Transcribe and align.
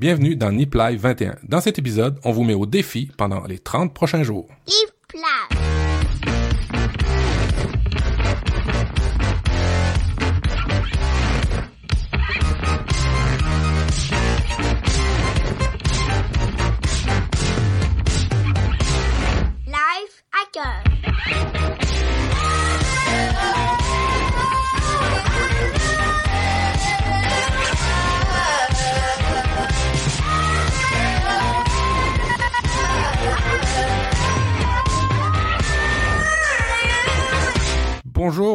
Bienvenue 0.00 0.34
dans 0.34 0.50
Nip 0.50 0.74
Live 0.76 0.98
21. 0.98 1.36
Dans 1.42 1.60
cet 1.60 1.78
épisode, 1.78 2.18
on 2.24 2.32
vous 2.32 2.42
met 2.42 2.54
au 2.54 2.64
défi 2.64 3.10
pendant 3.18 3.44
les 3.44 3.58
30 3.58 3.92
prochains 3.92 4.22
jours. 4.22 4.48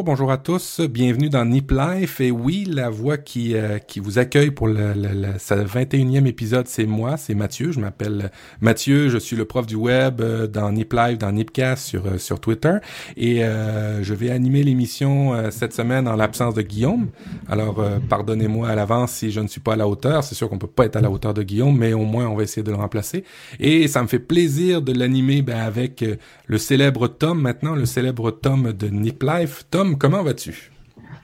Bonjour, 0.06 0.30
à 0.30 0.38
tous, 0.38 0.80
bienvenue 0.82 1.28
dans 1.30 1.44
Nip 1.44 1.72
Life. 1.72 2.20
Et 2.20 2.30
oui, 2.30 2.64
la 2.64 2.90
voix 2.90 3.18
qui, 3.18 3.56
euh, 3.56 3.78
qui 3.80 3.98
vous 3.98 4.20
accueille 4.20 4.52
pour 4.52 4.68
le, 4.68 4.92
le, 4.94 5.08
le- 5.08 5.38
sa 5.38 5.56
21e 5.64 6.26
épisode, 6.26 6.68
c'est 6.68 6.86
moi, 6.86 7.16
c'est 7.16 7.34
Mathieu. 7.34 7.72
Je 7.72 7.80
m'appelle 7.80 8.30
Mathieu, 8.60 9.08
je 9.08 9.18
suis 9.18 9.34
le 9.34 9.44
prof 9.46 9.66
du 9.66 9.74
web 9.74 10.20
euh, 10.20 10.46
dans 10.46 10.70
Nip 10.70 10.92
Live, 10.92 11.18
dans 11.18 11.32
Nipcast 11.32 11.84
sur, 11.84 12.06
euh, 12.06 12.18
sur 12.18 12.38
Twitter. 12.38 12.76
Et 13.16 13.40
je 13.40 14.14
vais 14.14 14.30
animer 14.30 14.62
l'émission 14.62 15.50
cette 15.50 15.72
semaine 15.72 16.06
en 16.06 16.14
l'absence 16.14 16.54
de 16.54 16.62
Guillaume. 16.62 17.08
Alors, 17.48 17.82
pardonnez-moi 18.08 18.68
à 18.68 18.76
l'avance 18.76 19.10
si 19.10 19.32
je 19.32 19.40
ne 19.40 19.48
suis 19.48 19.60
pas 19.60 19.72
à 19.72 19.76
la 19.76 19.88
hauteur. 19.88 20.22
C'est 20.22 20.36
sûr 20.36 20.48
qu'on 20.48 20.58
peut 20.58 20.68
pas 20.68 20.84
être 20.86 20.94
à 20.96 21.00
la 21.00 21.10
hauteur 21.10 21.34
de 21.34 21.42
Guillaume, 21.42 21.76
mais 21.76 21.92
au 21.94 22.04
moins 22.04 22.28
on 22.28 22.36
va 22.36 22.44
essayer 22.44 22.62
de 22.62 22.70
le 22.70 22.76
remplacer. 22.76 23.24
Et 23.58 23.88
ça 23.88 24.02
me 24.02 24.06
fait 24.06 24.20
plaisir 24.20 24.82
de 24.82 24.92
l'animer 24.92 25.42
ben, 25.42 25.58
avec 25.58 26.04
le 26.46 26.58
célèbre 26.58 27.08
Tom 27.08 27.40
maintenant, 27.40 27.74
le 27.74 27.86
célèbre 27.86 28.30
Tom 28.30 28.72
de 28.72 28.88
Nip 28.88 29.22
Life. 29.22 29.64
Tom, 29.70 29.98
comment 29.98 30.22
vas-tu? 30.22 30.70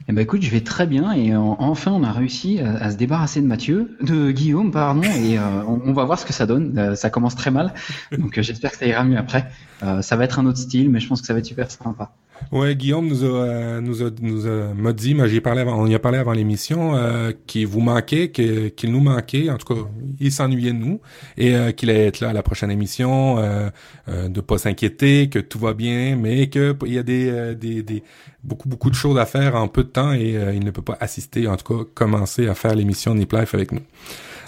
Eh 0.09 0.13
ben 0.13 0.21
écoute, 0.21 0.43
je 0.43 0.51
vais 0.51 0.63
très 0.63 0.87
bien 0.87 1.13
et 1.13 1.33
euh, 1.33 1.39
enfin 1.39 1.93
on 1.93 2.03
a 2.03 2.11
réussi 2.11 2.59
à, 2.59 2.75
à 2.75 2.91
se 2.91 2.97
débarrasser 2.97 3.41
de 3.41 3.47
Mathieu, 3.47 3.97
de 4.01 4.33
Guillaume 4.33 4.73
pardon, 4.73 5.03
et 5.03 5.39
euh, 5.39 5.63
on, 5.65 5.93
va 5.93 6.05
voir 6.05 6.19
ce 6.19 6.27
que 6.27 6.33
ça 6.33 6.45
donne. 6.45 6.77
Euh, 6.77 6.95
ça 6.97 7.09
commence 7.09 7.37
très 7.37 7.53
mal, 7.53 7.73
donc 8.19 8.37
euh, 8.37 8.43
j'espère 8.43 8.73
que 8.73 8.79
ça 8.79 8.87
ira 8.87 9.05
mieux 9.05 9.17
après. 9.17 9.49
Euh, 9.85 10.03
ça 10.03 10.17
va 10.17 10.25
être 10.25 10.41
un 10.41 10.47
autre 10.47 10.59
style, 10.59 10.91
mais 10.91 10.99
je 10.99 11.07
pense 11.07 11.21
que 11.21 11.27
ça 11.29 11.33
va 11.35 11.39
être 11.39 11.47
super 11.47 11.71
sympa. 11.71 12.11
Ouais, 12.51 12.77
Guillaume 12.77 13.07
nous 13.09 13.25
a, 13.25 13.29
euh, 13.29 13.81
nous 13.81 14.03
a, 14.03 14.11
nous 14.21 14.47
a, 14.47 14.75
m'a 14.75 14.93
dit, 14.93 15.15
mais 15.15 15.27
j'ai 15.29 15.41
parlé 15.41 15.63
avant, 15.63 15.81
on 15.81 15.87
y 15.87 15.95
a 15.95 15.99
parlé 15.99 16.19
avant 16.19 16.33
l'émission, 16.33 16.95
euh, 16.97 17.33
qu'il 17.47 17.67
vous 17.67 17.81
manquait, 17.81 18.29
que- 18.29 18.69
qu'il 18.69 18.91
nous 18.93 19.01
manquait, 19.01 19.49
en 19.49 19.57
tout 19.57 19.75
cas, 19.75 19.81
il 20.21 20.31
s'ennuyait 20.31 20.73
de 20.73 20.77
nous, 20.79 21.01
et 21.39 21.55
euh, 21.55 21.73
qu'il 21.73 21.89
allait 21.89 22.07
être 22.07 22.21
là 22.21 22.29
à 22.31 22.33
la 22.35 22.43
prochaine 22.43 22.71
émission, 22.71 23.39
euh, 23.39 23.71
euh, 24.09 24.29
de 24.29 24.41
pas 24.43 24.59
s'inquiéter, 24.59 25.31
que 25.31 25.39
tout 25.39 25.59
va 25.59 25.73
bien, 25.73 26.17
mais 26.17 26.49
que 26.49 26.77
il 26.87 26.93
y 26.93 26.99
a 26.99 27.03
des, 27.03 27.29
euh, 27.31 27.55
des, 27.55 27.83
des 27.83 28.03
beaucoup 28.45 28.69
beaucoup 28.69 28.91
de 28.91 28.95
choses 28.97 29.19
à 29.19 29.25
faire 29.25 29.55
en 29.57 29.69
peu 29.69 29.85
de 29.85 29.89
temps 29.89 30.13
et 30.13 30.37
euh, 30.37 30.53
il 30.53 30.65
ne 30.65 30.71
peut 30.71 30.83
pas 30.83 30.99
assister, 31.01 31.47
en 31.49 31.57
tout 31.57 31.79
cas, 31.79 31.85
commencer 31.95 32.49
à 32.49 32.55
faire 32.55 32.75
l'émission 32.75 33.15
Nip 33.15 33.33
Life 33.33 33.55
avec 33.55 33.73
nous. 33.73 33.81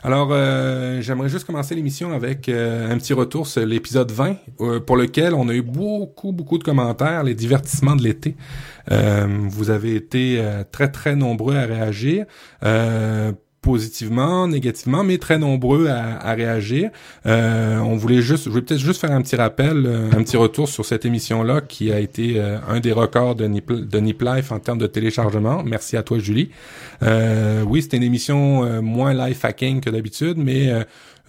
Alors, 0.04 0.28
euh, 0.32 1.00
j'aimerais 1.00 1.30
juste 1.30 1.46
commencer 1.46 1.74
l'émission 1.74 2.12
avec 2.12 2.50
euh, 2.50 2.92
un 2.92 2.98
petit 2.98 3.14
retour 3.14 3.46
sur 3.46 3.64
l'épisode 3.64 4.10
20, 4.12 4.36
euh, 4.60 4.78
pour 4.78 4.98
lequel 4.98 5.32
on 5.32 5.48
a 5.48 5.54
eu 5.54 5.62
beaucoup, 5.62 6.30
beaucoup 6.30 6.58
de 6.58 6.62
commentaires, 6.62 7.24
les 7.24 7.34
divertissements 7.34 7.96
de 7.96 8.02
l'été. 8.02 8.36
Euh, 8.92 9.26
vous 9.48 9.70
avez 9.70 9.94
été 9.94 10.44
très, 10.70 10.90
très 10.90 11.16
nombreux 11.16 11.56
à 11.56 11.64
réagir. 11.64 12.26
Positivement, 13.64 14.46
négativement, 14.46 15.04
mais 15.04 15.16
très 15.16 15.38
nombreux 15.38 15.88
à, 15.88 16.18
à 16.18 16.34
réagir. 16.34 16.90
Euh, 17.24 17.78
on 17.78 17.96
voulait 17.96 18.20
juste, 18.20 18.44
je 18.44 18.50
vais 18.50 18.60
peut-être 18.60 18.78
juste 18.80 19.00
faire 19.00 19.10
un 19.10 19.22
petit 19.22 19.36
rappel, 19.36 19.86
euh, 19.86 20.10
un 20.12 20.22
petit 20.22 20.36
retour 20.36 20.68
sur 20.68 20.84
cette 20.84 21.06
émission-là 21.06 21.62
qui 21.62 21.90
a 21.90 21.98
été 21.98 22.34
euh, 22.36 22.58
un 22.68 22.80
des 22.80 22.92
records 22.92 23.36
de 23.36 23.46
Nip, 23.46 23.72
de 23.72 23.98
Nip 24.00 24.20
Life 24.20 24.52
en 24.52 24.58
termes 24.58 24.76
de 24.76 24.86
téléchargement. 24.86 25.62
Merci 25.64 25.96
à 25.96 26.02
toi, 26.02 26.18
Julie. 26.18 26.50
Euh, 27.02 27.62
oui, 27.66 27.80
c'était 27.80 27.96
une 27.96 28.02
émission 28.02 28.64
euh, 28.64 28.82
moins 28.82 29.14
life 29.14 29.42
hacking 29.42 29.80
que 29.80 29.88
d'habitude, 29.88 30.36
mais 30.36 30.70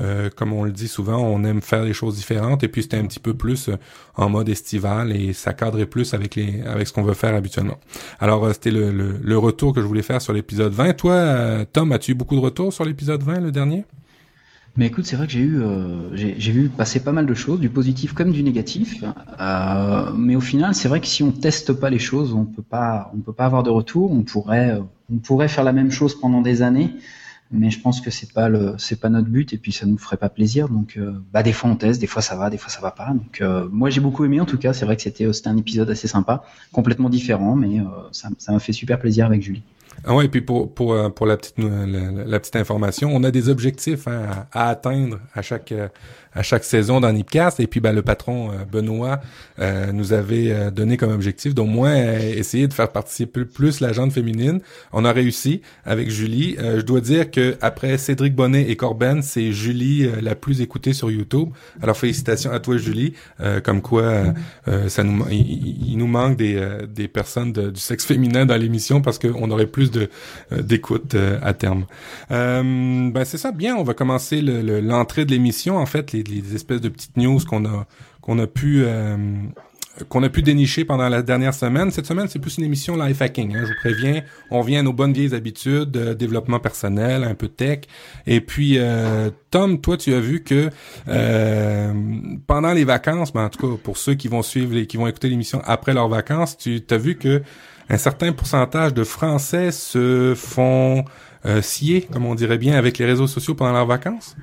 euh, 0.02 0.30
comme 0.36 0.54
on 0.54 0.64
le 0.64 0.72
dit 0.72 0.88
souvent, 0.88 1.18
on 1.18 1.44
aime 1.44 1.62
faire 1.62 1.84
des 1.84 1.94
choses 1.94 2.16
différentes. 2.16 2.64
Et 2.64 2.68
puis 2.68 2.84
c'était 2.84 2.98
un 2.98 3.06
petit 3.06 3.20
peu 3.20 3.34
plus 3.34 3.70
euh, 3.70 3.76
en 4.16 4.30
mode 4.30 4.50
estival 4.50 5.16
et 5.16 5.34
ça 5.34 5.54
cadrait 5.54 5.86
plus 5.86 6.14
avec 6.14 6.36
les 6.36 6.62
avec 6.64 6.88
ce 6.88 6.94
qu'on 6.94 7.04
veut 7.04 7.14
faire 7.14 7.36
habituellement. 7.36 7.80
Alors 8.20 8.46
euh, 8.46 8.54
c'était 8.54 8.72
le, 8.72 8.92
le, 8.92 9.20
le 9.22 9.38
retour 9.38 9.74
que 9.74 9.82
je 9.82 9.86
voulais 9.86 10.02
faire 10.02 10.22
sur 10.22 10.34
l'épisode 10.34 10.74
20. 10.74 10.94
Toi, 10.94 11.66
Tom, 11.72 11.92
as-tu 11.92 12.12
eu 12.12 12.16
beaucoup 12.16 12.36
de 12.36 12.42
retours 12.42 12.74
sur 12.74 12.86
l'épisode 12.86 13.24
20, 13.24 13.40
le 13.40 13.52
dernier? 13.52 13.86
Mais 14.78 14.88
écoute, 14.88 15.06
c'est 15.06 15.16
vrai 15.16 15.26
que 15.26 15.32
j'ai 15.32 15.40
eu, 15.40 15.62
euh, 15.62 16.10
j'ai 16.14 16.52
vu 16.52 16.68
passer 16.68 17.02
pas 17.02 17.14
mal 17.14 17.26
de 17.26 17.34
choses, 17.34 17.62
du 17.62 17.70
positif 17.70 18.12
comme 18.12 18.32
du 18.32 18.44
négatif. 18.44 19.06
Euh, 19.40 20.12
mais 20.14 20.36
au 20.36 20.42
final, 20.42 20.76
c'est 20.76 20.90
vrai 20.90 21.00
que 21.00 21.08
si 21.08 21.24
on 21.24 21.32
teste 21.32 21.72
pas 21.72 21.90
les 21.90 22.00
choses, 22.00 22.34
on 22.34 22.44
peut 22.44 22.62
pas, 22.62 23.10
on 23.16 23.20
peut 23.20 23.32
pas 23.32 23.46
avoir 23.46 23.64
de 23.64 23.70
retour. 23.70 24.12
On 24.12 24.24
pourrait, 24.24 24.78
on 25.10 25.18
pourrait 25.18 25.48
faire 25.48 25.64
la 25.64 25.72
même 25.72 25.92
chose 25.92 26.20
pendant 26.20 26.42
des 26.42 26.62
années, 26.62 26.90
mais 27.52 27.70
je 27.70 27.80
pense 27.80 28.02
que 28.02 28.10
c'est 28.12 28.32
pas 28.34 28.50
le, 28.50 28.76
c'est 28.78 29.00
pas 29.00 29.10
notre 29.10 29.28
but 29.28 29.54
et 29.54 29.58
puis 29.58 29.72
ça 29.72 29.86
nous 29.86 29.98
ferait 29.98 30.18
pas 30.18 30.30
plaisir. 30.30 30.70
Donc, 30.70 30.98
euh, 30.98 31.14
bah 31.32 31.44
des 31.44 31.54
fois 31.54 31.70
on 31.70 31.76
teste, 31.76 32.02
des 32.02 32.08
fois 32.08 32.22
ça 32.22 32.36
va, 32.36 32.50
des 32.50 32.58
fois 32.58 32.70
ça 32.70 32.82
va 32.82 32.92
pas. 32.92 33.10
Donc, 33.10 33.42
euh, 33.42 33.68
moi 33.72 33.90
j'ai 33.90 34.02
beaucoup 34.02 34.26
aimé 34.26 34.40
en 34.42 34.46
tout 34.46 34.58
cas. 34.58 34.74
C'est 34.74 34.86
vrai 34.86 34.96
que 34.96 35.02
c'était, 35.02 35.32
c'était 35.34 35.50
un 35.50 35.58
épisode 35.58 35.90
assez 35.90 36.08
sympa, 36.08 36.44
complètement 36.72 37.10
différent, 37.10 37.56
mais 37.56 37.80
euh, 37.80 37.84
ça, 38.12 38.30
ça 38.38 38.52
m'a 38.52 38.60
fait 38.60 38.74
super 38.74 39.00
plaisir 39.00 39.26
avec 39.26 39.42
Julie. 39.42 39.64
Ah 40.04 40.14
ouais, 40.14 40.26
et 40.26 40.30
puis 40.30 40.42
pour 40.42 40.74
pour 40.74 40.94
euh, 40.94 41.10
pour 41.10 41.26
la 41.26 41.38
petite 41.38 41.58
euh, 41.60 42.26
la, 42.26 42.40
petite 42.40 42.56
information, 42.56 43.10
on 43.14 43.24
a 43.24 43.32
des 43.32 43.50
objectifs 43.50 44.08
hein, 44.08 44.48
à, 44.52 44.70
atteindre 44.70 45.20
à 45.34 45.42
chaque 45.42 45.72
euh, 45.72 45.88
à 46.36 46.44
chaque 46.44 46.64
saison 46.66 47.00
dans 47.00 47.12
Nipcast 47.12 47.60
et 47.60 47.68
puis 47.68 47.80
ben 47.80 47.94
le 47.94 48.02
patron 48.02 48.52
euh, 48.52 48.66
Benoît 48.72 49.22
euh, 49.60 49.92
nous 49.94 50.14
avait 50.14 50.52
euh, 50.52 50.70
donné 50.72 50.98
comme 50.98 51.12
objectif 51.12 51.56
d'au 51.56 51.66
moins 51.66 51.96
euh, 51.96 52.20
essayer 52.36 52.68
de 52.68 52.74
faire 52.74 52.92
participer 52.92 53.46
plus 53.46 53.80
la 53.80 53.94
gente 53.94 54.12
féminine. 54.12 54.60
On 54.94 55.06
a 55.06 55.12
réussi 55.12 55.62
avec 55.86 56.10
Julie. 56.10 56.56
Euh, 56.60 56.78
je 56.80 56.82
dois 56.82 57.02
dire 57.02 57.32
que 57.32 57.56
après 57.62 57.98
Cédric 57.98 58.36
Bonnet 58.36 58.70
et 58.70 58.76
Corben, 58.76 59.22
c'est 59.22 59.52
Julie 59.54 60.06
euh, 60.06 60.22
la 60.22 60.36
plus 60.36 60.62
écoutée 60.62 60.94
sur 60.94 61.10
YouTube. 61.10 61.50
Alors 61.82 61.96
félicitations 61.98 62.52
à 62.52 62.60
toi 62.60 62.78
Julie, 62.78 63.14
comme 63.64 63.82
quoi 63.82 64.34
ça 64.88 65.04
nous 65.04 65.26
il, 65.32 65.96
nous 65.98 66.08
manque 66.08 66.36
des 66.38 66.62
des 66.94 67.08
personnes 67.08 67.54
du 67.54 67.80
sexe 67.80 68.06
féminin 68.06 68.46
dans 68.46 68.58
l'émission 68.58 69.02
parce 69.02 69.20
qu'on 69.20 69.50
aurait 69.52 69.68
plus 69.68 69.92
de 69.92 70.10
d'écoute 70.52 71.16
à 71.42 71.54
terme. 71.54 71.86
Ben 72.30 73.24
c'est 73.26 73.38
ça, 73.38 73.52
bien. 73.52 73.76
On 73.76 73.84
va 73.84 73.94
commencer 73.94 74.42
le- 74.42 74.62
le- 74.62 74.82
l'entrée 74.82 75.26
de 75.26 75.32
l'émission. 75.32 75.78
En 75.78 75.86
fait, 75.86 76.12
les, 76.12 76.24
les 76.30 76.56
espèces 76.56 76.82
de 76.82 76.90
petites 76.90 77.18
news 77.18 77.40
qu'on 77.48 77.66
a 77.66 77.86
qu'on 78.22 78.40
a 78.40 78.48
pu 78.48 78.84
euh, 78.86 79.18
qu'on 80.10 80.24
a 80.24 80.30
pu 80.30 80.42
dénicher 80.42 80.84
pendant 80.86 81.08
la 81.08 81.22
dernière 81.22 81.54
semaine. 81.54 81.92
Cette 81.92 82.06
semaine, 82.06 82.28
c'est 82.28 82.40
plus 82.40 82.58
une 82.58 82.66
émission 82.66 82.98
life 82.98 83.22
hacking. 83.22 83.56
Hein, 83.56 83.62
je 83.62 83.68
vous 83.68 83.80
préviens, 83.80 84.24
on 84.52 84.62
vient 84.62 84.82
à 84.82 84.84
nos 84.84 84.94
bonnes 84.94 85.14
vieilles 85.14 85.34
habitudes, 85.34 85.92
développement 85.92 86.60
personnel, 86.60 87.24
un 87.24 87.34
peu 87.34 87.48
tech. 87.48 87.82
Et 88.28 88.42
puis, 88.42 88.78
euh, 88.78 89.30
Tom, 89.52 89.80
toi, 89.80 89.96
tu 89.98 90.14
as 90.14 90.20
vu 90.20 90.44
que 90.44 90.70
euh, 91.08 91.94
pendant 92.48 92.74
les 92.74 92.84
vacances, 92.84 93.32
ben, 93.32 93.46
en 93.46 93.50
tout 93.50 93.60
cas 93.60 93.78
pour 93.82 93.98
ceux 93.98 94.16
qui 94.16 94.28
vont 94.28 94.42
suivre 94.42 94.76
et 94.76 94.86
qui 94.86 94.98
vont 94.98 95.08
écouter 95.08 95.30
l'émission 95.30 95.62
après 95.64 95.94
leurs 95.94 96.10
vacances, 96.10 96.58
tu 96.58 96.82
as 96.90 96.98
vu 96.98 97.16
que 97.16 97.42
un 97.90 97.98
certain 97.98 98.32
pourcentage 98.34 98.94
de 98.94 99.04
Français 99.04 99.72
se 99.72 100.34
font 100.36 101.06
euh, 101.46 101.62
scier, 101.62 102.02
comme 102.12 102.26
on 102.26 102.36
dirait 102.36 102.58
bien, 102.58 102.76
avec 102.76 102.98
les 102.98 103.06
réseaux 103.06 103.28
sociaux 103.28 103.54
pendant 103.54 103.74
leurs 103.74 103.86
vacances? 103.86 104.36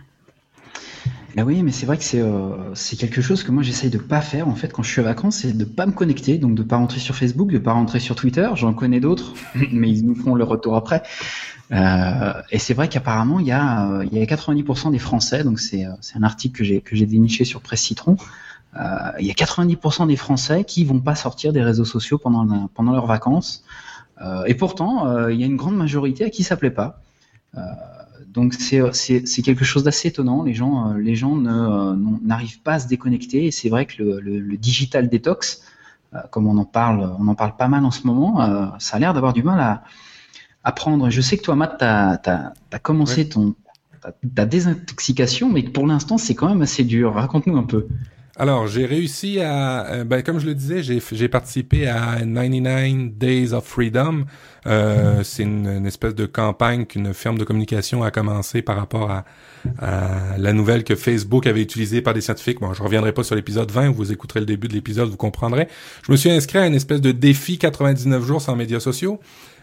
Bah 1.34 1.44
oui, 1.46 1.62
mais 1.62 1.72
c'est 1.72 1.86
vrai 1.86 1.96
que 1.96 2.04
c'est 2.04 2.20
euh, 2.20 2.74
quelque 2.98 3.22
chose 3.22 3.42
que 3.42 3.50
moi 3.50 3.62
j'essaye 3.62 3.88
de 3.88 3.96
pas 3.96 4.20
faire 4.20 4.48
en 4.48 4.54
fait 4.54 4.70
quand 4.70 4.82
je 4.82 4.90
suis 4.90 5.00
à 5.00 5.04
vacances, 5.04 5.38
c'est 5.38 5.56
de 5.56 5.64
pas 5.64 5.86
me 5.86 5.92
connecter, 5.92 6.36
donc 6.36 6.54
de 6.54 6.62
pas 6.62 6.76
rentrer 6.76 7.00
sur 7.00 7.16
Facebook, 7.16 7.50
de 7.50 7.58
pas 7.58 7.72
rentrer 7.72 8.00
sur 8.00 8.16
Twitter. 8.16 8.50
J'en 8.54 8.74
connais 8.74 9.00
d'autres, 9.00 9.32
mais 9.72 9.90
ils 9.90 10.04
nous 10.04 10.14
font 10.14 10.34
le 10.34 10.44
retour 10.44 10.76
après. 10.76 11.02
Euh, 11.72 12.34
et 12.50 12.58
c'est 12.58 12.74
vrai 12.74 12.88
qu'apparemment 12.88 13.40
il 13.40 13.46
y 13.46 13.52
a 13.52 13.90
euh, 13.90 14.04
y 14.12 14.20
a 14.20 14.24
90% 14.24 14.90
des 14.90 14.98
Français, 14.98 15.42
donc 15.42 15.58
c'est 15.58 15.86
euh, 15.86 15.92
c'est 16.02 16.18
un 16.18 16.22
article 16.22 16.80
que 16.82 16.96
j'ai 16.96 17.06
déniché 17.06 17.44
sur 17.44 17.62
Presse 17.62 17.80
Citron. 17.80 18.16
Euh, 18.76 19.12
il 19.18 19.26
y 19.26 19.30
a 19.30 19.34
90% 19.34 20.06
des 20.08 20.16
Français 20.16 20.64
qui 20.64 20.84
vont 20.84 21.00
pas 21.00 21.14
sortir 21.14 21.54
des 21.54 21.62
réseaux 21.62 21.86
sociaux 21.86 22.18
pendant 22.18 22.68
pendant 22.74 22.92
leurs 22.92 23.06
vacances. 23.06 23.64
Euh, 24.20 24.44
et 24.44 24.54
pourtant 24.54 25.28
il 25.28 25.40
y 25.40 25.44
a 25.44 25.46
une 25.46 25.56
grande 25.56 25.76
majorité 25.76 26.26
à 26.26 26.30
qui 26.30 26.42
ça 26.42 26.56
plaît 26.56 26.70
pas. 26.70 27.00
Donc 28.32 28.54
c'est 28.54 29.42
quelque 29.42 29.64
chose 29.64 29.84
d'assez 29.84 30.08
étonnant. 30.08 30.42
Les 30.42 30.54
gens 30.54 30.90
euh, 30.92 30.98
les 30.98 31.14
gens 31.14 31.36
euh, 31.44 31.94
n'arrivent 32.22 32.60
pas 32.62 32.74
à 32.74 32.78
se 32.80 32.88
déconnecter. 32.88 33.44
Et 33.46 33.50
c'est 33.50 33.68
vrai 33.68 33.84
que 33.86 34.02
le, 34.02 34.20
le, 34.20 34.40
le 34.40 34.56
digital 34.56 35.08
detox, 35.08 35.62
euh, 36.14 36.18
comme 36.30 36.46
on 36.46 36.56
en 36.58 36.64
parle 36.64 37.14
on 37.18 37.28
en 37.28 37.34
parle 37.34 37.56
pas 37.56 37.68
mal 37.68 37.84
en 37.84 37.90
ce 37.90 38.06
moment, 38.06 38.30
ça 38.78 38.96
a 38.96 39.00
l'air 39.00 39.12
d'avoir 39.14 39.32
du 39.34 39.42
mal 39.42 39.60
à 39.60 39.84
à 40.64 40.72
prendre. 40.72 41.10
Je 41.10 41.20
sais 41.20 41.36
que 41.36 41.42
toi 41.42 41.56
Matt 41.56 41.76
t'as 41.78 42.16
t'as 42.18 42.52
t'as 42.70 42.78
commencé 42.78 43.22
Ouais. 43.22 43.28
ton 43.28 43.54
ta, 44.00 44.12
ta 44.34 44.46
désintoxication, 44.46 45.50
mais 45.50 45.62
pour 45.62 45.86
l'instant 45.86 46.18
c'est 46.18 46.34
quand 46.34 46.48
même 46.48 46.62
assez 46.62 46.84
dur. 46.84 47.14
Raconte-nous 47.14 47.56
un 47.56 47.64
peu. 47.64 47.86
Alors, 48.36 48.66
j'ai 48.66 48.86
réussi 48.86 49.40
à, 49.40 49.86
euh, 49.86 50.04
ben, 50.04 50.22
comme 50.22 50.38
je 50.38 50.46
le 50.46 50.54
disais, 50.54 50.82
j'ai, 50.82 51.28
participé 51.28 51.86
à 51.86 52.16
99 52.20 53.12
Days 53.12 53.52
of 53.52 53.64
Freedom. 53.66 54.24
Euh, 54.66 55.22
c'est 55.22 55.42
une, 55.42 55.66
une, 55.66 55.86
espèce 55.86 56.14
de 56.14 56.24
campagne 56.24 56.86
qu'une 56.86 57.12
firme 57.12 57.36
de 57.36 57.44
communication 57.44 58.02
a 58.02 58.10
commencé 58.10 58.62
par 58.62 58.76
rapport 58.76 59.10
à, 59.10 59.24
à, 59.78 60.38
la 60.38 60.52
nouvelle 60.54 60.82
que 60.82 60.94
Facebook 60.94 61.46
avait 61.46 61.60
utilisée 61.60 62.00
par 62.00 62.14
des 62.14 62.22
scientifiques. 62.22 62.60
Bon, 62.60 62.72
je 62.72 62.82
reviendrai 62.82 63.12
pas 63.12 63.22
sur 63.22 63.34
l'épisode 63.34 63.70
20, 63.70 63.90
vous 63.90 64.12
écouterez 64.12 64.40
le 64.40 64.46
début 64.46 64.68
de 64.68 64.72
l'épisode, 64.72 65.10
vous 65.10 65.16
comprendrez. 65.18 65.68
Je 66.06 66.12
me 66.12 66.16
suis 66.16 66.30
inscrit 66.30 66.58
à 66.58 66.66
une 66.66 66.74
espèce 66.74 67.02
de 67.02 67.12
défi 67.12 67.58
99 67.58 68.24
jours 68.24 68.40
sans 68.40 68.56
médias 68.56 68.80
sociaux. 68.80 69.20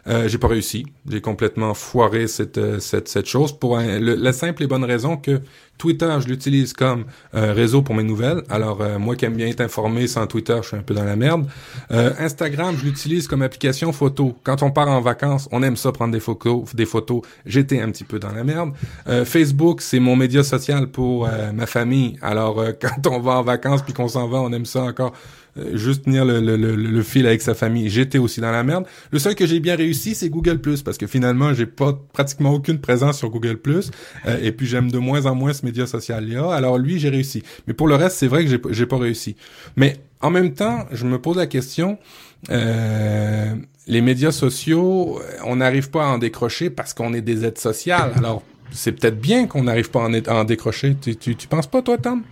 Euh, 0.08 0.28
j'ai 0.28 0.38
pas 0.38 0.48
réussi. 0.48 0.86
J'ai 1.10 1.22
complètement 1.22 1.74
foiré 1.74 2.28
cette, 2.28 2.58
euh, 2.58 2.80
cette, 2.80 3.08
cette 3.08 3.28
chose 3.28 3.58
pour 3.58 3.78
la 3.78 4.34
simple 4.34 4.64
et 4.64 4.68
bonne 4.68 4.84
raison 4.84 5.18
que 5.18 5.42
Twitter, 5.80 6.14
je 6.20 6.28
l'utilise 6.28 6.74
comme 6.74 7.06
euh, 7.34 7.54
réseau 7.54 7.82
pour 7.82 7.96
mes 7.96 8.04
nouvelles. 8.04 8.44
Alors, 8.50 8.82
euh, 8.82 9.00
moi 9.00 9.16
qui 9.16 9.26
aime 9.26 9.36
bien 9.36 9.48
être 9.48 9.62
informé 9.62 10.08
sans 10.08 10.28
Twitter, 10.28 10.58
je 10.62 10.68
suis 10.68 10.78
un 10.78 10.84
peu 10.84 10.94
dans 10.94 11.06
la 11.06 11.16
merde. 11.16 11.48
Instagram, 11.90 12.76
je 12.78 12.86
l'utilise 12.86 13.28
comme 13.28 13.42
application 13.42 13.92
photo. 13.94 14.38
Quand 14.44 14.62
on 14.62 14.72
part 14.72 14.90
en 14.90 15.02
vacances, 15.02 15.48
on 15.52 15.64
aime 15.64 15.78
ça 15.78 15.92
prendre 15.92 16.12
des 16.12 16.20
photos. 16.20 16.76
Des 16.76 16.86
photos. 16.86 17.22
J'étais 17.46 17.80
un 17.80 17.90
petit 17.90 18.04
peu 18.04 18.20
dans 18.20 18.32
la 18.32 18.44
merde. 18.44 18.74
Facebook, 19.24 19.82
c'est 19.82 20.00
mon 20.00 20.16
média 20.16 20.44
social 20.44 20.88
pour 20.88 21.28
ma 21.54 21.66
famille. 21.66 22.18
Alors, 22.22 22.64
quand 22.82 23.08
on 23.08 23.20
va 23.20 23.40
en 23.40 23.44
vacances 23.44 23.82
puis 23.82 23.94
qu'on 23.94 24.10
s'en 24.10 24.28
va, 24.28 24.42
on 24.42 24.52
aime 24.52 24.66
ça 24.66 24.84
encore 24.84 25.14
euh, 25.60 25.78
juste 25.78 26.06
tenir 26.06 26.26
le, 26.26 26.40
le, 26.40 26.76
le, 26.76 27.04
fil 27.04 27.26
avec 27.26 27.42
sa 27.42 27.54
famille. 27.54 27.90
J'étais 27.90 28.18
aussi 28.18 28.40
dans 28.40 28.52
la 28.52 28.64
merde. 28.64 28.86
Le 29.12 29.20
seul 29.20 29.36
que 29.36 29.48
j'ai 29.48 29.60
bien 29.60 29.76
réussi, 29.76 30.14
c'est 30.14 30.30
Google 30.30 30.60
parce 30.84 30.98
que 30.98 31.08
finalement, 31.08 31.54
j'ai 31.54 31.66
pas 31.66 31.94
pratiquement 32.14 32.52
aucune 32.52 32.80
présence 32.80 33.18
sur 33.18 33.30
Google 33.30 33.60
euh, 33.68 34.38
et 34.42 34.52
puis 34.52 34.68
j'aime 34.68 34.92
de 34.92 34.98
moins 34.98 35.26
en 35.26 35.36
moins 35.36 35.54
ce 35.54 35.66
média 35.70 35.88
social-là. 35.88 36.52
Alors 36.54 36.78
lui, 36.78 37.00
j'ai 37.00 37.10
réussi. 37.10 37.44
Mais 37.68 37.74
pour 37.74 37.88
le 37.88 37.96
reste, 37.96 38.18
c'est 38.18 38.28
vrai 38.28 38.46
que 38.46 38.60
j'ai, 38.72 38.86
pas 38.86 38.98
réussi. 38.98 39.36
Mais 39.76 39.98
en 40.22 40.30
même 40.30 40.54
temps, 40.54 40.86
je 40.92 41.06
me 41.06 41.20
pose 41.20 41.38
la 41.38 41.48
question. 41.48 41.98
Euh, 42.50 43.54
les 43.88 44.02
médias 44.02 44.32
sociaux, 44.32 45.22
on 45.46 45.58
n'arrive 45.58 45.90
pas 45.90 46.06
à 46.06 46.08
en 46.08 46.18
décrocher 46.18 46.70
parce 46.70 46.94
qu'on 46.94 47.14
est 47.14 47.22
des 47.22 47.46
aides 47.46 47.58
sociales. 47.58 48.12
Alors, 48.16 48.44
c'est 48.72 48.92
peut-être 48.92 49.20
bien 49.20 49.48
qu'on 49.48 49.64
n'arrive 49.64 49.90
pas 49.90 50.04
à 50.04 50.34
en, 50.34 50.44
décrocher. 50.44 50.96
Tu, 51.02 51.16
tu, 51.16 51.36
tu 51.36 51.48
penses 51.48 51.68
pas, 51.68 51.82
toi, 51.82 51.98
Tom? 51.98 52.24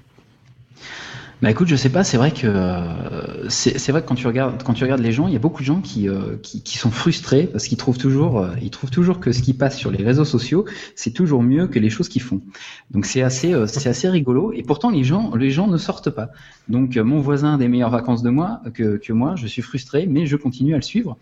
Bah 1.43 1.51
écoute, 1.51 1.67
je 1.67 1.75
sais 1.75 1.91
pas, 1.91 2.03
c'est 2.03 2.17
vrai 2.17 2.31
que 2.31 2.47
euh, 2.47 3.47
c'est 3.47 3.91
vrai 3.91 4.01
que 4.01 4.07
quand 4.07 4.15
tu 4.15 4.25
regardes 4.25 4.63
quand 4.63 4.73
tu 4.73 4.83
regardes 4.83 5.01
les 5.01 5.11
gens, 5.11 5.27
il 5.27 5.33
y 5.33 5.35
a 5.35 5.39
beaucoup 5.39 5.61
de 5.61 5.67
gens 5.67 5.81
qui 5.81 6.09
euh, 6.09 6.35
qui, 6.41 6.63
qui, 6.63 6.79
sont 6.79 6.89
frustrés 6.89 7.45
parce 7.45 7.67
qu'ils 7.67 7.77
trouvent 7.77 7.99
toujours 7.99 8.39
euh, 8.39 8.55
ils 8.59 8.71
trouvent 8.71 8.89
toujours 8.89 9.19
que 9.19 9.31
ce 9.31 9.43
qui 9.43 9.53
passe 9.53 9.77
sur 9.77 9.91
les 9.91 10.03
réseaux 10.03 10.25
sociaux, 10.25 10.65
c'est 10.95 11.11
toujours 11.11 11.43
mieux 11.43 11.67
que 11.67 11.77
les 11.77 11.91
choses 11.91 12.09
qu'ils 12.09 12.23
font. 12.23 12.41
Donc 12.89 13.05
c'est 13.05 13.21
assez 13.21 13.53
c'est 13.67 13.87
assez 13.87 14.09
rigolo 14.09 14.51
et 14.51 14.63
pourtant 14.63 14.89
les 14.89 15.03
gens 15.03 15.35
les 15.35 15.51
gens 15.51 15.67
ne 15.67 15.77
sortent 15.77 16.09
pas. 16.09 16.29
Donc 16.69 16.97
mon 16.97 17.19
voisin 17.19 17.53
a 17.53 17.57
des 17.59 17.67
meilleures 17.67 17.91
vacances 17.91 18.23
de 18.23 18.31
moi 18.31 18.61
que 18.73 18.97
que 18.97 19.13
moi, 19.13 19.35
je 19.35 19.45
suis 19.45 19.61
frustré 19.61 20.07
mais 20.07 20.25
je 20.25 20.37
continue 20.37 20.73
à 20.73 20.77
le 20.77 20.81
suivre. 20.81 21.17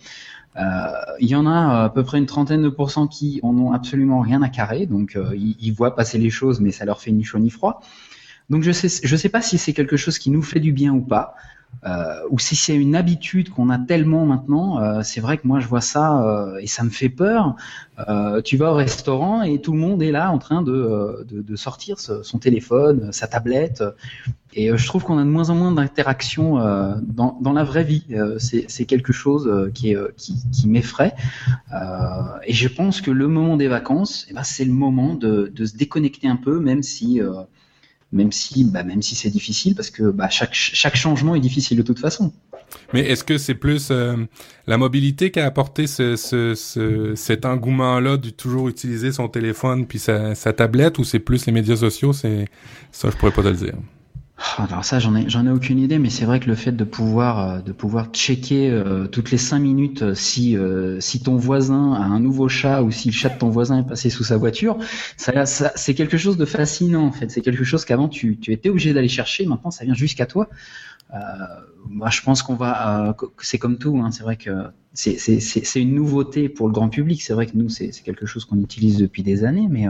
Il 1.19 1.27
y 1.27 1.35
en 1.35 1.45
a 1.45 1.83
à 1.83 1.89
peu 1.89 2.03
près 2.03 2.19
une 2.19 2.25
trentaine 2.25 2.61
de 2.61 2.69
pourcents 2.69 3.07
qui 3.07 3.41
en 3.43 3.57
ont 3.57 3.73
absolument 3.73 4.21
rien 4.21 4.41
à 4.43 4.47
carrer, 4.47 4.85
donc 4.85 5.17
ils, 5.35 5.57
ils 5.59 5.73
voient 5.73 5.93
passer 5.93 6.17
les 6.19 6.29
choses 6.29 6.61
mais 6.61 6.71
ça 6.71 6.85
leur 6.85 7.01
fait 7.01 7.11
ni 7.11 7.25
chaud 7.25 7.39
ni 7.39 7.49
froid. 7.49 7.81
Donc 8.49 8.63
je 8.63 8.71
sais, 8.71 8.87
je 9.03 9.15
sais 9.15 9.29
pas 9.29 9.41
si 9.41 9.57
c'est 9.57 9.73
quelque 9.73 9.97
chose 9.97 10.19
qui 10.19 10.29
nous 10.29 10.41
fait 10.41 10.59
du 10.59 10.71
bien 10.71 10.93
ou 10.93 11.01
pas, 11.01 11.35
euh, 11.85 12.15
ou 12.29 12.39
si 12.39 12.55
c'est 12.55 12.75
une 12.75 12.95
habitude 12.95 13.49
qu'on 13.49 13.69
a 13.69 13.77
tellement 13.77 14.25
maintenant. 14.25 14.79
Euh, 14.79 15.01
c'est 15.03 15.21
vrai 15.21 15.37
que 15.37 15.47
moi 15.47 15.59
je 15.59 15.67
vois 15.67 15.81
ça 15.81 16.23
euh, 16.23 16.57
et 16.57 16.67
ça 16.67 16.83
me 16.83 16.89
fait 16.89 17.09
peur. 17.09 17.55
Euh, 18.09 18.41
tu 18.41 18.57
vas 18.57 18.71
au 18.71 18.75
restaurant 18.75 19.41
et 19.41 19.61
tout 19.61 19.71
le 19.71 19.77
monde 19.77 20.03
est 20.03 20.11
là 20.11 20.31
en 20.31 20.37
train 20.37 20.61
de, 20.61 20.73
euh, 20.73 21.23
de, 21.29 21.41
de 21.41 21.55
sortir 21.55 21.99
son 21.99 22.39
téléphone, 22.39 23.11
sa 23.11 23.27
tablette, 23.27 23.83
et 24.53 24.69
euh, 24.69 24.77
je 24.77 24.85
trouve 24.85 25.03
qu'on 25.03 25.17
a 25.17 25.23
de 25.23 25.29
moins 25.29 25.49
en 25.49 25.55
moins 25.55 25.71
d'interactions 25.71 26.55
dans, 27.01 27.37
dans 27.41 27.53
la 27.53 27.63
vraie 27.63 27.83
vie. 27.83 28.05
c'est 28.37 28.85
quelque 28.85 29.13
chose 29.13 29.71
qui, 29.73 29.95
qui, 30.17 30.35
qui 30.51 30.67
m'effraie. 30.67 31.13
et 32.45 32.53
je 32.53 32.67
pense 32.67 33.01
que 33.01 33.11
le 33.11 33.27
moment 33.27 33.57
des 33.57 33.67
vacances, 33.67 34.27
eh 34.29 34.33
ben, 34.33 34.43
c'est 34.43 34.65
le 34.65 34.73
moment 34.73 35.13
de, 35.15 35.51
de, 35.53 35.65
se 35.65 35.77
déconnecter 35.77 36.27
un 36.27 36.35
peu, 36.35 36.59
même 36.59 36.83
si 36.83 37.21
même 38.11 38.31
si, 38.31 38.63
bah, 38.63 38.83
même 38.83 39.01
si 39.01 39.15
c'est 39.15 39.29
difficile, 39.29 39.75
parce 39.75 39.89
que 39.89 40.09
bah, 40.11 40.29
chaque, 40.29 40.53
chaque 40.53 40.95
changement 40.95 41.35
est 41.35 41.39
difficile 41.39 41.77
de 41.77 41.83
toute 41.83 41.99
façon. 41.99 42.31
Mais 42.93 43.01
est-ce 43.01 43.23
que 43.23 43.37
c'est 43.37 43.55
plus 43.55 43.89
euh, 43.91 44.15
la 44.67 44.77
mobilité 44.77 45.31
qui 45.31 45.39
a 45.39 45.45
apporté 45.45 45.87
ce, 45.87 46.15
ce, 46.15 46.55
ce 46.55 47.13
cet 47.15 47.45
engouement-là 47.45 48.17
de 48.17 48.29
toujours 48.29 48.69
utiliser 48.69 49.11
son 49.11 49.27
téléphone 49.27 49.85
puis 49.85 49.99
sa, 49.99 50.35
sa 50.35 50.53
tablette, 50.53 50.97
ou 50.97 51.03
c'est 51.03 51.19
plus 51.19 51.45
les 51.45 51.51
médias 51.51 51.75
sociaux? 51.75 52.13
C'est 52.13 52.47
ça, 52.91 53.09
je 53.09 53.17
pourrais 53.17 53.31
pas 53.31 53.43
te 53.43 53.49
le 53.49 53.55
dire. 53.55 53.75
Ah, 54.37 54.65
alors 54.69 54.83
ça, 54.83 54.99
j'en 54.99 55.15
ai, 55.15 55.29
j'en 55.29 55.45
ai 55.45 55.49
aucune 55.49 55.79
idée, 55.79 55.97
mais 55.97 56.09
c'est 56.09 56.25
vrai 56.25 56.41
que 56.41 56.47
le 56.47 56.55
fait 56.55 56.73
de 56.73 56.83
pouvoir, 56.83 57.39
euh, 57.39 57.61
de 57.61 57.71
pouvoir 57.71 58.07
checker 58.11 58.69
euh, 58.69 59.07
toutes 59.07 59.31
les 59.31 59.37
cinq 59.37 59.59
minutes 59.59 60.01
euh, 60.01 60.13
si, 60.13 60.57
si 60.99 61.23
ton 61.23 61.37
voisin 61.37 61.93
a 61.93 62.03
un 62.03 62.19
nouveau 62.19 62.49
chat 62.49 62.83
ou 62.83 62.91
si 62.91 63.07
le 63.09 63.13
chat 63.13 63.29
de 63.29 63.37
ton 63.37 63.49
voisin 63.49 63.79
est 63.79 63.87
passé 63.87 64.09
sous 64.09 64.25
sa 64.25 64.35
voiture, 64.35 64.77
ça, 65.15 65.45
ça 65.45 65.71
c'est 65.75 65.93
quelque 65.93 66.17
chose 66.17 66.35
de 66.35 66.45
fascinant 66.45 67.05
en 67.05 67.11
fait. 67.13 67.31
C'est 67.31 67.41
quelque 67.41 67.63
chose 67.63 67.85
qu'avant 67.85 68.09
tu, 68.09 68.37
tu 68.37 68.51
étais 68.51 68.69
obligé 68.69 68.93
d'aller 68.93 69.07
chercher, 69.07 69.45
maintenant 69.45 69.71
ça 69.71 69.85
vient 69.85 69.93
jusqu'à 69.93 70.25
toi. 70.25 70.49
Euh, 71.13 71.17
moi, 71.87 72.09
je 72.09 72.21
pense 72.21 72.41
qu'on 72.43 72.55
va, 72.55 73.15
c'est 73.39 73.59
comme 73.59 73.77
tout. 73.77 73.97
Hein, 73.99 74.11
c'est 74.11 74.23
vrai 74.23 74.37
que 74.37 74.65
c'est, 74.93 75.17
c'est, 75.17 75.39
c'est, 75.39 75.81
une 75.81 75.93
nouveauté 75.93 76.49
pour 76.49 76.67
le 76.67 76.73
grand 76.73 76.89
public. 76.89 77.21
C'est 77.21 77.33
vrai 77.33 77.45
que 77.45 77.55
nous, 77.55 77.69
c'est, 77.69 77.91
c'est 77.91 78.03
quelque 78.03 78.25
chose 78.25 78.43
qu'on 78.43 78.59
utilise 78.59 78.97
depuis 78.97 79.23
des 79.23 79.43
années, 79.43 79.67
mais 79.69 79.85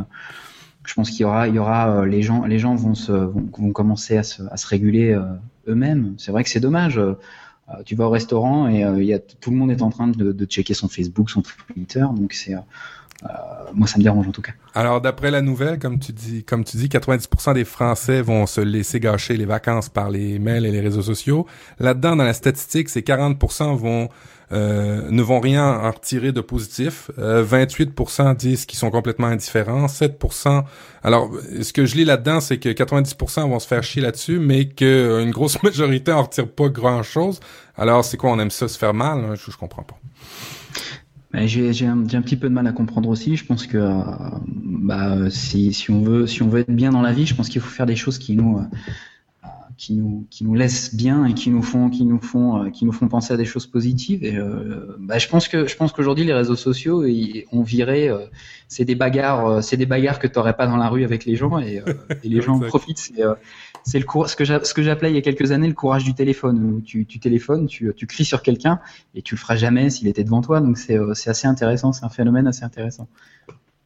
je 0.86 0.94
pense 0.94 1.10
qu'il 1.10 1.22
y 1.22 1.24
aura, 1.26 1.48
il 1.48 1.56
y 1.56 1.60
aura 1.60 1.90
euh, 1.90 2.06
les 2.06 2.22
gens, 2.22 2.46
les 2.46 2.60
gens 2.60 2.76
vont 2.76 2.96
se, 2.96 3.12
vont, 3.12 3.72
commencer 3.72 4.18
à 4.18 4.24
se, 4.24 4.68
réguler 4.68 5.12
euh, 5.12 5.24
eux-mêmes. 5.68 6.16
C'est 6.18 6.32
vrai 6.32 6.44
que 6.44 6.50
c'est 6.50 6.60
dommage. 6.60 6.98
Euh, 6.98 7.14
tu 7.86 7.96
vas 7.96 8.06
au 8.06 8.12
restaurant 8.12 8.70
et 8.70 8.82
il 8.82 9.06
y 9.06 9.14
a, 9.14 9.18
tout 9.18 9.50
le 9.50 9.58
monde 9.58 9.72
est 9.72 9.82
en 9.82 9.90
train 9.90 10.08
de, 10.08 10.46
checker 10.46 10.76
son 10.76 10.88
Facebook, 10.88 11.32
son 11.32 11.42
Twitter, 11.42 12.06
donc 12.16 12.34
c'est 12.34 12.54
moi, 13.74 13.88
ça 13.88 13.98
me 13.98 14.04
dérange 14.04 14.28
en 14.28 14.32
tout 14.32 14.44
cas. 14.44 14.52
Alors, 14.76 15.02
d'après 15.02 15.32
la 15.32 15.42
nouvelle, 15.42 15.80
comme 15.80 15.98
tu 15.98 16.12
dis, 16.12 16.44
comme 16.44 16.64
tu 16.64 16.78
dis, 16.78 16.88
90% 16.88 17.56
des 17.56 17.66
Français 17.66 18.22
vont 18.22 18.46
se 18.46 18.62
laisser 18.62 19.00
gâcher 19.00 19.36
les 19.36 19.46
vacances 19.46 19.90
par 19.90 20.12
les 20.12 20.38
mails 20.38 20.64
et 20.68 20.72
les 20.72 20.80
réseaux 20.80 21.02
sociaux. 21.02 21.48
Là-dedans, 21.80 22.16
dans 22.16 22.24
la 22.24 22.34
statistique, 22.34 22.90
c'est 22.90 23.04
40% 23.06 23.76
vont 23.76 24.10
euh, 24.52 25.10
ne 25.10 25.22
vont 25.22 25.40
rien 25.40 25.66
en 25.66 25.92
retirer 25.92 26.32
de 26.32 26.42
positif. 26.42 27.12
Euh, 27.18 27.44
28% 27.44 28.36
disent 28.36 28.66
qu'ils 28.66 28.80
sont 28.80 28.92
complètement 28.92 29.28
indifférents. 29.28 29.88
7%. 29.88 30.64
Alors, 31.04 31.32
ce 31.62 31.74
que 31.74 31.86
je 31.86 31.96
lis 31.96 32.06
là-dedans, 32.06 32.40
c'est 32.40 32.58
que 32.58 32.70
90% 32.70 33.50
vont 33.50 33.60
se 33.60 33.68
faire 33.68 33.84
chier 33.84 34.02
là-dessus, 34.02 34.40
mais 34.40 34.68
qu'une 34.68 35.32
grosse 35.32 35.62
majorité 35.64 36.12
en 36.12 36.24
retire 36.24 36.48
pas 36.48 36.70
grand-chose. 36.70 37.40
Alors, 37.78 38.06
c'est 38.06 38.18
quoi 38.18 38.32
On 38.32 38.40
aime 38.40 38.52
ça 38.52 38.68
se 38.68 38.78
faire 38.78 38.94
mal? 38.94 39.36
Je, 39.36 39.52
je 39.52 39.58
comprends 39.58 39.84
pas. 39.84 40.00
J'ai 41.44 41.86
un, 41.86 42.02
un, 42.02 42.22
petit 42.22 42.38
peu 42.38 42.50
de 42.50 42.54
mal 42.54 42.68
à 42.68 42.72
comprendre 42.72 43.10
aussi. 43.10 43.36
Je 43.36 43.46
pense 43.46 43.68
que 43.68 43.78
euh, 43.78 44.02
bah, 44.48 45.30
si, 45.30 45.74
si, 45.74 45.92
on 45.92 46.02
veut, 46.02 46.28
si 46.28 46.42
on 46.44 46.48
veut 46.48 46.62
être 46.62 46.72
bien 46.72 46.92
dans 46.92 47.02
la 47.02 47.12
vie, 47.12 47.26
je 47.26 47.36
pense 47.36 47.50
qu'il 47.50 47.62
faut 47.62 47.70
faire 47.70 47.86
des 47.86 47.96
choses 47.96 48.18
qui 48.18 48.36
nous, 48.36 48.58
euh, 48.58 48.64
qui 49.78 49.94
nous, 49.94 50.28
qui 50.30 50.44
nous 50.44 50.56
laissent 50.56 50.96
bien 50.96 51.26
et 51.26 51.34
qui 51.34 51.50
nous 51.50 51.62
font, 51.62 51.90
qui 51.90 52.06
nous 52.06 52.20
font, 52.20 52.64
euh, 52.64 52.70
qui 52.70 52.86
nous 52.86 52.92
font 52.92 53.08
penser 53.08 53.34
à 53.34 53.38
des 53.38 53.46
choses 53.46 53.68
positives. 53.68 54.24
Et 54.24 54.38
bah, 55.00 55.18
je 55.18 55.28
pense 55.28 55.48
que, 55.48 55.68
je 55.68 55.76
pense 55.76 55.92
qu'aujourd'hui 55.92 56.26
les 56.26 56.34
réseaux 56.34 56.56
sociaux 56.56 57.04
ont 57.52 57.62
viré. 57.64 58.10
c'est 58.68 58.86
des 58.86 58.96
bagarres, 58.96 59.64
c'est 59.64 59.78
des 59.78 59.86
bagarres 59.86 60.20
que 60.20 60.28
tu 60.28 60.38
n'aurais 60.38 60.56
pas 60.56 60.68
dans 60.68 60.78
la 60.78 60.90
rue 60.90 61.04
avec 61.04 61.26
les 61.26 61.36
gens 61.36 61.60
et, 61.60 61.84
et 62.24 62.30
les 62.30 62.42
gens 62.42 62.56
en 62.56 62.60
profitent 62.60 63.12
c'est 63.86 64.00
le 64.00 64.06
ce 64.26 64.36
que 64.36 64.46
ce 64.46 64.74
que 64.74 64.82
j'appelais 64.82 65.12
il 65.12 65.16
y 65.16 65.20
a 65.20 65.22
quelques 65.22 65.52
années 65.52 65.68
le 65.68 65.74
courage 65.74 66.04
du 66.04 66.16
téléphone. 66.16 66.76
Où 66.76 66.82
tu, 66.82 67.06
tu 67.06 67.20
téléphones, 67.20 67.68
tu, 67.68 67.94
tu 67.96 68.08
cries 68.08 68.26
sur 68.26 68.42
quelqu'un 68.42 68.80
et 69.14 69.22
tu 69.22 69.36
le 69.36 69.40
feras 69.40 69.56
jamais 69.56 69.90
s'il 69.92 70.08
était 70.08 70.24
devant 70.24 70.42
toi. 70.42 70.60
Donc 70.60 70.78
c'est 70.78 70.98
euh, 70.98 71.12
assez 71.12 71.48
intéressant, 71.48 71.94
c'est 71.94 72.04
un 72.04 72.10
phénomène 72.10 72.48
assez 72.48 72.64
intéressant. 72.64 73.08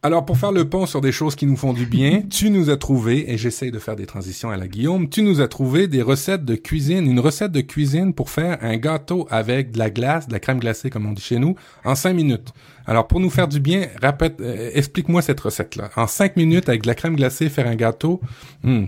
Alors 0.02 0.24
pour 0.24 0.38
faire 0.38 0.50
le 0.50 0.66
pont 0.66 0.86
sur 0.86 1.02
des 1.02 1.12
choses 1.12 1.36
qui 1.36 1.44
nous 1.44 1.56
font 1.56 1.74
du 1.74 1.84
bien, 1.84 2.22
tu 2.30 2.48
nous 2.48 2.70
as 2.70 2.78
trouvé, 2.78 3.30
et 3.30 3.36
j'essaye 3.36 3.70
de 3.70 3.78
faire 3.78 3.96
des 3.96 4.06
transitions 4.06 4.48
à 4.48 4.56
la 4.56 4.66
Guillaume, 4.66 5.10
tu 5.10 5.22
nous 5.22 5.42
as 5.42 5.48
trouvé 5.48 5.88
des 5.88 6.00
recettes 6.00 6.46
de 6.46 6.54
cuisine, 6.54 7.06
une 7.06 7.20
recette 7.20 7.52
de 7.52 7.60
cuisine 7.60 8.14
pour 8.14 8.30
faire 8.30 8.56
un 8.62 8.78
gâteau 8.78 9.28
avec 9.30 9.72
de 9.72 9.78
la 9.78 9.90
glace, 9.90 10.26
de 10.26 10.32
la 10.32 10.40
crème 10.40 10.58
glacée 10.58 10.88
comme 10.88 11.04
on 11.04 11.12
dit 11.12 11.20
chez 11.20 11.38
nous, 11.38 11.54
en 11.84 11.94
cinq 11.94 12.14
minutes. 12.14 12.54
Alors 12.86 13.08
pour 13.08 13.20
nous 13.20 13.28
faire 13.28 13.46
du 13.46 13.60
bien, 13.60 13.88
répète, 14.00 14.40
euh, 14.40 14.70
explique-moi 14.72 15.20
cette 15.20 15.40
recette-là. 15.40 15.90
En 15.96 16.06
cinq 16.06 16.36
minutes 16.36 16.70
avec 16.70 16.82
de 16.82 16.86
la 16.86 16.94
crème 16.94 17.16
glacée, 17.16 17.50
faire 17.50 17.66
un 17.66 17.76
gâteau, 17.76 18.22
hmm, 18.62 18.84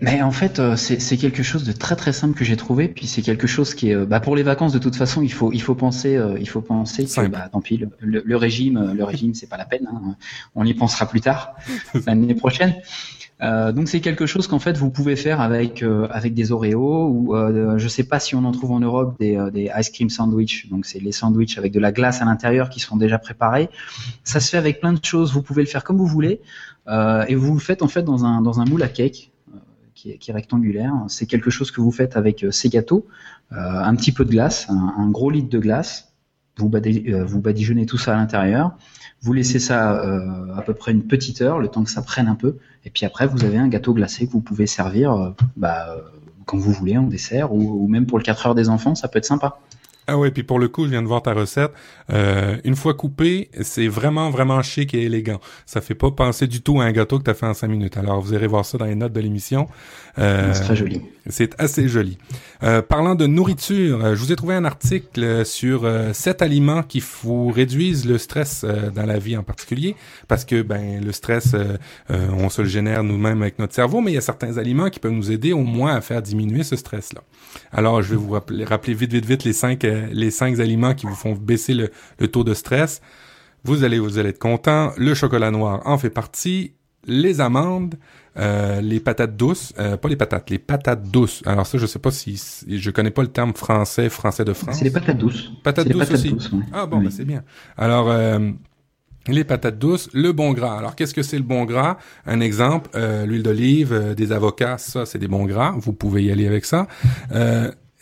mais 0.00 0.20
en 0.20 0.30
fait, 0.30 0.58
euh, 0.58 0.76
c'est 0.76 1.16
quelque 1.16 1.42
chose 1.42 1.64
de 1.64 1.72
très 1.72 1.96
très 1.96 2.12
simple 2.12 2.36
que 2.36 2.44
j'ai 2.44 2.56
trouvé. 2.56 2.88
Puis 2.88 3.06
c'est 3.06 3.22
quelque 3.22 3.46
chose 3.46 3.74
qui 3.74 3.90
est, 3.90 3.94
euh, 3.94 4.04
bah, 4.04 4.20
pour 4.20 4.36
les 4.36 4.42
vacances 4.42 4.72
de 4.72 4.78
toute 4.78 4.96
façon, 4.96 5.22
il 5.22 5.32
faut 5.32 5.52
il 5.52 5.62
faut 5.62 5.74
penser, 5.74 6.16
euh, 6.16 6.36
il 6.38 6.48
faut 6.48 6.60
penser 6.60 7.04
que 7.06 7.26
bah, 7.28 7.48
tant 7.50 7.60
pis, 7.60 7.78
le, 8.00 8.22
le, 8.24 8.36
régime, 8.36 8.92
le 8.94 9.04
régime, 9.04 9.34
c'est 9.34 9.48
pas 9.48 9.56
la 9.56 9.64
peine. 9.64 9.88
Hein. 9.90 10.16
On 10.54 10.64
y 10.64 10.74
pensera 10.74 11.08
plus 11.08 11.20
tard, 11.20 11.54
l'année 12.06 12.34
prochaine. 12.34 12.74
Euh, 13.42 13.70
donc 13.70 13.88
c'est 13.88 14.00
quelque 14.00 14.24
chose 14.24 14.46
qu'en 14.46 14.58
fait 14.58 14.78
vous 14.78 14.88
pouvez 14.90 15.14
faire 15.14 15.42
avec 15.42 15.84
avec 16.10 16.32
des 16.32 16.52
Oreos 16.52 17.10
ou 17.10 17.36
euh, 17.36 17.76
je 17.76 17.86
sais 17.86 18.04
pas 18.04 18.18
si 18.18 18.34
on 18.34 18.46
en 18.46 18.52
trouve 18.52 18.70
en 18.70 18.80
Europe 18.80 19.16
des, 19.20 19.38
des 19.52 19.70
ice 19.78 19.90
cream 19.90 20.10
sandwich. 20.10 20.68
Donc 20.68 20.84
c'est 20.84 21.00
les 21.00 21.12
sandwichs 21.12 21.58
avec 21.58 21.72
de 21.72 21.80
la 21.80 21.92
glace 21.92 22.20
à 22.20 22.24
l'intérieur 22.26 22.68
qui 22.70 22.80
sont 22.80 22.96
déjà 22.96 23.18
préparés. 23.18 23.68
Ça 24.24 24.40
se 24.40 24.50
fait 24.50 24.58
avec 24.58 24.80
plein 24.80 24.92
de 24.92 25.04
choses. 25.04 25.32
Vous 25.32 25.42
pouvez 25.42 25.62
le 25.62 25.68
faire 25.68 25.84
comme 25.84 25.96
vous 25.96 26.06
voulez 26.06 26.40
et 26.88 27.34
vous 27.34 27.54
le 27.54 27.60
faites 27.60 27.82
en 27.82 27.88
fait 27.88 28.02
dans 28.02 28.24
un 28.24 28.42
dans 28.42 28.60
un 28.60 28.64
moule 28.64 28.82
à 28.82 28.88
cake 28.88 29.32
qui 29.96 30.10
est, 30.10 30.32
rectangulaire. 30.32 30.92
C'est 31.08 31.26
quelque 31.26 31.50
chose 31.50 31.70
que 31.70 31.80
vous 31.80 31.90
faites 31.90 32.16
avec 32.16 32.44
euh, 32.44 32.52
ces 32.52 32.68
gâteaux, 32.68 33.06
euh, 33.52 33.56
un 33.56 33.96
petit 33.96 34.12
peu 34.12 34.24
de 34.24 34.30
glace, 34.30 34.68
un, 34.68 35.08
gros 35.08 35.30
litre 35.30 35.48
de 35.48 35.58
glace. 35.58 36.12
Euh, 36.60 37.24
vous 37.24 37.40
badigeonnez 37.40 37.86
tout 37.86 37.98
ça 37.98 38.14
à 38.14 38.16
l'intérieur. 38.16 38.76
Vous 39.22 39.32
laissez 39.32 39.58
ça 39.58 39.98
à 40.56 40.62
peu 40.62 40.74
près 40.74 40.92
une 40.92 41.02
petite 41.02 41.40
heure, 41.40 41.58
le 41.58 41.68
temps 41.68 41.82
que 41.82 41.90
ça 41.90 42.02
prenne 42.02 42.28
un 42.28 42.34
peu. 42.34 42.58
Et 42.84 42.90
puis 42.90 43.06
après, 43.06 43.26
vous 43.26 43.44
avez 43.44 43.56
un 43.56 43.66
gâteau 43.66 43.94
glacé 43.94 44.26
que 44.26 44.32
vous 44.32 44.42
pouvez 44.42 44.66
servir 44.66 45.34
bah, 45.56 45.88
quand 46.44 46.58
vous 46.58 46.70
voulez 46.70 46.98
en 46.98 47.04
dessert 47.04 47.52
ou, 47.52 47.82
ou 47.82 47.88
même 47.88 48.06
pour 48.06 48.18
le 48.18 48.24
4 48.24 48.46
heures 48.46 48.54
des 48.54 48.68
enfants, 48.68 48.94
ça 48.94 49.08
peut 49.08 49.18
être 49.18 49.24
sympa. 49.24 49.58
Ah 50.08 50.16
ouais, 50.16 50.30
puis 50.30 50.44
pour 50.44 50.58
le 50.58 50.68
coup, 50.68 50.84
je 50.84 50.90
viens 50.90 51.02
de 51.02 51.08
voir 51.08 51.22
ta 51.22 51.32
recette. 51.32 51.72
Euh, 52.12 52.56
une 52.64 52.76
fois 52.76 52.94
coupé, 52.94 53.50
c'est 53.60 53.88
vraiment, 53.88 54.30
vraiment 54.30 54.62
chic 54.62 54.94
et 54.94 55.02
élégant. 55.02 55.40
Ça 55.66 55.80
fait 55.80 55.96
pas 55.96 56.12
penser 56.12 56.46
du 56.46 56.62
tout 56.62 56.80
à 56.80 56.84
un 56.84 56.92
gâteau 56.92 57.18
que 57.18 57.24
tu 57.24 57.30
as 57.30 57.34
fait 57.34 57.46
en 57.46 57.54
cinq 57.54 57.68
minutes. 57.68 57.96
Alors, 57.96 58.20
vous 58.20 58.32
irez 58.32 58.46
voir 58.46 58.64
ça 58.64 58.78
dans 58.78 58.84
les 58.84 58.94
notes 58.94 59.12
de 59.12 59.20
l'émission. 59.20 59.68
Euh, 60.18 60.54
C'est 60.54 60.62
très 60.62 60.76
joli. 60.76 61.02
C'est 61.28 61.60
assez 61.60 61.88
joli. 61.88 62.18
Euh, 62.62 62.82
parlant 62.82 63.16
de 63.16 63.26
nourriture, 63.26 64.04
euh, 64.04 64.14
je 64.14 64.20
vous 64.20 64.32
ai 64.32 64.36
trouvé 64.36 64.54
un 64.54 64.64
article 64.64 65.44
sur 65.44 65.84
euh, 65.84 66.12
sept 66.12 66.40
aliments 66.40 66.84
qui 66.84 67.02
vous 67.22 67.48
réduisent 67.48 68.06
le 68.06 68.16
stress 68.16 68.62
euh, 68.64 68.90
dans 68.90 69.06
la 69.06 69.18
vie 69.18 69.36
en 69.36 69.42
particulier, 69.42 69.96
parce 70.28 70.44
que 70.44 70.62
ben 70.62 71.04
le 71.04 71.12
stress, 71.12 71.54
on 72.08 72.48
se 72.48 72.62
le 72.62 72.68
génère 72.68 73.02
nous-mêmes 73.02 73.42
avec 73.42 73.58
notre 73.58 73.74
cerveau, 73.74 74.00
mais 74.00 74.12
il 74.12 74.14
y 74.14 74.18
a 74.18 74.22
certains 74.22 74.56
aliments 74.58 74.88
qui 74.88 75.00
peuvent 75.00 75.12
nous 75.12 75.32
aider 75.32 75.52
au 75.52 75.64
moins 75.64 75.96
à 75.96 76.00
faire 76.00 76.22
diminuer 76.22 76.62
ce 76.62 76.76
stress-là. 76.76 77.22
Alors, 77.72 78.02
je 78.02 78.10
vais 78.10 78.16
vous 78.16 78.30
rappeler, 78.30 78.64
rappeler 78.64 78.94
vite, 78.94 79.12
vite, 79.12 79.26
vite 79.26 79.44
les 79.44 79.52
cinq 79.52 79.84
les 80.12 80.30
cinq 80.30 80.58
aliments 80.60 80.94
qui 80.94 81.06
vous 81.06 81.14
font 81.14 81.32
baisser 81.32 81.74
le, 81.74 81.90
le 82.18 82.28
taux 82.28 82.44
de 82.44 82.54
stress. 82.54 83.00
Vous 83.64 83.84
allez 83.84 83.98
vous 83.98 84.18
allez 84.18 84.28
être 84.30 84.38
content. 84.38 84.92
Le 84.96 85.14
chocolat 85.14 85.50
noir 85.50 85.82
en 85.86 85.98
fait 85.98 86.10
partie. 86.10 86.72
Les 87.08 87.40
amandes, 87.40 87.94
euh, 88.36 88.80
les 88.80 88.98
patates 88.98 89.36
douces, 89.36 89.72
euh, 89.78 89.96
pas 89.96 90.08
les 90.08 90.16
patates, 90.16 90.50
les 90.50 90.58
patates 90.58 91.04
douces. 91.08 91.40
Alors 91.46 91.64
ça, 91.64 91.78
je 91.78 91.86
sais 91.86 92.00
pas 92.00 92.10
si, 92.10 92.36
si- 92.36 92.80
je 92.80 92.90
connais 92.90 93.12
pas 93.12 93.22
le 93.22 93.28
terme 93.28 93.54
français, 93.54 94.08
français 94.08 94.44
de 94.44 94.52
France. 94.52 94.76
C'est 94.78 94.84
les 94.86 94.90
patates 94.90 95.16
douces. 95.18 95.52
Patates 95.62 95.86
les 95.86 95.92
douces 95.92 96.00
patates 96.08 96.16
aussi. 96.18 96.30
douces. 96.32 96.50
Ah 96.72 96.86
bon, 96.86 96.98
Oui. 96.98 97.04
ben, 97.04 97.10
c'est 97.12 97.24
bien. 97.24 97.44
Alors, 97.76 98.10
euh, 98.10 98.50
les 99.28 99.44
patates 99.44 99.78
douces, 99.78 100.08
le 100.12 100.32
bon 100.32 100.52
gras. 100.52 100.78
Alors, 100.78 100.96
qu'est-ce 100.96 101.14
que 101.14 101.22
c'est 101.22 101.36
le 101.36 101.44
bon 101.44 101.64
gras? 101.64 101.96
Un 102.26 102.40
exemple, 102.40 102.90
l'huile 103.24 103.44
d'olive, 103.44 104.14
des 104.16 104.32
avocats, 104.32 104.76
ça, 104.78 105.06
c'est 105.06 105.18
des 105.20 105.28
bons 105.28 105.44
gras. 105.46 105.72
Vous 105.78 105.92
pouvez 105.92 106.24
y 106.24 106.32
aller 106.32 106.48
avec 106.48 106.64
ça. 106.64 106.88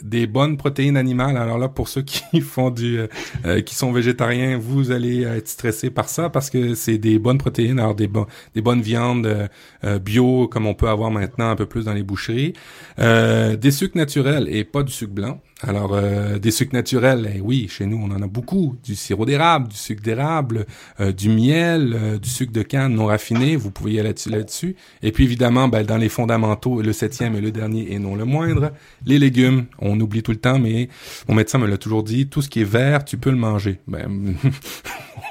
Des 0.03 0.27
bonnes 0.27 0.57
protéines 0.57 0.97
animales. 0.97 1.37
Alors 1.37 1.57
là, 1.57 1.69
pour 1.69 1.87
ceux 1.89 2.03
qui 2.03 2.41
font 2.43 2.71
du, 2.71 2.99
euh, 2.99 3.07
euh, 3.47 3.61
qui 3.61 3.77
sont 3.77 3.93
végétariens, 3.93 4.59
vous 4.59 4.91
allez 4.91 5.23
être 5.23 5.47
stressé 5.49 5.89
par 5.89 6.09
ça 6.09 6.29
parce 6.31 6.51
que 6.51 6.75
c'est 6.75 6.99
des 6.99 7.21
bonnes 7.21 7.39
protéines, 7.39 7.79
alors 7.79 7.95
des, 7.95 8.09
bon- 8.09 8.27
des 8.57 8.61
bonnes 8.61 8.83
viandes 8.83 9.49
euh, 9.85 9.99
bio 10.01 10.49
comme 10.49 10.67
on 10.67 10.75
peut 10.75 10.89
avoir 10.89 11.13
maintenant 11.13 11.49
un 11.49 11.55
peu 11.57 11.67
plus 11.67 11.85
dans 11.85 11.93
les 11.95 12.03
boucheries. 12.03 12.55
Des 12.99 13.71
sucres 13.71 13.97
naturels 13.97 14.49
et 14.51 14.65
pas 14.65 14.83
du 14.83 14.93
sucre 14.93 15.13
blanc. 15.13 15.41
Alors, 15.63 15.95
euh, 15.95 16.39
des 16.39 16.51
sucres 16.51 16.75
naturels, 16.75 17.31
eh 17.37 17.41
oui, 17.41 17.69
chez 17.71 17.87
nous, 17.87 17.97
on 17.97 18.11
en 18.11 18.21
a 18.21 18.27
beaucoup. 18.27 18.77
Du 18.85 18.97
sirop 18.97 19.25
d'érable, 19.25 19.69
du 19.69 19.77
sucre 19.77 20.03
d'érable, 20.03 20.67
euh, 21.01 21.13
du 21.13 21.29
miel, 21.29 21.95
euh, 21.95 22.19
du 22.19 22.29
sucre 22.29 22.53
de 22.53 22.63
canne 22.63 22.95
non 22.95 23.07
raffiné. 23.07 23.55
Vous 23.55 23.71
pouvez 23.71 23.93
y 23.93 24.01
aller 24.01 24.09
là-dessus. 24.09 24.31
là-dessus. 24.31 24.77
Et 25.03 25.13
puis, 25.13 25.25
évidemment, 25.25 25.69
ben, 25.69 25.85
dans 25.87 25.97
les 25.97 26.09
fondamentaux, 26.09 26.83
le 26.83 26.93
septième 26.93 27.37
et 27.37 27.41
le 27.41 27.53
dernier 27.53 27.93
et 27.93 27.99
non 27.99 28.17
le 28.17 28.25
moindre, 28.25 28.73
les 29.07 29.19
légumes. 29.19 29.67
On 29.79 29.99
oublie 30.01 30.23
tout 30.23 30.33
le 30.33 30.39
temps, 30.39 30.59
mais 30.59 30.89
mon 31.29 31.37
médecin 31.37 31.59
me 31.59 31.67
l'a 31.67 31.79
toujours 31.79 32.03
dit, 32.03 32.27
tout 32.27 32.43
ce 32.43 32.49
qui 32.49 32.61
est 32.61 32.65
vert, 32.65 33.05
tu 33.05 33.17
peux 33.17 33.31
le 33.31 33.37
manger. 33.37 33.79
Ben, 33.87 34.35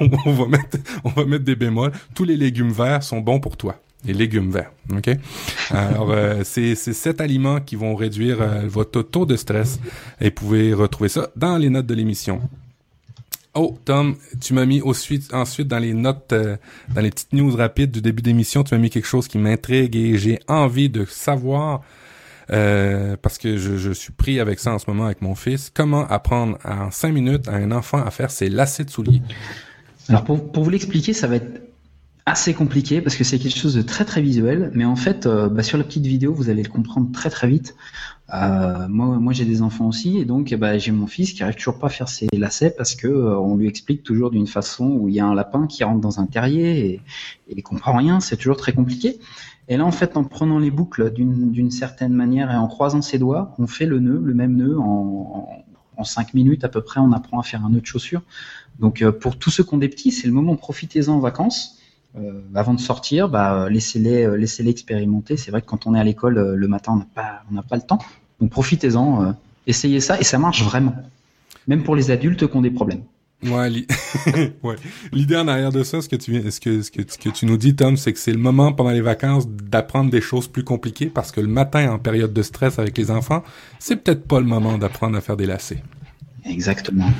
on 0.00 0.32
va 0.32 0.46
mettre, 0.46 0.78
on 1.04 1.10
va 1.10 1.26
mettre 1.26 1.44
des 1.44 1.56
bémols. 1.56 1.92
Tous 2.14 2.24
les 2.24 2.36
légumes 2.36 2.72
verts 2.72 3.02
sont 3.02 3.20
bons 3.20 3.40
pour 3.40 3.56
toi. 3.56 3.78
Les 4.04 4.12
légumes 4.12 4.50
verts, 4.50 4.70
ok? 4.92 5.16
Alors 5.70 6.10
euh, 6.10 6.42
c'est 6.44 6.74
sept 6.74 7.20
aliments 7.20 7.60
qui 7.60 7.74
vont 7.76 7.94
réduire 7.94 8.42
euh, 8.42 8.62
votre 8.66 9.02
taux 9.02 9.24
de 9.26 9.36
stress 9.36 9.80
et 10.20 10.26
vous 10.26 10.34
pouvez 10.34 10.74
retrouver 10.74 11.08
ça 11.08 11.30
dans 11.36 11.56
les 11.56 11.70
notes 11.70 11.86
de 11.86 11.94
l'émission. 11.94 12.40
Oh 13.54 13.78
Tom, 13.84 14.16
tu 14.40 14.52
m'as 14.52 14.66
mis 14.66 14.82
ensuite 14.82 15.32
ensuite 15.32 15.68
dans 15.68 15.78
les 15.78 15.94
notes, 15.94 16.32
euh, 16.32 16.56
dans 16.94 17.00
les 17.00 17.10
petites 17.10 17.32
news 17.32 17.54
rapides 17.56 17.92
du 17.92 18.02
début 18.02 18.20
d'émission, 18.20 18.62
tu 18.64 18.74
m'as 18.74 18.80
mis 18.80 18.90
quelque 18.90 19.06
chose 19.06 19.26
qui 19.28 19.38
m'intrigue 19.38 19.96
et 19.96 20.18
j'ai 20.18 20.38
envie 20.48 20.90
de 20.90 21.04
savoir. 21.04 21.80
euh, 22.50 23.16
parce 23.20 23.38
que 23.38 23.56
je, 23.56 23.76
je 23.76 23.92
suis 23.92 24.12
pris 24.12 24.40
avec 24.40 24.58
ça 24.58 24.72
en 24.74 24.78
ce 24.78 24.84
moment 24.88 25.06
avec 25.06 25.22
mon 25.22 25.34
fils. 25.34 25.70
Comment 25.72 26.06
apprendre 26.06 26.58
en 26.64 26.90
cinq 26.90 27.12
minutes 27.12 27.48
à 27.48 27.54
un 27.54 27.72
enfant 27.72 28.02
à 28.04 28.10
faire 28.10 28.30
ses 28.30 28.48
lacets 28.48 28.84
de 28.84 28.90
souliers? 28.90 29.22
Alors 30.08 30.24
pour, 30.24 30.52
pour 30.52 30.64
vous 30.64 30.70
l'expliquer, 30.70 31.12
ça 31.12 31.26
va 31.26 31.36
être 31.36 31.60
assez 32.26 32.54
compliqué 32.54 33.02
parce 33.02 33.16
que 33.16 33.24
c'est 33.24 33.38
quelque 33.38 33.58
chose 33.58 33.74
de 33.74 33.82
très 33.82 34.04
très 34.04 34.22
visuel, 34.22 34.70
mais 34.74 34.84
en 34.86 34.96
fait, 34.96 35.26
euh, 35.26 35.48
bah, 35.48 35.62
sur 35.62 35.76
la 35.76 35.84
petite 35.84 36.06
vidéo, 36.06 36.32
vous 36.32 36.48
allez 36.48 36.62
le 36.62 36.70
comprendre 36.70 37.12
très 37.12 37.28
très 37.28 37.48
vite. 37.48 37.74
Euh, 38.32 38.88
moi, 38.88 39.18
moi 39.18 39.34
j'ai 39.34 39.44
des 39.44 39.60
enfants 39.60 39.86
aussi, 39.86 40.16
et 40.16 40.24
donc 40.24 40.54
bah, 40.54 40.78
j'ai 40.78 40.90
mon 40.90 41.06
fils 41.06 41.34
qui 41.34 41.42
arrive 41.42 41.56
toujours 41.56 41.78
pas 41.78 41.88
à 41.88 41.90
faire 41.90 42.08
ses 42.08 42.26
lacets 42.32 42.74
parce 42.76 42.94
que 42.94 43.06
euh, 43.06 43.38
on 43.38 43.56
lui 43.56 43.68
explique 43.68 44.02
toujours 44.02 44.30
d'une 44.30 44.46
façon 44.46 44.86
où 44.86 45.08
il 45.10 45.14
y 45.14 45.20
a 45.20 45.26
un 45.26 45.34
lapin 45.34 45.66
qui 45.66 45.84
rentre 45.84 46.00
dans 46.00 46.18
un 46.18 46.26
terrier 46.26 46.86
et, 46.86 46.92
et 47.48 47.54
il 47.58 47.62
comprend 47.62 47.94
rien, 47.94 48.20
c'est 48.20 48.38
toujours 48.38 48.56
très 48.56 48.72
compliqué. 48.72 49.18
Et 49.68 49.76
là, 49.76 49.84
en 49.84 49.92
fait, 49.92 50.16
en 50.16 50.24
prenant 50.24 50.58
les 50.58 50.70
boucles 50.70 51.10
d'une 51.12 51.70
certaine 51.70 52.12
manière 52.12 52.50
et 52.50 52.56
en 52.56 52.68
croisant 52.68 53.02
ses 53.02 53.18
doigts, 53.18 53.54
on 53.58 53.66
fait 53.66 53.86
le 53.86 53.98
nœud, 53.98 54.20
le 54.22 54.34
même 54.34 54.56
nœud 54.56 54.78
en, 54.78 54.84
en, 54.84 55.64
en 55.96 56.04
cinq 56.04 56.34
minutes 56.34 56.64
à 56.64 56.68
peu 56.68 56.82
près, 56.82 57.00
on 57.00 57.12
apprend 57.12 57.38
à 57.38 57.42
faire 57.42 57.64
un 57.64 57.70
nœud 57.70 57.80
de 57.80 57.86
chaussure. 57.86 58.22
Donc 58.78 59.02
euh, 59.02 59.12
pour 59.12 59.38
tous 59.38 59.50
ceux 59.50 59.64
qui 59.64 59.74
ont 59.74 59.78
des 59.78 59.88
petits, 59.88 60.10
c'est 60.10 60.26
le 60.26 60.32
moment, 60.32 60.56
profitez-en 60.56 61.14
en 61.14 61.18
vacances. 61.18 61.73
Euh, 62.16 62.40
avant 62.54 62.74
de 62.74 62.80
sortir, 62.80 63.28
bah, 63.28 63.68
laissez-les 63.68 64.24
euh, 64.24 64.36
laissez-les 64.36 64.70
expérimenter. 64.70 65.36
C'est 65.36 65.50
vrai 65.50 65.60
que 65.62 65.66
quand 65.66 65.86
on 65.86 65.94
est 65.96 66.00
à 66.00 66.04
l'école 66.04 66.38
euh, 66.38 66.54
le 66.54 66.68
matin, 66.68 66.92
on 66.92 66.96
n'a 66.98 67.06
pas, 67.14 67.42
on 67.50 67.54
n'a 67.54 67.62
pas 67.62 67.76
le 67.76 67.82
temps. 67.82 67.98
Donc 68.40 68.50
profitez-en, 68.50 69.24
euh, 69.24 69.32
essayez 69.66 69.98
ça 70.00 70.20
et 70.20 70.24
ça 70.24 70.38
marche 70.38 70.62
vraiment. 70.62 70.94
Même 71.66 71.82
pour 71.82 71.96
les 71.96 72.10
adultes 72.12 72.46
qui 72.48 72.56
ont 72.56 72.60
des 72.62 72.70
problèmes. 72.70 73.02
Ouais, 73.44 73.68
li- 73.68 73.86
ouais. 74.62 74.76
L'idée 75.12 75.36
en 75.36 75.48
arrière 75.48 75.72
de 75.72 75.82
ça, 75.82 76.00
ce 76.00 76.08
que 76.08 76.16
tu 76.16 76.30
viens- 76.30 76.50
ce 76.50 76.60
que 76.60 76.82
ce 76.82 76.90
que, 76.90 77.02
ce 77.06 77.18
que 77.18 77.28
tu 77.30 77.46
nous 77.46 77.56
dis, 77.56 77.74
Tom, 77.74 77.96
c'est 77.96 78.12
que 78.12 78.18
c'est 78.18 78.32
le 78.32 78.38
moment 78.38 78.72
pendant 78.72 78.90
les 78.90 79.00
vacances 79.02 79.48
d'apprendre 79.48 80.10
des 80.10 80.20
choses 80.20 80.46
plus 80.46 80.62
compliquées 80.64 81.06
parce 81.06 81.32
que 81.32 81.40
le 81.40 81.48
matin, 81.48 81.90
en 81.90 81.98
période 81.98 82.32
de 82.32 82.42
stress 82.42 82.78
avec 82.78 82.96
les 82.96 83.10
enfants, 83.10 83.42
c'est 83.80 83.96
peut-être 83.96 84.24
pas 84.26 84.38
le 84.38 84.46
moment 84.46 84.78
d'apprendre 84.78 85.16
à 85.18 85.20
faire 85.20 85.36
des 85.36 85.46
lacets. 85.46 85.82
Exactement. 86.44 87.10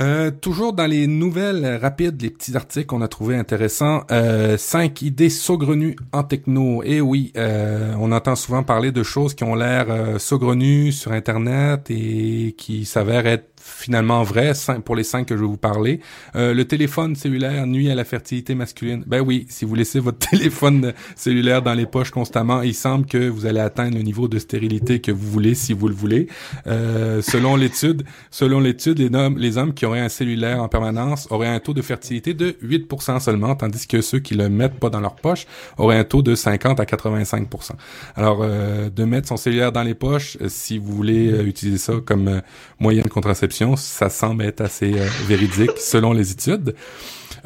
Euh, 0.00 0.30
toujours 0.30 0.72
dans 0.72 0.86
les 0.86 1.06
nouvelles 1.06 1.78
rapides, 1.80 2.22
les 2.22 2.30
petits 2.30 2.56
articles 2.56 2.86
qu'on 2.86 3.02
a 3.02 3.08
trouvé 3.08 3.36
intéressants. 3.36 4.04
Euh, 4.10 4.56
cinq 4.56 5.02
idées 5.02 5.28
saugrenues 5.28 5.96
en 6.12 6.22
techno. 6.22 6.82
Et 6.82 7.02
oui, 7.02 7.32
euh, 7.36 7.92
on 7.98 8.10
entend 8.10 8.34
souvent 8.34 8.62
parler 8.62 8.92
de 8.92 9.02
choses 9.02 9.34
qui 9.34 9.44
ont 9.44 9.54
l'air 9.54 9.86
euh, 9.90 10.18
saugrenues 10.18 10.92
sur 10.92 11.12
Internet 11.12 11.90
et 11.90 12.54
qui 12.56 12.86
s'avèrent 12.86 13.26
être 13.26 13.50
finalement 13.60 14.24
cin- 14.24 14.80
pour 14.80 14.96
les 14.96 15.04
cinq 15.04 15.26
que 15.26 15.36
je 15.36 15.40
vais 15.42 15.46
vous 15.46 15.56
parler. 15.56 16.00
Euh, 16.34 16.54
le 16.54 16.64
téléphone 16.64 17.14
cellulaire 17.14 17.66
nuit 17.66 17.90
à 17.90 17.94
la 17.94 18.04
fertilité 18.04 18.54
masculine. 18.54 19.04
Ben 19.06 19.20
oui, 19.20 19.46
si 19.48 19.64
vous 19.64 19.74
laissez 19.74 20.00
votre 20.00 20.18
téléphone 20.30 20.92
cellulaire 21.14 21.62
dans 21.62 21.74
les 21.74 21.86
poches 21.86 22.10
constamment, 22.10 22.62
il 22.62 22.74
semble 22.74 23.06
que 23.06 23.28
vous 23.28 23.46
allez 23.46 23.60
atteindre 23.60 23.96
le 23.96 24.02
niveau 24.02 24.28
de 24.28 24.38
stérilité 24.38 25.00
que 25.00 25.12
vous 25.12 25.28
voulez 25.30 25.54
si 25.54 25.72
vous 25.72 25.88
le 25.88 25.94
voulez. 25.94 26.26
Euh, 26.66 27.22
selon 27.22 27.56
l'étude, 27.56 28.04
selon 28.30 28.60
l'étude, 28.60 28.98
les 28.98 29.14
hommes, 29.14 29.38
les 29.38 29.58
hommes 29.58 29.74
qui 29.74 29.86
auraient 29.86 30.00
un 30.00 30.08
cellulaire 30.08 30.62
en 30.62 30.68
permanence 30.68 31.28
auraient 31.30 31.48
un 31.48 31.60
taux 31.60 31.74
de 31.74 31.82
fertilité 31.82 32.34
de 32.34 32.56
8% 32.62 33.20
seulement, 33.20 33.54
tandis 33.54 33.86
que 33.86 34.00
ceux 34.00 34.18
qui 34.20 34.34
le 34.34 34.48
mettent 34.48 34.78
pas 34.78 34.90
dans 34.90 35.00
leur 35.00 35.16
poche 35.16 35.46
auraient 35.76 35.98
un 35.98 36.04
taux 36.04 36.22
de 36.22 36.34
50 36.34 36.80
à 36.80 36.84
85%. 36.84 37.72
Alors, 38.16 38.40
euh, 38.42 38.88
de 38.90 39.04
mettre 39.04 39.28
son 39.28 39.36
cellulaire 39.36 39.72
dans 39.72 39.82
les 39.82 39.94
poches, 39.94 40.36
euh, 40.40 40.46
si 40.48 40.78
vous 40.78 40.94
voulez 40.94 41.30
euh, 41.30 41.44
utiliser 41.44 41.78
ça 41.78 41.94
comme 42.04 42.40
moyen 42.78 43.02
de 43.02 43.08
contraception, 43.08 43.50
ça 43.76 44.08
semble 44.08 44.44
être 44.44 44.60
assez 44.60 44.92
euh, 44.98 45.06
véridique 45.26 45.72
selon 45.78 46.12
les 46.12 46.32
études. 46.32 46.74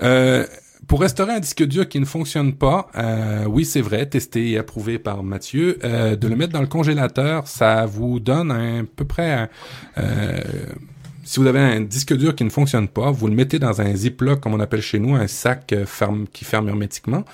Euh, 0.03 0.47
pour 0.87 1.01
restaurer 1.01 1.33
un 1.33 1.41
disque 1.41 1.65
dur 1.65 1.89
qui 1.89 1.99
ne 1.99 2.05
fonctionne 2.05 2.53
pas, 2.53 2.89
euh, 2.97 3.47
oui, 3.47 3.65
c'est 3.65 3.81
vrai, 3.81 4.05
testé 4.07 4.51
et 4.51 4.59
approuvé 4.59 4.99
par 4.99 5.23
Mathieu, 5.23 5.79
de 5.83 6.29
le 6.29 6.37
mettre 6.37 6.53
dans 6.53 6.61
le 6.61 6.67
congélateur, 6.67 7.49
ça 7.49 7.87
vous 7.87 8.21
donne 8.21 8.51
à 8.51 8.83
peu 8.95 9.07
près 9.07 9.33
un, 9.33 9.49
si 11.25 11.41
vous 11.41 11.47
avez 11.47 11.59
un 11.59 11.81
disque 11.81 12.15
dur 12.17 12.35
qui 12.35 12.45
ne 12.45 12.51
fonctionne 12.51 12.87
pas, 12.87 13.11
vous 13.11 13.27
le 13.27 13.35
mettez 13.35 13.59
dans 13.59 13.81
un 13.81 13.95
ziploc, 13.95 14.41
comme 14.41 14.55
on 14.55 14.61
appelle 14.61 14.83
chez 14.83 14.99
nous, 14.99 15.15
un 15.15 15.27
sac 15.27 15.73
euh, 15.73 15.87
ferme, 15.87 16.27
qui 16.33 16.45
ferme 16.45 16.69
hermétiquement, 16.69 17.25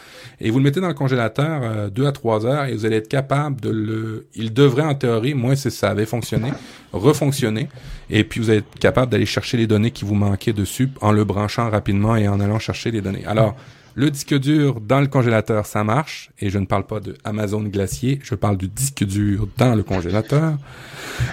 et 0.41 0.51
vous 0.51 0.59
le 0.59 0.65
mettez 0.65 0.81
dans 0.81 0.89
le 0.89 0.95
congélateur 0.95 1.61
euh, 1.63 1.91
deux 1.91 2.07
à 2.07 2.13
trois 2.13 2.47
heures, 2.47 2.65
et 2.67 2.75
vous 2.75 2.87
allez 2.87 2.97
être 2.97 3.09
capable 3.09 3.61
de 3.61 3.71
le... 3.71 4.27
Il 4.35 4.53
devrait, 4.53 4.85
en 4.85 4.95
théorie, 4.95 5.35
moins 5.35 5.57
si 5.57 5.71
ça 5.71 5.91
avait 5.91 6.07
fonctionné, 6.07 6.53
refonctionner, 6.93 7.69
et 8.09 8.25
puis 8.25 8.41
vous 8.41 8.51
allez 8.51 8.61
être 8.61 8.79
capable 8.79 9.11
d'aller 9.11 9.27
chercher 9.27 9.57
les 9.57 9.67
données 9.67 9.91
qui 9.91 10.05
vous 10.05 10.15
manquaient 10.15 10.53
dessus 10.53 10.89
en 11.01 11.13
le 11.13 11.25
branchant 11.25 11.69
rapidement 11.69 12.17
et 12.17 12.29
en 12.29 12.41
allant 12.41 12.59
chercher 12.59 12.91
les 12.91 13.01
données. 13.01 13.25
Alors, 13.27 13.57
le 13.97 14.11
disque 14.11 14.39
dur 14.39 14.81
dans 14.81 15.01
le 15.01 15.09
congélateur, 15.09 15.67
ça 15.67 15.83
marche, 15.83 16.31
et 16.39 16.49
je 16.49 16.59
ne 16.59 16.67
parle 16.67 16.87
pas 16.87 17.01
de 17.01 17.17
Amazon 17.25 17.63
Glacier, 17.63 18.21
je 18.23 18.37
parle 18.37 18.57
du 18.57 18.69
disque 18.69 19.05
dur 19.05 19.49
dans 19.59 19.75
le 19.75 19.83
congélateur. 19.83 20.55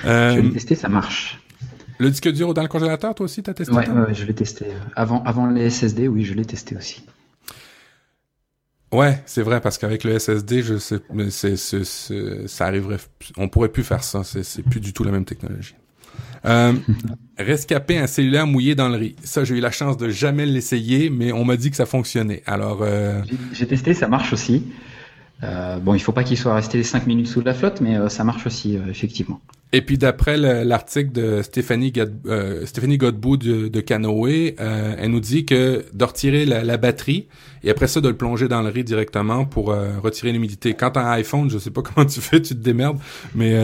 Euh, 0.06 0.36
Je 0.36 0.42
l'ai 0.42 0.52
testé, 0.52 0.76
ça 0.76 0.90
marche. 0.90 1.40
Le 2.00 2.10
disque 2.10 2.32
dur 2.32 2.54
dans 2.54 2.62
le 2.62 2.68
congélateur, 2.68 3.13
toi 3.16 3.24
aussi, 3.25 3.42
t'as 3.44 3.54
testé 3.54 3.74
Ouais, 3.74 3.88
ouais, 3.89 4.13
je 4.13 4.25
l'ai 4.25 4.34
testé. 4.36 4.66
Avant, 4.96 5.24
avant 5.24 5.48
les 5.48 5.70
SSD, 5.70 6.08
oui, 6.08 6.24
je 6.25 6.34
l'ai 6.34 6.46
testé 6.46 6.75
aussi. 6.75 7.04
Ouais, 8.94 9.22
c'est 9.25 9.42
vrai 9.42 9.60
parce 9.60 9.77
qu'avec 9.77 10.04
le 10.06 10.18
SSD, 10.18 10.62
je 10.63 10.77
sais, 10.77 11.00
mais 11.13 11.30
c'est, 11.30 11.58
c'est, 11.58 11.84
c'est- 11.84 12.48
ça 12.48 12.66
arriverait, 12.68 12.98
on 13.36 13.50
pourrait 13.50 13.68
plus 13.70 13.84
faire 13.84 14.04
ça. 14.04 14.24
C'est, 14.24 14.44
c'est 14.44 14.62
plus 14.63 14.80
du 14.80 14.94
tout 14.94 15.04
la 15.04 15.12
même 15.12 15.25
technologie. 15.25 15.75
Euh, 16.46 16.74
rescaper 17.38 17.98
un 17.98 18.08
cellulaire 18.08 18.48
mouillé 18.48 18.75
dans 18.75 18.88
le 18.88 18.96
riz. 18.96 19.16
Ça, 19.24 19.44
j'ai 19.44 19.58
eu 19.58 19.60
la 19.60 19.72
chance 19.72 19.98
de 19.98 20.08
jamais 20.08 20.46
l'essayer, 20.46 21.10
mais 21.10 21.34
on 21.34 21.44
m'a 21.44 21.58
dit 21.58 21.70
que 21.70 21.75
ça 21.75 21.86
fonctionnait. 21.86 22.44
Alors, 22.46 22.80
euh, 22.82 23.22
J'ai- 23.25 23.38
J'ai 23.54 23.68
testé, 23.68 23.94
ça 23.94 24.08
marche 24.08 24.32
aussi. 24.32 24.63
Euh, 25.44 25.80
bon, 25.80 25.94
il 25.94 26.00
faut 26.00 26.13
pas 26.13 26.24
qu'il 26.24 26.38
soit 26.38 26.56
resté 26.56 26.82
5 26.82 27.08
minutes 27.08 27.27
sous 27.27 27.42
la 27.42 27.54
flotte, 27.54 27.82
mais 27.82 28.08
ça 28.10 28.24
marche 28.24 28.46
aussi, 28.48 28.80
effectivement. 28.89 29.42
Et 29.74 29.82
puis 29.82 29.98
d'après 29.98 30.38
le- 30.38 30.64
l'article 30.64 31.12
de 31.12 31.42
Stéphanie, 31.42 31.92
euh, 32.28 32.66
Stéphanie 32.66 32.98
Godbout 32.98 33.36
de, 33.38 33.68
de 33.68 33.82
Canoë, 33.82 34.56
euh, 34.62 34.96
elle 34.98 35.12
nous 35.12 35.20
dit 35.20 35.46
que 35.46 35.84
de 35.94 36.04
retirer 36.06 36.46
la, 36.46 36.64
la 36.64 36.78
batterie 36.78 37.28
et 37.64 37.70
après 37.70 37.88
ça 37.88 38.00
de 38.00 38.08
le 38.08 38.16
plonger 38.16 38.48
dans 38.48 38.62
le 38.62 38.70
riz 38.70 38.86
directement 38.86 39.44
pour 39.44 39.72
euh, 39.72 40.00
retirer 40.02 40.32
l'humidité. 40.32 40.74
Quand 40.74 40.92
t'as 40.92 41.02
un 41.02 41.12
iPhone, 41.12 41.50
je 41.50 41.58
sais 41.58 41.72
pas 41.72 41.82
comment 41.96 42.06
tu 42.08 42.22
fais, 42.22 42.42
tu 42.42 42.56
te 42.56 42.60
démerdes, 42.64 42.98
mais 43.36 43.56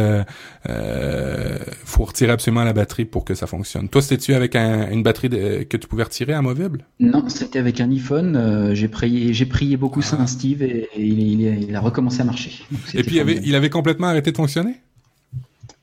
euh, 0.68 1.58
faut 1.86 2.04
retirer 2.06 2.32
absolument 2.32 2.64
la 2.64 2.74
batterie 2.74 3.06
pour 3.06 3.24
que 3.26 3.34
ça 3.36 3.48
fonctionne. 3.48 3.90
Toi, 3.90 4.02
c'était-tu 4.02 4.34
avec 4.34 4.56
un- 4.56 4.92
une 4.92 5.04
batterie 5.04 5.30
de- 5.30 5.64
que 5.64 5.78
tu 5.78 5.88
pouvais 5.88 6.04
retirer 6.04 6.34
amovible? 6.34 6.86
Non, 7.00 7.28
c'était 7.30 7.60
avec 7.60 7.80
un 7.82 7.90
iPhone. 7.92 8.72
j'ai 8.74 8.88
prié, 8.88 9.34
j'ai 9.34 9.46
prié 9.46 9.78
beaucoup 9.78 10.02
Saint 10.02 10.26
Steve 10.28 10.62
et, 10.64 10.90
et 10.96 11.02
il, 11.02 11.20
il 11.22 11.46
est- 11.48 11.60
il 11.70 11.76
a 11.76 11.80
recommencé 11.80 12.22
à 12.22 12.24
marcher. 12.26 12.52
Donc, 12.72 12.82
Et 12.94 13.04
puis 13.04 13.16
il 13.16 13.20
avait, 13.20 13.40
il 13.44 13.56
avait 13.56 13.70
complètement 13.70 14.08
arrêté 14.08 14.32
de 14.32 14.38
fonctionner? 14.38 14.76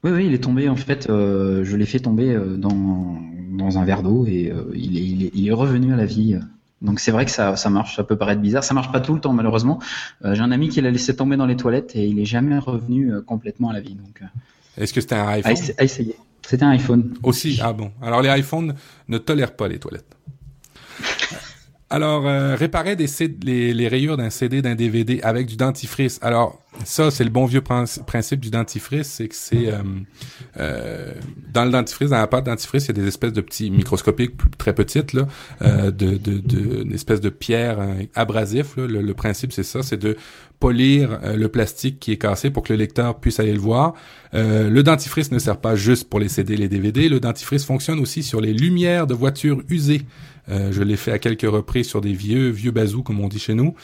Oui, 0.03 0.11
oui, 0.13 0.27
il 0.27 0.35
est 0.35 0.39
tombé 0.43 0.69
en 0.69 0.77
fait. 0.77 1.09
euh, 1.11 1.63
je 1.65 1.77
l'ai 1.77 1.87
fait 1.87 2.01
tomber 2.01 2.31
euh, 2.35 2.57
dans, 2.57 3.19
dans 3.53 3.79
un 3.79 3.85
verre 3.85 4.03
d'eau 4.03 4.25
et 4.27 4.51
euh, 4.51 4.65
il, 4.75 4.97
est, 4.97 5.03
il, 5.05 5.25
est, 5.27 5.31
il 5.35 5.49
est 5.49 5.53
revenu 5.53 5.93
à 5.93 5.97
la 5.97 6.07
vie. 6.07 6.39
Donc 6.81 7.01
c'est 7.01 7.11
vrai 7.11 7.27
que 7.27 7.31
ça, 7.31 7.57
ça 7.57 7.69
marche. 7.69 7.97
Ça 7.97 8.05
peut 8.05 8.17
paraître 8.17 8.41
bizarre. 8.41 8.65
Ça 8.65 8.73
marche 8.73 8.91
pas 8.93 9.01
tout 9.01 9.15
le 9.15 9.21
temps 9.21 9.35
malheureusement. 9.35 9.79
Euh, 10.25 10.35
J'ai 10.35 10.41
un 10.41 10.53
ami 10.53 10.69
qui 10.71 10.81
l'a 10.81 10.91
laissé 10.91 11.15
tomber 11.15 11.37
dans 11.37 11.45
les 11.47 11.57
toilettes 11.57 11.95
et 11.95 12.07
il 12.07 12.19
est 12.19 12.25
jamais 12.25 12.59
revenu 12.59 13.13
complètement 13.27 13.69
à 13.69 13.73
la 13.75 13.81
vie. 13.81 13.95
Donc 13.95 14.23
Est-ce 14.79 14.95
que 14.95 15.01
c'était 15.03 15.17
un 15.17 15.29
iPhone? 15.29 15.53
essa- 15.53 15.75
à 15.77 15.85
essayer. 15.85 16.17
C'était 16.47 16.65
un 16.65 16.71
iPhone. 16.71 17.13
Aussi, 17.23 17.61
ah 17.63 17.73
bon. 17.75 17.93
Alors 18.01 18.23
les 18.23 18.31
iPhones 18.41 18.75
ne 19.09 19.19
tolèrent 19.19 19.55
pas 19.55 19.69
les 19.69 19.79
toilettes. 19.79 20.17
Alors, 21.93 22.25
euh, 22.29 22.55
réparer 22.55 22.95
des 22.95 23.07
les, 23.43 23.75
les 23.75 23.89
rayures 23.89 24.17
d'un 24.17 24.31
CD, 24.31 24.63
d'un 24.63 24.77
DVD 24.77 25.21
avec 25.23 25.47
du 25.49 25.57
dentifrice. 25.57 26.21
Alors, 26.23 26.63
ça, 26.85 27.11
c'est 27.11 27.25
le 27.25 27.31
bon 27.31 27.47
vieux 27.47 27.63
prin- 27.63 27.85
principe 28.07 28.39
du 28.39 28.49
dentifrice, 28.51 29.09
c'est 29.09 29.27
que 29.27 29.35
c'est... 29.35 29.67
euh, 29.73 29.79
euh, 30.59 31.13
dans 31.53 31.65
le 31.65 31.73
dentifrice, 31.73 32.11
dans 32.11 32.19
la 32.19 32.29
pâte 32.29 32.47
dentifrice, 32.47 32.85
il 32.85 32.89
y 32.97 33.01
a 33.01 33.03
des 33.03 33.09
espèces 33.09 33.33
de 33.33 33.41
petits 33.41 33.73
microscopiques 33.73 34.35
très 34.57 34.73
petites, 34.73 35.15
là, 35.15 35.27
de, 35.61 35.91
de, 35.91 36.39
de, 36.39 36.83
une 36.85 36.93
espèce 36.93 37.21
de 37.21 37.29
pierre 37.29 37.79
abrasif. 38.15 38.77
Le, 38.77 39.13
principe, 39.13 39.53
c'est 39.53 39.65
ça, 39.65 39.83
c'est 39.83 39.97
de 39.97 40.17
polir 40.61 41.19
le 41.35 41.49
plastique 41.49 41.99
qui 41.99 42.13
est 42.13 42.19
cassé 42.19 42.51
pour 42.51 42.63
que 42.63 42.73
le 42.73 42.79
lecteur 42.79 43.19
puisse 43.19 43.41
aller 43.41 43.53
le 43.53 43.59
voir. 43.59 43.95
Le 44.33 44.81
dentifrice 44.83 45.33
ne 45.33 45.41
sert 45.41 45.57
pas 45.57 45.75
juste 45.75 46.09
pour 46.09 46.21
les 46.21 46.29
CD 46.29 46.57
les 46.57 46.69
DVD. 46.69 47.09
Le 47.09 47.19
dentifrice 47.19 47.65
fonctionne 47.65 47.99
aussi 47.99 48.23
sur 48.23 48.41
les 48.41 48.53
lumières 48.53 49.09
de 49.09 49.15
voitures 49.15 49.61
usées. 49.69 50.03
Euh, 50.51 50.73
je 50.73 50.83
l'ai 50.83 50.97
fait 50.97 51.13
à 51.13 51.19
quelques 51.19 51.49
reprises 51.49 51.89
sur 51.89 52.01
des 52.01 52.13
vieux 52.13 52.49
vieux 52.49 52.71
bazous 52.71 53.03
comme 53.03 53.21
on 53.21 53.29
dit 53.29 53.39
chez 53.39 53.55
nous 53.55 53.75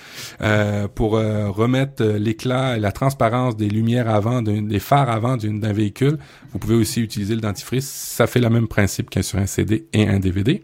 euh, 0.40 0.88
pour 0.88 1.16
euh, 1.16 1.48
remettre 1.50 2.04
l'éclat 2.04 2.76
et 2.76 2.80
la 2.80 2.92
transparence 2.92 3.56
des 3.56 3.68
lumières 3.68 4.08
avant 4.08 4.42
des 4.42 4.80
phares 4.80 5.10
avant 5.10 5.36
d'un 5.36 5.72
véhicule. 5.72 6.18
Vous 6.52 6.58
pouvez 6.58 6.74
aussi 6.74 7.00
utiliser 7.00 7.34
le 7.34 7.40
dentifrice. 7.40 7.88
Ça 7.88 8.26
fait 8.26 8.40
le 8.40 8.50
même 8.50 8.68
principe 8.68 9.10
qu'un 9.10 9.22
sur 9.22 9.38
un 9.38 9.46
CD 9.46 9.86
et 9.92 10.08
un 10.08 10.18
DVD. 10.18 10.62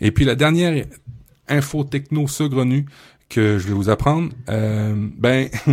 Et 0.00 0.10
puis 0.10 0.24
la 0.24 0.34
dernière 0.34 0.84
info 1.48 1.84
techno 1.84 2.28
saugrenue 2.28 2.86
que 3.30 3.56
je 3.58 3.66
vais 3.68 3.72
vous 3.74 3.88
apprendre, 3.88 4.28
euh, 4.50 4.94
ben 5.16 5.48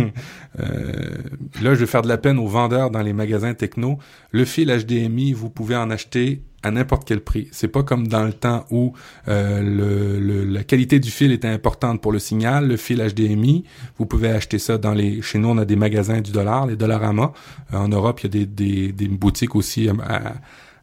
euh, 0.60 1.18
là 1.62 1.74
je 1.74 1.80
vais 1.80 1.86
faire 1.86 2.02
de 2.02 2.08
la 2.08 2.16
peine 2.16 2.38
aux 2.38 2.46
vendeurs 2.46 2.90
dans 2.90 3.02
les 3.02 3.12
magasins 3.12 3.52
techno. 3.54 3.98
Le 4.30 4.44
fil 4.44 4.68
HDMI, 4.68 5.32
vous 5.32 5.50
pouvez 5.50 5.76
en 5.76 5.90
acheter 5.90 6.42
à 6.62 6.70
n'importe 6.72 7.06
quel 7.06 7.20
prix. 7.20 7.48
C'est 7.52 7.68
pas 7.68 7.82
comme 7.84 8.08
dans 8.08 8.24
le 8.24 8.32
temps 8.32 8.64
où 8.70 8.92
euh, 9.28 9.60
le, 9.62 10.18
le- 10.18 10.44
la 10.44 10.64
qualité 10.64 10.98
du 10.98 11.10
fil 11.10 11.30
était 11.30 11.46
importante 11.48 12.00
pour 12.02 12.10
le 12.12 12.18
signal. 12.18 12.66
Le 12.66 12.76
fil 12.76 12.98
HDMI, 12.98 13.64
vous 13.98 14.06
pouvez 14.06 14.30
acheter 14.30 14.58
ça 14.58 14.76
dans 14.78 14.92
les. 14.94 15.22
Chez 15.22 15.38
nous, 15.38 15.48
on 15.48 15.58
a 15.58 15.64
des 15.64 15.76
magasins 15.76 16.20
du 16.20 16.32
dollar, 16.32 16.66
les 16.66 16.74
Dollarama. 16.76 17.32
Euh, 17.72 17.76
en 17.76 17.88
Europe, 17.88 18.20
il 18.20 18.24
y 18.24 18.26
a 18.26 18.30
des, 18.30 18.46
des, 18.46 18.92
des 18.92 19.08
boutiques 19.08 19.54
aussi 19.54 19.88
à, 19.88 19.92
à- 20.02 20.34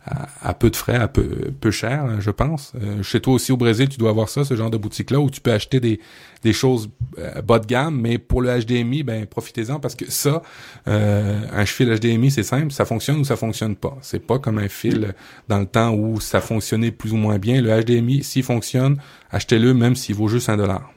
à, 0.05 0.53
peu 0.53 0.69
de 0.69 0.75
frais, 0.75 0.97
à 0.97 1.07
peu, 1.07 1.27
peu 1.59 1.71
cher, 1.71 2.21
je 2.21 2.29
pense. 2.29 2.73
Euh, 2.81 3.01
chez 3.01 3.19
toi 3.19 3.33
aussi 3.33 3.51
au 3.51 3.57
Brésil, 3.57 3.89
tu 3.89 3.97
dois 3.97 4.11
avoir 4.11 4.29
ça, 4.29 4.43
ce 4.43 4.55
genre 4.55 4.69
de 4.69 4.77
boutique-là, 4.77 5.19
où 5.19 5.29
tu 5.31 5.41
peux 5.41 5.51
acheter 5.51 5.79
des, 5.79 5.99
des 6.43 6.53
choses 6.53 6.89
euh, 7.17 7.41
bas 7.41 7.57
de 7.57 7.65
gamme, 7.65 7.99
mais 7.99 8.19
pour 8.19 8.41
le 8.41 8.59
HDMI, 8.59 9.03
ben 9.03 9.25
profitez-en 9.25 9.79
parce 9.79 9.95
que 9.95 10.09
ça, 10.09 10.43
euh, 10.87 11.41
un 11.51 11.65
fil 11.65 11.89
HDMI, 11.89 12.29
c'est 12.29 12.43
simple, 12.43 12.71
ça 12.71 12.85
fonctionne 12.85 13.17
ou 13.17 13.23
ça 13.23 13.35
fonctionne 13.35 13.75
pas. 13.75 13.97
C'est 14.01 14.19
pas 14.19 14.37
comme 14.37 14.59
un 14.59 14.69
fil 14.69 15.15
dans 15.47 15.59
le 15.59 15.65
temps 15.65 15.93
où 15.93 16.21
ça 16.21 16.39
fonctionnait 16.39 16.91
plus 16.91 17.11
ou 17.13 17.17
moins 17.17 17.39
bien. 17.39 17.61
Le 17.61 17.81
HDMI, 17.81 18.23
s'il 18.23 18.43
fonctionne, 18.43 18.97
achetez-le 19.31 19.73
même 19.73 19.95
s'il 19.95 20.15
vaut 20.15 20.27
juste 20.27 20.49
un 20.49 20.57
dollar. 20.57 20.94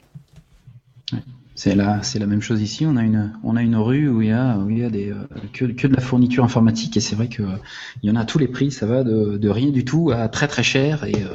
C'est 1.58 1.74
la, 1.74 2.26
même 2.28 2.40
chose 2.40 2.62
ici. 2.62 2.86
On 2.86 2.96
a 2.96 3.02
une, 3.02 3.76
rue 3.76 4.08
où 4.08 4.22
il 4.22 4.28
y 4.28 4.32
a, 4.32 4.56
des, 4.90 5.10
euh, 5.10 5.16
que, 5.52 5.64
de 5.88 5.92
la 5.92 6.00
fourniture 6.00 6.44
informatique 6.44 6.96
et 6.96 7.00
c'est 7.00 7.16
vrai 7.16 7.28
que 7.28 7.42
euh, 7.42 7.56
y 8.04 8.08
en 8.12 8.14
a 8.14 8.20
à 8.20 8.24
tous 8.24 8.38
les 8.38 8.46
prix. 8.46 8.70
Ça 8.70 8.86
va 8.86 9.02
de, 9.02 9.48
rien 9.48 9.70
du 9.70 9.84
tout 9.84 10.12
à 10.12 10.28
très 10.28 10.46
très 10.46 10.62
cher 10.62 11.02
et, 11.02 11.16
euh, 11.16 11.34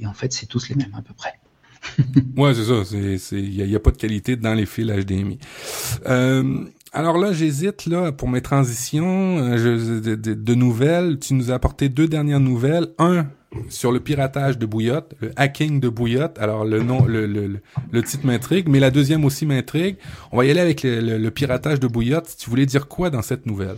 et 0.00 0.06
en 0.06 0.14
fait 0.14 0.32
c'est 0.32 0.46
tous 0.46 0.70
les 0.70 0.76
mêmes 0.76 0.94
à 0.96 1.02
peu 1.02 1.12
près. 1.12 1.34
Ouais, 2.38 2.54
c'est 2.54 2.64
ça. 2.64 3.36
Il 3.36 3.54
y, 3.54 3.76
a- 3.76 3.80
pas 3.80 3.90
de 3.90 3.98
qualité 3.98 4.36
dans 4.36 4.54
les 4.54 4.64
fils 4.64 4.86
HDMI. 4.86 5.38
Alors 6.94 7.18
là, 7.18 7.32
j'hésite 7.34 7.84
là 7.84 8.12
pour 8.12 8.28
mes 8.28 8.40
transitions 8.40 9.50
de- 9.56 10.14
de 10.14 10.54
nouvelles. 10.54 11.18
Tu 11.18 11.34
nous 11.34 11.50
as 11.50 11.54
apporté 11.54 11.90
deux 11.90 12.08
dernières 12.08 12.40
nouvelles. 12.40 12.88
Un 12.98 13.26
sur 13.68 13.92
le 13.92 14.00
piratage 14.00 14.58
de 14.58 14.66
Bouillotte, 14.66 15.14
le 15.20 15.32
hacking 15.36 15.80
de 15.80 15.88
Bouillotte. 15.88 16.38
Alors 16.38 16.64
le 16.64 16.82
nom, 16.82 17.04
le, 17.04 17.26
le, 17.26 17.60
le, 17.90 18.02
titre 18.02 18.26
m'intrigue, 18.26 18.68
mais 18.68 18.80
la 18.80 18.90
deuxième 18.90 19.24
aussi 19.24 19.46
m'intrigue. 19.46 19.96
On 20.32 20.38
va 20.38 20.44
y 20.44 20.50
aller 20.50 20.60
avec 20.60 20.82
le, 20.82 21.28
piratage 21.30 21.80
de 21.80 21.86
Bouillotte. 21.86 22.34
Tu 22.38 22.50
voulais 22.50 22.66
dire 22.66 22.88
quoi 22.88 23.10
dans 23.10 23.22
cette 23.22 23.46
nouvelle? 23.46 23.76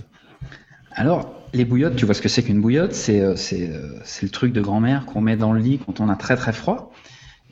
Alors 0.93 1.35
les 1.53 1.65
bouillottes, 1.65 1.97
tu 1.97 2.05
vois 2.05 2.15
ce 2.15 2.23
que 2.23 2.29
c'est 2.29 2.43
qu'une 2.43 2.61
bouillotte? 2.61 2.93
C'est, 2.93 3.21
euh, 3.21 3.35
euh, 3.53 3.99
le 4.23 4.29
truc 4.29 4.53
de 4.53 4.61
grand-mère 4.61 5.07
qu'on 5.07 5.21
met 5.21 5.37
dans 5.37 5.53
le 5.53 5.61
lit 5.61 5.79
quand 5.85 6.01
on 6.01 6.09
a 6.09 6.17
très 6.17 6.37
très 6.37 6.53
froid. 6.53 6.93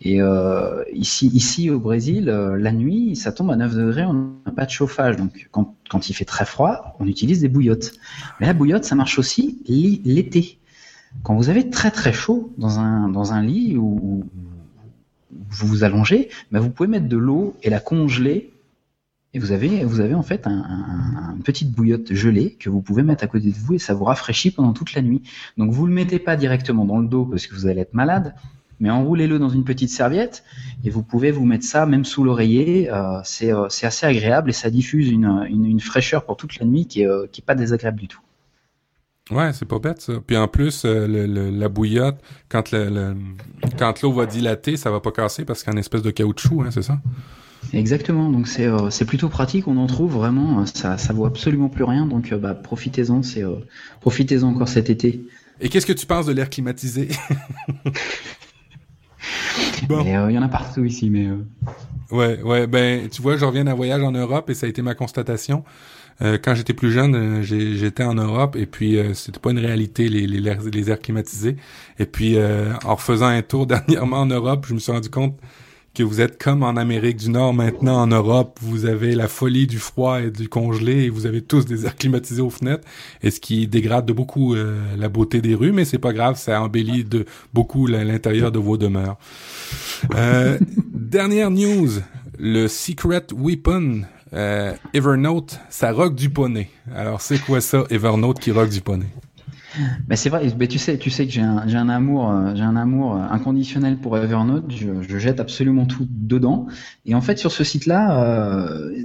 Et 0.01 0.21
euh, 0.21 0.83
ici, 0.93 1.31
ici 1.33 1.71
au 1.71 1.79
Brésil, 1.79 2.25
la 2.25 2.73
nuit, 2.73 3.17
ça 3.17 3.33
tombe 3.33 3.51
à 3.51 3.57
9 3.57 3.75
degrés, 3.75 4.05
on 4.05 4.35
n'a 4.45 4.53
pas 4.53 4.67
de 4.67 4.71
chauffage. 4.71 5.17
Donc 5.17 5.49
quand, 5.51 5.75
quand 5.89 6.09
il 6.09 6.15
fait 6.15 6.25
très 6.25 6.45
froid, 6.45 6.97
on 6.99 7.07
utilise 7.07 7.41
des 7.41 7.49
bouillottes. 7.49 7.93
Mais 8.41 8.47
la 8.47 8.55
bouillotte, 8.55 8.85
ça 8.85 8.95
marche 8.95 9.19
aussi 9.19 9.63
l'été. 9.67 10.59
Quand 11.23 11.35
vous 11.37 11.49
avez 11.49 11.71
très 11.71 11.91
très 11.91 12.13
chaud 12.13 12.53
dans 12.59 12.79
un, 12.81 13.09
dans 13.09 13.33
un 13.33 13.43
lit 13.43 13.77
où, 13.77 14.25
vous 15.51 15.67
vous 15.67 15.85
allongez, 15.85 16.29
ben 16.51 16.61
vous 16.61 16.71
pouvez 16.71 16.89
mettre 16.89 17.09
de 17.09 17.17
l'eau 17.17 17.57
et 17.63 17.71
la 17.71 17.81
congeler. 17.81 18.51
Et 19.37 19.39
vous 19.41 19.51
avez, 19.51 19.85
vous 19.85 19.99
avez 20.01 20.15
en 20.15 20.23
fait 20.23 20.47
un, 20.47 20.53
un- 20.53 21.31
un- 21.31 21.37
une 21.37 21.43
petite 21.43 21.73
bouillotte 21.73 22.13
gelée 22.15 22.57
que 22.61 22.71
vous 22.71 22.81
pouvez 22.83 23.03
mettre 23.03 23.25
à 23.25 23.27
côté 23.27 23.51
de 23.51 23.57
vous 23.57 23.75
et 23.75 23.79
ça 23.79 23.93
vous 23.95 24.05
rafraîchit 24.05 24.53
pendant 24.53 24.73
toute 24.73 24.95
la 24.95 25.03
nuit. 25.03 25.23
Donc 25.57 25.73
vous 25.73 25.87
le 25.87 25.93
mettez 25.93 26.19
pas 26.21 26.37
directement 26.37 26.85
dans 26.85 26.99
le 26.99 27.09
dos 27.09 27.25
parce 27.25 27.47
que 27.49 27.55
vous 27.55 27.67
allez 27.67 27.81
être 27.81 27.95
malade, 27.95 28.35
mais 28.79 28.91
enroulez-le 28.91 29.39
dans 29.41 29.49
une 29.49 29.65
petite 29.65 29.91
serviette 29.91 30.45
et 30.85 30.91
vous 30.91 31.03
pouvez 31.03 31.33
vous 31.33 31.45
mettre 31.47 31.65
ça 31.65 31.85
même 31.85 32.05
sous 32.05 32.23
l'oreiller. 32.23 32.93
euh, 32.93 33.21
c'est 33.25 33.53
euh, 33.53 33.69
c'est 33.71 33.87
assez 33.87 34.07
agréable 34.07 34.51
et 34.51 34.53
ça 34.53 34.71
diffuse 34.71 35.11
une, 35.11 35.47
une, 35.51 35.81
fraîcheur 35.81 36.25
pour 36.27 36.37
toute 36.37 36.59
la 36.61 36.67
nuit 36.67 36.87
qui 36.87 37.03
est, 37.03 37.07
euh, 37.09 37.27
pas 37.45 37.57
désagréable 37.57 37.99
du 38.01 38.07
tout. 38.09 38.21
Ouais, 39.31 39.53
c'est 39.55 39.65
pas 39.65 39.79
bête 39.79 40.03
ça. 40.03 40.15
Puis 40.27 40.37
en 40.37 40.49
plus, 40.49 40.85
euh, 40.85 41.07
le, 41.07 41.27
le- 41.27 41.51
la 41.51 41.69
bouillotte, 41.71 42.21
quand 42.51 42.71
le, 42.73 42.91
le- 42.91 43.17
quand 43.79 44.03
l'eau 44.03 44.13
va 44.13 44.27
dilater, 44.27 44.77
ça 44.77 44.91
va 44.91 45.01
pas 45.01 45.13
casser 45.13 45.45
parce 45.47 45.61
qu'il 45.63 45.69
y 45.69 45.71
a 45.71 45.73
une 45.73 45.79
espèce 45.79 46.03
de 46.03 46.11
caoutchouc, 46.11 46.63
hein, 46.63 46.71
c'est 46.71 46.83
ça? 46.83 47.01
Exactement, 47.73 48.31
donc 48.31 48.47
c'est 48.47 48.67
euh, 48.67 48.91
plutôt 49.07 49.31
pratique, 49.31 49.67
on 49.67 49.79
en 49.79 49.87
trouve 49.87 50.13
vraiment, 50.13 50.61
euh, 50.61 50.65
ça 50.67 50.99
ça 50.99 51.15
vaut 51.15 51.25
absolument 51.25 51.71
plus 51.71 51.85
rien, 51.85 52.07
donc 52.07 52.31
euh, 52.33 52.37
bah, 52.39 52.55
profitez-en, 52.55 53.23
c'est 53.23 53.43
profitez-en 54.01 54.49
encore 54.49 54.69
cet 54.69 54.91
été. 54.91 55.23
Et 55.61 55.71
qu'est-ce 55.71 55.87
que 55.87 55.93
tu 55.95 56.05
penses 56.05 56.27
de 56.27 56.33
l'air 56.33 56.51
climatisé? 56.51 57.09
Bon. 59.89 60.05
Euh, 60.07 60.31
Il 60.31 60.35
y 60.35 60.39
en 60.39 60.43
a 60.43 60.49
partout 60.49 60.85
ici, 60.85 61.11
mais 61.11 61.27
euh, 61.27 61.37
Ouais, 62.11 62.41
ouais, 62.43 62.67
ben 62.67 63.09
tu 63.09 63.23
vois, 63.23 63.37
je 63.37 63.45
reviens 63.45 63.65
d'un 63.65 63.75
voyage 63.75 64.03
en 64.03 64.13
Europe 64.13 64.51
et 64.51 64.55
ça 64.55 64.67
a 64.67 64.69
été 64.69 64.83
ma 64.83 64.95
constatation. 64.95 65.65
Euh, 66.23 66.39
quand 66.43 66.55
j'étais 66.55 66.75
plus 66.75 66.93
jeune, 66.93 67.15
euh, 67.15 67.43
j'étais 67.43 68.05
en 68.05 68.15
Europe 68.15 68.57
et 68.57 68.67
puis 68.67 68.99
euh, 68.99 69.15
c'était 69.15 69.41
pas 69.41 69.51
une 69.51 69.59
réalité 69.59 70.09
les, 70.09 70.27
les, 70.27 70.41
les 70.41 70.91
airs 70.91 71.01
climatisés. 71.01 71.57
Et 71.99 72.07
puis 72.07 72.37
euh, 72.37 72.73
en 72.85 72.95
refaisant 72.95 73.27
un 73.27 73.43
tour 73.43 73.67
dernièrement 73.69 74.19
en 74.19 74.27
Europe, 74.27 74.67
je 74.69 74.75
me 74.75 74.79
suis 74.79 74.93
rendu 74.93 75.11
compte 75.11 75.37
que 75.95 76.03
vous 76.03 76.21
êtes 76.21 76.43
comme 76.43 76.65
en 76.65 76.77
Amérique 76.77 77.19
du 77.19 77.31
Nord 77.31 77.55
maintenant 77.55 78.03
en 78.03 78.09
Europe, 78.09 78.59
vous 78.61 78.85
avez 78.85 79.15
la 79.15 79.29
folie 79.29 79.69
du 79.69 79.79
froid 79.79 80.21
et 80.21 80.31
du 80.31 80.49
congelé 80.49 81.05
et 81.05 81.09
vous 81.09 81.27
avez 81.27 81.41
tous 81.41 81.65
des 81.65 81.87
airs 81.87 81.95
climatisés 81.95 82.43
aux 82.43 82.51
fenêtres 82.51 82.87
et 83.23 83.31
ce 83.31 83.39
qui 83.39 83.69
dégrade 83.69 84.05
de 84.05 84.13
beaucoup 84.13 84.55
euh, 84.55 84.83
la 84.99 85.09
beauté 85.09 85.41
des 85.41 85.55
rues, 85.55 85.71
mais 85.71 85.85
c'est 85.85 85.99
pas 85.99 86.13
grave, 86.13 86.37
ça 86.37 86.61
embellit 86.61 87.05
de 87.05 87.25
beaucoup 87.53 87.87
l'intérieur 87.87 88.51
de 88.51 88.59
vos 88.59 88.77
demeures. 88.77 89.17
Euh, 90.17 90.59
dernière 90.93 91.51
news. 91.51 91.91
le 92.39 92.67
Secret 92.67 93.27
Weapon 93.33 94.03
euh, 94.35 94.75
Evernote, 94.93 95.61
ça 95.71 95.93
rock 95.93 96.15
du 96.15 96.31
poney. 96.31 96.69
Alors, 96.95 97.21
c'est 97.21 97.39
quoi 97.39 97.61
ça, 97.61 97.85
Evernote 97.91 98.41
qui 98.41 98.51
rock 98.51 98.69
du 98.69 98.81
poney? 98.81 99.07
Ben 100.07 100.15
c'est 100.15 100.29
vrai, 100.29 100.47
mais 100.59 100.69
tu 100.69 100.79
sais, 100.79 100.99
tu 100.99 101.11
sais 101.11 101.27
que 101.27 101.33
j'ai 101.33 101.41
un, 101.41 101.59
un 101.59 101.89
amour, 101.89 102.31
euh, 102.31 102.55
j'ai 102.55 102.63
un 102.63 102.77
amour 102.77 103.17
inconditionnel 103.17 103.99
pour 103.99 104.17
Evernote. 104.17 104.71
Je, 104.71 105.03
je, 105.03 105.19
jette 105.19 105.41
absolument 105.41 105.85
tout 105.87 106.07
dedans. 106.09 106.67
Et 107.07 107.15
en 107.15 107.21
fait, 107.21 107.39
sur 107.39 107.51
ce 107.51 107.65
site-là, 107.65 108.23
euh, 108.23 109.03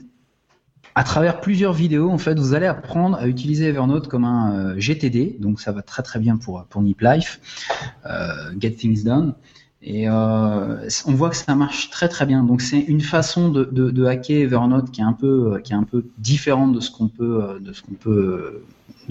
à 0.95 1.03
travers 1.03 1.39
plusieurs 1.39 1.73
vidéos, 1.73 2.09
en 2.09 2.17
fait, 2.17 2.37
vous 2.37 2.53
allez 2.53 2.65
apprendre 2.65 3.17
à 3.17 3.27
utiliser 3.27 3.67
Evernote 3.67 4.07
comme 4.07 4.25
un 4.25 4.53
euh, 4.53 4.79
GTD. 4.79 5.37
Donc, 5.39 5.59
ça 5.59 5.71
va 5.71 5.81
très 5.81 6.03
très 6.03 6.19
bien 6.19 6.37
pour 6.37 6.65
pour 6.65 6.81
Nip 6.81 7.01
Life, 7.01 7.39
euh, 8.05 8.51
Get 8.59 8.71
Things 8.71 9.03
Done. 9.03 9.33
Et 9.81 10.09
euh, 10.09 10.89
on 11.05 11.13
voit 11.13 11.29
que 11.29 11.37
ça 11.37 11.55
marche 11.55 11.89
très 11.89 12.09
très 12.09 12.25
bien. 12.25 12.43
Donc 12.43 12.61
c'est 12.61 12.79
une 12.79 13.01
façon 13.01 13.49
de, 13.49 13.63
de, 13.63 13.91
de, 13.91 14.05
hacker 14.05 14.41
Evernote 14.41 14.91
qui 14.91 14.99
est 15.01 15.05
un 15.05 15.13
peu 15.13 15.59
qui 15.63 15.71
est 15.71 15.77
un 15.77 15.83
peu 15.83 16.05
différente 16.17 16.73
de 16.73 16.81
ce 16.81 16.91
qu'on 16.91 17.07
peut 17.07 17.59
de 17.61 17.71
ce 17.71 17.81
qu'on 17.81 17.93
peut 17.93 18.61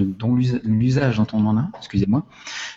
dont 0.05 0.37
l'usage 0.65 1.17
dont 1.17 1.27
on 1.33 1.47
en 1.47 1.57
a. 1.57 1.69
Excusez-moi. 1.79 2.25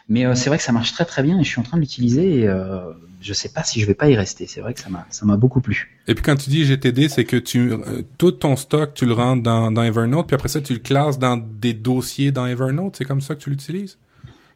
Mais 0.10 0.26
euh, 0.26 0.36
c'est 0.36 0.50
vrai 0.50 0.58
que 0.58 0.64
ça 0.64 0.72
marche 0.72 0.94
très 0.94 1.06
très 1.06 1.24
bien 1.24 1.40
et 1.40 1.44
je 1.44 1.50
suis 1.50 1.60
en 1.60 1.64
train 1.64 1.78
de 1.78 1.82
l'utiliser 1.82 2.40
et 2.40 2.48
euh, 2.48 2.80
je 3.22 3.34
sais 3.34 3.50
pas 3.50 3.64
si 3.64 3.80
je 3.80 3.86
vais 3.86 3.94
pas 3.94 4.10
y 4.10 4.16
rester. 4.16 4.48
C'est 4.48 4.62
vrai 4.62 4.74
que 4.74 4.80
ça 4.80 4.90
m'a 4.90 5.06
ça 5.10 5.26
m'a 5.26 5.38
beaucoup 5.38 5.62
plu. 5.62 5.98
Et 6.08 6.16
puis 6.16 6.24
quand 6.24 6.36
tu 6.36 6.50
dis 6.50 6.66
GTD, 6.66 7.10
c'est 7.10 7.26
que 7.26 7.38
tu 7.38 7.72
euh, 7.72 8.02
tout 8.18 8.32
ton 8.32 8.56
stock 8.56 8.94
tu 8.94 9.06
le 9.06 9.14
rentres 9.14 9.44
dans, 9.44 9.72
dans 9.72 9.84
Evernote 9.84 10.28
puis 10.28 10.36
après 10.36 10.50
ça 10.50 10.62
tu 10.62 10.74
le 10.74 10.80
classes 10.80 11.20
dans 11.20 11.38
des 11.38 11.74
dossiers 11.74 12.32
dans 12.32 12.46
Evernote. 12.46 12.96
C'est 12.98 13.06
comme 13.06 13.22
ça 13.22 13.36
que 13.36 13.42
tu 13.42 13.50
l'utilises? 13.50 13.98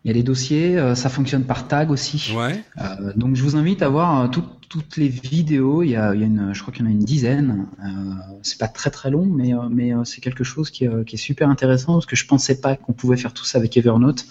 Il 0.06 0.10
y 0.10 0.12
a 0.12 0.14
des 0.14 0.24
dossiers, 0.24 0.78
euh, 0.78 0.94
ça 0.94 1.10
fonctionne 1.10 1.46
par 1.46 1.68
tag 1.68 1.90
aussi. 1.90 2.32
Ouais. 2.38 2.64
Euh, 2.78 3.12
donc 3.16 3.36
je 3.36 3.42
vous 3.42 3.56
invite 3.56 3.82
à 3.82 3.90
voir 3.90 4.22
euh, 4.22 4.28
tout, 4.28 4.44
toutes 4.70 4.98
les 4.98 5.08
vidéos. 5.08 5.82
Il 5.82 5.90
y 5.90 5.96
a, 5.96 6.14
il 6.14 6.22
y 6.22 6.24
a 6.24 6.28
une, 6.28 6.54
je 6.54 6.62
crois 6.62 6.72
qu'il 6.72 6.84
y 6.84 6.88
en 6.88 6.92
a 6.92 6.94
une 6.94 7.04
dizaine. 7.04 7.66
C'est 8.44 8.60
pas 8.60 8.68
très 8.68 8.92
très 8.92 9.10
long, 9.10 9.26
mais 9.26 9.54
mais 9.72 9.94
c'est 10.04 10.22
quelque 10.22 10.44
chose 10.44 10.70
qui, 10.70 10.88
qui, 11.08 11.16
est 11.16 11.18
super 11.18 11.50
intéressant 11.50 11.94
parce 11.94 12.06
que 12.06 12.16
je 12.16 12.28
pensais 12.28 12.62
pas 12.62 12.76
qu'on 12.76 12.94
pouvait 12.94 13.18
faire 13.18 13.34
tout 13.34 13.46
ça 13.46 13.58
avec 13.58 13.76
Evernote. 13.78 14.28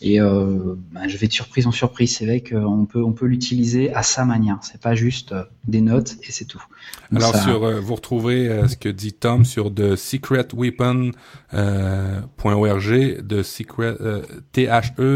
Et 0.00 0.18
bah, 0.20 1.08
je 1.08 1.16
vais 1.18 1.26
de 1.26 1.32
surprise 1.32 1.66
en 1.66 1.72
surprise. 1.72 2.16
C'est 2.16 2.24
vrai 2.24 2.40
qu'on 2.40 2.86
peut 2.86 3.02
on 3.02 3.12
peut 3.12 3.26
l'utiliser 3.26 3.92
à 3.92 4.02
sa 4.02 4.24
manière. 4.24 4.58
C'est 4.62 4.80
pas 4.80 4.94
juste 4.94 5.34
des 5.66 5.82
notes 5.82 6.16
et 6.22 6.32
c'est 6.32 6.46
tout. 6.46 6.62
Donc 7.10 7.22
Alors 7.22 7.34
ça... 7.34 7.42
sur 7.42 7.80
vous 7.82 7.94
retrouverez 7.94 8.68
ce 8.68 8.76
que 8.76 8.88
dit 8.88 9.12
Tom 9.12 9.44
sur 9.44 9.70
de 9.70 9.96
Secret 9.96 10.48
Weapon 10.54 11.10
.org 11.52 13.26
de 13.26 13.42
Secret 13.42 13.96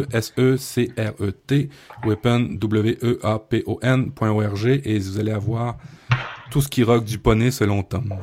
E 0.03 0.07
S 0.13 0.33
E 0.39 0.57
C 0.57 0.91
R 0.97 1.23
E 1.23 1.33
T 1.47 1.69
Weapon 2.05 2.57
W 2.59 2.99
E 3.03 3.19
A 3.23 3.39
P 3.39 3.63
O 3.67 3.79
N.org 3.83 4.81
et 4.85 4.99
vous 4.99 5.19
allez 5.19 5.33
avoir 5.33 5.79
tout 6.51 6.61
ce 6.61 6.69
qui 6.69 6.83
rock 6.83 7.05
du 7.05 7.19
poney 7.19 7.51
selon 7.51 7.83
Tom. 7.83 8.15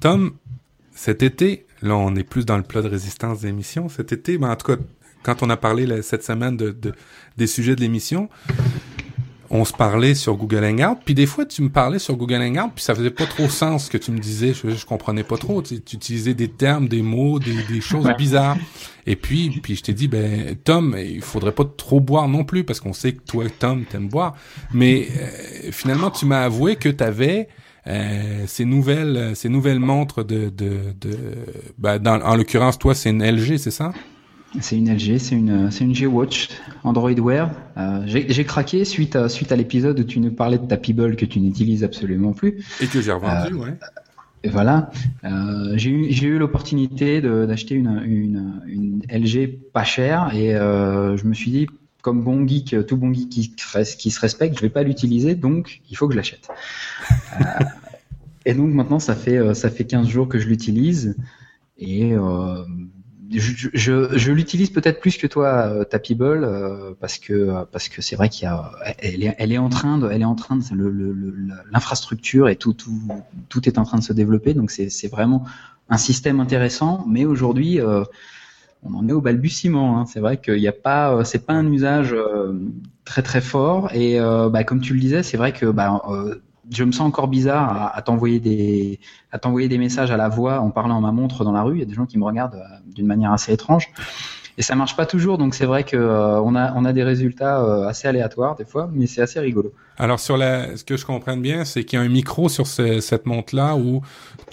Tom, 0.00 0.32
cet 0.94 1.22
été, 1.22 1.66
là 1.82 1.96
on 1.96 2.14
est 2.16 2.24
plus 2.24 2.44
dans 2.46 2.56
le 2.56 2.62
plat 2.62 2.82
de 2.82 2.88
résistance 2.88 3.40
d'émission, 3.40 3.88
cet 3.88 4.12
été, 4.12 4.38
ben, 4.38 4.50
en 4.50 4.56
tout 4.56 4.66
cas, 4.66 4.82
quand 5.22 5.42
on 5.42 5.50
a 5.50 5.56
parlé 5.56 6.02
cette 6.02 6.22
semaine 6.22 6.56
de, 6.56 6.70
de 6.70 6.92
des 7.36 7.46
sujets 7.46 7.74
de 7.74 7.80
l'émission, 7.80 8.28
on 9.54 9.64
se 9.64 9.72
parlait 9.72 10.16
sur 10.16 10.34
Google 10.34 10.64
Hangout, 10.64 10.98
puis 11.04 11.14
des 11.14 11.26
fois 11.26 11.46
tu 11.46 11.62
me 11.62 11.68
parlais 11.68 12.00
sur 12.00 12.16
Google 12.16 12.42
Hangout, 12.42 12.72
puis 12.74 12.82
ça 12.82 12.92
faisait 12.92 13.12
pas 13.12 13.24
trop 13.24 13.48
sens 13.48 13.84
ce 13.84 13.90
que 13.90 13.96
tu 13.96 14.10
me 14.10 14.18
disais, 14.18 14.52
je, 14.52 14.70
je 14.70 14.84
comprenais 14.84 15.22
pas 15.22 15.36
trop, 15.36 15.62
tu, 15.62 15.80
tu 15.80 15.94
utilisais 15.94 16.34
des 16.34 16.48
termes, 16.48 16.88
des 16.88 17.02
mots, 17.02 17.38
des, 17.38 17.62
des 17.68 17.80
choses 17.80 18.04
ouais. 18.04 18.16
bizarres. 18.16 18.56
Et 19.06 19.14
puis 19.14 19.50
puis 19.62 19.76
je 19.76 19.82
t'ai 19.84 19.92
dit 19.92 20.08
ben 20.08 20.56
Tom, 20.64 20.96
il 20.98 21.22
faudrait 21.22 21.52
pas 21.52 21.64
trop 21.64 22.00
boire 22.00 22.26
non 22.26 22.42
plus 22.42 22.64
parce 22.64 22.80
qu'on 22.80 22.92
sait 22.92 23.12
que 23.12 23.22
toi 23.22 23.44
Tom 23.56 23.84
t'aimes 23.84 24.08
boire, 24.08 24.34
mais 24.72 25.06
euh, 25.16 25.70
finalement 25.70 26.10
tu 26.10 26.26
m'as 26.26 26.42
avoué 26.42 26.74
que 26.74 26.88
tu 26.88 27.04
avais 27.04 27.46
euh, 27.86 28.44
ces 28.48 28.64
nouvelles 28.64 29.36
ces 29.36 29.48
nouvelles 29.48 29.78
montres 29.78 30.24
de 30.24 30.48
de, 30.48 30.94
de 31.00 31.16
ben, 31.78 32.00
dans, 32.00 32.20
en 32.22 32.34
l'occurrence 32.34 32.76
toi 32.76 32.92
c'est 32.92 33.10
une 33.10 33.22
LG, 33.22 33.58
c'est 33.58 33.70
ça? 33.70 33.92
C'est 34.60 34.76
une 34.76 34.92
LG, 34.92 35.18
c'est 35.18 35.34
une, 35.34 35.70
c'est 35.70 35.84
une 35.84 35.94
G-Watch 35.94 36.48
Android 36.84 37.12
Wear. 37.12 37.50
Euh, 37.76 38.02
j'ai 38.06 38.44
craqué 38.44 38.84
suite 38.84 39.16
à, 39.16 39.28
suite 39.28 39.52
à 39.52 39.56
l'épisode 39.56 39.98
où 39.98 40.04
tu 40.04 40.20
nous 40.20 40.30
parlais 40.32 40.58
de 40.58 40.66
ta 40.66 40.76
Peeble 40.76 41.16
que 41.16 41.24
tu 41.24 41.40
n'utilises 41.40 41.84
absolument 41.84 42.32
plus. 42.32 42.64
Et 42.80 42.86
que 42.86 43.00
j'ai 43.00 43.12
revendu, 43.12 43.54
Euh, 43.54 43.58
ouais. 43.58 43.74
Et 44.42 44.48
voilà. 44.48 44.90
Euh, 45.24 45.72
j'ai 45.76 45.90
eu, 45.90 46.06
j'ai 46.10 46.26
eu 46.26 46.38
l'opportunité 46.38 47.20
d'acheter 47.20 47.74
une, 47.74 48.02
une, 48.04 48.62
une 48.66 49.02
LG 49.10 49.58
pas 49.72 49.84
chère 49.84 50.34
et 50.34 50.54
euh, 50.54 51.16
je 51.16 51.26
me 51.26 51.32
suis 51.34 51.50
dit, 51.50 51.66
comme 52.02 52.22
bon 52.22 52.46
geek, 52.46 52.86
tout 52.86 52.96
bon 52.96 53.12
geek 53.12 53.30
qui, 53.30 53.54
qui 53.54 54.10
se 54.10 54.20
respecte, 54.20 54.56
je 54.56 54.60
vais 54.60 54.68
pas 54.68 54.82
l'utiliser, 54.82 55.34
donc 55.34 55.80
il 55.90 55.96
faut 55.96 56.06
que 56.06 56.12
je 56.12 56.18
l'achète. 56.18 56.48
Et 58.44 58.52
donc 58.52 58.74
maintenant, 58.74 58.98
ça 58.98 59.14
fait, 59.14 59.54
ça 59.54 59.70
fait 59.70 59.84
15 59.84 60.06
jours 60.06 60.28
que 60.28 60.38
je 60.38 60.46
l'utilise 60.46 61.16
et 61.78 62.12
euh, 62.12 62.64
je, 63.32 63.68
je, 63.72 64.18
je 64.18 64.32
l'utilise 64.32 64.70
peut-être 64.70 65.00
plus 65.00 65.16
que 65.16 65.26
toi, 65.26 65.66
euh, 65.66 65.84
ta 65.84 65.98
Peeble, 65.98 66.44
euh, 66.44 66.92
parce 67.00 67.18
que 67.18 67.64
parce 67.72 67.88
que 67.88 68.02
c'est 68.02 68.16
vrai 68.16 68.28
qu'il 68.28 68.44
y 68.44 68.46
a, 68.46 68.70
elle 68.98 69.22
est, 69.22 69.34
elle 69.38 69.52
est 69.52 69.58
en 69.58 69.68
train 69.68 69.98
de, 69.98 70.10
elle 70.10 70.22
est 70.22 70.26
en 70.26 70.34
train 70.34 70.56
de, 70.56 70.64
l'infrastructure 71.72 72.48
et 72.48 72.56
tout, 72.56 72.72
tout, 72.72 72.92
tout 73.48 73.68
est 73.68 73.78
en 73.78 73.84
train 73.84 73.98
de 73.98 74.04
se 74.04 74.12
développer, 74.12 74.54
donc 74.54 74.70
c'est 74.70 74.90
c'est 74.90 75.08
vraiment 75.08 75.44
un 75.88 75.98
système 75.98 76.40
intéressant. 76.40 77.04
Mais 77.08 77.24
aujourd'hui, 77.24 77.80
euh, 77.80 78.04
on 78.84 78.94
en 78.94 79.08
est 79.08 79.12
au 79.12 79.20
balbutiement. 79.20 79.98
Hein. 79.98 80.06
C'est 80.06 80.20
vrai 80.20 80.36
qu'il 80.38 80.58
n'y 80.58 80.68
a 80.68 80.72
pas, 80.72 81.14
euh, 81.14 81.24
c'est 81.24 81.46
pas 81.46 81.54
un 81.54 81.70
usage 81.70 82.12
euh, 82.12 82.52
très 83.04 83.22
très 83.22 83.40
fort. 83.40 83.90
Et 83.94 84.20
euh, 84.20 84.48
bah, 84.48 84.64
comme 84.64 84.80
tu 84.80 84.94
le 84.94 85.00
disais, 85.00 85.22
c'est 85.22 85.36
vrai 85.36 85.52
que 85.52 85.66
bah, 85.66 86.02
je 86.70 86.84
me 86.84 86.92
sens 86.92 87.06
encore 87.06 87.28
bizarre 87.28 87.92
à, 87.94 88.00
t'envoyer 88.02 88.40
des, 88.40 89.00
à 89.32 89.38
t'envoyer 89.38 89.68
des 89.68 89.78
messages 89.78 90.10
à 90.10 90.16
la 90.16 90.28
voix 90.28 90.60
en 90.60 90.70
parlant 90.70 90.98
à 90.98 91.00
ma 91.00 91.12
montre 91.12 91.44
dans 91.44 91.52
la 91.52 91.62
rue. 91.62 91.76
Il 91.76 91.80
y 91.80 91.82
a 91.82 91.86
des 91.86 91.94
gens 91.94 92.06
qui 92.06 92.18
me 92.18 92.24
regardent 92.24 92.54
euh, 92.56 92.76
d'une 92.94 93.06
manière 93.06 93.32
assez 93.32 93.52
étrange. 93.52 93.88
Et 94.56 94.62
ça 94.62 94.76
marche 94.76 94.94
pas 94.96 95.04
toujours, 95.04 95.36
donc 95.36 95.52
c'est 95.56 95.66
vrai 95.66 95.82
que 95.82 95.96
euh, 95.96 96.40
on 96.40 96.54
a 96.54 96.72
on 96.76 96.84
a 96.84 96.92
des 96.92 97.02
résultats 97.02 97.60
euh, 97.60 97.88
assez 97.88 98.06
aléatoires 98.06 98.54
des 98.54 98.64
fois, 98.64 98.88
mais 98.92 99.08
c'est 99.08 99.20
assez 99.20 99.40
rigolo. 99.40 99.72
Alors 99.98 100.20
sur 100.20 100.38
ce 100.38 100.84
que 100.84 100.96
je 100.96 101.04
comprenne 101.04 101.42
bien, 101.42 101.64
c'est 101.64 101.82
qu'il 101.82 101.98
y 101.98 102.02
a 102.02 102.04
un 102.04 102.08
micro 102.08 102.48
sur 102.48 102.68
ce- 102.68 103.00
cette 103.00 103.26
montre-là 103.26 103.74
où 103.74 104.00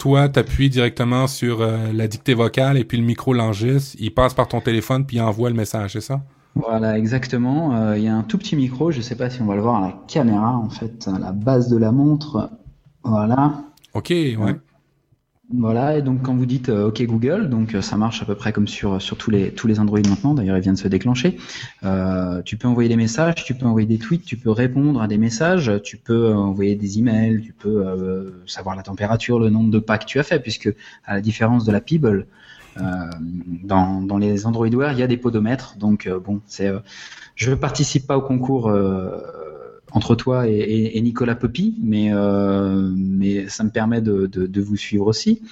toi 0.00 0.28
t'appuies 0.28 0.70
directement 0.70 1.28
sur 1.28 1.60
euh, 1.60 1.92
la 1.92 2.08
dictée 2.08 2.34
vocale 2.34 2.78
et 2.78 2.84
puis 2.84 2.98
le 2.98 3.04
micro 3.04 3.32
l'enregistre, 3.32 3.96
il 4.00 4.12
passe 4.12 4.34
par 4.34 4.48
ton 4.48 4.60
téléphone 4.60 5.06
puis 5.06 5.18
il 5.18 5.20
envoie 5.20 5.50
le 5.50 5.54
message, 5.56 5.92
c'est 5.92 6.00
ça? 6.00 6.20
Voilà, 6.54 6.98
exactement. 6.98 7.74
Euh, 7.76 7.98
Il 7.98 8.04
y 8.04 8.08
a 8.08 8.14
un 8.14 8.22
tout 8.22 8.38
petit 8.38 8.56
micro, 8.56 8.90
je 8.90 9.00
sais 9.00 9.16
pas 9.16 9.30
si 9.30 9.40
on 9.42 9.46
va 9.46 9.54
le 9.54 9.62
voir 9.62 9.82
à 9.82 9.86
la 9.88 9.98
caméra, 10.06 10.56
en 10.56 10.70
fait, 10.70 11.08
à 11.08 11.18
la 11.18 11.32
base 11.32 11.68
de 11.68 11.76
la 11.76 11.92
montre. 11.92 12.50
Voilà. 13.04 13.64
Ok, 13.94 14.10
ouais. 14.10 14.56
Voilà, 15.54 15.98
et 15.98 16.02
donc 16.02 16.22
quand 16.22 16.34
vous 16.34 16.46
dites 16.46 16.70
euh, 16.70 16.88
OK 16.88 17.02
Google, 17.02 17.50
donc 17.50 17.74
euh, 17.74 17.82
ça 17.82 17.98
marche 17.98 18.22
à 18.22 18.24
peu 18.24 18.34
près 18.34 18.52
comme 18.52 18.66
sur, 18.66 19.02
sur 19.02 19.18
tous, 19.18 19.30
les, 19.30 19.50
tous 19.50 19.66
les 19.66 19.80
Android 19.80 20.00
maintenant, 20.08 20.32
d'ailleurs 20.32 20.56
il 20.56 20.62
vient 20.62 20.72
de 20.72 20.78
se 20.78 20.88
déclencher. 20.88 21.36
Euh, 21.84 22.40
tu 22.42 22.56
peux 22.56 22.68
envoyer 22.68 22.88
des 22.88 22.96
messages, 22.96 23.34
tu 23.34 23.52
peux 23.52 23.66
envoyer 23.66 23.86
des 23.86 23.98
tweets, 23.98 24.24
tu 24.24 24.38
peux 24.38 24.50
répondre 24.50 25.02
à 25.02 25.08
des 25.08 25.18
messages, 25.18 25.70
tu 25.84 25.98
peux 25.98 26.28
euh, 26.30 26.34
envoyer 26.34 26.74
des 26.74 26.98
emails, 26.98 27.42
tu 27.42 27.52
peux 27.52 27.86
euh, 27.86 28.42
savoir 28.46 28.76
la 28.76 28.82
température, 28.82 29.38
le 29.38 29.50
nombre 29.50 29.70
de 29.70 29.78
pas 29.78 29.98
que 29.98 30.06
tu 30.06 30.18
as 30.18 30.22
fait, 30.22 30.40
puisque 30.40 30.74
à 31.04 31.14
la 31.14 31.20
différence 31.20 31.66
de 31.66 31.72
la 31.72 31.82
Peeble, 31.82 32.20
euh, 32.20 32.24
dans, 32.76 34.00
dans 34.02 34.18
les 34.18 34.46
Android 34.46 34.68
Wear, 34.68 34.92
il 34.92 34.98
y 34.98 35.02
a 35.02 35.06
des 35.06 35.16
podomètres, 35.16 35.76
donc 35.78 36.06
euh, 36.06 36.18
bon, 36.18 36.40
c'est, 36.46 36.68
euh, 36.68 36.78
je 37.34 37.52
participe 37.52 38.06
pas 38.06 38.16
au 38.16 38.22
concours 38.22 38.68
euh, 38.68 39.18
entre 39.92 40.14
toi 40.14 40.48
et, 40.48 41.00
Nicolas 41.02 41.34
Poppy, 41.34 41.76
mais, 41.82 42.10
euh, 42.12 42.92
mais 42.96 43.48
ça 43.48 43.64
me 43.64 43.70
permet 43.70 44.00
de, 44.00 44.26
de, 44.26 44.60
vous 44.60 44.76
suivre 44.76 45.06
aussi. 45.06 45.42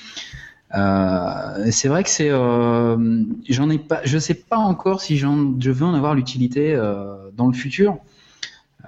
Euh, 0.75 1.67
c'est 1.71 1.89
vrai 1.89 2.05
que 2.05 2.11
c'est, 2.11 2.31
euh, 2.31 3.25
j'en 3.49 3.69
ai 3.71 3.79
pas, 3.79 4.01
je 4.05 4.19
sais 4.19 4.35
pas 4.35 4.57
encore 4.57 5.03
si 5.03 5.19
j'en, 5.19 5.59
je 5.61 5.71
veux 5.71 5.85
en 5.85 5.95
avoir 5.95 6.15
l'utilité 6.15 6.75
euh, 6.75 7.17
dans 7.37 7.49
le 7.49 7.53
futur, 7.53 7.99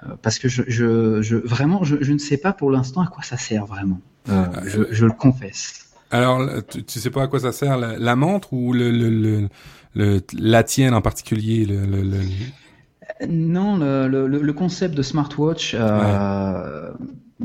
euh, 0.01 0.15
parce 0.21 0.39
que 0.39 0.47
je, 0.47 0.63
je, 0.67 1.21
je 1.21 1.35
vraiment, 1.35 1.83
je, 1.83 1.97
je 2.01 2.13
ne 2.13 2.17
sais 2.17 2.37
pas 2.37 2.53
pour 2.53 2.71
l'instant 2.71 3.01
à 3.01 3.07
quoi 3.07 3.21
ça 3.21 3.37
sert 3.37 3.65
vraiment. 3.65 3.99
Euh, 4.29 4.47
je 4.91 5.05
le 5.05 5.11
confesse. 5.11 5.82
Alors 6.13 6.41
tu, 6.69 6.83
tu 6.83 6.99
sais 6.99 7.09
pas 7.09 7.23
à 7.23 7.27
quoi 7.27 7.39
ça 7.39 7.51
sert 7.51 7.77
la, 7.77 7.97
la 7.97 8.15
montre 8.15 8.53
ou 8.53 8.71
le, 8.71 8.91
le, 8.91 9.09
le, 9.09 9.49
le- 9.95 10.21
la 10.37 10.63
tienne 10.63 10.93
en 10.93 11.01
particulier 11.01 11.65
le, 11.65 11.85
Non, 13.27 13.77
le, 13.77 14.53
concept 14.53 14.95
de 14.95 15.01
smartwatch, 15.01 15.75
euh, 15.77 16.91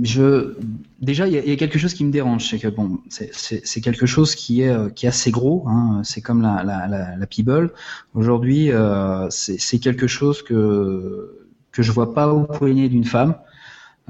je 0.03 0.55
déjà 1.01 1.27
il 1.27 1.33
y, 1.35 1.39
a- 1.39 1.43
il 1.45 1.49
y 1.51 1.53
a 1.53 1.57
quelque 1.57 1.79
chose 1.79 1.95
qui 1.95 2.05
me 2.05 2.11
dérange, 2.13 2.49
c'est 2.49 2.59
que 2.59 2.69
bon, 2.69 2.99
c'est- 3.09 3.81
quelque 3.81 4.07
chose 4.07 4.35
qui 4.35 4.63
est 4.63 4.69
euh, 4.69 4.89
qui 4.91 5.07
est 5.07 5.09
assez 5.09 5.31
gros, 5.31 5.65
hein, 5.69 6.01
c'est 6.05 6.21
comme 6.21 6.43
la 6.43 6.63
la 6.65 6.87
la, 6.89 7.17
la 7.17 7.27
Peeble. 7.27 7.73
Aujourd'hui, 8.15 8.71
euh, 8.73 9.29
c'est 9.31 9.59
c'est 9.59 9.79
quelque 9.79 10.07
chose 10.07 10.43
que 10.43 11.39
que 11.73 11.83
je 11.83 11.93
vois 11.93 12.15
pas 12.15 12.33
au 12.33 12.45
poignet 12.45 12.89
d'une 12.89 13.05
femme. 13.05 13.35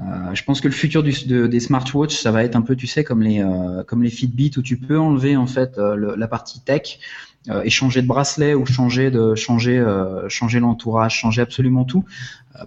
Euh, 0.01 0.33
je 0.33 0.43
pense 0.43 0.61
que 0.61 0.67
le 0.69 0.73
futur 0.73 1.03
du, 1.03 1.11
de- 1.27 1.47
des 1.47 1.59
smartwatches, 1.59 2.15
ça 2.15 2.31
va 2.31 2.43
être 2.43 2.55
un 2.55 2.61
peu, 2.61 2.75
tu 2.75 2.87
sais, 2.87 3.03
comme 3.03 3.21
les 3.21 3.41
euh, 3.43 3.83
comme 3.83 4.01
les 4.01 4.09
Fitbit 4.09 4.51
où 4.57 4.61
tu 4.61 4.77
peux 4.77 4.97
enlever 4.97 5.35
en 5.35 5.45
fait 5.47 5.77
euh, 5.77 6.15
la 6.15 6.27
partie 6.29 6.61
tech 6.61 6.99
euh, 7.49 7.63
et 7.63 7.69
changer 7.69 8.01
de 8.01 8.07
bracelet 8.07 8.53
ou 8.53 8.65
changer 8.65 9.11
de 9.11 9.35
changer 9.35 9.77
euh, 9.77 10.29
changer 10.29 10.59
l'entourage, 10.61 11.15
changer 11.15 11.41
absolument 11.41 11.83
tout. 11.85 12.05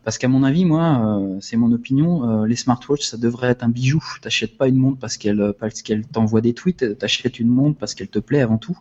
Parce 0.04 0.16
qu'à 0.18 0.28
mon 0.28 0.42
avis, 0.44 0.64
moi, 0.64 1.20
c'est 1.40 1.56
mon 1.58 1.70
opinion, 1.72 2.44
les 2.44 2.56
smartwatches, 2.56 3.02
ça 3.04 3.18
devrait 3.18 3.48
être 3.48 3.62
un 3.62 3.68
bijou. 3.68 4.02
T'achètes 4.22 4.56
pas 4.56 4.68
une 4.68 4.76
montre 4.76 4.98
parce 4.98 5.18
qu'elle 5.18 5.52
parce 5.60 5.82
qu'elle 5.82 6.06
t'envoie 6.06 6.40
des 6.40 6.54
tweets, 6.54 6.98
t'achètes 6.98 7.38
une 7.40 7.48
montre 7.48 7.78
parce 7.78 7.94
qu'elle 7.94 8.08
te 8.08 8.18
plaît 8.20 8.40
avant 8.40 8.58
tout. 8.58 8.78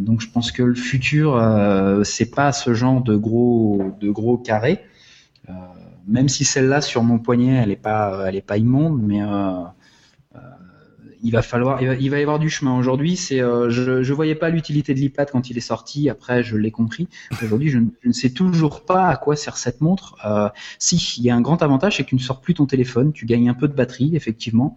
Donc 0.00 0.20
je 0.20 0.28
pense 0.30 0.52
que 0.52 0.62
le 0.62 0.74
futur, 0.74 1.40
c'est 2.04 2.30
pas 2.30 2.52
ce 2.52 2.74
genre 2.74 3.02
de 3.02 3.16
gros 3.16 3.92
de 4.00 4.10
gros 4.10 4.36
carrés. 4.38 4.80
Euh, 5.48 5.52
même 6.06 6.28
si 6.28 6.44
celle-là 6.44 6.80
sur 6.80 7.02
mon 7.02 7.18
poignet, 7.18 7.54
elle 7.62 7.70
est 7.70 7.76
pas 7.76 8.24
elle 8.26 8.36
est 8.36 8.42
pas 8.42 8.58
immonde, 8.58 9.02
mais 9.02 9.22
euh, 9.22 9.62
euh, 10.34 10.38
il 11.22 11.30
va 11.30 11.42
falloir 11.42 11.80
il 11.80 12.10
va, 12.10 12.18
y 12.18 12.22
avoir 12.22 12.38
du 12.38 12.50
chemin. 12.50 12.76
Aujourd'hui, 12.76 13.16
c'est 13.16 13.40
euh, 13.40 13.70
je 13.70 14.02
je 14.02 14.12
voyais 14.12 14.34
pas 14.34 14.50
l'utilité 14.50 14.94
de 14.94 15.00
l'iPad 15.00 15.30
quand 15.30 15.48
il 15.50 15.56
est 15.56 15.62
sorti. 15.62 16.10
Après, 16.10 16.42
je 16.42 16.56
l'ai 16.56 16.70
compris. 16.70 17.08
Aujourd'hui, 17.42 17.70
je, 17.70 17.78
je 18.02 18.08
ne 18.08 18.12
sais 18.12 18.30
toujours 18.30 18.84
pas 18.84 19.08
à 19.08 19.16
quoi 19.16 19.34
sert 19.34 19.56
cette 19.56 19.80
montre. 19.80 20.16
Euh, 20.26 20.48
si, 20.78 20.96
il 21.18 21.24
y 21.24 21.30
a 21.30 21.34
un 21.34 21.40
grand 21.40 21.62
avantage, 21.62 21.96
c'est 21.96 22.04
que 22.04 22.10
tu 22.10 22.16
ne 22.16 22.20
sors 22.20 22.40
plus 22.40 22.54
ton 22.54 22.66
téléphone, 22.66 23.12
tu 23.12 23.24
gagnes 23.24 23.48
un 23.48 23.54
peu 23.54 23.68
de 23.68 23.74
batterie, 23.74 24.14
effectivement. 24.14 24.76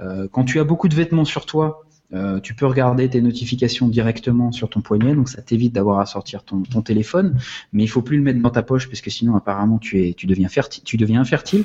Euh, 0.00 0.26
quand 0.32 0.44
tu 0.44 0.58
as 0.58 0.64
beaucoup 0.64 0.88
de 0.88 0.94
vêtements 0.94 1.26
sur 1.26 1.44
toi, 1.44 1.82
euh, 2.12 2.40
tu 2.40 2.54
peux 2.54 2.66
regarder 2.66 3.08
tes 3.08 3.20
notifications 3.20 3.88
directement 3.88 4.52
sur 4.52 4.68
ton 4.68 4.80
poignet, 4.80 5.14
donc 5.14 5.28
ça 5.28 5.42
t'évite 5.42 5.72
d'avoir 5.72 6.00
à 6.00 6.06
sortir 6.06 6.44
ton, 6.44 6.62
ton 6.62 6.82
téléphone. 6.82 7.38
Mais 7.72 7.82
il 7.82 7.88
faut 7.88 8.02
plus 8.02 8.16
le 8.16 8.22
mettre 8.22 8.40
dans 8.40 8.50
ta 8.50 8.62
poche 8.62 8.88
parce 8.88 9.00
que 9.00 9.10
sinon, 9.10 9.36
apparemment, 9.36 9.78
tu 9.78 10.06
es, 10.06 10.14
tu 10.14 10.26
deviens 10.26 10.48
fertile. 10.48 10.82
Tu 10.84 10.96
deviens 10.96 11.20
infertile. 11.20 11.64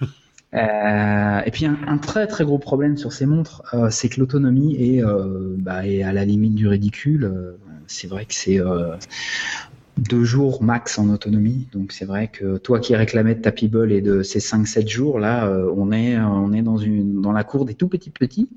Euh, 0.54 1.40
et 1.44 1.50
puis 1.50 1.66
un, 1.66 1.76
un 1.86 1.98
très 1.98 2.26
très 2.26 2.44
gros 2.44 2.58
problème 2.58 2.96
sur 2.96 3.12
ces 3.12 3.26
montres, 3.26 3.62
euh, 3.74 3.90
c'est 3.90 4.08
que 4.08 4.20
l'autonomie 4.20 4.76
est, 4.76 5.04
euh, 5.04 5.56
bah, 5.58 5.86
est 5.86 6.02
à 6.02 6.12
la 6.12 6.24
limite 6.24 6.54
du 6.54 6.68
ridicule. 6.68 7.56
C'est 7.86 8.06
vrai 8.06 8.24
que 8.24 8.34
c'est 8.34 8.60
deux 9.98 10.24
jours 10.24 10.62
max 10.62 10.98
en 10.98 11.10
autonomie. 11.10 11.68
Donc 11.72 11.92
c'est 11.92 12.04
vrai 12.04 12.28
que 12.28 12.56
toi 12.56 12.80
qui 12.80 12.96
réclamais 12.96 13.34
de 13.34 13.40
ta 13.40 13.52
Peeble 13.52 13.92
et 13.92 14.00
de 14.00 14.22
ces 14.22 14.38
5-7 14.38 14.88
jours, 14.88 15.18
là, 15.18 15.50
on 15.76 15.92
est, 15.92 16.18
on 16.18 16.52
est 16.52 16.62
dans, 16.62 16.78
une, 16.78 17.20
dans 17.20 17.32
la 17.32 17.44
cour 17.44 17.64
des 17.66 17.74
tout 17.74 17.88
petits 17.88 18.10
petits. 18.10 18.48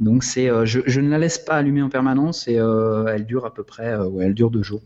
Donc 0.00 0.24
c'est, 0.24 0.48
euh, 0.48 0.66
je, 0.66 0.80
je 0.86 1.00
ne 1.00 1.08
la 1.10 1.18
laisse 1.18 1.38
pas 1.38 1.54
allumer 1.54 1.82
en 1.82 1.88
permanence 1.88 2.48
et 2.48 2.58
euh, 2.58 3.06
elle 3.06 3.26
dure 3.26 3.44
à 3.46 3.54
peu 3.54 3.62
près, 3.62 3.92
euh, 3.92 4.06
ouais, 4.06 4.26
elle 4.26 4.34
dure 4.34 4.50
deux 4.50 4.62
jours. 4.62 4.82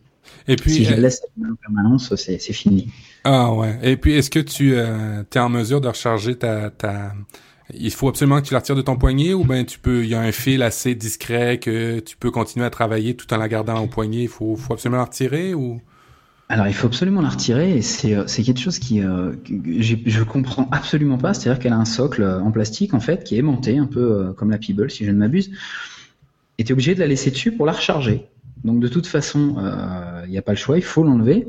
Et 0.49 0.57
puis, 0.57 0.71
si 0.71 0.85
je 0.85 0.91
la 0.91 0.97
laisse 0.97 1.23
allumer 1.23 1.53
en 1.53 1.57
permanence, 1.57 2.15
c'est 2.17 2.39
c'est 2.39 2.53
fini. 2.53 2.91
ah 3.25 3.53
ouais. 3.55 3.79
Et 3.83 3.97
puis, 3.97 4.15
est-ce 4.15 4.31
que 4.31 4.41
tu 4.41 4.75
es 4.75 5.39
en 5.39 5.49
mesure 5.49 5.81
de 5.81 5.89
recharger 5.89 6.37
ta, 6.37 6.71
ta... 6.71 7.13
Il 7.75 7.91
faut 7.93 8.09
absolument 8.09 8.41
que 8.41 8.47
tu 8.47 8.53
la 8.53 8.61
retires 8.61 8.77
de 8.77 8.83
ton 8.83 8.97
poignet 8.97 9.35
ou 9.35 9.45
ben 9.45 9.65
tu 9.65 9.79
peux, 9.79 10.05
il 10.05 10.11
y 10.11 10.15
a 10.15 10.21
un 10.21 10.33
fil 10.33 10.63
assez 10.63 10.95
discret 10.95 11.59
que 11.59 11.99
tu 12.01 12.17
peux 12.17 12.31
continuer 12.31 12.67
à 12.67 12.71
travailler 12.71 13.15
tout 13.17 13.33
en 13.35 13.39
la 13.39 13.49
gardant 13.49 13.81
au 13.83 13.89
poignet. 13.89 14.23
Il 14.23 14.29
faut, 14.29 14.57
faut 14.57 14.73
absolument 14.75 14.99
la 14.99 15.05
retirer 15.05 15.55
ou? 15.55 15.81
Alors 16.49 16.69
il 16.69 16.75
faut 16.75 16.87
absolument 16.87 17.23
la 17.23 17.31
retirer 17.31 17.77
et 17.77 17.83
c'est 17.83 18.15
euh, 18.15 18.25
quelque 18.25 18.61
chose 18.61 18.79
qui 18.79 19.03
euh, 19.03 19.33
que 19.45 19.83
je 19.83 20.23
comprends 20.23 20.69
absolument 20.71 21.19
pas. 21.19 21.35
C'est-à-dire 21.35 21.61
qu'elle 21.61 21.73
a 21.73 21.79
un 21.79 21.85
socle 21.85 22.23
euh, 22.23 22.41
en 22.41 22.53
plastique 22.53 22.95
en 22.95 23.01
fait 23.01 23.25
qui 23.25 23.35
est 23.35 23.39
aimanté 23.39 23.79
un 23.79 23.87
peu 23.87 24.01
euh, 24.01 24.33
comme 24.33 24.51
la 24.51 24.59
Peeble 24.59 24.91
si 24.91 25.05
je 25.05 25.11
ne 25.11 25.17
m'abuse. 25.17 25.51
Et 26.59 26.65
tu 26.65 26.71
es 26.71 26.73
obligé 26.73 26.95
de 26.95 27.01
la 27.01 27.07
laisser 27.07 27.31
dessus 27.31 27.53
pour 27.53 27.67
la 27.67 27.73
recharger. 27.73 28.29
Donc 28.65 28.81
de 28.81 28.89
toute 28.89 29.07
façon, 29.07 29.57
euh, 29.59 30.23
il 30.27 30.31
n'y 30.31 30.39
a 30.39 30.43
pas 30.43 30.53
le 30.53 30.59
choix, 30.59 30.77
il 30.77 30.85
faut 30.85 31.05
l'enlever. 31.05 31.49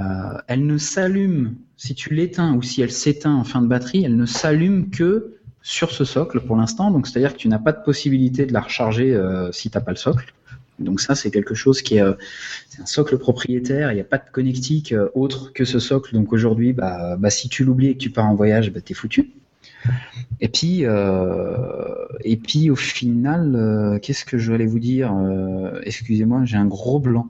Euh, 0.00 0.04
elle 0.46 0.66
ne 0.66 0.78
s'allume 0.78 1.54
si 1.76 1.94
tu 1.94 2.14
l'éteins 2.14 2.54
ou 2.54 2.62
si 2.62 2.82
elle 2.82 2.90
s'éteint 2.90 3.34
en 3.34 3.44
fin 3.44 3.62
de 3.62 3.66
batterie, 3.66 4.04
elle 4.04 4.16
ne 4.16 4.26
s'allume 4.26 4.90
que 4.90 5.36
sur 5.62 5.90
ce 5.90 6.04
socle 6.04 6.40
pour 6.40 6.56
l'instant. 6.56 6.90
Donc 6.90 7.06
c'est-à-dire 7.06 7.34
que 7.34 7.38
tu 7.38 7.48
n'as 7.48 7.58
pas 7.58 7.72
de 7.72 7.82
possibilité 7.82 8.46
de 8.46 8.52
la 8.52 8.60
recharger 8.60 9.14
euh, 9.14 9.52
si 9.52 9.70
tu 9.70 9.76
n'as 9.76 9.84
pas 9.84 9.90
le 9.90 9.96
socle. 9.96 10.32
Donc 10.80 11.00
ça 11.00 11.14
c'est 11.14 11.30
quelque 11.30 11.54
chose 11.54 11.82
qui 11.82 11.96
est 11.96 12.02
euh, 12.02 12.14
un 12.80 12.86
socle 12.86 13.18
propriétaire, 13.18 13.92
il 13.92 13.96
n'y 13.96 14.00
a 14.00 14.04
pas 14.04 14.18
de 14.18 14.30
connectique 14.30 14.92
euh, 14.92 15.08
autre 15.14 15.52
que 15.52 15.64
ce 15.64 15.78
socle. 15.78 16.14
Donc 16.14 16.32
aujourd'hui, 16.32 16.72
bah, 16.72 17.16
bah, 17.16 17.30
si 17.30 17.48
tu 17.48 17.64
l'oublies 17.64 17.88
et 17.88 17.94
que 17.94 18.00
tu 18.00 18.10
pars 18.10 18.26
en 18.26 18.34
voyage, 18.34 18.72
bah, 18.72 18.80
t'es 18.80 18.94
foutu. 18.94 19.30
Et 20.40 20.48
puis, 20.48 20.84
euh, 20.84 21.94
et 22.24 22.36
puis 22.36 22.70
au 22.70 22.76
final, 22.76 23.98
qu'est-ce 24.02 24.24
que 24.24 24.38
je 24.38 24.52
voulais 24.52 24.66
vous 24.66 24.78
dire 24.78 25.14
Excusez-moi, 25.84 26.44
j'ai 26.44 26.56
un 26.56 26.66
gros 26.66 26.98
blanc. 26.98 27.28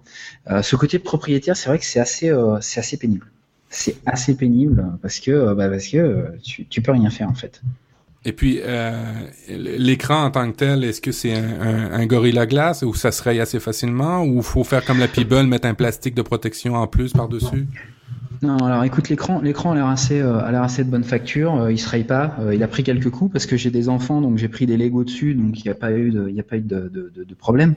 Ce 0.62 0.74
côté 0.76 0.98
propriétaire, 0.98 1.56
c'est 1.56 1.68
vrai 1.68 1.78
que 1.78 1.84
c'est 1.84 2.00
assez, 2.00 2.32
c'est 2.60 2.80
assez 2.80 2.96
pénible. 2.96 3.26
C'est 3.68 3.96
assez 4.04 4.36
pénible 4.36 4.84
parce 5.00 5.20
que, 5.20 5.54
parce 5.54 5.86
que 5.86 6.26
tu, 6.42 6.66
tu 6.66 6.82
peux 6.82 6.90
rien 6.90 7.10
faire 7.10 7.28
en 7.28 7.34
fait. 7.34 7.62
Et 8.24 8.32
puis, 8.32 8.60
euh, 8.62 8.92
l'écran 9.48 10.24
en 10.24 10.30
tant 10.30 10.50
que 10.50 10.56
tel, 10.56 10.84
est-ce 10.84 11.00
que 11.00 11.10
c'est 11.10 11.34
un, 11.34 11.60
un, 11.60 11.92
un 11.92 12.06
Gorilla 12.06 12.46
Glass 12.46 12.82
ou 12.82 12.94
ça 12.94 13.12
se 13.12 13.22
raye 13.22 13.40
assez 13.40 13.60
facilement 13.60 14.24
ou 14.24 14.42
faut 14.42 14.62
faire 14.62 14.84
comme 14.84 14.98
la 14.98 15.08
Peeble, 15.08 15.46
mettre 15.46 15.66
un 15.66 15.74
plastique 15.74 16.14
de 16.14 16.22
protection 16.22 16.74
en 16.74 16.86
plus 16.86 17.12
par-dessus? 17.12 17.66
Non, 18.42 18.56
alors 18.58 18.84
écoute, 18.84 19.10
l'écran, 19.10 19.40
l'écran 19.42 19.72
a 19.72 19.74
l'air 19.74 19.86
assez, 19.86 20.20
euh, 20.20 20.38
a 20.38 20.50
l'air 20.50 20.62
assez 20.62 20.82
de 20.82 20.90
bonne 20.90 21.04
facture. 21.04 21.54
Euh, 21.54 21.72
il 21.72 21.78
se 21.78 21.88
raye 21.88 22.04
pas. 22.04 22.36
Euh, 22.40 22.54
il 22.54 22.62
a 22.62 22.68
pris 22.68 22.82
quelques 22.82 23.10
coups 23.10 23.30
parce 23.32 23.44
que 23.44 23.56
j'ai 23.56 23.70
des 23.70 23.90
enfants, 23.90 24.22
donc 24.22 24.38
j'ai 24.38 24.48
pris 24.48 24.64
des 24.64 24.78
Lego 24.78 25.04
dessus, 25.04 25.34
donc 25.34 25.58
il 25.60 25.64
n'y 25.64 25.70
a 25.70 25.74
pas 25.74 25.92
eu 25.92 26.10
de, 26.10 26.28
il 26.28 26.40
a 26.40 26.42
pas 26.42 26.56
eu 26.56 26.62
de, 26.62 26.88
de 26.88 27.34
problème. 27.34 27.74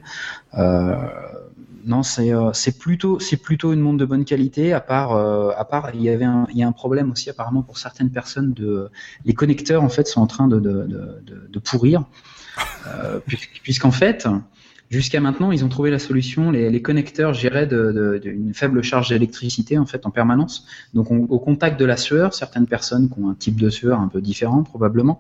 Non, 1.86 2.02
c'est, 2.02 2.34
euh, 2.34 2.52
c'est 2.54 2.78
plutôt, 2.78 3.19
c'est 3.19 3.36
plutôt 3.38 3.74
une 3.74 3.82
montre 3.82 3.98
de 3.98 4.06
bonne 4.06 4.24
qualité. 4.24 4.72
À 4.72 4.80
part, 4.80 5.12
euh, 5.13 5.52
à 5.58 5.65
part, 5.65 5.91
il 5.93 6.02
y 6.02 6.10
avait 6.10 6.24
un, 6.26 6.48
il 6.52 6.58
y 6.58 6.63
a 6.63 6.67
un 6.67 6.72
problème 6.72 7.12
aussi 7.12 7.30
apparemment 7.30 7.62
pour 7.62 7.78
certaines 7.78 8.10
personnes 8.10 8.54
de, 8.54 8.89
les 9.26 9.34
connecteurs 9.34 9.84
en 9.84 9.89
fait 9.89 10.08
sont 10.08 10.22
en 10.22 10.28
train 10.28 10.48
de, 10.48 10.60
de, 10.60 10.84
de, 10.84 11.48
de, 11.50 11.60
pourrir, 11.60 12.06
euh, 12.88 13.19
puisqu'- 13.28 13.62
puisqu'en 13.63 13.91
fait. 13.91 14.28
Jusqu'à 14.89 15.19
maintenant, 15.22 15.52
ils 15.52 15.65
ont 15.65 15.69
trouvé 15.69 15.89
la 15.89 15.98
solution. 15.98 16.52
Les, 16.52 16.69
les 16.69 16.82
connecteurs 16.84 17.34
géraient 17.34 17.65
de, 17.65 17.91
de, 17.91 18.22
de- 18.24 18.30
une 18.30 18.54
faible 18.54 18.84
charge 18.84 19.10
d'électricité 19.10 19.80
en 19.80 19.88
fait 19.88 20.06
en 20.06 20.12
permanence. 20.12 20.67
Donc, 20.93 21.10
on- 21.10 21.24
au 21.30 21.39
contact 21.39 21.80
de 21.80 21.86
la 21.86 21.98
sueur, 21.98 22.36
certaines 22.36 22.67
personnes 22.67 23.10
qui 23.10 23.19
ont 23.19 23.30
un 23.32 23.34
type 23.34 23.60
de 23.60 23.72
sueur 23.72 24.00
un 24.00 24.08
peu 24.08 24.22
différent 24.22 24.62
probablement, 24.62 25.19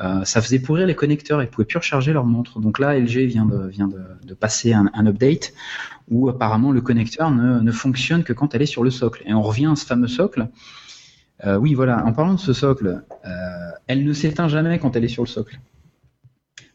euh, 0.00 0.24
ça 0.24 0.40
faisait 0.40 0.60
pourrir 0.60 0.86
les 0.86 0.94
connecteurs. 0.94 1.42
Ils 1.42 1.48
pouvaient 1.48 1.66
plus 1.66 1.78
recharger 1.78 2.12
leur 2.14 2.24
montre. 2.24 2.58
Donc 2.60 2.78
là, 2.78 2.98
LG 2.98 3.26
vient 3.26 3.44
de, 3.44 3.66
vient 3.68 3.88
de, 3.88 4.00
de 4.26 4.34
passer 4.34 4.72
un, 4.72 4.90
un 4.94 5.06
update 5.06 5.52
où 6.12 6.28
apparemment 6.28 6.70
le 6.70 6.80
connecteur 6.80 7.30
ne, 7.30 7.60
ne 7.60 7.72
fonctionne 7.72 8.22
que 8.22 8.32
quand 8.32 8.54
elle 8.54 8.62
est 8.62 8.66
sur 8.66 8.84
le 8.84 8.90
socle. 8.90 9.22
Et 9.26 9.32
on 9.32 9.42
revient 9.42 9.70
à 9.72 9.76
ce 9.76 9.86
fameux 9.86 10.08
socle. 10.08 10.48
Euh, 11.44 11.56
oui, 11.56 11.74
voilà. 11.74 12.04
En 12.04 12.12
parlant 12.12 12.34
de 12.34 12.40
ce 12.40 12.52
socle, 12.52 13.02
euh, 13.24 13.28
elle 13.86 14.04
ne 14.04 14.12
s'éteint 14.12 14.48
jamais 14.48 14.78
quand 14.78 14.94
elle 14.94 15.04
est 15.04 15.08
sur 15.08 15.24
le 15.24 15.28
socle. 15.28 15.58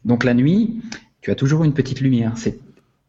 Donc 0.04 0.24
la 0.24 0.34
nuit, 0.34 0.82
tu 1.20 1.30
as 1.30 1.34
toujours 1.34 1.64
une 1.64 1.72
petite 1.72 2.00
lumière. 2.00 2.32
C'est 2.36 2.58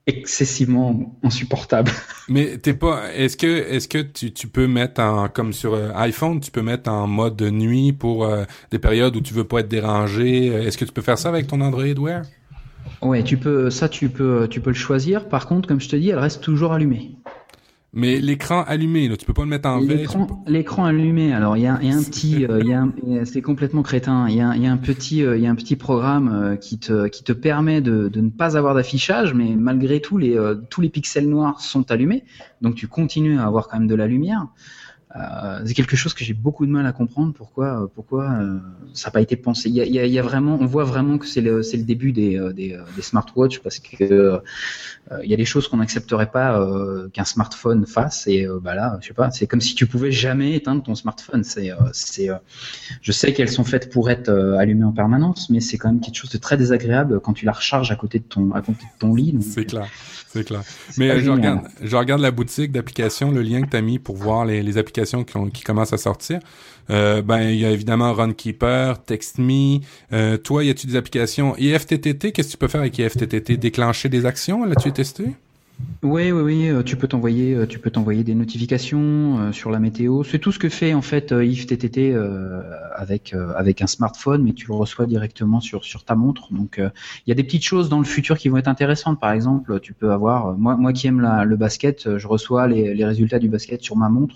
excessivement 0.05 1.17
insupportable. 1.23 1.91
Mais 2.29 2.57
t'es 2.57 2.73
pas. 2.73 3.11
Est-ce 3.13 3.35
que 3.35 3.47
est-ce 3.47 3.87
que 3.87 3.99
tu, 3.99 4.31
tu 4.31 4.47
peux 4.47 4.67
mettre 4.67 5.01
en 5.01 5.27
comme 5.29 5.51
sur 5.51 5.73
euh, 5.73 5.91
iPhone, 5.95 6.39
tu 6.39 6.51
peux 6.51 6.61
mettre 6.61 6.89
en 6.91 7.07
mode 7.07 7.35
de 7.35 7.49
nuit 7.49 7.91
pour 7.91 8.27
des 8.71 8.79
périodes 8.79 9.15
où 9.15 9.21
tu 9.21 9.33
veux 9.33 9.43
pas 9.43 9.59
être 9.59 9.67
dérangé? 9.67 10.47
Est-ce 10.47 10.77
que 10.77 10.85
tu 10.85 10.91
peux 10.91 11.01
faire 11.01 11.17
ça 11.17 11.29
avec 11.29 11.47
ton 11.47 11.59
Android 11.61 11.83
Wear? 11.97 12.21
Ouais, 13.01 13.23
tu 13.23 13.37
peux, 13.37 13.69
ça 13.69 13.87
tu 13.89 14.09
peux, 14.09 14.47
tu 14.49 14.59
peux 14.59 14.71
le 14.71 14.75
choisir. 14.75 15.29
Par 15.29 15.47
contre, 15.47 15.67
comme 15.67 15.79
je 15.79 15.89
te 15.89 15.95
dis, 15.95 16.09
elle 16.09 16.19
reste 16.19 16.43
toujours 16.43 16.73
allumée. 16.73 17.15
Mais 17.91 18.19
l'écran 18.19 18.63
allumé, 18.67 19.07
là, 19.07 19.17
tu 19.17 19.25
peux 19.25 19.33
pas 19.33 19.41
le 19.41 19.47
mettre 19.47 19.67
en 19.67 19.79
veille. 19.79 20.05
peux 20.05 20.27
L'écran, 20.45 20.85
allumé. 20.85 21.33
Alors 21.33 21.57
il 21.57 21.63
y 21.63 21.67
a, 21.67 21.79
il 21.81 21.89
y 21.89 21.91
a 21.91 21.95
un 21.95 22.03
petit, 22.03 22.45
euh, 22.45 23.25
c'est 23.25 23.41
complètement 23.41 23.81
crétin. 23.81 24.27
Il 24.29 24.35
y 24.35 24.41
a, 24.41 24.55
y 24.55 24.67
a 24.67 24.71
un 24.71 24.77
petit, 24.77 25.23
euh, 25.23 25.37
il 25.37 25.43
y 25.43 25.47
a 25.47 25.49
un 25.49 25.55
petit 25.55 25.75
programme 25.75 26.29
euh, 26.31 26.55
qui 26.55 26.77
te, 26.77 27.07
qui 27.07 27.23
te 27.23 27.31
permet 27.31 27.81
de, 27.81 28.07
de 28.07 28.21
ne 28.21 28.29
pas 28.29 28.57
avoir 28.57 28.75
d'affichage, 28.75 29.33
mais 29.33 29.55
malgré 29.55 30.01
tout 30.01 30.19
les, 30.19 30.37
euh, 30.37 30.55
tous 30.69 30.81
les 30.81 30.89
pixels 30.89 31.27
noirs 31.27 31.61
sont 31.61 31.89
allumés, 31.89 32.25
donc 32.61 32.75
tu 32.75 32.87
continues 32.87 33.39
à 33.39 33.45
avoir 33.45 33.67
quand 33.67 33.79
même 33.79 33.87
de 33.87 33.95
la 33.95 34.05
lumière. 34.05 34.45
Euh, 35.15 35.61
c'est 35.65 35.73
quelque 35.73 35.95
chose 35.95 36.13
que 36.13 36.23
j'ai 36.23 36.35
beaucoup 36.35 36.67
de 36.67 36.71
mal 36.71 36.85
à 36.85 36.91
comprendre. 36.91 37.33
Pourquoi, 37.33 37.83
euh, 37.83 37.87
pourquoi 37.95 38.29
euh, 38.29 38.59
ça 38.93 39.07
n'a 39.07 39.11
pas 39.11 39.21
été 39.21 39.35
pensé? 39.35 39.67
Il 39.67 39.75
y, 39.75 39.99
a, 39.99 40.05
il 40.05 40.13
y 40.13 40.19
vraiment, 40.19 40.59
on 40.61 40.67
voit 40.67 40.83
vraiment 40.83 41.17
que 41.17 41.25
c'est 41.25 41.41
le, 41.41 41.61
début 41.77 42.11
des, 42.11 42.39
des, 42.53 42.79
des 42.95 43.01
smartwatches 43.01 43.59
parce 43.59 43.79
que 43.79 44.03
euh, 44.03 44.39
il 45.23 45.31
y 45.31 45.33
a 45.33 45.37
des 45.37 45.45
choses 45.45 45.67
qu'on 45.67 45.77
n'accepterait 45.77 46.29
pas 46.29 46.63
qu'un 47.11 47.25
smartphone 47.25 47.87
fasse 47.87 48.27
et 48.27 48.47
bah 48.61 48.75
là, 48.75 48.99
je 49.01 49.07
sais 49.07 49.13
pas, 49.15 49.31
c'est 49.31 49.47
comme 49.47 49.61
si 49.61 49.73
tu 49.73 49.87
pouvais 49.87 50.11
jamais 50.11 50.53
éteindre 50.53 50.83
ton 50.83 50.93
smartphone. 50.93 51.43
C'est, 51.43 51.71
c'est, 51.91 52.29
je 53.01 53.11
sais 53.11 53.33
qu'elles 53.33 53.49
sont 53.49 53.63
faites 53.63 53.91
pour 53.91 54.11
être 54.11 54.29
allumées 54.59 54.83
en 54.83 54.91
permanence, 54.91 55.49
mais 55.49 55.59
c'est 55.59 55.77
quand 55.77 55.89
même 55.89 56.01
quelque 56.01 56.17
chose 56.17 56.29
de 56.29 56.37
très 56.37 56.57
désagréable 56.57 57.19
quand 57.21 57.33
tu 57.33 57.45
la 57.45 57.53
recharges 57.53 57.91
à 57.91 57.95
côté 57.95 58.19
de 58.19 58.25
ton, 58.25 58.51
à 58.51 58.61
côté 58.61 58.83
de 58.83 58.99
ton 58.99 59.15
lit. 59.15 59.35
C'est 59.41 59.65
clair, 59.65 59.87
c'est 60.27 60.43
clair. 60.43 60.61
Mais 60.97 61.09
je 61.15 61.19
génial. 61.21 61.37
regarde, 61.37 61.67
je 61.81 61.95
regarde 61.95 62.21
la 62.21 62.31
boutique 62.31 62.71
d'applications, 62.71 63.31
le 63.31 63.41
lien 63.41 63.63
que 63.63 63.69
tu 63.69 63.77
as 63.77 63.81
mis 63.81 63.97
pour 63.97 64.15
voir 64.15 64.45
les, 64.45 64.61
les 64.61 64.77
applications 64.77 64.98
qui, 65.05 65.37
ont- 65.37 65.49
commencent 65.65 65.93
à 65.93 65.97
sortir. 65.97 66.39
Euh, 66.89 67.21
ben, 67.21 67.41
il 67.41 67.59
y 67.59 67.65
a 67.65 67.71
évidemment 67.71 68.13
Runkeeper, 68.13 69.03
TextMe. 69.03 69.79
Euh, 70.11 70.37
toi, 70.37 70.63
y 70.63 70.69
a-tu 70.69 70.87
des 70.87 70.95
applications? 70.95 71.55
IFTTT 71.57 72.31
Qu'est-ce 72.31 72.47
que 72.47 72.51
tu 72.53 72.57
peux 72.57 72.67
faire 72.67 72.81
avec 72.81 72.97
IFTTT 72.97 73.57
Déclencher 73.57 74.09
des 74.09 74.25
actions? 74.25 74.65
L'as-tu 74.65 74.91
testé? 74.91 75.25
Oui, 76.03 76.31
oui, 76.33 76.41
oui. 76.41 76.67
euh, 76.67 76.83
Tu 76.83 76.97
peux 76.97 77.07
t'envoyer, 77.07 77.57
tu 77.69 77.79
peux 77.79 77.89
t'envoyer 77.89 78.23
des 78.25 78.35
notifications 78.35 79.53
sur 79.53 79.69
la 79.71 79.79
météo. 79.79 80.23
C'est 80.23 80.39
tout 80.39 80.51
ce 80.51 80.59
que 80.59 80.67
fait 80.67 80.93
en 80.93 81.01
fait 81.01 81.31
If 81.31 81.67
TTT 81.67 82.13
avec 82.95 83.33
avec 83.55 83.81
un 83.81 83.87
smartphone, 83.87 84.43
mais 84.43 84.53
tu 84.53 84.67
le 84.67 84.73
reçois 84.73 85.05
directement 85.05 85.61
sur 85.61 85.83
sur 85.85 86.03
ta 86.03 86.15
montre. 86.15 86.51
Donc 86.53 86.75
il 86.79 87.29
y 87.29 87.31
a 87.31 87.35
des 87.35 87.43
petites 87.43 87.63
choses 87.63 87.87
dans 87.87 87.99
le 87.99 88.05
futur 88.05 88.37
qui 88.37 88.49
vont 88.49 88.57
être 88.57 88.67
intéressantes. 88.67 89.19
Par 89.19 89.31
exemple, 89.31 89.79
tu 89.79 89.93
peux 89.93 90.11
avoir 90.11 90.57
moi 90.57 90.75
moi 90.75 90.91
qui 90.91 91.07
aime 91.07 91.21
le 91.45 91.55
basket, 91.55 92.17
je 92.17 92.27
reçois 92.27 92.67
les 92.67 93.05
résultats 93.05 93.39
du 93.39 93.47
basket 93.47 93.81
sur 93.81 93.95
ma 93.95 94.09
montre. 94.09 94.35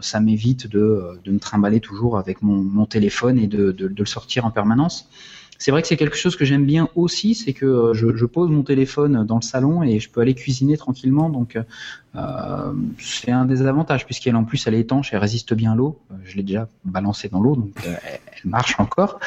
Ça 0.00 0.20
m'évite 0.20 0.66
de, 0.66 1.18
de 1.24 1.30
me 1.30 1.38
trimballer 1.38 1.80
toujours 1.80 2.18
avec 2.18 2.42
mon, 2.42 2.86
téléphone 2.86 3.38
et 3.38 3.46
de, 3.46 3.72
de, 3.72 3.92
le 3.96 4.06
sortir 4.06 4.44
en 4.44 4.50
permanence. 4.50 5.08
C'est 5.58 5.70
vrai 5.70 5.82
que 5.82 5.88
c'est 5.88 5.96
quelque 5.96 6.16
chose 6.16 6.36
que 6.36 6.44
j'aime 6.44 6.66
bien 6.66 6.88
aussi, 6.94 7.34
c'est 7.34 7.52
que 7.52 7.64
euh, 7.64 7.94
je, 7.94 8.24
pose 8.26 8.50
mon 8.50 8.62
téléphone 8.62 9.24
dans 9.24 9.36
le 9.36 9.42
salon 9.42 9.82
et 9.82 10.00
je 10.00 10.10
peux 10.10 10.20
aller 10.20 10.34
cuisiner 10.34 10.76
tranquillement. 10.76 11.30
Donc 11.30 11.58
euh, 12.14 12.72
c'est 12.98 13.30
un 13.30 13.46
des 13.46 13.62
avantages 13.62 14.04
puisqu'elle 14.04 14.36
en 14.36 14.44
plus 14.44 14.66
elle 14.66 14.74
est 14.74 14.80
étanche, 14.80 15.12
elle 15.12 15.18
résiste 15.18 15.54
bien 15.54 15.72
à 15.72 15.74
l'eau. 15.74 15.98
Euh, 16.10 16.14
je 16.24 16.36
l'ai 16.36 16.42
déjà 16.42 16.68
balancée 16.84 17.28
dans 17.28 17.40
l'eau, 17.40 17.56
donc 17.56 17.72
euh, 17.86 17.94
elle 18.04 18.50
marche 18.50 18.78
encore. 18.78 19.18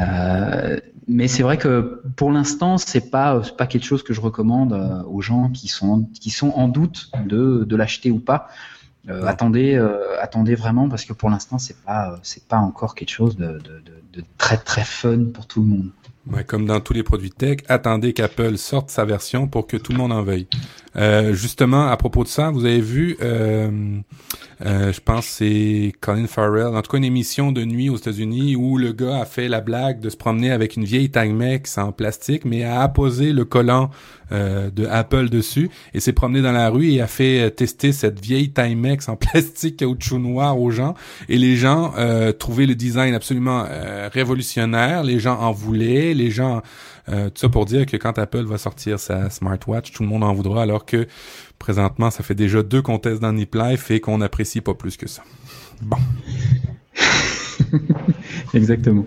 Euh, 0.00 0.80
mais 1.06 1.28
c'est 1.28 1.42
vrai 1.42 1.58
que 1.58 2.02
pour 2.16 2.32
l'instant, 2.32 2.78
c'est 2.78 3.10
pas 3.10 3.40
pas 3.58 3.66
quelque 3.66 3.84
chose 3.84 4.02
que 4.02 4.14
je 4.14 4.20
recommande 4.20 5.04
aux 5.08 5.20
gens 5.20 5.50
qui 5.50 5.68
sont 5.68 6.08
qui 6.14 6.30
sont 6.30 6.50
en 6.50 6.68
doute 6.68 7.10
de, 7.26 7.64
de 7.64 7.76
l'acheter 7.76 8.10
ou 8.10 8.18
pas. 8.18 8.48
Euh, 9.08 9.24
attendez, 9.26 9.74
euh, 9.74 10.20
attendez 10.20 10.54
vraiment 10.54 10.88
parce 10.88 11.04
que 11.04 11.12
pour 11.12 11.28
l'instant 11.28 11.58
c'est 11.58 11.76
pas 11.84 12.18
c'est 12.22 12.48
pas 12.48 12.56
encore 12.56 12.94
quelque 12.94 13.10
chose 13.10 13.36
de, 13.36 13.46
de, 13.46 13.58
de, 13.58 14.20
de, 14.20 14.24
très 14.38 14.56
très 14.56 14.84
fun 14.84 15.26
pour 15.32 15.46
tout 15.46 15.60
le 15.60 15.66
monde. 15.66 15.90
Ouais, 16.30 16.42
comme 16.42 16.64
dans 16.64 16.80
tous 16.80 16.94
les 16.94 17.02
produits 17.02 17.30
tech, 17.30 17.58
attendez 17.68 18.14
qu'Apple 18.14 18.56
sorte 18.56 18.88
sa 18.88 19.04
version 19.04 19.46
pour 19.46 19.66
que 19.66 19.76
tout 19.76 19.92
le 19.92 19.98
monde 19.98 20.12
en 20.12 20.22
veuille. 20.22 20.48
Euh, 20.96 21.34
justement, 21.34 21.88
à 21.88 21.96
propos 21.96 22.22
de 22.22 22.28
ça, 22.28 22.50
vous 22.50 22.64
avez 22.64 22.80
vu, 22.80 23.16
euh, 23.20 23.98
euh, 24.64 24.92
je 24.92 25.00
pense 25.00 25.26
c'est 25.26 25.92
Colin 26.00 26.26
Farrell, 26.26 26.76
en 26.76 26.82
tout 26.82 26.92
cas 26.92 26.98
une 26.98 27.04
émission 27.04 27.50
de 27.50 27.64
nuit 27.64 27.88
aux 27.88 27.96
États-Unis 27.96 28.54
où 28.54 28.78
le 28.78 28.92
gars 28.92 29.22
a 29.22 29.24
fait 29.24 29.48
la 29.48 29.60
blague 29.60 30.00
de 30.00 30.08
se 30.08 30.16
promener 30.16 30.52
avec 30.52 30.76
une 30.76 30.84
vieille 30.84 31.10
Timex 31.10 31.78
en 31.78 31.90
plastique, 31.90 32.44
mais 32.44 32.62
a 32.62 32.80
apposé 32.80 33.32
le 33.32 33.44
collant 33.44 33.90
de 34.30 34.86
Apple 34.86 35.28
dessus 35.28 35.70
et 35.92 36.00
s'est 36.00 36.12
promené 36.12 36.42
dans 36.42 36.50
la 36.50 36.68
rue 36.68 36.90
et 36.90 37.00
a 37.00 37.06
fait 37.06 37.52
tester 37.52 37.92
cette 37.92 38.18
vieille 38.18 38.50
Timex 38.50 39.08
en 39.08 39.14
plastique 39.16 39.76
caoutchouc 39.76 40.18
noir 40.18 40.58
aux 40.58 40.70
gens. 40.70 40.94
Et 41.28 41.38
les 41.38 41.54
gens 41.54 41.92
trouvaient 42.38 42.66
le 42.66 42.74
design 42.74 43.14
absolument 43.14 43.64
révolutionnaire, 44.12 45.04
les 45.04 45.20
gens 45.20 45.38
en 45.38 45.52
voulaient, 45.52 46.14
les 46.14 46.30
gens 46.30 46.62
euh, 47.08 47.28
tout 47.30 47.40
ça 47.40 47.48
pour 47.48 47.64
dire 47.66 47.86
que 47.86 47.96
quand 47.96 48.18
Apple 48.18 48.44
va 48.44 48.58
sortir 48.58 48.98
sa 48.98 49.30
smartwatch, 49.30 49.92
tout 49.92 50.02
le 50.02 50.08
monde 50.08 50.24
en 50.24 50.32
voudra, 50.32 50.62
alors 50.62 50.86
que 50.86 51.06
présentement, 51.58 52.10
ça 52.10 52.22
fait 52.22 52.34
déjà 52.34 52.62
deux 52.62 52.82
qu'on 52.82 52.98
teste 52.98 53.20
dans 53.20 53.32
Nip 53.32 53.54
Life 53.54 53.90
et 53.90 54.00
qu'on 54.00 54.18
n'apprécie 54.18 54.60
pas 54.60 54.74
plus 54.74 54.96
que 54.96 55.08
ça. 55.08 55.22
Bon. 55.82 55.98
Exactement. 58.54 59.06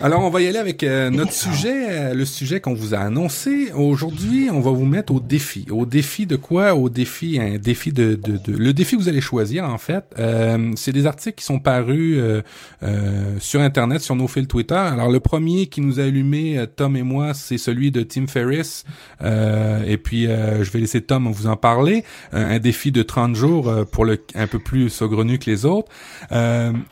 Alors, 0.00 0.22
on 0.22 0.30
va 0.30 0.40
y 0.40 0.46
aller 0.46 0.58
avec 0.58 0.84
euh, 0.84 1.10
notre 1.10 1.32
sujet, 1.32 1.88
euh, 1.90 2.14
le 2.14 2.24
sujet 2.24 2.60
qu'on 2.60 2.72
vous 2.72 2.94
a 2.94 2.98
annoncé. 2.98 3.72
Aujourd'hui, 3.74 4.48
on 4.48 4.60
va 4.60 4.70
vous 4.70 4.84
mettre 4.84 5.12
au 5.12 5.18
défi. 5.18 5.66
Au 5.72 5.86
défi 5.86 6.24
de 6.24 6.36
quoi? 6.36 6.76
Au 6.76 6.88
défi, 6.88 7.40
un 7.40 7.58
défi 7.58 7.92
de, 7.92 8.14
de, 8.14 8.36
de... 8.36 8.56
le 8.56 8.72
défi 8.72 8.96
que 8.96 9.02
vous 9.02 9.08
allez 9.08 9.20
choisir 9.20 9.64
en 9.64 9.76
fait. 9.76 10.04
Euh, 10.20 10.70
c'est 10.76 10.92
des 10.92 11.06
articles 11.06 11.38
qui 11.38 11.44
sont 11.44 11.58
parus 11.58 12.16
euh, 12.16 12.42
euh, 12.84 13.34
sur 13.40 13.60
Internet, 13.60 14.00
sur 14.00 14.14
nos 14.14 14.28
fils 14.28 14.46
Twitter. 14.46 14.76
Alors, 14.76 15.10
le 15.10 15.18
premier 15.18 15.66
qui 15.66 15.80
nous 15.80 15.98
a 15.98 16.04
allumé, 16.04 16.64
Tom 16.76 16.96
et 16.96 17.02
moi, 17.02 17.34
c'est 17.34 17.58
celui 17.58 17.90
de 17.90 18.02
Tim 18.04 18.28
Ferriss. 18.28 18.84
et 19.20 19.98
puis, 19.98 20.26
je 20.26 20.70
vais 20.70 20.78
laisser 20.78 21.00
Tom 21.00 21.26
vous 21.26 21.48
en 21.48 21.56
parler. 21.56 22.04
un 22.32 22.60
défi 22.60 22.92
de 22.92 23.02
30 23.02 23.34
jours 23.34 23.72
pour 23.90 24.04
le 24.04 24.22
un 24.36 24.46
peu 24.46 24.60
plus 24.60 24.90
saugrenu 24.90 25.40
que 25.40 25.50
les 25.50 25.64
autres. 25.64 25.90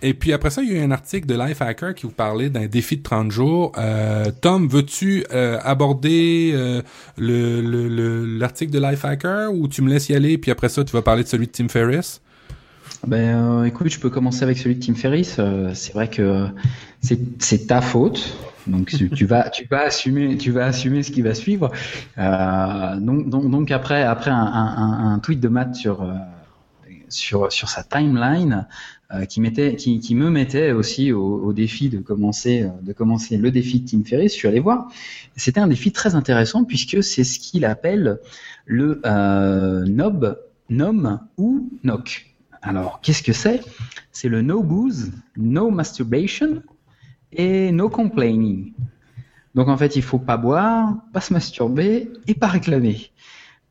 et 0.03 0.15
puis 0.15 0.33
après 0.33 0.51
ça, 0.51 0.63
il 0.63 0.73
y 0.73 0.73
a 0.73 0.81
eu 0.81 0.83
un 0.83 0.91
article 0.91 1.27
de 1.27 1.35
Lifehacker 1.35 1.95
qui 1.95 2.07
vous 2.07 2.13
parlait 2.13 2.51
d'un 2.51 2.67
défi 2.67 2.96
de 2.97 3.03
30 3.03 3.31
jours. 3.31 3.73
Euh, 3.79 4.27
Tom, 4.41 4.69
veux-tu 4.69 5.25
euh, 5.33 5.59
aborder 5.63 6.53
euh, 6.55 6.83
l'article 7.19 8.73
le, 8.75 8.81
le, 8.81 8.87
de 8.87 8.91
Lifehacker 8.91 9.49
ou 9.53 9.69
tu 9.69 9.83
me 9.83 9.91
laisses 9.91 10.09
y 10.09 10.15
aller 10.15 10.39
puis 10.39 10.51
après 10.51 10.69
ça 10.69 10.85
tu 10.85 10.93
vas 10.93 11.03
parler 11.03 11.23
de 11.23 11.29
celui 11.29 11.47
de 11.47 11.53
Tim 11.53 11.69
Ferriss? 11.69 12.21
Ben 13.07 13.65
écoute, 13.65 13.89
je 13.89 14.01
peux 14.01 14.11
commencer 14.11 14.43
avec 14.43 14.59
celui 14.59 14.77
de 14.77 14.85
Tim 14.85 14.95
Ferriss. 14.95 15.41
c'est 15.75 15.93
vrai 15.93 16.09
que 16.09 16.49
c'est 17.01 17.67
ta 17.67 17.81
faute. 17.81 18.37
Donc 18.67 18.89
tu 18.89 19.27
vas 19.27 19.49
tu 19.51 19.67
vas 19.71 19.83
assumer 19.83 20.37
tu 20.37 20.51
vas 20.51 20.67
assumer 20.67 21.03
ce 21.03 21.13
qui 21.13 21.23
va 21.23 21.35
suivre. 21.35 21.71
donc, 22.17 23.71
après 23.71 24.03
après 24.03 24.31
un, 24.33 25.21
tweet 25.23 25.41
de 25.41 25.49
Matt 25.49 25.75
sur 25.75 26.05
sur 27.09 27.69
sa 27.69 27.83
timeline, 27.83 28.53
euh, 28.53 28.73
qui, 29.29 29.41
mettait, 29.41 29.77
qui, 29.77 30.15
me 30.15 30.31
mettait 30.31 30.73
aussi 30.73 31.13
au, 31.13 31.53
défi 31.53 31.89
de 31.89 31.99
commencer, 31.99 32.63
euh, 32.63 32.69
de 32.83 32.93
commencer 32.93 33.37
le 33.37 33.51
défi 33.51 33.81
de 33.81 33.89
Tim 33.89 34.03
Ferriss. 34.05 34.33
Je 34.33 34.39
suis 34.39 34.49
allé 34.49 34.61
voir. 34.61 34.89
C'était 35.37 35.61
un 35.61 35.69
défi 35.69 35.93
très 35.93 36.15
intéressant 36.15 36.65
puisque 36.65 37.03
c'est 37.03 37.25
ce 37.25 37.39
qu'il 37.39 37.65
appelle 37.65 38.19
le 38.65 39.01
euh, 39.07 39.85
NOB, 39.85 40.37
NOM 40.71 41.21
ou 41.37 41.71
NOC. 41.85 42.27
Alors, 42.63 43.01
qu'est-ce 43.01 43.23
que 43.23 43.33
c'est? 43.33 43.61
C'est 44.11 44.29
le 44.29 44.43
no 44.43 44.63
booze, 44.63 45.13
no 45.37 45.71
masturbation 45.71 46.63
et 47.33 47.71
no 47.71 47.89
complaining. 47.89 48.73
Donc 49.55 49.69
en 49.69 49.77
fait, 49.77 49.97
il 49.97 50.03
faut 50.03 50.19
pas 50.19 50.37
boire, 50.37 50.97
pas 51.13 51.21
se 51.21 51.33
masturber 51.33 52.11
et 52.27 52.35
pas 52.35 52.49
réclamer. 52.49 53.11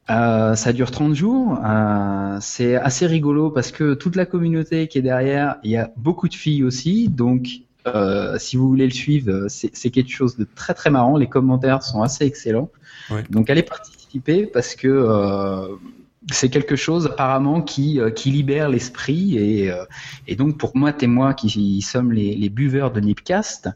Euh, 0.10 0.56
ça 0.56 0.74
dure 0.74 0.92
30 0.92 1.16
jours. 1.16 1.60
Euh, 1.66 2.38
c'est 2.42 2.76
assez 2.76 3.08
rigolo 3.08 3.50
parce 3.50 3.72
que 3.72 3.94
toute 3.94 4.16
la 4.16 4.26
communauté 4.26 4.88
qui 4.88 5.00
est 5.00 5.02
derrière, 5.02 5.58
il 5.64 5.72
y 5.72 5.78
a 5.78 5.92
beaucoup 5.98 6.30
de 6.30 6.36
filles 6.36 6.64
aussi. 6.64 7.10
Donc, 7.10 7.48
euh, 7.88 8.38
si 8.40 8.58
vous 8.58 8.68
voulez 8.68 8.86
le 8.86 8.94
suivre, 8.94 9.48
c'est 9.50 9.90
quelque 9.90 10.12
chose 10.12 10.38
de 10.38 10.48
très 10.56 10.74
très 10.74 10.90
marrant. 10.90 11.18
Les 11.18 11.28
commentaires 11.28 11.84
sont 11.84 12.02
assez 12.02 12.26
excellents. 12.26 12.70
Ouais. 13.10 13.24
Donc, 13.30 13.50
allez 13.50 13.64
participer 13.64 14.46
parce 14.46 14.76
que 14.76 14.88
euh, 14.88 15.76
c'est 16.32 16.50
quelque 16.50 16.76
chose 16.76 17.08
apparemment 17.08 17.62
qui, 17.62 18.00
euh, 18.00 18.10
qui 18.10 18.32
libère 18.32 18.70
l'esprit. 18.70 19.38
Et, 19.38 19.72
euh, 19.72 19.86
et, 20.28 20.36
donc, 20.36 20.58
pour 20.58 20.76
moi, 20.76 20.94
et 21.00 21.08
moi 21.08 21.34
qui 21.34 21.82
sommes 21.82 22.12
les, 22.12 22.36
les 22.36 22.50
buveurs 22.50 22.92
de 22.92 23.00
Nipcast, 23.00 23.70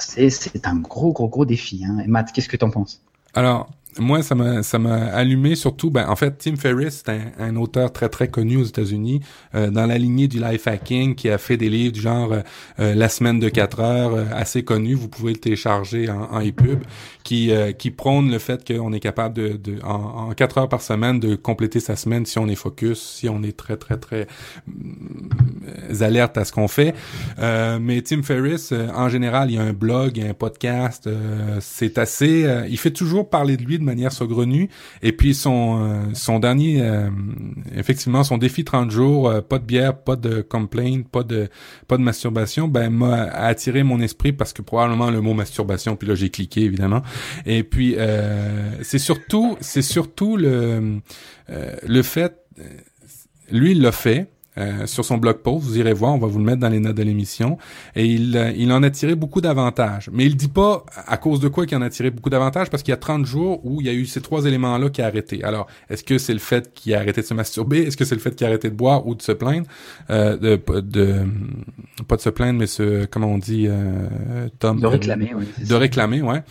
c'est 0.00 0.66
un 0.66 0.76
gros 0.76 1.12
gros 1.12 1.28
gros 1.28 1.44
défi. 1.44 1.84
Hein. 1.84 1.98
Et 2.04 2.08
Matt, 2.08 2.32
qu'est-ce 2.32 2.48
que 2.48 2.56
tu 2.56 2.64
en 2.64 2.70
penses? 2.70 3.02
Alors, 3.34 3.68
moi, 3.98 4.22
ça 4.22 4.34
m'a 4.34 4.62
ça 4.62 4.78
m'a 4.78 5.06
allumé 5.06 5.54
surtout. 5.54 5.90
Ben, 5.90 6.08
en 6.08 6.16
fait, 6.16 6.36
Tim 6.38 6.56
Ferriss, 6.56 7.02
c'est 7.04 7.12
un, 7.12 7.32
un, 7.38 7.56
auteur 7.56 7.92
très 7.92 8.08
très 8.08 8.28
connu 8.28 8.56
aux 8.56 8.64
États-Unis 8.64 9.20
euh, 9.54 9.70
dans 9.70 9.86
la 9.86 9.98
lignée 9.98 10.28
du 10.28 10.40
life 10.40 10.66
hacking, 10.66 11.14
qui 11.14 11.28
a 11.28 11.38
fait 11.38 11.56
des 11.56 11.68
livres 11.68 11.92
du 11.92 12.00
genre 12.00 12.32
euh, 12.32 12.40
euh 12.80 12.94
La 12.94 13.08
semaine 13.08 13.40
de 13.40 13.48
4 13.48 13.80
heures, 13.80 14.14
euh, 14.14 14.24
assez 14.32 14.62
connu. 14.62 14.94
Vous 14.94 15.08
pouvez 15.08 15.32
le 15.32 15.38
télécharger 15.38 16.10
en, 16.10 16.32
en 16.32 16.40
EPUB, 16.40 16.82
qui 17.24 17.50
euh, 17.50 17.72
qui 17.72 17.90
prône 17.90 18.30
le 18.30 18.38
fait 18.38 18.66
qu'on 18.66 18.92
est 18.92 19.00
capable 19.00 19.34
de, 19.34 19.48
de 19.56 19.82
en, 19.82 20.28
en 20.28 20.32
4 20.32 20.58
heures 20.58 20.68
par 20.68 20.82
semaine 20.82 21.20
de 21.20 21.34
compléter 21.34 21.80
sa 21.80 21.96
semaine 21.96 22.26
si 22.26 22.38
on 22.38 22.48
est 22.48 22.54
focus, 22.54 23.00
si 23.00 23.28
on 23.28 23.42
est 23.42 23.56
très 23.56 23.76
très 23.76 23.96
très 23.96 24.26
euh, 24.68 26.02
alerte 26.02 26.38
à 26.38 26.44
ce 26.44 26.52
qu'on 26.52 26.68
fait. 26.68 26.94
mais 27.38 28.02
Tim 28.02 28.22
Ferriss, 28.22 28.72
en 28.72 29.08
général, 29.08 29.50
il 29.50 29.56
y 29.56 29.58
a 29.58 29.62
un 29.62 29.72
blog, 29.72 30.16
il 30.16 30.24
y 30.24 30.26
a 30.26 30.30
un 30.30 30.34
podcast. 30.34 31.08
c'est 31.60 31.98
assez. 31.98 32.46
il 32.68 32.78
fait 32.78 32.90
toujours 32.90 33.28
parler 33.28 33.56
de 33.56 33.64
lui 33.64 33.78
manière 33.88 34.12
saugrenue. 34.12 34.68
Et 35.02 35.12
puis 35.12 35.34
son 35.34 35.78
euh, 35.80 36.14
son 36.14 36.38
dernier, 36.38 36.80
euh, 36.82 37.10
effectivement, 37.74 38.22
son 38.22 38.38
défi 38.38 38.64
30 38.64 38.90
jours, 38.90 39.28
euh, 39.28 39.40
pas 39.40 39.58
de 39.58 39.64
bière, 39.64 39.96
pas 39.96 40.16
de 40.16 40.42
complaint, 40.42 41.06
pas 41.06 41.22
de 41.22 41.48
pas 41.88 41.96
de 41.96 42.02
masturbation, 42.02 42.68
ben 42.68 42.90
m'a 42.90 43.22
attiré 43.22 43.82
mon 43.82 44.00
esprit 44.00 44.32
parce 44.32 44.52
que 44.52 44.62
probablement 44.62 45.10
le 45.10 45.20
mot 45.20 45.34
masturbation. 45.34 45.96
Puis 45.96 46.06
là 46.06 46.14
j'ai 46.14 46.30
cliqué 46.30 46.62
évidemment. 46.62 47.02
Et 47.46 47.62
puis 47.64 47.96
c'est 48.82 48.98
surtout 48.98 49.56
c'est 49.60 49.82
surtout 49.82 50.36
le 50.36 51.00
le 51.48 52.02
fait 52.02 52.44
lui 53.50 53.72
il 53.72 53.82
l'a 53.82 53.92
fait 53.92 54.28
euh, 54.56 54.86
sur 54.86 55.04
son 55.04 55.18
blog 55.18 55.38
post. 55.38 55.64
Vous 55.64 55.78
irez 55.78 55.92
voir, 55.92 56.14
on 56.14 56.18
va 56.18 56.26
vous 56.26 56.38
le 56.38 56.44
mettre 56.44 56.58
dans 56.58 56.68
les 56.68 56.80
notes 56.80 56.96
de 56.96 57.02
l'émission. 57.02 57.58
Et 57.94 58.06
il, 58.06 58.36
euh, 58.36 58.50
il 58.56 58.72
en 58.72 58.82
a 58.82 58.90
tiré 58.90 59.14
beaucoup 59.14 59.40
d'avantages. 59.40 60.10
Mais 60.12 60.24
il 60.24 60.36
dit 60.36 60.48
pas 60.48 60.84
à 61.06 61.16
cause 61.16 61.38
de 61.38 61.48
quoi 61.48 61.66
qu'il 61.66 61.76
en 61.76 61.82
a 61.82 61.90
tiré 61.90 62.10
beaucoup 62.10 62.30
d'avantages, 62.30 62.70
parce 62.70 62.82
qu'il 62.82 62.90
y 62.90 62.94
a 62.94 62.98
30 62.98 63.24
jours 63.24 63.64
où 63.64 63.80
il 63.80 63.86
y 63.86 63.90
a 63.90 63.92
eu 63.92 64.06
ces 64.06 64.20
trois 64.20 64.46
éléments-là 64.46 64.90
qui 64.90 65.02
a 65.02 65.06
arrêté. 65.06 65.44
Alors, 65.44 65.68
est-ce 65.90 66.02
que 66.02 66.18
c'est 66.18 66.32
le 66.32 66.38
fait 66.40 66.72
qu'il 66.74 66.94
a 66.94 66.98
arrêté 66.98 67.20
de 67.20 67.26
se 67.26 67.34
masturber? 67.34 67.82
Est-ce 67.82 67.96
que 67.96 68.04
c'est 68.04 68.14
le 68.14 68.20
fait 68.20 68.34
qu'il 68.34 68.46
a 68.46 68.48
arrêté 68.48 68.70
de 68.70 68.74
boire 68.74 69.06
ou 69.06 69.14
de 69.14 69.22
se 69.22 69.32
plaindre? 69.32 69.66
Euh, 70.10 70.36
de, 70.36 70.60
de, 70.80 71.24
pas 72.08 72.16
de 72.16 72.20
se 72.22 72.30
plaindre, 72.30 72.58
mais 72.58 72.66
ce, 72.66 73.04
comment 73.06 73.28
on 73.28 73.38
dit, 73.38 73.66
euh, 73.68 74.48
Tom? 74.58 74.80
De 74.80 74.86
réclamer, 74.86 75.32
oui. 75.36 75.44
De 75.66 75.74
réclamer, 75.74 76.22
ouais. 76.22 76.42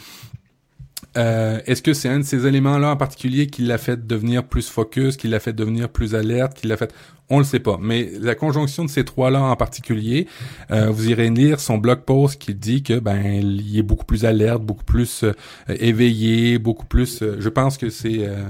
Euh, 1.18 1.60
Est-ce 1.66 1.82
que 1.82 1.94
c'est 1.94 2.10
un 2.10 2.20
de 2.20 2.24
ces 2.24 2.46
éléments-là 2.46 2.92
en 2.92 2.96
particulier 2.96 3.48
qui 3.48 3.64
l'a 3.64 3.78
fait 3.78 4.06
devenir 4.06 4.44
plus 4.44 4.70
focus, 4.70 5.18
qui 5.18 5.28
l'a 5.28 5.40
fait 5.40 5.54
devenir 5.54 5.90
plus 5.90 6.16
alerte, 6.16 6.54
qui 6.54 6.68
l'a 6.68 6.78
fait... 6.78 6.94
On 7.30 7.40
le 7.40 7.44
sait 7.44 7.60
pas. 7.60 7.78
Mais 7.82 8.10
la 8.22 8.36
conjonction 8.36 8.86
de 8.86 8.90
ces 8.90 9.04
trois-là 9.04 9.42
en 9.42 9.56
particulier, 9.58 10.28
euh, 10.72 10.90
vous 10.90 11.10
irez 11.10 11.30
lire 11.30 11.60
son 11.60 11.78
blog 11.78 12.02
post 12.02 12.40
qui 12.40 12.54
dit 12.54 12.84
que 12.84 13.00
ben 13.00 13.22
il 13.26 13.78
est 13.78 13.84
beaucoup 13.84 14.06
plus 14.06 14.24
alerte, 14.24 14.62
beaucoup 14.62 14.86
plus 14.86 15.24
euh, 15.24 15.34
éveillé, 15.68 16.58
beaucoup 16.58 16.86
plus... 16.86 17.22
Euh, 17.22 17.36
je 17.40 17.50
pense 17.50 17.78
que 17.78 17.90
c'est, 17.90 18.20
euh, 18.20 18.44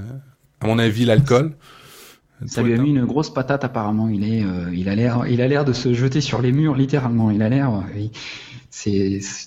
à 0.62 0.68
mon 0.68 0.78
avis, 0.78 1.06
l'alcool. 1.06 1.54
Ça 2.46 2.62
lui 2.62 2.76
a 2.76 2.78
mis 2.78 2.92
une 2.92 3.06
grosse 3.06 3.34
patate 3.34 3.64
apparemment. 3.64 4.10
Il 4.10 4.24
est, 4.24 4.44
il 4.72 4.90
a 4.90 4.96
l'air, 4.96 5.24
il 5.28 5.42
a 5.42 5.48
l'air 5.48 5.66
de 5.66 5.74
se 5.74 5.96
jeter 5.96 6.22
sur 6.22 6.40
les 6.40 6.52
murs 6.52 6.76
littéralement. 6.76 7.32
Il 7.32 7.42
a 7.42 7.50
l'air, 7.50 7.84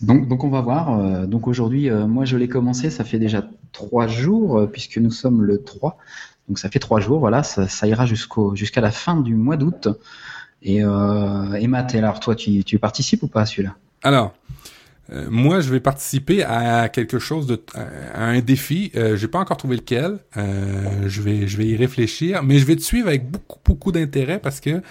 donc 0.03 0.45
on 0.45 0.49
va 0.49 0.61
voir. 0.61 0.99
Euh, 0.99 1.27
donc 1.27 1.47
aujourd'hui, 1.47 1.91
euh, 1.91 2.07
moi 2.07 2.25
je 2.25 2.37
l'ai 2.37 2.49
commencé, 2.49 2.91
ça 2.91 3.05
fait 3.05 3.18
déjà 3.18 3.47
trois 3.73 4.07
jours 4.07 4.59
euh, 4.59 4.66
puisque 4.66 4.99
nous 4.99 5.11
sommes 5.11 5.43
le 5.43 5.62
3. 5.62 5.99
Donc 6.49 6.59
ça 6.59 6.68
fait 6.68 6.79
trois 6.79 7.01
jours, 7.01 7.21
voilà, 7.21 7.43
ça, 7.45 7.87
ira 7.87 8.07
jusqu'à 8.07 8.81
la 8.81 8.91
fin 8.91 9.16
du 9.21 9.35
mois 9.37 9.57
d'août. 9.57 9.89
Et, 10.62 10.83
Matt, 10.83 11.95
alors 11.95 12.18
toi, 12.18 12.35
tu, 12.35 12.79
participes 12.81 13.23
ou 13.23 13.29
pas 13.29 13.43
à 13.43 13.47
celui-là? 13.47 13.77
Alors, 14.03 14.35
moi, 15.31 15.61
je 15.61 15.71
vais 15.71 15.79
participer 15.79 16.43
à 16.43 16.89
quelque 16.89 17.21
chose 17.21 17.57
à 17.77 18.25
un 18.25 18.41
défi. 18.41 18.91
Euh, 18.97 19.16
j'ai 19.16 19.29
pas 19.29 19.39
encore 19.39 19.59
trouvé 19.59 19.77
lequel. 19.77 20.18
Je 20.35 21.23
vais, 21.23 21.68
y 21.68 21.77
réfléchir, 21.77 22.43
mais 22.43 22.59
je 22.59 22.66
vais 22.66 22.75
te 22.75 22.83
suivre 22.83 23.07
avec 23.07 23.31
beaucoup, 23.64 23.93
d'intérêt 23.93 24.41
parce 24.41 24.59
que 24.59 24.83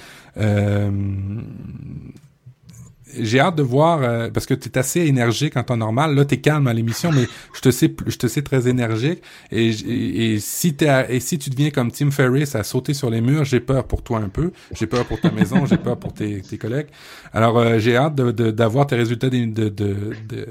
j'ai 3.18 3.40
hâte 3.40 3.56
de 3.56 3.64
voir 3.64 4.02
euh, 4.02 4.30
parce 4.30 4.46
que 4.46 4.54
tu 4.54 4.70
es 4.70 4.78
assez 4.78 5.02
énergique 5.02 5.58
en 5.58 5.64
temps 5.64 5.78
normal. 5.78 6.16
Là, 6.16 6.26
tu 6.26 6.36
es 6.36 6.38
calme 6.38 6.68
à 6.68 6.74
l'émission, 6.74 7.12
mais 7.12 7.26
je 7.54 7.62
te 7.62 7.72
sais 7.72 7.94
je 8.08 8.18
te 8.18 8.28
sais 8.28 8.42
très 8.42 8.68
énergique 8.68 9.22
et, 9.52 10.38
si 10.40 10.74
t'es 10.74 11.08
et 11.10 11.20
si 11.20 11.38
tu 11.38 11.50
deviens 11.50 11.70
comme 11.72 11.92
Tim 11.92 12.12
Ferriss 12.12 12.56
à 12.56 12.64
sauter 12.64 12.94
sur 12.94 13.10
les 13.10 13.22
murs, 13.22 13.44
j'ai 13.46 13.60
peur 13.60 13.86
pour 13.86 14.04
toi 14.04 14.20
un 14.20 14.30
peu. 14.30 14.52
J'ai 14.74 14.88
peur 14.88 15.06
pour 15.06 15.20
ta 15.20 15.32
maison, 15.32 15.66
j'ai 15.66 15.78
peur 15.78 15.98
pour 15.98 16.14
tes, 16.14 16.42
tes 16.42 16.58
collègues. 16.58 16.88
Alors 17.34 17.58
euh, 17.58 17.80
j'ai 17.80 17.96
hâte 17.96 18.16
de, 18.16 18.32
de, 18.32 18.52
d'avoir 18.52 18.88
tes 18.88 18.96
résultats 18.96 19.30
de 19.30 19.46
de, 19.46 19.70
de, 19.70 19.96
de, 20.28 20.48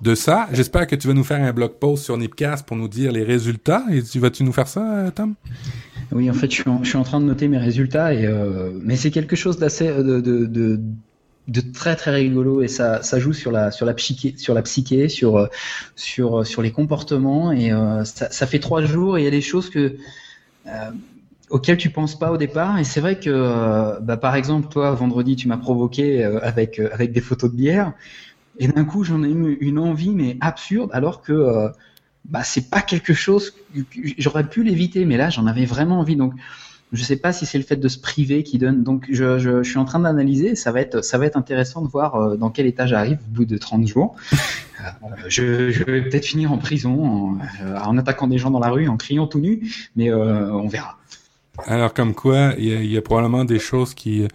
de 0.00 0.14
ça. 0.14 0.48
J'espère 0.52 0.86
que 0.86 0.96
tu 0.96 1.08
vas 1.08 1.14
nous 1.14 1.24
faire 1.24 1.42
un 1.42 1.52
blog 1.52 1.72
post 1.78 2.04
sur 2.04 2.16
Nipcast 2.18 2.66
pour 2.66 2.76
nous 2.76 2.88
dire 2.88 3.12
les 3.12 3.22
résultats. 3.22 3.84
Et 3.90 4.02
tu 4.02 4.18
vas-tu 4.18 4.42
nous 4.44 4.52
faire 4.52 4.68
ça, 4.68 4.84
euh, 4.92 5.10
Tom? 5.10 5.34
Oui, 6.10 6.28
en 6.28 6.34
fait, 6.34 6.50
je 6.50 6.56
suis 6.56 6.68
en, 6.68 6.82
je 6.82 6.88
suis 6.88 6.98
en 6.98 7.04
train 7.04 7.20
de 7.20 7.26
noter 7.26 7.48
mes 7.48 7.58
résultats 7.58 8.12
et 8.12 8.26
euh, 8.26 8.70
mais 8.82 8.96
c'est 8.96 9.10
quelque 9.10 9.36
chose 9.36 9.58
d'assez 9.58 9.86
de, 9.86 10.20
de, 10.20 10.46
de 10.46 10.80
de 11.48 11.60
très 11.60 11.96
très 11.96 12.12
rigolo 12.12 12.62
et 12.62 12.68
ça, 12.68 13.02
ça 13.02 13.18
joue 13.18 13.32
sur 13.32 13.50
la 13.50 13.72
sur 13.72 13.84
la 13.84 13.94
psyché 13.94 14.34
sur 14.36 14.54
la 14.54 14.62
psyché 14.62 15.08
sur 15.08 15.48
sur 15.96 16.46
sur 16.46 16.62
les 16.62 16.70
comportements 16.70 17.50
et 17.50 17.72
euh, 17.72 18.04
ça, 18.04 18.46
fait 18.46 18.60
trois 18.60 18.82
jours 18.82 19.18
et 19.18 19.22
il 19.22 19.24
y 19.24 19.28
a 19.28 19.32
des 19.32 19.40
choses 19.40 19.68
que 19.68 19.96
euh, 20.68 20.90
auxquelles 21.50 21.78
tu 21.78 21.90
penses 21.90 22.16
pas 22.16 22.30
au 22.30 22.36
départ 22.36 22.78
et 22.78 22.84
c'est 22.84 23.00
vrai 23.00 23.18
que 23.18 23.28
euh, 23.28 23.98
bah, 24.00 24.16
par 24.16 24.36
exemple 24.36 24.68
toi 24.68 24.92
vendredi 24.92 25.34
tu 25.34 25.48
m'as 25.48 25.56
provoqué 25.56 26.24
euh, 26.24 26.38
avec 26.42 26.78
avec 26.78 27.10
des 27.12 27.20
photos 27.20 27.50
de 27.50 27.56
bière 27.56 27.92
et 28.58 28.68
d'un 28.68 28.84
coup 28.84 29.02
j'en 29.02 29.24
ai 29.24 29.30
eu 29.30 29.58
une 29.60 29.80
envie 29.80 30.14
mais 30.14 30.36
absurde 30.40 30.90
alors 30.92 31.22
que 31.22 31.72
bah 32.24 32.44
c'est 32.44 32.70
pas 32.70 32.82
quelque 32.82 33.14
chose 33.14 33.50
que 33.50 33.80
j'aurais 34.16 34.48
pu 34.48 34.62
l'éviter 34.62 35.04
mais 35.04 35.16
là 35.16 35.28
j'en 35.28 35.46
avais 35.46 35.64
vraiment 35.64 35.98
envie. 35.98 36.14
Donc 36.14 36.34
je 36.92 37.02
sais 37.04 37.16
pas 37.16 37.32
si 37.32 37.46
c'est 37.46 37.58
le 37.58 37.64
fait 37.64 37.76
de 37.76 37.88
se 37.88 37.98
priver 37.98 38.42
qui 38.42 38.58
donne. 38.58 38.82
Donc, 38.82 39.06
je, 39.10 39.38
je, 39.38 39.62
je 39.62 39.68
suis 39.68 39.78
en 39.78 39.84
train 39.84 39.98
d'analyser. 39.98 40.54
Ça 40.54 40.72
va 40.72 40.80
être, 40.80 41.02
ça 41.02 41.18
va 41.18 41.26
être 41.26 41.36
intéressant 41.36 41.82
de 41.82 41.88
voir 41.88 42.14
euh, 42.16 42.36
dans 42.36 42.50
quel 42.50 42.66
état 42.66 42.86
j'arrive 42.86 43.18
au 43.28 43.34
bout 43.34 43.44
de 43.44 43.56
30 43.58 43.86
jours. 43.86 44.16
Euh, 44.84 45.06
je, 45.28 45.70
je 45.70 45.84
vais 45.84 46.02
peut-être 46.02 46.24
finir 46.24 46.50
en 46.50 46.58
prison 46.58 47.04
en, 47.04 47.38
euh, 47.64 47.78
en, 47.84 47.98
attaquant 47.98 48.26
des 48.26 48.36
gens 48.36 48.50
dans 48.50 48.58
la 48.58 48.68
rue, 48.68 48.88
en 48.88 48.96
criant 48.96 49.28
tout 49.28 49.38
nu, 49.38 49.72
mais 49.94 50.10
euh, 50.10 50.50
on 50.50 50.66
verra. 50.66 50.98
Alors, 51.66 51.94
comme 51.94 52.14
quoi, 52.14 52.54
il 52.58 52.64
y, 52.64 52.74
a, 52.74 52.82
y, 52.82 52.96
a 52.96 53.00
probablement 53.00 53.44
des 53.44 53.60
choses 53.60 53.94
qui, 53.94 54.26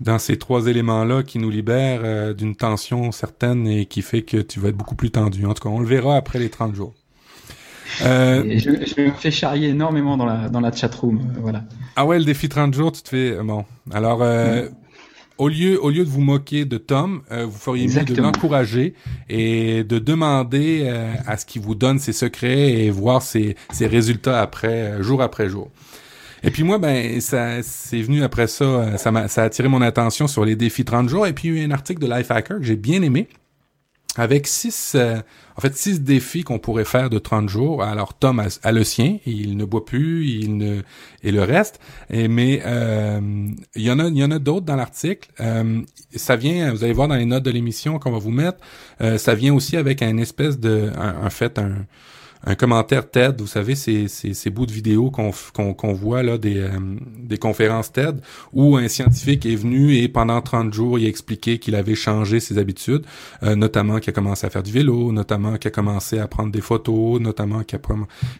dans 0.00 0.18
ces 0.18 0.36
trois 0.36 0.66
éléments-là, 0.66 1.22
qui 1.22 1.38
nous 1.38 1.50
libèrent 1.50 2.02
euh, 2.04 2.34
d'une 2.34 2.56
tension 2.56 3.12
certaine 3.12 3.66
et 3.66 3.86
qui 3.86 4.02
fait 4.02 4.22
que 4.22 4.38
tu 4.38 4.60
vas 4.60 4.68
être 4.68 4.76
beaucoup 4.76 4.94
plus 4.94 5.10
tendu. 5.10 5.46
En 5.46 5.54
tout 5.54 5.62
cas, 5.62 5.68
on 5.68 5.80
le 5.80 5.86
verra 5.86 6.16
après 6.16 6.38
les 6.38 6.50
30 6.50 6.74
jours. 6.74 6.94
Euh, 8.02 8.58
je, 8.58 8.70
je, 8.86 9.00
me 9.02 9.10
fais 9.12 9.30
charrier 9.30 9.68
énormément 9.68 10.16
dans 10.16 10.26
la, 10.26 10.48
dans 10.48 10.60
la 10.60 10.72
chatroom. 10.72 11.18
Euh, 11.18 11.40
voilà. 11.40 11.64
Ah 11.96 12.04
ouais, 12.06 12.18
le 12.18 12.24
défi 12.24 12.48
30 12.48 12.74
jours, 12.74 12.92
tu 12.92 13.02
te 13.02 13.08
fais. 13.08 13.36
Bon. 13.42 13.64
Alors, 13.92 14.22
euh, 14.22 14.64
mmh. 14.64 14.68
au, 15.38 15.48
lieu, 15.48 15.84
au 15.84 15.90
lieu 15.90 16.04
de 16.04 16.10
vous 16.10 16.20
moquer 16.20 16.64
de 16.64 16.78
Tom, 16.78 17.22
euh, 17.30 17.44
vous 17.44 17.58
feriez 17.58 17.86
mieux 17.86 18.04
de 18.04 18.20
l'encourager 18.20 18.94
et 19.28 19.84
de 19.84 19.98
demander 19.98 20.82
euh, 20.84 21.12
à 21.26 21.36
ce 21.36 21.46
qu'il 21.46 21.62
vous 21.62 21.74
donne 21.74 21.98
ses 21.98 22.12
secrets 22.12 22.72
et 22.72 22.90
voir 22.90 23.22
ses, 23.22 23.56
ses 23.72 23.86
résultats 23.86 24.40
après, 24.40 25.02
jour 25.02 25.22
après 25.22 25.48
jour. 25.48 25.70
Et 26.42 26.50
puis 26.50 26.62
moi, 26.62 26.78
ben, 26.78 27.20
ça, 27.22 27.62
c'est 27.62 28.02
venu 28.02 28.22
après 28.22 28.46
ça, 28.48 28.98
ça, 28.98 29.10
a, 29.10 29.28
ça 29.28 29.42
a 29.42 29.44
attiré 29.46 29.68
mon 29.68 29.80
attention 29.80 30.26
sur 30.26 30.44
les 30.44 30.56
défis 30.56 30.84
30 30.84 31.08
jours. 31.08 31.26
Et 31.26 31.32
puis 31.32 31.48
il 31.48 31.54
y 31.54 31.58
a 31.58 31.62
eu 31.62 31.66
un 31.66 31.70
article 31.70 32.02
de 32.02 32.06
Lifehacker 32.06 32.58
que 32.58 32.64
j'ai 32.64 32.76
bien 32.76 33.00
aimé 33.00 33.28
avec 34.16 34.46
six, 34.46 34.92
euh, 34.94 35.20
en 35.56 35.60
fait, 35.60 35.76
six 35.76 36.00
défis 36.00 36.42
qu'on 36.42 36.58
pourrait 36.58 36.84
faire 36.84 37.10
de 37.10 37.18
30 37.18 37.48
jours. 37.48 37.82
Alors, 37.82 38.14
Tom 38.14 38.40
a, 38.40 38.72
le 38.72 38.84
sien, 38.84 39.18
il 39.24 39.56
ne 39.56 39.64
boit 39.64 39.84
plus, 39.84 40.26
il 40.26 40.56
ne, 40.56 40.82
et 41.22 41.30
le 41.30 41.42
reste. 41.42 41.80
Mais, 42.10 42.60
euh, 42.64 43.20
il 43.76 43.82
y 43.82 43.90
en 43.90 43.98
a, 43.98 44.08
il 44.08 44.16
y 44.16 44.24
en 44.24 44.30
a 44.30 44.38
d'autres 44.38 44.66
dans 44.66 44.76
l'article. 44.76 45.28
Euh, 45.40 45.80
ça 46.14 46.36
vient, 46.36 46.72
vous 46.72 46.82
allez 46.82 46.92
voir 46.92 47.08
dans 47.08 47.14
les 47.14 47.24
notes 47.24 47.44
de 47.44 47.50
l'émission 47.50 47.98
qu'on 47.98 48.10
va 48.10 48.18
vous 48.18 48.30
mettre, 48.30 48.58
euh, 49.00 49.18
ça 49.18 49.34
vient 49.34 49.54
aussi 49.54 49.76
avec 49.76 50.02
un 50.02 50.16
espèce 50.16 50.58
de, 50.58 50.90
en 50.98 51.30
fait, 51.30 51.58
un, 51.58 51.86
un 52.46 52.54
commentaire 52.54 53.10
TED, 53.10 53.40
vous 53.40 53.46
savez, 53.46 53.74
ces, 53.74 54.08
ces, 54.08 54.50
bouts 54.50 54.66
de 54.66 54.72
vidéo 54.72 55.10
qu'on 55.10 55.32
qu'on 55.52 55.92
voit 55.92 56.22
là 56.22 56.38
des, 56.38 56.58
euh, 56.58 56.70
des 57.18 57.38
conférences 57.38 57.92
TED 57.92 58.20
où 58.52 58.76
un 58.76 58.88
scientifique 58.88 59.46
est 59.46 59.56
venu 59.56 59.96
et 59.96 60.08
pendant 60.08 60.40
30 60.40 60.72
jours, 60.72 60.98
il 60.98 61.06
a 61.06 61.08
expliqué 61.08 61.58
qu'il 61.58 61.74
avait 61.74 61.94
changé 61.94 62.40
ses 62.40 62.58
habitudes, 62.58 63.04
euh, 63.42 63.56
notamment 63.56 63.98
qu'il 63.98 64.10
a 64.10 64.14
commencé 64.14 64.46
à 64.46 64.50
faire 64.50 64.62
du 64.62 64.72
vélo, 64.72 65.12
notamment 65.12 65.56
qu'il 65.56 65.68
a 65.68 65.72
commencé 65.72 66.18
à 66.18 66.28
prendre 66.28 66.52
des 66.52 66.60
photos, 66.60 67.20
notamment 67.20 67.62
qu'il 67.62 67.78
a, 67.78 67.94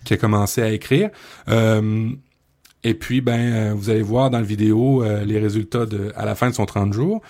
qu'il 0.05 0.15
a 0.15 0.19
commencé 0.19 0.63
à 0.63 0.71
écrire. 0.73 1.11
Euh, 1.49 2.11
et 2.85 2.93
puis, 2.93 3.23
ben, 3.23 3.41
euh, 3.41 3.75
vous 3.75 3.89
allez 3.89 4.03
voir 4.03 4.29
dans 4.29 4.39
la 4.39 4.45
vidéo 4.45 5.03
euh, 5.03 5.25
les 5.25 5.39
résultats 5.39 5.87
de, 5.87 6.13
à 6.17 6.27
la 6.27 6.35
fin 6.35 6.51
de 6.51 6.55
son 6.55 6.67
30 6.67 6.93
jours. 6.93 7.23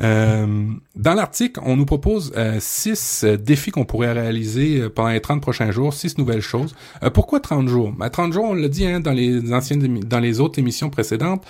Euh, 0.00 0.66
dans 0.96 1.14
l'article, 1.14 1.60
on 1.62 1.76
nous 1.76 1.84
propose 1.84 2.32
six 2.58 3.24
défis 3.24 3.70
qu'on 3.70 3.84
pourrait 3.84 4.12
réaliser 4.12 4.88
pendant 4.88 5.10
les 5.10 5.20
30 5.20 5.42
prochains 5.42 5.70
jours, 5.70 5.92
six 5.92 6.16
nouvelles 6.18 6.40
choses. 6.40 6.74
pourquoi 7.12 7.38
30 7.38 7.68
jours? 7.68 7.92
Ben, 7.92 8.08
30 8.08 8.32
jours, 8.32 8.46
on 8.46 8.54
l'a 8.54 8.68
dit 8.68 8.86
hein, 8.86 9.00
dans 9.00 9.12
les 9.12 9.52
anciennes, 9.52 10.00
dans 10.00 10.20
les 10.20 10.40
autres 10.40 10.58
émissions 10.58 10.88
précédentes, 10.88 11.44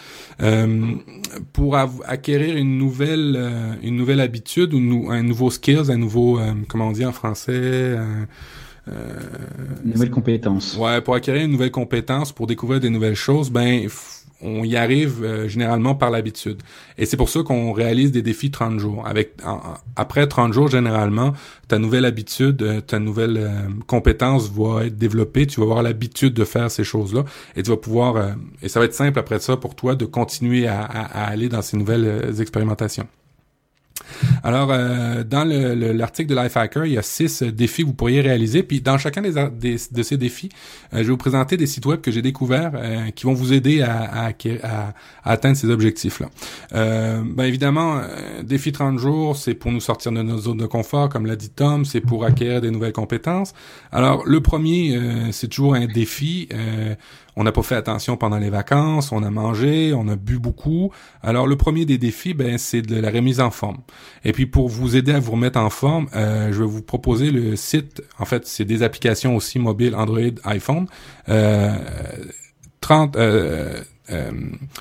pour 1.53 1.77
acquérir 1.77 2.57
une 2.57 2.77
nouvelle, 2.77 3.79
une 3.83 3.97
nouvelle 3.97 4.21
habitude 4.21 4.75
ou 4.75 5.11
un 5.11 5.23
nouveau 5.23 5.51
skills, 5.51 5.91
un 5.91 5.97
nouveau, 5.97 6.41
comment 6.69 6.89
on 6.89 6.93
dit 6.93 7.07
en 7.07 7.13
français, 7.13 7.97
une 8.87 9.93
nouvelle 9.93 10.11
compétence. 10.11 10.77
Ouais, 10.77 11.01
pour 11.01 11.15
acquérir 11.15 11.45
une 11.45 11.53
nouvelle 11.53 11.71
compétence, 11.71 12.33
pour 12.33 12.47
découvrir 12.47 12.81
des 12.81 12.91
nouvelles 12.91 13.15
choses, 13.15 13.51
ben 13.51 13.89
on 14.45 14.63
y 14.65 14.77
arrive 14.77 15.25
euh, 15.25 15.49
généralement 15.49 15.95
par 15.95 16.11
l'habitude. 16.11 16.63
Et 16.99 17.07
c'est 17.07 17.17
pour 17.17 17.29
ça 17.29 17.43
qu'on 17.43 17.73
réalise 17.73 18.13
des 18.13 18.23
défis 18.23 18.51
30 18.51 18.79
jours. 18.79 19.07
Avec 19.07 19.33
en, 19.45 19.61
après 19.97 20.27
30 20.27 20.53
jours 20.53 20.69
généralement, 20.69 21.33
ta 21.69 21.79
nouvelle 21.79 22.05
habitude, 22.05 22.63
euh, 22.63 22.81
ta 22.81 22.99
nouvelle 22.99 23.37
euh, 23.39 23.69
compétence 23.87 24.51
va 24.51 24.85
être 24.85 24.99
développée, 24.99 25.47
tu 25.47 25.61
vas 25.61 25.65
avoir 25.65 25.83
l'habitude 25.83 26.35
de 26.35 26.45
faire 26.45 26.71
ces 26.71 26.85
choses-là 26.85 27.25
et 27.57 27.63
tu 27.63 27.71
vas 27.71 27.77
pouvoir 27.77 28.17
euh, 28.17 28.33
et 28.63 28.69
ça 28.69 28.81
va 28.81 28.87
être 28.87 28.95
simple 28.95 29.19
après 29.19 29.39
ça 29.39 29.57
pour 29.57 29.75
toi 29.75 29.95
de 29.95 30.05
continuer 30.05 30.67
à, 30.67 30.83
à, 30.83 31.25
à 31.25 31.25
aller 31.25 31.49
dans 31.49 31.63
ces 31.63 31.77
nouvelles 31.77 32.35
expérimentations. 32.41 33.07
Alors, 34.43 34.69
euh, 34.71 35.25
dans 35.25 35.45
l'article 35.45 36.31
le, 36.31 36.37
de 36.37 36.43
Lifehacker, 36.43 36.85
il 36.87 36.93
y 36.93 36.99
a 36.99 37.03
six 37.03 37.43
défis 37.43 37.83
que 37.83 37.89
vous 37.89 37.95
pourriez 37.95 38.21
réaliser. 38.21 38.63
Puis, 38.63 38.81
dans 38.81 38.99
chacun 38.99 39.23
de 39.23 40.03
ces 40.03 40.17
défis, 40.17 40.51
euh, 40.93 40.99
je 40.99 41.03
vais 41.05 41.11
vous 41.11 41.17
présenter 41.17 41.57
des 41.57 41.67
sites 41.67 41.87
web 41.87 42.01
que 42.01 42.11
j'ai 42.11 42.23
découverts 42.23 42.73
euh, 42.75 43.11
qui 43.11 43.27
vont 43.27 43.35
vous 43.35 43.53
aider 43.53 43.83
à, 43.83 44.29
à, 44.63 44.95
atteindre 45.25 45.57
ces 45.57 45.71
objectifs-là. 45.71 46.29
Euh, 46.75 47.23
ben, 47.25 47.45
évidemment, 47.45 47.99
euh, 47.99 48.43
défi 48.43 48.73
30 48.73 48.99
jours, 48.99 49.37
c'est 49.37 49.55
pour 49.55 49.73
nous 49.73 49.81
sortir 49.81 50.13
de 50.13 50.23
nos 50.23 50.39
zones 50.39 50.59
de 50.59 50.67
confort, 50.67 51.09
comme 51.09 51.27
l'a 51.27 51.37
dit 51.37 51.51
Tom, 51.51 51.85
c'est 51.85 52.01
pour 52.01 52.25
acquérir 52.25 52.61
des 52.61 52.71
nouvelles 52.71 52.93
compétences. 52.93 53.55
Alors, 53.93 54.25
le 54.27 54.41
premier, 54.41 54.99
c'est 55.33 55.49
toujours 55.49 55.75
un 55.75 55.87
défi 55.87 56.49
on 57.37 57.45
n'a 57.45 57.53
pas 57.53 57.63
fait 57.63 57.75
attention 57.75 58.17
pendant 58.17 58.39
les 58.39 58.51
vacances, 58.51 59.13
on 59.13 59.23
a 59.23 59.31
mangé, 59.31 59.93
on 59.95 60.09
a 60.09 60.17
bu 60.17 60.39
beaucoup. 60.39 60.91
Alors 61.23 61.47
le 61.47 61.57
premier 61.57 61.85
des 61.85 61.99
défis, 61.99 62.35
ben 62.35 62.59
c'est 62.59 62.83
de 62.83 63.01
la 63.01 63.11
remise 63.11 63.41
en 63.41 63.51
forme. 63.51 63.79
Et 64.25 64.33
puis 64.33 64.47
pour 64.47 64.69
vous 64.69 64.97
aider 64.97 65.13
à 65.13 65.21
vous 65.21 65.33
remettre 65.33 65.59
en 65.59 65.71
forme, 65.71 66.09
euh, 66.15 66.53
je 66.53 66.61
vais 66.61 66.69
vous 66.69 66.83
proposer 66.83 67.31
le 67.31 67.57
site. 67.57 68.03
En 68.19 68.25
fait, 68.25 68.47
c'est 68.47 68.65
des 68.65 68.83
applications 68.83 69.37
aussi 69.37 69.59
mobiles 69.59 69.95
Android, 69.95 70.33
iPhone. 70.45 70.87
Euh, 71.29 71.77
30 72.81 73.17
euh, 73.17 73.83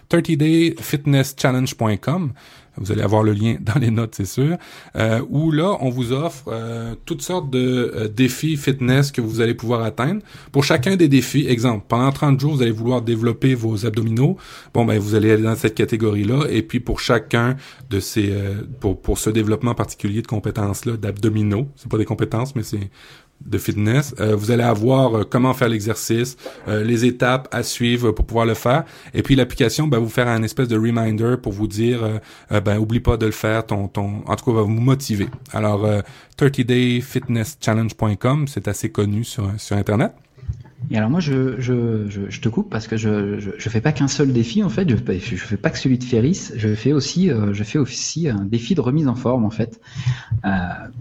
30dayfitnesschallenge.com. 0.10 2.34
Vous 2.78 2.92
allez 2.92 3.02
avoir 3.02 3.24
le 3.24 3.34
lien 3.34 3.56
dans 3.60 3.80
les 3.80 3.92
notes, 3.92 4.16
c'est 4.16 4.26
sûr. 4.26 4.58
Euh, 4.96 5.22
où 5.30 5.52
là, 5.52 5.78
on 5.82 5.90
vous 5.90 6.12
offre 6.12 6.46
euh, 6.48 6.96
toutes 7.06 7.22
sortes 7.22 7.50
de 7.50 7.92
euh, 7.96 8.08
défis 8.08 8.58
fitness 8.58 9.12
que 9.12 9.22
vous 9.22 9.42
allez 9.42 9.54
pouvoir 9.54 9.84
atteindre. 9.84 10.22
Pour 10.52 10.64
chacun 10.64 10.96
des 10.96 11.08
défis, 11.08 11.48
exemple, 11.48 11.86
pendant 11.88 12.12
30 12.12 12.40
jours, 12.40 12.56
vous 12.56 12.62
allez 12.62 12.72
vouloir 12.72 13.02
développer 13.02 13.54
vos 13.54 13.86
abdominaux. 13.86 14.38
Bon, 14.74 14.86
ben 14.86 14.98
vous 15.00 15.16
allez 15.16 15.32
aller 15.32 15.44
dans 15.44 15.56
cette 15.56 15.76
catégorie-là. 15.76 16.48
Et 16.50 16.64
puis 16.64 16.80
pour 16.80 17.00
chacun 17.00 17.56
de 17.90 18.00
ces, 18.00 18.32
euh, 18.32 18.62
pour 18.80 19.02
pour 19.02 19.18
ce 19.18 19.30
développement 19.30 19.76
particulier 19.76 20.22
de 20.22 20.28
compétences-là, 20.28 20.98
d'abdominaux, 20.98 21.68
c'est 21.76 21.90
pas 21.90 21.98
des 21.98 22.06
compétences, 22.06 22.56
mais 22.56 22.64
c'est 22.64 22.90
de 23.46 23.58
fitness. 23.58 24.14
Euh, 24.20 24.36
vous 24.36 24.52
allez 24.52 24.64
avoir 24.64 25.16
euh, 25.16 25.24
comment 25.30 25.54
faire 25.54 25.70
l'exercice, 25.70 26.36
euh, 26.68 26.84
les 26.84 27.06
étapes 27.06 27.48
à 27.52 27.64
suivre 27.64 28.12
pour 28.12 28.26
pouvoir 28.26 28.46
le 28.46 28.54
faire. 28.54 28.84
Et 29.14 29.24
puis 29.24 29.36
l'application 29.36 29.88
va 29.88 30.00
vous 30.00 30.10
faire 30.10 30.28
un 30.28 30.44
espèce 30.44 30.68
de 30.68 30.78
reminder 30.78 31.38
pour 31.42 31.54
vous 31.54 31.68
dire, 31.68 32.20
ben 32.50 32.78
oublie 32.78 33.00
pas 33.00 33.16
de 33.18 33.26
le 33.26 33.32
faire. 33.32 33.66
Ton, 33.66 33.88
ton, 33.88 34.22
en 34.26 34.36
tout 34.36 34.46
cas, 34.46 34.52
va 34.52 34.62
vous 34.62 34.70
motiver. 34.70 35.30
Alors, 35.52 35.90
30dayfitnesschallenge.com, 36.38 38.48
c'est 38.48 38.68
assez 38.68 38.92
connu 38.92 39.24
sur 39.24 39.52
sur 39.58 39.78
internet. 39.78 40.12
Et 40.92 40.98
alors 40.98 41.10
moi, 41.10 41.20
je, 41.20 41.60
je, 41.60 42.08
je, 42.10 42.22
je 42.30 42.42
te 42.42 42.50
coupe 42.50 42.70
parce 42.70 42.88
que 42.88 42.98
je, 42.98 43.40
je, 43.40 43.52
je 43.58 43.70
fais 43.70 43.82
pas 43.82 43.92
qu'un 43.92 44.08
seul 44.08 44.32
défi 44.32 44.62
en 44.64 44.70
fait. 44.70 44.88
Je, 44.90 44.96
fais- 44.96 45.20
je 45.20 45.36
fais 45.38 45.58
pas 45.58 45.70
que 45.70 45.78
celui 45.80 45.98
de 45.98 46.04
Ferris. 46.04 46.52
Je 46.56 46.76
fais 46.76 46.94
aussi, 46.94 47.32
euh, 47.32 47.54
je 47.54 47.64
fais 47.64 47.80
aussi 47.80 48.28
un 48.30 48.44
défi 48.46 48.76
de 48.76 48.82
remise 48.82 49.08
en 49.08 49.16
forme 49.16 49.46
en 49.46 49.50
fait. 49.50 49.80
Euh, 50.46 50.50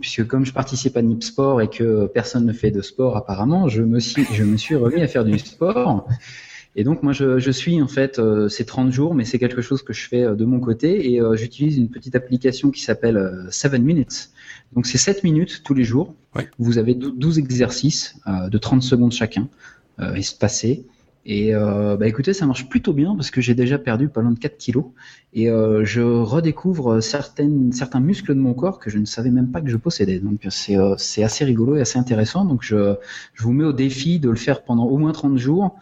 puisque 0.01 0.27
comme 0.27 0.47
je 0.47 0.53
participe 0.53 0.97
à 0.97 1.03
Nip 1.03 1.23
Sport 1.23 1.61
et 1.61 1.69
que 1.69 2.07
personne 2.07 2.47
ne 2.47 2.53
fait 2.53 2.71
de 2.71 2.81
sport 2.81 3.17
apparemment, 3.17 3.69
je 3.69 3.83
me 3.83 3.99
suis, 4.01 4.25
je 4.33 4.45
me 4.45 4.57
suis 4.57 4.77
remis 4.77 5.03
à 5.03 5.09
faire 5.09 5.25
du 5.25 5.39
sport. 5.39 6.07
Et 6.75 6.85
donc 6.85 7.03
moi, 7.03 7.13
je, 7.13 7.39
je 7.39 7.51
suis 7.51 7.83
en 7.83 7.89
fait 7.89 8.19
euh, 8.19 8.49
ces 8.49 8.65
30 8.65 8.91
jours, 8.93 9.15
mais 9.15 9.27
c'est 9.27 9.39
quelque 9.39 9.61
chose 9.61 9.83
que 9.83 9.93
je 9.93 10.09
fais 10.09 10.23
euh, 10.23 10.35
de 10.35 10.47
mon 10.47 10.59
côté 10.59 11.13
et 11.13 11.21
euh, 11.21 11.37
j'utilise 11.37 11.77
une 11.77 11.91
petite 11.91 12.15
application 12.15 12.71
qui 12.71 12.81
s'appelle 12.81 13.19
euh, 13.19 13.45
Seven 13.51 13.83
Minutes. 13.83 14.31
Donc 14.75 14.87
c'est 14.87 14.97
7 14.97 15.23
minutes 15.23 15.61
tous 15.65 15.75
les 15.75 15.85
jours. 15.85 16.15
Ouais. 16.35 16.49
Vous 16.59 16.79
avez 16.79 16.95
dou- 16.95 17.11
12 17.11 17.39
exercices 17.39 18.17
de 18.27 18.57
30 18.57 18.83
secondes 18.83 19.13
chacun, 19.13 19.49
euh, 20.01 20.15
espacés. 20.15 20.85
Et 21.25 21.55
euh, 21.55 21.97
bah 21.97 22.09
écoutez, 22.09 22.33
ça 22.33 22.47
marche 22.47 22.69
plutôt 22.69 22.93
bien 22.93 23.15
parce 23.15 23.31
que 23.31 23.41
j'ai 23.41 23.55
déjà 23.55 23.79
perdu 23.79 24.09
pas 24.09 24.23
loin 24.23 24.33
de 24.33 24.39
4 24.39 24.57
kilos 24.59 24.87
et 25.33 25.49
euh, 25.49 25.85
je 25.85 26.01
redécouvre 26.01 27.01
certaines, 27.01 27.73
certains 27.73 28.01
muscles 28.01 28.35
de 28.35 28.41
mon 28.41 28.55
corps 28.55 28.81
que 28.81 28.91
je 28.91 28.99
ne 28.99 29.05
savais 29.05 29.31
même 29.31 29.53
pas 29.53 29.61
que 29.61 29.71
je 29.71 29.77
possédais. 29.77 30.19
Donc 30.19 30.41
c'est 30.51 30.77
euh, 30.77 30.97
c'est 30.99 31.23
assez 31.23 31.45
rigolo 31.45 31.77
et 31.77 31.81
assez 31.81 31.97
intéressant. 31.97 32.45
Donc 32.45 32.65
je, 32.65 32.97
je 33.35 33.43
vous 33.45 33.53
mets 33.53 33.65
au 33.65 33.73
défi 33.73 34.19
de 34.19 34.31
le 34.31 34.37
faire 34.37 34.65
pendant 34.65 34.87
au 34.87 34.99
moins 34.99 35.13
30 35.13 35.39
jours 35.39 35.77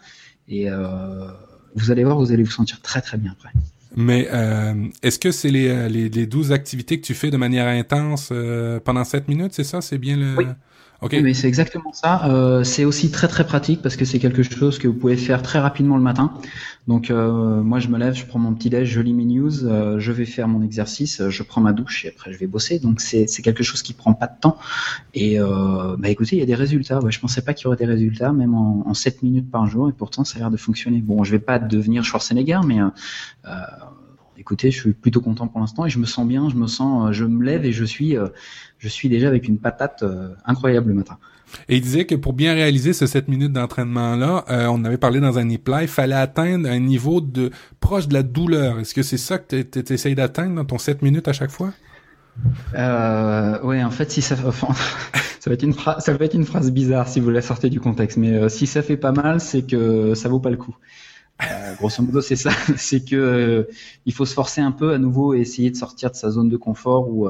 et 0.47 0.69
euh, 0.69 1.27
vous 1.73 1.89
allez 1.89 2.03
voir, 2.03 2.19
vous 2.19 2.31
allez 2.31 2.43
vous 2.43 2.51
sentir 2.51 2.79
très 2.81 3.01
très 3.01 3.17
bien 3.17 3.31
après. 3.31 3.49
Mais 3.95 4.27
euh, 4.31 4.87
est-ce 5.01 5.17
que 5.17 5.31
c'est 5.31 5.49
les, 5.49 5.89
les, 5.89 6.07
les 6.07 6.27
12 6.27 6.51
activités 6.51 7.01
que 7.01 7.05
tu 7.05 7.15
fais 7.15 7.31
de 7.31 7.37
manière 7.37 7.67
intense 7.67 8.29
euh, 8.31 8.79
pendant 8.79 9.03
7 9.03 9.27
minutes, 9.27 9.53
c'est 9.53 9.63
ça? 9.63 9.81
C'est 9.81 9.97
bien 9.97 10.17
le... 10.17 10.35
Oui. 10.37 10.45
OK. 11.01 11.13
Oui, 11.13 11.23
mais 11.23 11.33
c'est 11.33 11.47
exactement 11.47 11.93
ça. 11.93 12.29
Euh, 12.29 12.63
c'est 12.63 12.85
aussi 12.85 13.09
très 13.09 13.27
très 13.27 13.43
pratique 13.43 13.81
parce 13.81 13.95
que 13.95 14.05
c'est 14.05 14.19
quelque 14.19 14.43
chose 14.43 14.77
que 14.77 14.87
vous 14.87 14.93
pouvez 14.93 15.17
faire 15.17 15.41
très 15.41 15.57
rapidement 15.57 15.97
le 15.97 16.03
matin. 16.03 16.31
Donc 16.87 17.09
euh, 17.09 17.61
moi 17.61 17.79
je 17.79 17.87
me 17.87 17.97
lève, 17.97 18.13
je 18.13 18.25
prends 18.25 18.37
mon 18.37 18.53
petit 18.53 18.69
déj, 18.69 18.87
je 18.87 19.01
lis 19.01 19.13
mes 19.13 19.25
news, 19.25 19.65
euh, 19.65 19.99
je 19.99 20.11
vais 20.11 20.25
faire 20.25 20.47
mon 20.47 20.61
exercice, 20.61 21.21
euh, 21.21 21.29
je 21.31 21.41
prends 21.41 21.61
ma 21.61 21.73
douche 21.73 22.05
et 22.05 22.09
après 22.09 22.31
je 22.31 22.37
vais 22.37 22.45
bosser. 22.45 22.77
Donc 22.77 23.01
c'est 23.01 23.25
quelque 23.41 23.63
chose 23.63 23.81
qui 23.81 23.93
prend 23.93 24.13
pas 24.13 24.27
de 24.27 24.39
temps. 24.39 24.59
Et 25.15 25.39
euh, 25.39 25.95
bah 25.97 26.09
écoutez, 26.09 26.35
il 26.35 26.39
y 26.39 26.43
a 26.43 26.45
des 26.45 26.55
résultats. 26.55 26.99
Ouais, 26.99 27.11
je 27.11 27.19
pensais 27.19 27.41
pas 27.41 27.55
qu'il 27.55 27.65
y 27.65 27.67
aurait 27.67 27.77
des 27.77 27.85
résultats 27.85 28.31
même 28.31 28.53
en, 28.53 28.83
en 28.85 28.93
7 28.93 29.23
minutes 29.23 29.49
par 29.49 29.65
jour 29.65 29.89
et 29.89 29.93
pourtant 29.93 30.23
ça 30.23 30.37
a 30.37 30.39
l'air 30.39 30.51
de 30.51 30.57
fonctionner. 30.57 31.01
Bon, 31.01 31.23
je 31.23 31.31
vais 31.31 31.39
pas 31.39 31.57
devenir 31.57 32.03
Schwarzenegger, 32.03 32.59
mais 32.63 32.79
euh, 32.79 33.49
écoutez, 34.37 34.69
je 34.69 34.79
suis 34.79 34.93
plutôt 34.93 35.21
content 35.21 35.47
pour 35.47 35.61
l'instant 35.61 35.87
et 35.87 35.89
je 35.89 35.97
me 35.97 36.05
sens 36.05 36.27
bien, 36.27 36.49
je 36.49 36.55
me 36.55 36.67
sens, 36.67 37.11
je 37.11 37.25
me 37.25 37.43
lève 37.43 37.65
et 37.65 37.71
je 37.71 37.85
suis, 37.85 38.17
je 38.81 38.87
suis 38.89 39.09
déjà 39.09 39.27
avec 39.27 39.47
une 39.47 39.59
patate 39.59 40.03
euh, 40.03 40.29
incroyable 40.45 40.89
le 40.89 40.95
matin. 40.95 41.17
Et 41.69 41.77
il 41.77 41.81
disait 41.81 42.05
que 42.05 42.15
pour 42.15 42.33
bien 42.33 42.53
réaliser 42.53 42.93
ce 42.93 43.05
7 43.05 43.27
minutes 43.27 43.53
d'entraînement-là, 43.53 44.45
euh, 44.49 44.67
on 44.67 44.83
avait 44.85 44.97
parlé 44.97 45.19
dans 45.19 45.37
un 45.37 45.47
e-play, 45.49 45.83
il 45.83 45.87
fallait 45.87 46.15
atteindre 46.15 46.69
un 46.69 46.79
niveau 46.79 47.21
de 47.21 47.51
proche 47.79 48.07
de 48.07 48.13
la 48.13 48.23
douleur. 48.23 48.79
Est-ce 48.79 48.93
que 48.93 49.03
c'est 49.03 49.17
ça 49.17 49.37
que 49.37 49.61
tu 49.61 49.93
essayes 49.93 50.15
d'atteindre 50.15 50.55
dans 50.55 50.65
ton 50.65 50.77
7 50.77 51.01
minutes 51.01 51.27
à 51.27 51.33
chaque 51.33 51.51
fois? 51.51 51.71
Euh, 52.75 53.61
ouais, 53.61 53.83
en 53.83 53.91
fait, 53.91 54.09
si 54.11 54.21
ça, 54.21 54.35
enfin, 54.45 54.69
ça 55.39 55.49
va 55.49 55.53
être 55.53 55.63
une 55.63 55.73
phrase, 55.73 56.03
ça 56.03 56.13
va 56.13 56.25
être 56.25 56.33
une 56.33 56.45
phrase 56.45 56.71
bizarre 56.71 57.07
si 57.07 57.19
vous 57.19 57.29
la 57.29 57.41
sortez 57.41 57.69
du 57.69 57.79
contexte, 57.79 58.17
mais 58.17 58.33
euh, 58.33 58.49
si 58.49 58.67
ça 58.67 58.81
fait 58.81 58.97
pas 58.97 59.11
mal, 59.11 59.39
c'est 59.39 59.63
que 59.63 60.15
ça 60.15 60.29
vaut 60.29 60.39
pas 60.39 60.49
le 60.49 60.57
coup. 60.57 60.75
Euh, 61.43 61.75
grosso 61.79 62.01
modo, 62.01 62.21
c'est 62.21 62.35
ça, 62.35 62.51
c'est 62.77 63.03
que 63.03 63.15
euh, 63.15 63.63
il 64.05 64.13
faut 64.13 64.25
se 64.25 64.33
forcer 64.33 64.61
un 64.61 64.71
peu 64.71 64.93
à 64.93 64.97
nouveau 64.97 65.33
et 65.33 65.41
essayer 65.41 65.71
de 65.71 65.75
sortir 65.75 66.11
de 66.11 66.15
sa 66.15 66.31
zone 66.31 66.49
de 66.49 66.57
confort 66.57 67.09
ou 67.09 67.29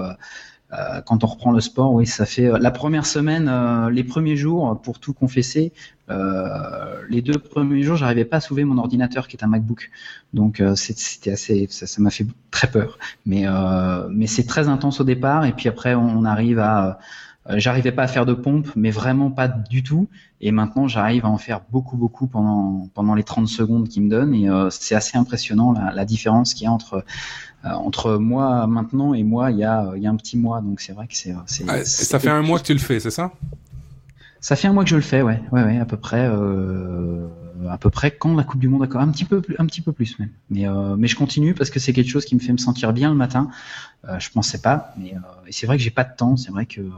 euh, 0.74 0.92
euh, 0.92 1.02
quand 1.02 1.24
on 1.24 1.28
reprend 1.28 1.52
le 1.52 1.62
sport, 1.62 1.94
oui, 1.94 2.06
ça 2.06 2.26
fait 2.26 2.48
euh, 2.48 2.58
la 2.60 2.72
première 2.72 3.06
semaine, 3.06 3.48
euh, 3.50 3.90
les 3.90 4.04
premiers 4.04 4.36
jours, 4.36 4.80
pour 4.82 5.00
tout 5.00 5.14
confesser, 5.14 5.74
euh, 6.10 7.02
les 7.10 7.22
deux 7.22 7.38
premiers 7.38 7.84
jours, 7.84 7.96
j'arrivais 7.98 8.26
pas 8.26 8.38
à 8.38 8.40
soulever 8.42 8.66
mon 8.66 8.78
ordinateur 8.78 9.28
qui 9.28 9.38
est 9.38 9.44
un 9.44 9.48
MacBook, 9.48 9.90
donc 10.34 10.60
euh, 10.60 10.76
c'était 10.76 11.32
assez, 11.32 11.68
ça 11.70 12.02
m'a 12.02 12.10
fait 12.10 12.26
très 12.52 12.70
peur. 12.70 12.98
Mais 13.26 13.48
euh, 13.48 14.08
mais 14.10 14.28
c'est 14.28 14.46
très 14.46 14.68
intense 14.68 15.00
au 15.02 15.04
départ 15.04 15.46
et 15.46 15.54
puis 15.54 15.70
après 15.70 15.96
on, 15.96 16.20
on 16.20 16.26
arrive 16.26 16.60
à, 16.60 16.86
euh, 16.86 16.94
j'arrivais 17.50 17.92
pas 17.92 18.04
à 18.04 18.08
faire 18.08 18.26
de 18.26 18.34
pompe, 18.34 18.68
mais 18.76 18.92
vraiment 18.92 19.32
pas 19.32 19.48
du 19.48 19.84
tout. 19.84 20.08
Et 20.42 20.52
maintenant 20.52 20.88
j'arrive 20.88 21.26
à 21.26 21.30
en 21.30 21.38
faire 21.38 21.62
beaucoup 21.72 21.98
beaucoup 21.98 22.28
pendant 22.28 22.88
pendant 22.94 23.16
les 23.16 23.24
30 23.24 23.48
secondes 23.48 23.88
qu'ils 23.90 24.04
me 24.04 24.10
donnent 24.10 24.34
et 24.34 24.50
euh, 24.50 24.70
c'est 24.70 24.96
assez 24.96 25.18
impressionnant 25.18 25.72
la, 25.72 25.92
la 25.92 26.06
différence 26.06 26.54
qu'il 26.54 26.66
y 26.66 26.68
a 26.68 26.72
entre 26.72 27.04
euh, 27.66 27.70
entre 27.70 28.18
moi 28.18 28.66
maintenant 28.68 29.14
et 29.14 29.24
moi 29.24 29.52
il 29.52 29.58
y 29.58 29.64
a 29.64 29.92
il 29.96 30.02
y 30.02 30.08
a 30.08 30.10
un 30.10 30.16
petit 30.16 30.38
mois. 30.38 30.62
Donc 30.62 30.82
c'est 30.82 30.94
vrai 30.94 31.08
que 31.08 31.16
c'est 31.16 31.34
Ah, 31.68 31.84
ça 31.84 32.20
fait 32.20 32.30
un 32.30 32.42
mois 32.42 32.60
que 32.60 32.66
tu 32.66 32.74
le 32.74 32.80
fais, 32.80 33.00
c'est 33.00 33.12
ça? 33.12 33.32
ça 34.42 34.56
fait 34.56 34.68
un 34.68 34.74
mois 34.74 34.84
que 34.84 34.90
je 34.90 34.96
le 34.96 35.02
fais, 35.02 35.22
ouais, 35.22 35.40
ouais, 35.52 35.64
ouais, 35.64 35.78
à 35.78 35.86
peu 35.86 35.98
près, 35.98 36.28
euh, 36.28 37.28
à 37.70 37.78
peu 37.78 37.92
près 37.92 38.10
quand 38.10 38.36
la 38.36 38.44
Coupe 38.44 38.60
du 38.60 38.68
Monde, 38.68 38.90
un 38.96 39.08
petit 39.10 39.24
peu, 39.24 39.40
plus, 39.40 39.56
un 39.60 39.68
petit 39.68 39.82
peu 39.82 39.92
plus 39.92 40.18
même. 40.18 40.32
Mais, 40.50 40.68
euh, 40.68 40.96
mais 40.98 41.08
je 41.08 41.16
continue 41.16 41.54
parce 41.54 41.70
que 41.70 41.80
c'est 41.80 41.94
quelque 41.94 42.10
chose 42.10 42.26
qui 42.26 42.34
me 42.34 42.40
fait 42.40 42.52
me 42.52 42.58
sentir 42.58 42.92
bien 42.92 43.10
le 43.10 43.16
matin. 43.16 43.50
Euh, 44.10 44.20
je 44.20 44.32
pensais 44.32 44.60
pas, 44.60 44.94
mais 44.98 45.14
euh, 45.14 45.20
et 45.48 45.52
c'est 45.52 45.68
vrai 45.68 45.78
que 45.78 45.84
j'ai 45.84 45.92
pas 45.92 46.04
de 46.04 46.16
temps. 46.16 46.38
C'est 46.38 46.52
vrai 46.52 46.66
que 46.66 46.82
euh, 46.82 46.90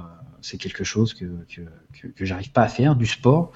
c'est 0.43 0.57
quelque 0.57 0.83
chose 0.83 1.13
que 1.13 1.25
que 1.49 1.61
que, 1.93 2.07
que 2.07 2.25
j'arrive 2.25 2.51
pas 2.51 2.63
à 2.63 2.67
faire, 2.67 2.95
du 2.95 3.07
sport. 3.07 3.51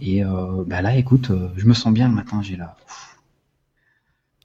Et 0.00 0.24
euh, 0.24 0.64
bah 0.66 0.82
là, 0.82 0.96
écoute, 0.96 1.30
euh, 1.30 1.48
je 1.56 1.66
me 1.66 1.74
sens 1.74 1.92
bien 1.94 2.08
le 2.08 2.14
matin. 2.14 2.42
J'ai 2.42 2.56
là, 2.56 2.76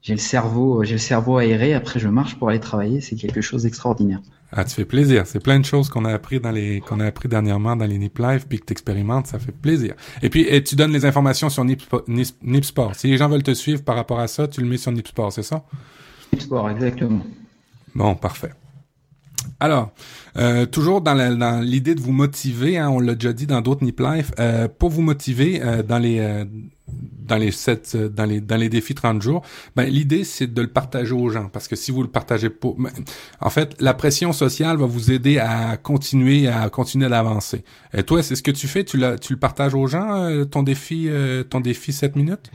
j'ai 0.02 0.14
le 0.14 0.20
cerveau, 0.20 0.84
j'ai 0.84 0.94
le 0.94 0.98
cerveau 0.98 1.36
aéré. 1.36 1.74
Après, 1.74 2.00
je 2.00 2.08
marche 2.08 2.36
pour 2.36 2.48
aller 2.48 2.60
travailler. 2.60 3.00
C'est 3.00 3.16
quelque 3.16 3.40
chose 3.40 3.64
d'extraordinaire. 3.64 4.20
Ah, 4.52 4.64
tu 4.64 4.74
fais 4.74 4.86
plaisir. 4.86 5.26
C'est 5.26 5.42
plein 5.42 5.60
de 5.60 5.64
choses 5.64 5.90
qu'on 5.90 6.06
a 6.06 6.12
appris 6.12 6.40
dans 6.40 6.50
les 6.50 6.80
qu'on 6.80 7.00
a 7.00 7.04
appris 7.04 7.28
dernièrement 7.28 7.76
dans 7.76 7.84
les 7.84 7.98
Nip 7.98 8.18
Live 8.18 8.46
puis 8.48 8.58
que 8.60 8.64
tu 8.64 8.72
expérimentes, 8.72 9.26
ça 9.26 9.38
fait 9.38 9.52
plaisir. 9.52 9.94
Et 10.22 10.30
puis 10.30 10.46
et 10.48 10.62
tu 10.64 10.76
donnes 10.76 10.92
les 10.92 11.04
informations 11.04 11.50
sur 11.50 11.64
Nip, 11.64 11.82
Nip, 12.06 12.28
Nip 12.42 12.64
Sport. 12.64 12.94
Si 12.94 13.08
les 13.08 13.18
gens 13.18 13.28
veulent 13.28 13.42
te 13.42 13.52
suivre 13.52 13.82
par 13.82 13.96
rapport 13.96 14.20
à 14.20 14.28
ça, 14.28 14.48
tu 14.48 14.62
le 14.62 14.66
mets 14.66 14.78
sur 14.78 14.92
Nip 14.92 15.06
Sport, 15.06 15.32
c'est 15.32 15.42
ça? 15.42 15.64
Sport, 16.38 16.70
exactement. 16.70 17.26
Bon, 17.94 18.14
parfait. 18.14 18.52
Alors, 19.60 19.90
euh, 20.36 20.66
toujours 20.66 21.00
dans 21.00 21.14
l'idée 21.62 21.94
de 21.94 22.00
vous 22.00 22.12
motiver, 22.12 22.78
hein, 22.78 22.90
on 22.90 23.00
l'a 23.00 23.14
déjà 23.14 23.32
dit 23.32 23.46
dans 23.46 23.60
d'autres 23.60 23.84
Nip 23.84 23.98
Life, 24.00 24.30
euh, 24.38 24.68
pour 24.68 24.90
vous 24.90 25.02
motiver 25.02 25.60
euh, 25.62 25.82
dans 25.82 25.98
les 25.98 26.20
euh, 26.20 26.44
dans 26.86 27.36
les 27.36 27.50
sept, 27.50 27.92
euh, 27.94 28.08
dans 28.08 28.24
les 28.24 28.40
dans 28.40 28.56
les 28.56 28.68
défis 28.68 28.94
30 28.94 29.20
jours, 29.20 29.42
ben 29.74 29.84
l'idée 29.84 30.22
c'est 30.22 30.46
de 30.46 30.62
le 30.62 30.68
partager 30.68 31.12
aux 31.12 31.28
gens. 31.28 31.48
Parce 31.48 31.66
que 31.66 31.74
si 31.74 31.90
vous 31.90 32.02
le 32.02 32.08
partagez 32.08 32.50
pas, 32.50 32.68
ben, 32.78 32.90
en 33.40 33.50
fait, 33.50 33.74
la 33.80 33.94
pression 33.94 34.32
sociale 34.32 34.76
va 34.76 34.86
vous 34.86 35.10
aider 35.10 35.38
à 35.38 35.76
continuer 35.76 36.46
à 36.46 36.70
continuer 36.70 37.08
d'avancer. 37.08 37.64
Et 37.92 38.04
toi, 38.04 38.22
c'est 38.22 38.36
ce 38.36 38.42
que 38.42 38.52
tu 38.52 38.68
fais, 38.68 38.84
tu 38.84 39.02
tu 39.20 39.32
le 39.32 39.38
partages 39.38 39.74
aux 39.74 39.86
gens 39.88 40.22
euh, 40.24 40.44
ton 40.44 40.62
défi 40.62 41.08
ton 41.50 41.60
défi 41.60 41.92
7 41.92 42.14
minutes? 42.16 42.50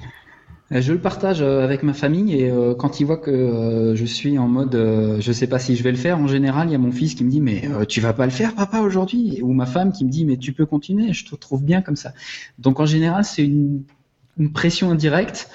Je 0.81 0.91
le 0.91 0.99
partage 0.99 1.41
euh, 1.41 1.63
avec 1.63 1.83
ma 1.83 1.93
famille 1.93 2.35
et 2.35 2.49
euh, 2.49 2.73
quand 2.73 2.99
ils 2.99 3.05
voient 3.05 3.17
que 3.17 3.29
euh, 3.29 3.95
je 3.95 4.05
suis 4.05 4.39
en 4.39 4.47
mode 4.47 4.73
euh, 4.73 5.21
je 5.21 5.31
sais 5.31 5.45
pas 5.45 5.59
si 5.59 5.75
je 5.75 5.83
vais 5.83 5.91
le 5.91 5.97
faire, 5.97 6.17
en 6.17 6.27
général, 6.27 6.67
il 6.67 6.71
y 6.71 6.75
a 6.75 6.79
mon 6.79 6.91
fils 6.91 7.13
qui 7.13 7.23
me 7.23 7.29
dit 7.29 7.41
mais 7.41 7.67
euh, 7.69 7.85
tu 7.85 8.01
vas 8.01 8.13
pas 8.13 8.25
le 8.25 8.31
faire 8.31 8.55
papa 8.55 8.79
aujourd'hui? 8.79 9.39
Ou 9.43 9.53
ma 9.53 9.67
femme 9.67 9.91
qui 9.91 10.03
me 10.03 10.09
dit 10.09 10.25
mais 10.25 10.37
tu 10.37 10.51
peux 10.53 10.65
continuer, 10.65 11.13
je 11.13 11.25
te 11.25 11.35
trouve 11.35 11.63
bien 11.63 11.81
comme 11.81 11.95
ça. 11.95 12.13
Donc 12.57 12.79
en 12.79 12.85
général, 12.87 13.23
c'est 13.23 13.43
une, 13.45 13.83
une 14.39 14.51
pression 14.51 14.89
indirecte. 14.91 15.49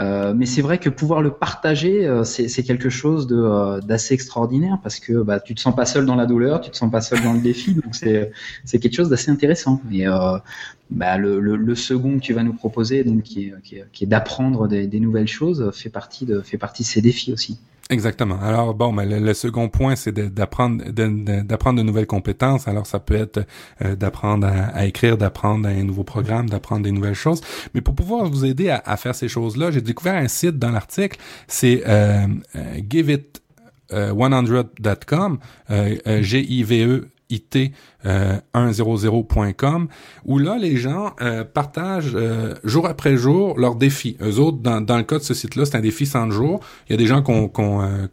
Euh, 0.00 0.32
mais 0.34 0.46
c'est 0.46 0.62
vrai 0.62 0.78
que 0.78 0.88
pouvoir 0.88 1.20
le 1.20 1.30
partager, 1.30 2.06
euh, 2.06 2.24
c'est 2.24 2.62
quelque 2.62 2.88
chose 2.88 3.28
euh, 3.30 3.80
d'assez 3.80 4.14
extraordinaire 4.14 4.78
parce 4.82 4.98
que 4.98 5.22
bah, 5.22 5.40
tu 5.40 5.54
te 5.54 5.60
sens 5.60 5.74
pas 5.76 5.84
seul 5.84 6.06
dans 6.06 6.16
la 6.16 6.26
douleur, 6.26 6.60
tu 6.62 6.70
te 6.70 6.76
sens 6.76 6.90
pas 6.90 7.02
seul 7.02 7.22
dans 7.22 7.34
le 7.34 7.40
défi, 7.40 7.74
donc 7.74 7.94
c'est 7.94 8.32
c'est 8.64 8.78
quelque 8.78 8.94
chose 8.94 9.10
d'assez 9.10 9.30
intéressant. 9.30 9.82
Et 9.92 10.08
euh, 10.08 10.38
bah, 10.90 11.18
le, 11.18 11.40
le, 11.40 11.56
le 11.56 11.74
second 11.74 12.18
que 12.18 12.22
tu 12.22 12.32
vas 12.32 12.42
nous 12.42 12.54
proposer, 12.54 13.04
donc 13.04 13.22
qui 13.24 13.48
est, 13.48 13.54
qui 13.62 13.76
est, 13.76 13.84
qui 13.92 14.04
est 14.04 14.06
d'apprendre 14.06 14.68
des, 14.68 14.86
des 14.86 15.00
nouvelles 15.00 15.28
choses, 15.28 15.70
fait 15.74 15.90
partie 15.90 16.24
de 16.24 16.40
fait 16.40 16.58
partie 16.58 16.82
de 16.82 16.88
ces 16.88 17.02
défis 17.02 17.32
aussi. 17.32 17.58
Exactement. 17.90 18.38
Alors 18.40 18.72
bon, 18.74 18.92
mais 18.92 19.04
le, 19.04 19.18
le 19.18 19.34
second 19.34 19.68
point, 19.68 19.96
c'est 19.96 20.12
d'apprendre 20.12 20.84
d'apprendre 20.92 21.80
de 21.80 21.82
nouvelles 21.82 22.06
compétences. 22.06 22.68
Alors 22.68 22.86
ça 22.86 23.00
peut 23.00 23.16
être 23.16 23.44
euh, 23.84 23.96
d'apprendre 23.96 24.46
à, 24.46 24.66
à 24.66 24.84
écrire, 24.86 25.18
d'apprendre 25.18 25.68
un 25.68 25.82
nouveau 25.82 26.04
programme, 26.04 26.48
d'apprendre 26.48 26.84
des 26.84 26.92
nouvelles 26.92 27.14
choses. 27.14 27.40
Mais 27.74 27.80
pour 27.80 27.96
pouvoir 27.96 28.26
vous 28.30 28.44
aider 28.44 28.70
à, 28.70 28.80
à 28.86 28.96
faire 28.96 29.16
ces 29.16 29.26
choses-là, 29.26 29.72
j'ai 29.72 29.80
découvert 29.80 30.14
un 30.14 30.28
site 30.28 30.56
dans 30.56 30.70
l'article. 30.70 31.18
C'est 31.48 31.82
euh, 31.88 32.28
euh, 32.54 32.80
giveit 32.88 33.26
euh, 33.92 34.12
100.com, 34.12 35.38
euh, 35.70 35.96
euh, 36.06 36.22
G-I-V-E 36.22 37.08
Euh, 38.06 38.38
100.com 38.54 39.88
où 40.24 40.38
là 40.38 40.56
les 40.58 40.76
gens 40.76 41.12
euh, 41.20 41.44
partagent 41.44 42.12
euh, 42.14 42.54
jour 42.64 42.86
après 42.86 43.16
jour 43.16 43.58
leurs 43.58 43.74
défis. 43.74 44.16
Eux 44.22 44.38
autres 44.38 44.58
dans, 44.58 44.80
dans 44.80 44.96
le 44.96 45.02
cas 45.02 45.18
de 45.18 45.22
ce 45.22 45.34
site-là, 45.34 45.66
c'est 45.66 45.76
un 45.76 45.80
défi 45.80 46.06
100 46.06 46.30
jours. 46.30 46.60
Il 46.88 46.92
y 46.92 46.94
a 46.94 46.96
des 46.96 47.06
gens 47.06 47.22
qui 47.22 47.30
ont, 47.30 47.52
ont, 47.58 48.08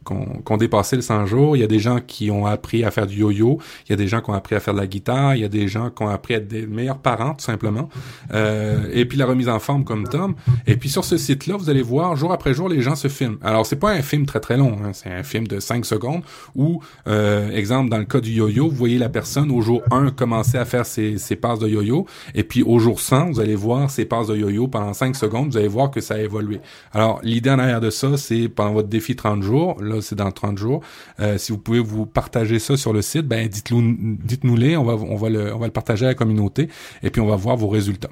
ont 0.49 0.57
dépassé 0.57 0.97
le 0.97 1.01
100 1.01 1.26
jours, 1.26 1.55
il 1.55 1.61
y 1.61 1.63
a 1.63 1.68
des 1.68 1.80
gens 1.80 1.99
qui 2.05 2.30
ont 2.32 2.45
appris 2.45 2.84
à 2.84 2.91
faire 2.91 3.07
du 3.07 3.18
yo-yo, 3.18 3.59
il 3.88 3.91
y 3.91 3.93
a 3.93 3.95
des 3.95 4.07
gens 4.07 4.22
qui 4.22 4.30
ont 4.30 4.34
appris 4.34 4.55
à 4.55 4.59
faire 4.59 4.74
de 4.74 4.80
la 4.80 4.88
guitare, 4.88 5.36
il 5.36 5.41
y 5.41 5.45
a 5.45 5.49
des 5.49 5.68
gens 5.68 5.89
qui 5.89 6.03
ont 6.03 6.09
appris 6.09 6.34
à 6.34 6.38
être 6.38 6.47
des 6.47 6.68
meilleurs 6.68 6.99
parents 6.99 7.34
tout 7.34 7.45
simplement. 7.45 7.89
Euh, 8.34 8.89
et 8.91 9.05
puis 9.05 9.18
la 9.18 9.26
remise 9.26 9.49
en 9.49 9.59
forme 9.59 9.84
comme 9.84 10.07
Tom. 10.07 10.36
Et 10.65 10.76
puis 10.76 10.89
sur 10.89 11.05
ce 11.05 11.18
site-là, 11.18 11.55
vous 11.57 11.70
allez 11.70 11.82
voir 11.82 12.15
jour 12.15 12.34
après 12.34 12.53
jour 12.53 12.68
les 12.68 12.82
gens 12.82 12.95
se 12.95 13.07
filment. 13.07 13.38
Alors 13.41 13.65
c'est 13.65 13.78
pas 13.78 13.91
un 13.91 14.01
film 14.01 14.26
très 14.26 14.39
très 14.39 14.57
long, 14.57 14.78
hein, 14.84 14.91
c'est 14.93 15.09
un 15.09 15.24
film 15.24 15.47
de 15.47 15.59
5 15.59 15.86
secondes 15.86 16.24
où 16.55 16.82
euh, 17.07 17.49
exemple 17.51 17.89
dans 17.89 17.99
le 17.99 18.05
cas 18.05 18.20
du 18.20 18.32
yo-yo, 18.32 18.68
vous 18.68 18.76
voyez 18.76 18.97
la 18.97 19.07
personne 19.10 19.51
au 19.51 19.62
jour 19.62 19.82
1 19.91 20.12
commencer 20.12 20.58
à 20.58 20.66
faire 20.66 20.86
ses, 20.86 21.18
ses 21.18 21.36
passes 21.36 21.60
de 21.60 21.68
yo-yo, 21.68 22.05
et 22.36 22.43
puis 22.43 22.64
au 22.64 22.80
jour 22.80 22.99
100, 22.99 23.32
vous 23.32 23.39
allez 23.39 23.55
voir 23.55 23.89
ses 23.89 24.05
passes 24.05 24.28
de 24.28 24.36
yo-yo 24.36 24.68
pendant 24.68 24.93
5 24.93 25.16
secondes, 25.16 25.51
vous 25.51 25.58
allez 25.58 25.68
voir 25.68 25.91
que 25.91 26.01
ça 26.01 26.16
a 26.16 26.20
évolué. 26.20 26.60
Alors, 26.93 27.20
l'idée 27.24 27.49
en 27.49 27.60
arrière 27.60 27.82
de 27.82 27.89
ça, 27.89 28.18
c'est 28.18 28.49
pendant 28.49 28.74
votre 28.74 28.89
défi 28.89 29.16
30 29.16 29.43
jours, 29.43 29.82
là 29.82 30.01
c'est 30.01 30.16
dans 30.16 30.32
30 30.32 30.58
jours, 30.58 30.82
euh, 31.20 31.38
si 31.38 31.51
vous 31.51 31.58
pouvez 31.58 31.80
vous 31.80 32.05
partager 32.05 32.60
ça 32.60 32.78
sur 32.78 32.93
le 32.93 33.01
site, 33.01 33.28
ben 33.28 33.47
dites-nous 33.47 34.18
dites-nous-les, 34.24 34.78
on 34.78 34.84
va 34.84 34.93
on 34.93 35.16
va 35.16 35.30
le 35.30 35.53
on 35.53 35.60
va 35.60 35.66
le 35.66 35.72
partager 35.72 36.05
à 36.05 36.10
la 36.10 36.16
communauté 36.16 36.70
et 37.03 37.10
puis 37.10 37.22
on 37.22 37.28
va 37.28 37.36
voir 37.36 37.55
vos 37.55 37.68
résultats. 37.68 38.10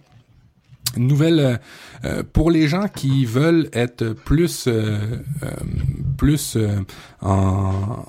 Nouvelle 0.98 1.40
euh, 1.40 1.58
euh, 2.06 2.24
pour 2.32 2.52
les 2.52 2.68
gens 2.68 2.88
qui 2.88 3.26
veulent 3.26 3.70
être 3.74 4.14
plus 4.14 4.66
euh, 4.68 4.98
plus 6.18 6.58
en 7.22 8.06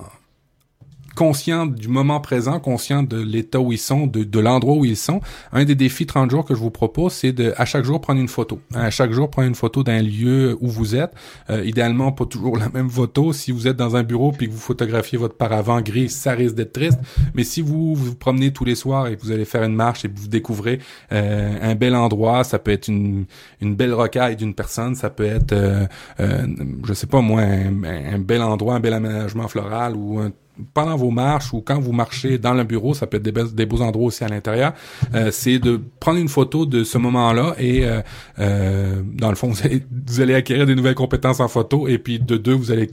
conscients 1.16 1.66
du 1.66 1.88
moment 1.88 2.20
présent, 2.20 2.60
conscients 2.60 3.02
de 3.02 3.16
l'état 3.20 3.58
où 3.58 3.72
ils 3.72 3.78
sont, 3.78 4.06
de, 4.06 4.22
de 4.22 4.38
l'endroit 4.38 4.76
où 4.76 4.84
ils 4.84 4.96
sont. 4.96 5.20
Un 5.52 5.64
des 5.64 5.74
défis 5.74 6.06
30 6.06 6.30
jours 6.30 6.44
que 6.44 6.54
je 6.54 6.60
vous 6.60 6.70
propose, 6.70 7.12
c'est 7.12 7.32
de 7.32 7.54
à 7.56 7.64
chaque 7.64 7.84
jour 7.84 8.00
prendre 8.00 8.20
une 8.20 8.28
photo. 8.28 8.60
À 8.74 8.90
chaque 8.90 9.12
jour 9.12 9.30
prendre 9.30 9.48
une 9.48 9.54
photo 9.54 9.82
d'un 9.82 10.02
lieu 10.02 10.56
où 10.60 10.68
vous 10.68 10.94
êtes. 10.94 11.12
Euh, 11.50 11.64
idéalement, 11.64 12.12
pas 12.12 12.26
toujours 12.26 12.56
la 12.56 12.68
même 12.68 12.90
photo. 12.90 13.32
Si 13.32 13.50
vous 13.50 13.66
êtes 13.66 13.76
dans 13.76 13.96
un 13.96 14.02
bureau 14.02 14.30
puis 14.30 14.46
que 14.46 14.52
vous 14.52 14.60
photographiez 14.60 15.18
votre 15.18 15.34
paravent 15.34 15.80
gris, 15.80 16.10
ça 16.10 16.32
risque 16.32 16.54
d'être 16.54 16.72
triste. 16.72 16.98
Mais 17.34 17.44
si 17.44 17.62
vous 17.62 17.94
vous 17.94 18.14
promenez 18.14 18.52
tous 18.52 18.64
les 18.64 18.74
soirs 18.74 19.08
et 19.08 19.16
vous 19.16 19.32
allez 19.32 19.46
faire 19.46 19.62
une 19.62 19.74
marche 19.74 20.04
et 20.04 20.08
vous 20.14 20.28
découvrez 20.28 20.80
euh, 21.12 21.58
un 21.62 21.74
bel 21.74 21.96
endroit, 21.96 22.44
ça 22.44 22.58
peut 22.58 22.72
être 22.72 22.88
une, 22.88 23.24
une 23.62 23.74
belle 23.74 23.94
rocaille 23.94 24.36
d'une 24.36 24.54
personne, 24.54 24.94
ça 24.94 25.08
peut 25.08 25.24
être, 25.24 25.52
euh, 25.52 25.86
euh 26.20 26.46
je 26.86 26.92
sais 26.92 27.06
pas 27.06 27.22
moi, 27.22 27.40
un, 27.40 27.82
un 27.84 28.18
bel 28.18 28.42
endroit, 28.42 28.74
un 28.74 28.80
bel 28.80 28.92
aménagement 28.92 29.48
floral 29.48 29.96
ou 29.96 30.18
un 30.18 30.30
pendant 30.74 30.96
vos 30.96 31.10
marches 31.10 31.52
ou 31.52 31.60
quand 31.60 31.78
vous 31.78 31.92
marchez 31.92 32.38
dans 32.38 32.54
le 32.54 32.64
bureau, 32.64 32.94
ça 32.94 33.06
peut 33.06 33.18
être 33.18 33.54
des, 33.54 33.66
beaux 33.66 33.82
endroits 33.82 34.06
aussi 34.06 34.24
à 34.24 34.28
l'intérieur, 34.28 34.72
euh, 35.14 35.30
c'est 35.30 35.58
de 35.58 35.80
prendre 36.00 36.18
une 36.18 36.28
photo 36.28 36.66
de 36.66 36.84
ce 36.84 36.98
moment-là 36.98 37.54
et 37.58 37.84
euh, 37.84 38.00
euh, 38.38 39.02
dans 39.04 39.28
le 39.30 39.36
fond, 39.36 39.50
vous 40.06 40.20
allez, 40.20 40.34
acquérir 40.34 40.66
des 40.66 40.74
nouvelles 40.74 40.94
compétences 40.94 41.40
en 41.40 41.48
photo 41.48 41.88
et 41.88 41.98
puis 41.98 42.18
de 42.18 42.36
deux, 42.36 42.54
vous 42.54 42.70
allez 42.70 42.88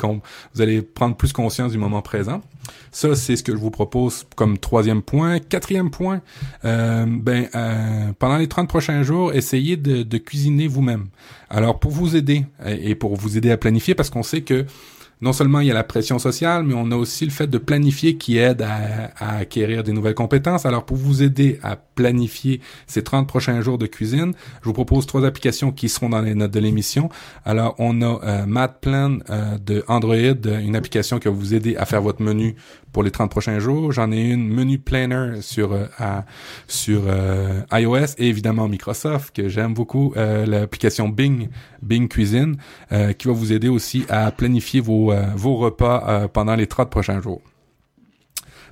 vous 0.54 0.62
allez 0.62 0.82
prendre 0.82 1.16
plus 1.16 1.32
conscience 1.32 1.72
du 1.72 1.78
moment 1.78 2.02
présent. 2.02 2.42
Ça, 2.92 3.16
c'est 3.16 3.36
ce 3.36 3.44
que 3.44 3.52
je 3.52 3.58
vous 3.58 3.72
propose 3.72 4.26
comme 4.36 4.58
troisième 4.58 5.02
point. 5.02 5.40
Quatrième 5.40 5.92
point, 5.92 6.22
ben 6.64 7.48
pendant 8.20 8.38
les 8.38 8.48
30 8.48 8.68
prochains 8.68 9.04
jours, 9.04 9.34
essayez 9.34 9.78
de, 9.78 10.04
de 10.04 10.18
cuisiner 10.18 10.68
vous-même. 10.68 11.08
Alors 11.50 11.80
pour 11.80 11.92
vous 11.92 12.16
aider 12.16 12.46
et 12.66 12.96
pour 12.96 13.16
vous 13.16 13.38
aider 13.38 13.52
à 13.52 13.58
planifier, 13.58 13.96
parce 13.96 14.10
qu'on 14.10 14.24
sait 14.24 14.42
que 14.42 14.66
non 15.24 15.32
seulement 15.32 15.62
il 15.62 15.68
y 15.68 15.72
a 15.72 15.74
la 15.74 15.86
pression 15.86 16.20
sociale, 16.20 16.64
mais 16.64 16.74
on 16.76 16.92
a 16.92 16.98
aussi 16.98 17.24
le 17.24 17.32
fait 17.32 17.48
de 17.48 17.58
planifier 17.58 18.18
qui 18.18 18.38
aide 18.38 18.62
à, 18.62 19.38
acquérir 19.38 19.84
des 19.84 19.94
nouvelles 19.94 20.16
compétences. 20.16 20.66
Alors 20.66 20.86
pour 20.86 20.98
vous 20.98 21.24
aider 21.24 21.60
à 21.64 21.78
planifier 21.78 22.60
ces 22.88 23.04
30 23.04 23.26
prochains 23.26 23.62
jours 23.62 23.78
de 23.78 23.86
cuisine, 23.86 24.34
je 24.62 24.66
vous 24.66 24.74
propose 24.74 25.08
trois 25.08 25.26
applications 25.26 25.72
qui 25.72 25.88
seront 25.88 26.10
dans 26.10 26.22
les 26.22 26.36
notes 26.36 26.52
de 26.52 26.60
l'émission. 26.60 27.10
Alors 27.46 27.74
on 27.80 28.02
a 28.02 28.20
euh, 28.24 28.46
MathPlan 28.46 29.20
euh, 29.30 29.58
de 29.58 29.86
Android, 29.88 30.16
une 30.16 30.76
application 30.76 31.20
qui 31.20 31.30
va 31.30 31.34
vous 31.34 31.54
aider 31.54 31.78
à 31.78 31.86
faire 31.86 32.02
votre 32.02 32.22
menu 32.22 32.56
pour 32.94 33.04
les 33.04 33.12
30 33.12 33.30
prochains 33.30 33.60
jours. 33.60 33.92
J'en 33.92 34.12
ai 34.12 34.22
une 34.22 34.48
menu 34.48 34.78
planner 34.78 35.42
sur 35.42 35.74
euh, 35.74 35.88
sur 36.68 37.02
euh, 37.08 37.62
iOS 37.74 38.16
et 38.18 38.30
évidemment 38.30 38.70
Microsoft 38.70 39.36
que 39.36 39.50
j'aime 39.50 39.74
beaucoup, 39.74 40.14
euh, 40.16 40.46
l'application 40.46 41.10
Bing 41.10 41.50
Bing 41.82 42.08
Cuisine 42.08 42.56
qui 43.18 43.28
va 43.28 43.34
vous 43.34 43.52
aider 43.52 43.68
aussi 43.68 44.06
à 44.08 44.32
planifier 44.32 44.80
vos 44.80 45.12
vos 45.36 45.56
repas 45.56 46.28
pendant 46.28 46.56
les 46.56 46.68
30 46.68 46.90
prochains 46.90 47.20
jours. 47.20 47.42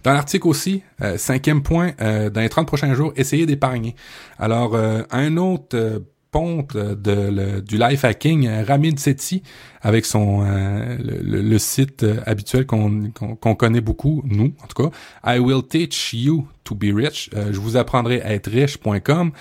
Dans 0.03 0.13
l'article 0.13 0.47
aussi, 0.47 0.83
cinquième 1.17 1.63
point, 1.63 1.91
dans 1.99 2.41
les 2.41 2.49
30 2.49 2.67
prochains 2.67 2.93
jours, 2.93 3.11
essayez 3.15 3.47
d'épargner. 3.47 3.95
Alors, 4.37 4.75
un 4.75 5.37
autre 5.37 6.03
ponte 6.31 6.75
de, 6.75 7.59
du 7.59 7.77
life 7.77 8.05
hacking, 8.05 8.47
Ramid 8.63 8.99
Sethi, 8.99 9.43
avec 9.81 10.05
son 10.05 10.43
euh, 10.45 10.97
le, 10.99 11.57
site 11.57 12.03
euh, 12.03 12.21
habituel 12.25 12.65
qu'on 12.65 13.11
qu'on 13.11 13.55
connaît 13.55 13.81
beaucoup, 13.81 14.23
nous 14.25 14.53
en 14.63 14.67
tout 14.67 14.83
cas. 14.83 14.91
I 15.25 15.39
will 15.39 15.63
teach 15.63 16.13
you 16.13 16.47
to 16.63 16.75
be 16.75 16.93
rich. 16.93 17.29
Euh, 17.35 17.51
je 17.51 17.59
vous 17.59 17.77
apprendrai 17.77 18.21
à 18.21 18.33
être 18.33 18.49
riche.com, 18.49 19.31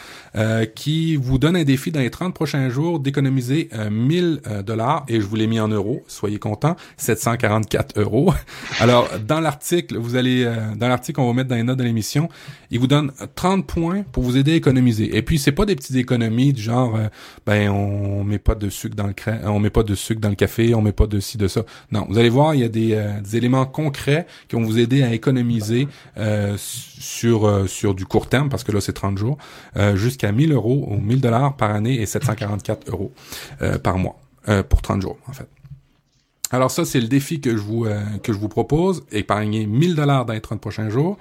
qui 0.74 1.16
vous 1.16 1.38
donne 1.38 1.56
un 1.56 1.64
défi 1.64 1.90
dans 1.90 2.00
les 2.00 2.10
30 2.10 2.34
prochains 2.34 2.68
jours 2.68 3.00
d'économiser 3.00 3.68
1000 3.90 4.40
dollars 4.64 5.04
et 5.08 5.20
je 5.20 5.26
vous 5.26 5.36
l'ai 5.36 5.46
mis 5.46 5.60
en 5.60 5.68
euros. 5.68 6.02
Soyez 6.06 6.38
contents, 6.38 6.76
744 6.96 7.98
euros. 8.00 8.32
Alors 8.80 9.08
dans 9.26 9.40
l'article, 9.40 9.98
vous 9.98 10.16
allez 10.16 10.44
dans 10.76 10.88
l'article, 10.88 11.20
on 11.20 11.26
va 11.26 11.32
mettre 11.32 11.48
dans 11.48 11.56
les 11.56 11.62
notes 11.62 11.78
de 11.78 11.84
l'émission, 11.84 12.28
il 12.70 12.78
vous 12.78 12.86
donne 12.86 13.12
30 13.34 13.66
points 13.66 14.02
pour 14.12 14.22
vous 14.22 14.36
aider 14.36 14.52
à 14.52 14.56
économiser. 14.56 15.16
Et 15.16 15.22
puis 15.22 15.38
c'est 15.38 15.52
pas 15.52 15.66
des 15.66 15.76
petites 15.76 15.96
économies 15.96 16.52
du 16.52 16.62
genre, 16.62 16.98
ben 17.46 17.70
on 17.70 18.24
met 18.24 18.38
pas 18.38 18.54
de 18.54 18.68
sucre 18.68 18.96
dans 18.96 19.06
le 19.06 19.12
crème, 19.12 19.40
on 19.44 19.58
met 19.58 19.70
pas 19.70 19.82
de 19.82 19.94
sucre 19.94 20.20
dans 20.20 20.28
le 20.28 20.34
café, 20.34 20.74
on 20.74 20.82
met 20.82 20.92
pas 20.92 21.06
de 21.06 21.20
ci, 21.20 21.38
de 21.38 21.48
ça. 21.48 21.64
Non, 21.92 22.06
vous 22.08 22.18
allez 22.18 22.28
voir, 22.28 22.54
il 22.54 22.60
y 22.60 22.64
a 22.64 22.68
des, 22.68 22.92
euh, 22.92 23.20
éléments 23.32 23.66
concrets 23.66 24.26
qui 24.48 24.56
vont 24.56 24.62
vous 24.62 24.78
aider 24.78 25.02
à 25.02 25.12
économiser 25.12 25.88
euh, 26.18 26.56
sur 27.10 27.46
euh, 27.46 27.66
sur 27.66 27.94
du 27.94 28.06
court 28.06 28.28
terme, 28.28 28.48
parce 28.48 28.64
que 28.64 28.72
là 28.72 28.80
c'est 28.80 28.92
30 28.92 29.18
jours, 29.18 29.38
jusqu'à 29.94 30.32
1000 30.32 30.52
euros 30.52 30.86
ou 30.90 30.96
1000 30.96 31.20
dollars 31.20 31.56
par 31.56 31.70
année 31.70 32.00
et 32.00 32.06
744 32.06 32.90
euros 32.90 33.12
par 33.82 33.98
mois 33.98 34.20
pour 34.68 34.82
30 34.82 35.02
jours 35.02 35.18
en 35.28 35.32
fait. 35.32 35.48
Alors 36.50 36.70
ça 36.70 36.84
c'est 36.84 37.00
le 37.00 37.08
défi 37.08 37.40
que 37.40 37.56
je 37.56 37.62
vous 37.62 37.86
que 38.22 38.32
je 38.32 38.38
vous 38.38 38.48
propose, 38.48 39.04
épargner 39.12 39.66
1000 39.66 39.94
dollars 39.94 40.24
dans 40.24 40.32
les 40.32 40.40
30 40.40 40.60
prochains 40.60 40.90
jours. 40.90 41.18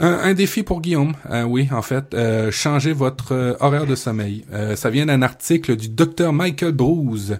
Un, 0.00 0.32
défi 0.34 0.62
pour 0.62 0.80
Guillaume, 0.80 1.14
euh, 1.28 1.42
oui, 1.42 1.68
en 1.72 1.82
fait, 1.82 2.14
euh, 2.14 2.52
changer 2.52 2.92
votre 2.92 3.32
euh, 3.32 3.54
horaire 3.58 3.84
de 3.84 3.96
sommeil. 3.96 4.44
ça 4.76 4.90
vient 4.90 5.06
d'un 5.06 5.22
article 5.22 5.74
du 5.74 5.88
docteur 5.88 6.32
Michael 6.32 6.72
Bruce, 6.72 7.32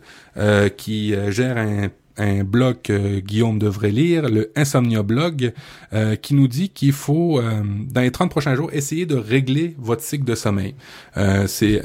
qui 0.77 1.15
gère 1.29 1.57
un 1.57 1.89
un 2.19 2.45
blog 2.45 2.77
que 2.83 3.21
Guillaume 3.21 3.59
devrait 3.59 3.91
lire, 3.91 4.29
le 4.29 4.51
Insomnia 4.57 5.03
Blog, 5.03 5.53
euh, 5.93 6.17
qui 6.17 6.35
nous 6.35 6.49
dit 6.49 6.69
qu'il 6.69 6.93
faut, 6.93 7.39
euh, 7.39 7.63
dans 7.91 8.01
les 8.01 8.11
30 8.11 8.31
prochains 8.31 8.55
jours, 8.55 8.71
essayer 8.73 9.07
de 9.07 9.17
régler 9.17 9.75
votre 9.79 10.03
cycle 10.03 10.25
de 10.25 10.35
sommeil. 10.35 10.75
Euh, 11.17 11.47
c'est, 11.47 11.83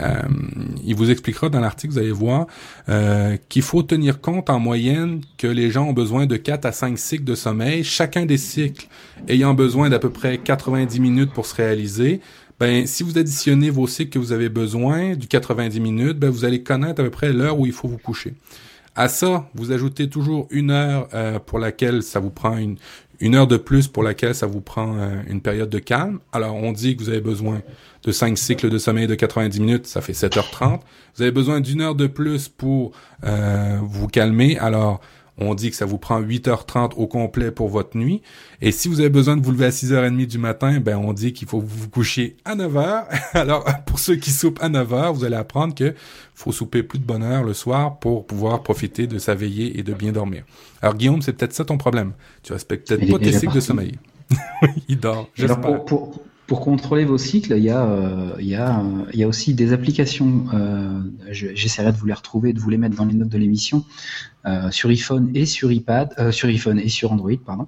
il 0.83 0.95
vous 0.95 1.11
expliquera 1.11 1.49
dans 1.49 1.59
l'article, 1.59 1.93
vous 1.93 1.99
allez 1.99 2.11
voir, 2.11 2.47
qu'il 3.49 3.61
faut 3.61 3.83
tenir 3.83 4.21
compte 4.21 4.49
en 4.49 4.59
moyenne 4.59 5.21
que 5.37 5.47
les 5.47 5.71
gens 5.71 5.87
ont 5.87 5.93
besoin 5.93 6.25
de 6.25 6.35
4 6.35 6.65
à 6.65 6.71
5 6.71 6.97
cycles 6.97 7.23
de 7.23 7.35
sommeil, 7.35 7.83
chacun 7.83 8.25
des 8.25 8.37
cycles 8.37 8.87
ayant 9.27 9.53
besoin 9.53 9.89
d'à 9.89 9.99
peu 9.99 10.09
près 10.09 10.37
90 10.37 10.99
minutes 10.99 11.31
pour 11.31 11.45
se 11.45 11.55
réaliser. 11.55 12.19
Ben, 12.59 12.85
si 12.85 13.03
vous 13.03 13.17
additionnez 13.17 13.69
vos 13.69 13.87
cycles 13.87 14.11
que 14.11 14.19
vous 14.19 14.31
avez 14.31 14.49
besoin 14.49 15.15
du 15.15 15.27
90 15.27 15.79
minutes, 15.79 16.19
ben, 16.19 16.29
vous 16.29 16.45
allez 16.45 16.63
connaître 16.63 17.01
à 17.01 17.03
peu 17.03 17.09
près 17.09 17.33
l'heure 17.33 17.59
où 17.59 17.65
il 17.65 17.73
faut 17.73 17.87
vous 17.87 17.97
coucher. 17.97 18.35
À 18.95 19.07
ça, 19.07 19.49
vous 19.55 19.71
ajoutez 19.71 20.07
toujours 20.07 20.47
une 20.51 20.69
heure 20.69 21.07
euh, 21.13 21.39
pour 21.39 21.57
laquelle 21.57 22.03
ça 22.03 22.19
vous 22.19 22.29
prend 22.29 22.57
une, 22.57 22.77
une 23.19 23.35
heure 23.35 23.47
de 23.47 23.57
plus 23.57 23.87
pour 23.87 24.03
laquelle 24.03 24.35
ça 24.35 24.45
vous 24.45 24.61
prend 24.61 24.97
euh, 24.97 25.21
une 25.27 25.41
période 25.41 25.69
de 25.69 25.79
calme. 25.79 26.19
Alors, 26.31 26.55
on 26.55 26.71
dit 26.71 26.95
que 26.95 27.01
vous 27.01 27.09
avez 27.09 27.21
besoin 27.21 27.61
de 28.03 28.11
5 28.11 28.37
cycles 28.37 28.69
de 28.69 28.77
sommeil 28.77 29.07
de 29.07 29.15
90 29.15 29.59
minutes, 29.61 29.87
ça 29.87 30.01
fait 30.01 30.13
7h30. 30.13 30.79
Vous 31.15 31.21
avez 31.23 31.31
besoin 31.31 31.59
d'une 31.59 31.81
heure 31.81 31.95
de 31.95 32.05
plus 32.05 32.49
pour 32.49 32.91
euh, 33.23 33.79
vous 33.81 34.07
calmer. 34.07 34.59
Alors, 34.59 35.01
on 35.37 35.55
dit 35.55 35.71
que 35.71 35.75
ça 35.75 35.85
vous 35.85 35.97
prend 35.97 36.21
8h30 36.21 36.93
au 36.95 37.07
complet 37.07 37.51
pour 37.51 37.69
votre 37.69 37.97
nuit. 37.97 38.21
Et 38.61 38.71
si 38.71 38.87
vous 38.87 38.99
avez 38.99 39.09
besoin 39.09 39.35
de 39.35 39.43
vous 39.43 39.51
lever 39.51 39.65
à 39.65 39.69
6h30 39.69 40.27
du 40.27 40.37
matin, 40.37 40.79
ben 40.79 40.97
on 40.97 41.13
dit 41.13 41.33
qu'il 41.33 41.47
faut 41.47 41.59
vous 41.59 41.89
coucher 41.89 42.37
à 42.45 42.55
9h. 42.55 43.05
Alors, 43.33 43.65
pour 43.85 43.99
ceux 43.99 44.15
qui 44.15 44.31
soupent 44.31 44.61
à 44.61 44.69
9h, 44.69 45.13
vous 45.13 45.23
allez 45.23 45.35
apprendre 45.35 45.73
que 45.73 45.95
faut 46.35 46.51
souper 46.51 46.83
plus 46.83 46.99
de 46.99 47.05
bonne 47.05 47.23
heure 47.23 47.43
le 47.43 47.53
soir 47.53 47.99
pour 47.99 48.27
pouvoir 48.27 48.61
profiter 48.63 49.07
de 49.07 49.17
sa 49.17 49.35
veillée 49.35 49.79
et 49.79 49.83
de 49.83 49.93
bien 49.93 50.11
dormir. 50.11 50.43
Alors, 50.81 50.95
Guillaume, 50.95 51.21
c'est 51.21 51.33
peut-être 51.33 51.53
ça 51.53 51.65
ton 51.65 51.77
problème. 51.77 52.13
Tu 52.43 52.53
respectes 52.53 52.87
peut-être 52.87 53.11
pas 53.11 53.19
tes 53.19 53.31
cycles 53.31 53.55
de 53.55 53.59
sommeil. 53.59 53.97
il 54.87 54.99
dort, 54.99 55.29
j'espère. 55.35 55.61
Pour, 55.61 55.85
pour, 55.85 56.23
contrôler 56.47 57.05
vos 57.05 57.17
cycles, 57.17 57.53
il 57.57 57.63
y 57.63 57.69
a, 57.69 57.85
euh, 57.85 58.35
il 58.39 58.47
y 58.47 58.55
a, 58.55 58.83
il 59.13 59.19
y 59.19 59.23
a 59.23 59.27
aussi 59.27 59.53
des 59.53 59.73
applications. 59.73 60.45
Euh, 60.53 61.01
J'essaierai 61.31 61.91
de 61.91 61.97
vous 61.97 62.05
les 62.05 62.13
retrouver, 62.13 62.53
de 62.53 62.59
vous 62.59 62.69
les 62.69 62.77
mettre 62.77 62.95
dans 62.95 63.05
les 63.05 63.13
notes 63.13 63.29
de 63.29 63.37
l'émission. 63.37 63.85
Euh, 64.45 64.71
sur 64.71 64.89
iPhone 64.89 65.31
et 65.35 65.45
sur 65.45 65.71
iPad, 65.71 66.13
euh, 66.19 66.31
sur 66.31 66.49
iPhone 66.49 66.77
et 66.77 66.89
sur 66.89 67.13
Android, 67.13 67.31
pardon, 67.45 67.67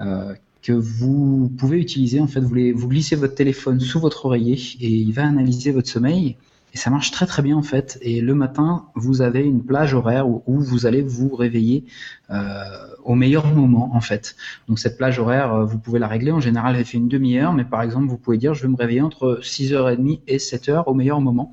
euh, 0.00 0.34
que 0.62 0.72
vous 0.72 1.48
pouvez 1.56 1.78
utiliser. 1.78 2.18
En 2.20 2.26
fait, 2.26 2.40
vous, 2.40 2.56
vous 2.74 2.88
glissez 2.88 3.14
votre 3.14 3.36
téléphone 3.36 3.78
sous 3.78 4.00
votre 4.00 4.26
oreiller 4.26 4.58
et 4.80 4.88
il 4.88 5.12
va 5.12 5.24
analyser 5.26 5.70
votre 5.70 5.88
sommeil. 5.88 6.36
Et 6.74 6.76
ça 6.76 6.90
marche 6.90 7.12
très 7.12 7.26
très 7.26 7.42
bien 7.42 7.56
en 7.56 7.62
fait. 7.62 7.98
Et 8.02 8.20
le 8.20 8.34
matin, 8.34 8.86
vous 8.94 9.22
avez 9.22 9.44
une 9.44 9.64
plage 9.64 9.94
horaire 9.94 10.28
où, 10.28 10.42
vous 10.46 10.86
allez 10.86 11.02
vous 11.02 11.34
réveiller 11.34 11.84
euh, 12.30 12.87
au 13.08 13.14
meilleur 13.14 13.46
moment 13.46 13.90
en 13.94 14.00
fait. 14.00 14.36
Donc 14.68 14.78
cette 14.78 14.96
plage 14.98 15.18
horaire, 15.18 15.64
vous 15.64 15.78
pouvez 15.78 15.98
la 15.98 16.08
régler. 16.08 16.30
En 16.30 16.40
général, 16.40 16.76
elle 16.76 16.84
fait 16.84 16.98
une 16.98 17.08
demi-heure, 17.08 17.52
mais 17.52 17.64
par 17.64 17.82
exemple, 17.82 18.06
vous 18.06 18.18
pouvez 18.18 18.38
dire 18.38 18.54
je 18.54 18.62
vais 18.62 18.68
me 18.68 18.76
réveiller 18.76 19.00
entre 19.00 19.40
6h30 19.42 20.20
et 20.26 20.36
7h 20.36 20.84
au 20.86 20.94
meilleur 20.94 21.20
moment. 21.20 21.52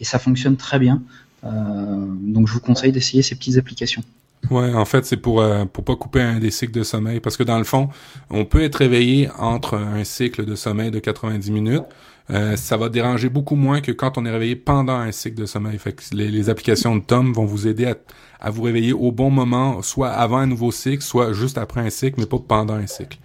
Et 0.00 0.04
ça 0.04 0.18
fonctionne 0.18 0.56
très 0.56 0.78
bien. 0.78 1.02
Euh, 1.44 2.06
donc 2.08 2.48
je 2.48 2.54
vous 2.54 2.60
conseille 2.60 2.92
d'essayer 2.92 3.22
ces 3.22 3.36
petites 3.36 3.56
applications. 3.56 4.02
Ouais, 4.50 4.74
en 4.74 4.84
fait, 4.84 5.04
c'est 5.04 5.16
pour 5.16 5.40
euh, 5.40 5.64
pour 5.64 5.84
pas 5.84 5.96
couper 5.96 6.20
un 6.20 6.38
des 6.38 6.50
cycles 6.50 6.72
de 6.72 6.82
sommeil 6.82 7.20
parce 7.20 7.36
que 7.36 7.42
dans 7.42 7.58
le 7.58 7.64
fond, 7.64 7.88
on 8.30 8.44
peut 8.44 8.62
être 8.62 8.76
réveillé 8.76 9.28
entre 9.38 9.74
un 9.74 10.04
cycle 10.04 10.44
de 10.44 10.54
sommeil 10.54 10.90
de 10.90 10.98
90 10.98 11.50
minutes. 11.50 11.84
Euh, 12.30 12.56
ça 12.56 12.76
va 12.76 12.88
déranger 12.88 13.28
beaucoup 13.28 13.54
moins 13.54 13.80
que 13.80 13.92
quand 13.92 14.18
on 14.18 14.26
est 14.26 14.30
réveillé 14.30 14.56
pendant 14.56 14.96
un 14.96 15.12
cycle 15.12 15.36
de 15.36 15.46
sommeil. 15.46 15.78
Fait 15.78 15.92
que 15.92 16.02
les, 16.12 16.28
les 16.28 16.50
applications 16.50 16.96
de 16.96 17.02
Tom 17.02 17.32
vont 17.32 17.44
vous 17.44 17.68
aider 17.68 17.86
à, 17.86 17.94
à, 18.40 18.50
vous 18.50 18.62
réveiller 18.62 18.92
au 18.92 19.12
bon 19.12 19.30
moment, 19.30 19.80
soit 19.82 20.10
avant 20.10 20.38
un 20.38 20.46
nouveau 20.46 20.72
cycle, 20.72 21.02
soit 21.02 21.32
juste 21.32 21.56
après 21.56 21.80
un 21.80 21.90
cycle, 21.90 22.18
mais 22.18 22.26
pas 22.26 22.38
pendant 22.38 22.74
un 22.74 22.86
cycle. 22.86 23.18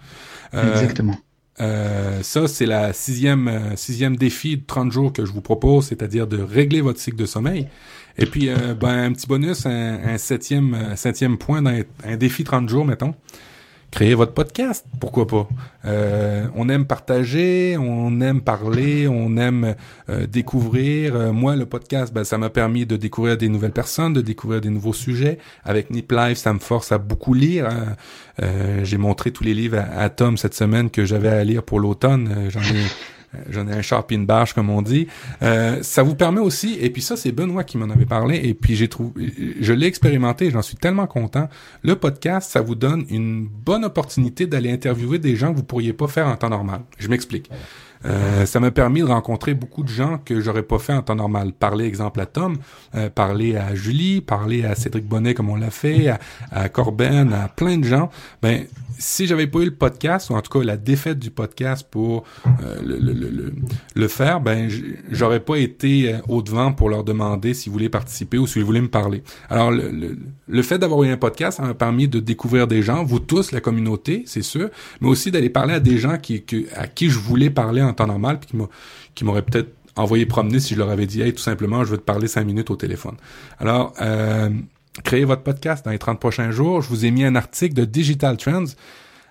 Euh, 0.54 0.72
Exactement. 0.72 1.16
Euh, 1.60 2.22
ça, 2.22 2.48
c'est 2.48 2.66
la 2.66 2.92
sixième, 2.92 3.48
euh, 3.48 3.76
sixième 3.76 4.16
défi 4.16 4.56
de 4.56 4.62
30 4.66 4.90
jours 4.90 5.12
que 5.12 5.24
je 5.24 5.32
vous 5.32 5.42
propose, 5.42 5.86
c'est-à-dire 5.86 6.26
de 6.26 6.40
régler 6.40 6.80
votre 6.80 6.98
cycle 6.98 7.16
de 7.16 7.26
sommeil. 7.26 7.68
Et 8.18 8.26
puis, 8.26 8.48
euh, 8.48 8.74
ben, 8.74 9.04
un 9.04 9.12
petit 9.12 9.26
bonus, 9.26 9.66
un, 9.66 10.00
un 10.04 10.18
septième, 10.18 10.74
un 10.74 10.96
septième 10.96 11.38
point 11.38 11.62
dans 11.62 11.78
un 12.04 12.16
défi 12.16 12.44
30 12.44 12.68
jours, 12.68 12.84
mettons 12.84 13.14
créer 13.92 14.14
votre 14.14 14.32
podcast, 14.32 14.86
pourquoi 14.98 15.26
pas. 15.26 15.46
Euh, 15.84 16.46
on 16.56 16.68
aime 16.70 16.86
partager, 16.86 17.76
on 17.78 18.20
aime 18.22 18.40
parler, 18.40 19.06
on 19.06 19.36
aime 19.36 19.76
euh, 20.08 20.26
découvrir. 20.26 21.14
Euh, 21.14 21.32
moi, 21.32 21.56
le 21.56 21.66
podcast, 21.66 22.12
ben, 22.12 22.24
ça 22.24 22.38
m'a 22.38 22.48
permis 22.48 22.86
de 22.86 22.96
découvrir 22.96 23.36
des 23.36 23.50
nouvelles 23.50 23.72
personnes, 23.72 24.14
de 24.14 24.22
découvrir 24.22 24.62
des 24.62 24.70
nouveaux 24.70 24.94
sujets. 24.94 25.38
Avec 25.62 25.90
Nip 25.90 26.10
Live, 26.10 26.36
ça 26.36 26.54
me 26.54 26.58
force 26.58 26.90
à 26.90 26.98
beaucoup 26.98 27.34
lire. 27.34 27.68
Hein. 27.68 27.96
J'ai 28.82 28.96
montré 28.96 29.30
tous 29.30 29.44
les 29.44 29.52
livres 29.52 29.78
à, 29.78 30.00
à, 30.00 30.08
Tom 30.08 30.38
cette 30.38 30.54
semaine 30.54 30.90
que 30.90 31.04
j'avais 31.04 31.28
à 31.28 31.44
lire 31.44 31.62
pour 31.62 31.78
l'automne. 31.78 32.48
J'en 32.48 32.60
ai 32.60 32.64
euh, 32.64 32.88
j'en 33.50 33.66
ai 33.68 33.72
un 33.72 33.82
sharpie 33.82 34.18
barge 34.18 34.54
comme 34.54 34.70
on 34.70 34.82
dit. 34.82 35.06
Euh, 35.42 35.82
ça 35.82 36.02
vous 36.02 36.14
permet 36.14 36.40
aussi, 36.40 36.78
et 36.80 36.90
puis 36.90 37.02
ça 37.02 37.16
c'est 37.16 37.32
Benoît 37.32 37.64
qui 37.64 37.78
m'en 37.78 37.90
avait 37.90 38.06
parlé, 38.06 38.40
et 38.44 38.54
puis 38.54 38.76
j'ai 38.76 38.88
trouvé, 38.88 39.32
je 39.60 39.72
l'ai 39.72 39.86
expérimenté, 39.86 40.50
j'en 40.50 40.62
suis 40.62 40.76
tellement 40.76 41.06
content. 41.06 41.48
Le 41.82 41.96
podcast, 41.96 42.50
ça 42.50 42.60
vous 42.60 42.74
donne 42.74 43.04
une 43.10 43.46
bonne 43.46 43.84
opportunité 43.84 44.46
d'aller 44.46 44.70
interviewer 44.70 45.18
des 45.18 45.36
gens 45.36 45.52
que 45.52 45.56
vous 45.56 45.64
pourriez 45.64 45.92
pas 45.92 46.08
faire 46.08 46.26
en 46.26 46.36
temps 46.36 46.50
normal. 46.50 46.82
Je 46.98 47.08
m'explique. 47.08 47.50
Euh, 48.04 48.46
ça 48.46 48.60
m'a 48.60 48.70
permis 48.70 49.00
de 49.00 49.06
rencontrer 49.06 49.54
beaucoup 49.54 49.82
de 49.82 49.88
gens 49.88 50.18
que 50.24 50.40
j'aurais 50.40 50.62
pas 50.62 50.78
fait 50.78 50.92
en 50.92 51.02
temps 51.02 51.14
normal. 51.14 51.52
Parler, 51.52 51.84
exemple, 51.84 52.20
à 52.20 52.26
Tom, 52.26 52.56
euh, 52.94 53.08
parler 53.10 53.56
à 53.56 53.74
Julie, 53.74 54.20
parler 54.20 54.64
à 54.64 54.74
Cédric 54.74 55.06
Bonnet 55.06 55.34
comme 55.34 55.50
on 55.50 55.56
l'a 55.56 55.70
fait, 55.70 56.08
à, 56.08 56.18
à, 56.50 56.68
Corben, 56.68 57.32
à 57.32 57.48
plein 57.48 57.78
de 57.78 57.84
gens. 57.84 58.10
Ben, 58.42 58.64
si 58.98 59.26
j'avais 59.26 59.46
pas 59.46 59.60
eu 59.60 59.66
le 59.66 59.74
podcast, 59.74 60.30
ou 60.30 60.34
en 60.34 60.42
tout 60.42 60.58
cas 60.58 60.64
la 60.64 60.76
défaite 60.76 61.18
du 61.18 61.30
podcast 61.30 61.86
pour 61.90 62.24
euh, 62.62 63.52
le, 63.94 64.08
faire, 64.08 64.40
ben, 64.40 64.70
j'aurais 65.10 65.40
pas 65.40 65.56
été 65.56 66.16
au 66.28 66.42
devant 66.42 66.72
pour 66.72 66.88
leur 66.88 67.04
demander 67.04 67.54
s'ils 67.54 67.72
voulaient 67.72 67.88
participer 67.88 68.38
ou 68.38 68.46
s'ils 68.46 68.64
voulaient 68.64 68.80
me 68.80 68.90
parler. 68.90 69.22
Alors, 69.48 69.70
le, 69.70 70.62
fait 70.62 70.78
d'avoir 70.78 71.02
eu 71.02 71.08
un 71.08 71.16
podcast, 71.16 71.58
ça 71.58 71.62
m'a 71.64 71.74
permis 71.74 72.08
de 72.08 72.20
découvrir 72.20 72.66
des 72.66 72.82
gens, 72.82 73.04
vous 73.04 73.20
tous, 73.20 73.52
la 73.52 73.60
communauté, 73.60 74.24
c'est 74.26 74.42
sûr, 74.42 74.70
mais 75.00 75.08
aussi 75.08 75.30
d'aller 75.30 75.50
parler 75.50 75.74
à 75.74 75.80
des 75.80 75.98
gens 75.98 76.12
à 76.12 76.18
qui 76.18 77.10
je 77.10 77.18
voulais 77.18 77.50
parler 77.50 77.82
en 77.82 77.92
temps 77.92 78.06
normal, 78.06 78.38
puis 78.40 78.58
qui 79.14 79.24
m'aurait 79.24 79.42
peut-être 79.42 79.70
envoyé 79.96 80.26
promener 80.26 80.60
si 80.60 80.74
je 80.74 80.78
leur 80.78 80.90
avais 80.90 81.06
dit, 81.06 81.22
hey, 81.22 81.32
tout 81.32 81.42
simplement, 81.42 81.84
je 81.84 81.90
veux 81.90 81.98
te 81.98 82.02
parler 82.02 82.28
cinq 82.28 82.44
minutes 82.44 82.70
au 82.70 82.76
téléphone. 82.76 83.16
Alors, 83.58 83.94
euh, 84.00 84.50
créez 85.04 85.24
votre 85.24 85.42
podcast 85.42 85.84
dans 85.84 85.90
les 85.90 85.98
30 85.98 86.20
prochains 86.20 86.50
jours. 86.50 86.82
Je 86.82 86.88
vous 86.88 87.04
ai 87.04 87.10
mis 87.10 87.24
un 87.24 87.34
article 87.34 87.74
de 87.74 87.84
Digital 87.84 88.36
Trends 88.36 88.74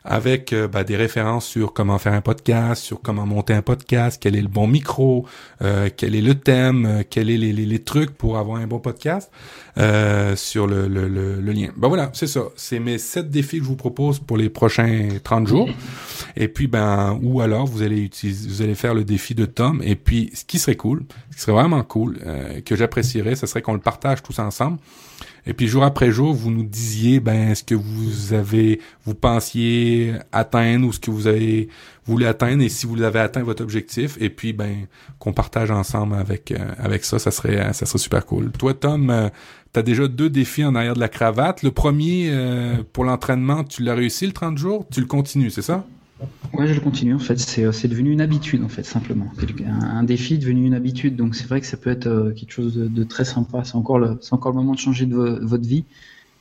avec 0.03 0.51
euh, 0.53 0.67
ben, 0.67 0.83
des 0.83 0.95
références 0.95 1.45
sur 1.45 1.73
comment 1.73 1.99
faire 1.99 2.13
un 2.13 2.21
podcast, 2.21 2.81
sur 2.81 3.01
comment 3.01 3.25
monter 3.25 3.53
un 3.53 3.61
podcast, 3.61 4.17
quel 4.19 4.35
est 4.35 4.41
le 4.41 4.47
bon 4.47 4.67
micro, 4.67 5.25
euh, 5.61 5.89
quel 5.95 6.15
est 6.15 6.21
le 6.21 6.35
thème, 6.35 6.85
euh, 6.85 7.03
quels 7.07 7.29
est 7.29 7.37
les, 7.37 7.53
les, 7.53 7.65
les, 7.65 7.79
trucs 7.79 8.11
pour 8.11 8.37
avoir 8.37 8.59
un 8.59 8.67
bon 8.67 8.79
podcast, 8.79 9.31
euh, 9.77 10.35
sur 10.35 10.65
le, 10.65 10.87
le, 10.87 11.07
le, 11.07 11.51
lien. 11.51 11.69
Ben 11.77 11.87
voilà, 11.87 12.09
c'est 12.13 12.27
ça. 12.27 12.41
C'est 12.55 12.79
mes 12.79 12.97
sept 12.97 13.29
défis 13.29 13.59
que 13.59 13.63
je 13.63 13.69
vous 13.69 13.75
propose 13.75 14.19
pour 14.19 14.37
les 14.37 14.49
prochains 14.49 15.09
30 15.23 15.47
jours. 15.47 15.69
Et 16.35 16.47
puis, 16.47 16.67
ben, 16.67 17.19
ou 17.21 17.41
alors 17.41 17.67
vous 17.67 17.83
allez 17.83 18.01
utiliser, 18.01 18.49
vous 18.49 18.61
allez 18.61 18.75
faire 18.75 18.93
le 18.93 19.03
défi 19.03 19.35
de 19.35 19.45
Tom. 19.45 19.81
Et 19.83 19.95
puis, 19.95 20.31
ce 20.33 20.45
qui 20.45 20.57
serait 20.57 20.75
cool, 20.75 21.03
ce 21.29 21.35
qui 21.35 21.41
serait 21.41 21.51
vraiment 21.51 21.83
cool, 21.83 22.19
que 22.65 22.75
j'apprécierais, 22.75 23.35
ce 23.35 23.45
serait 23.45 23.61
qu'on 23.61 23.73
le 23.73 23.79
partage 23.79 24.23
tous 24.23 24.39
ensemble. 24.39 24.77
Et 25.47 25.53
puis 25.53 25.67
jour 25.67 25.83
après 25.83 26.11
jour, 26.11 26.33
vous 26.33 26.51
nous 26.51 26.63
disiez 26.63 27.19
ben 27.19 27.55
ce 27.55 27.63
que 27.63 27.75
vous 27.75 28.33
avez, 28.33 28.79
vous 29.05 29.15
pensiez 29.15 30.13
atteindre 30.31 30.87
ou 30.87 30.93
ce 30.93 30.99
que 30.99 31.09
vous 31.09 31.27
avez 31.27 31.69
voulu 32.05 32.25
atteindre 32.25 32.63
et 32.63 32.69
si 32.69 32.85
vous 32.85 33.01
avez 33.01 33.19
atteint 33.19 33.43
votre 33.43 33.63
objectif. 33.63 34.17
Et 34.19 34.29
puis 34.29 34.53
ben 34.53 34.87
qu'on 35.19 35.33
partage 35.33 35.71
ensemble 35.71 36.15
avec 36.15 36.51
euh, 36.51 36.57
avec 36.77 37.03
ça, 37.03 37.19
ça 37.19 37.31
serait 37.31 37.73
ça 37.73 37.85
serait 37.85 37.99
super 37.99 38.25
cool. 38.25 38.51
Toi 38.51 38.73
Tom, 38.73 39.09
euh, 39.09 39.29
tu 39.73 39.79
as 39.79 39.83
déjà 39.83 40.07
deux 40.07 40.29
défis 40.29 40.63
en 40.63 40.75
arrière 40.75 40.93
de 40.93 40.99
la 40.99 41.09
cravate. 41.09 41.63
Le 41.63 41.71
premier 41.71 42.29
euh, 42.29 42.83
pour 42.93 43.05
l'entraînement, 43.05 43.63
tu 43.63 43.83
l'as 43.83 43.95
réussi 43.95 44.27
le 44.27 44.33
30 44.33 44.57
jours, 44.57 44.85
tu 44.91 44.99
le 44.99 45.07
continues, 45.07 45.49
c'est 45.49 45.61
ça? 45.61 45.85
Ouais, 46.53 46.67
je 46.67 46.73
le 46.73 46.81
continue. 46.81 47.15
En 47.15 47.19
fait, 47.19 47.39
c'est 47.39 47.63
euh, 47.63 47.87
devenu 47.87 48.11
une 48.11 48.21
habitude, 48.21 48.63
en 48.63 48.69
fait, 48.69 48.83
simplement. 48.83 49.31
Un, 49.65 50.03
défi 50.03 50.37
devenu 50.37 50.65
une 50.65 50.73
habitude. 50.73 51.15
Donc, 51.15 51.35
c'est 51.35 51.47
vrai 51.47 51.61
que 51.61 51.67
ça 51.67 51.77
peut 51.77 51.89
être 51.89 52.07
euh, 52.07 52.31
quelque 52.33 52.51
chose 52.51 52.75
de, 52.75 53.03
très 53.03 53.25
sympa. 53.25 53.63
C'est 53.63 53.75
encore 53.75 53.99
le, 53.99 54.19
encore 54.31 54.51
le 54.51 54.57
moment 54.57 54.73
de 54.73 54.79
changer 54.79 55.05
de, 55.05 55.39
votre 55.41 55.67
vie. 55.67 55.85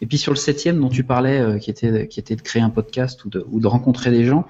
Et 0.03 0.07
puis 0.07 0.17
sur 0.17 0.33
le 0.33 0.39
septième 0.39 0.81
dont 0.81 0.89
tu 0.89 1.05
parlais, 1.05 1.41
euh, 1.41 1.59
qui 1.59 1.71
était 1.71 2.09
qui 2.09 2.21
était 2.21 2.35
de 2.35 2.41
créer 2.41 2.63
un 2.63 2.71
podcast 2.71 3.23
ou 3.27 3.29
de, 3.29 3.45
ou 3.51 3.61
de 3.61 3.67
rencontrer 3.67 4.11
des 4.11 4.25
gens. 4.25 4.47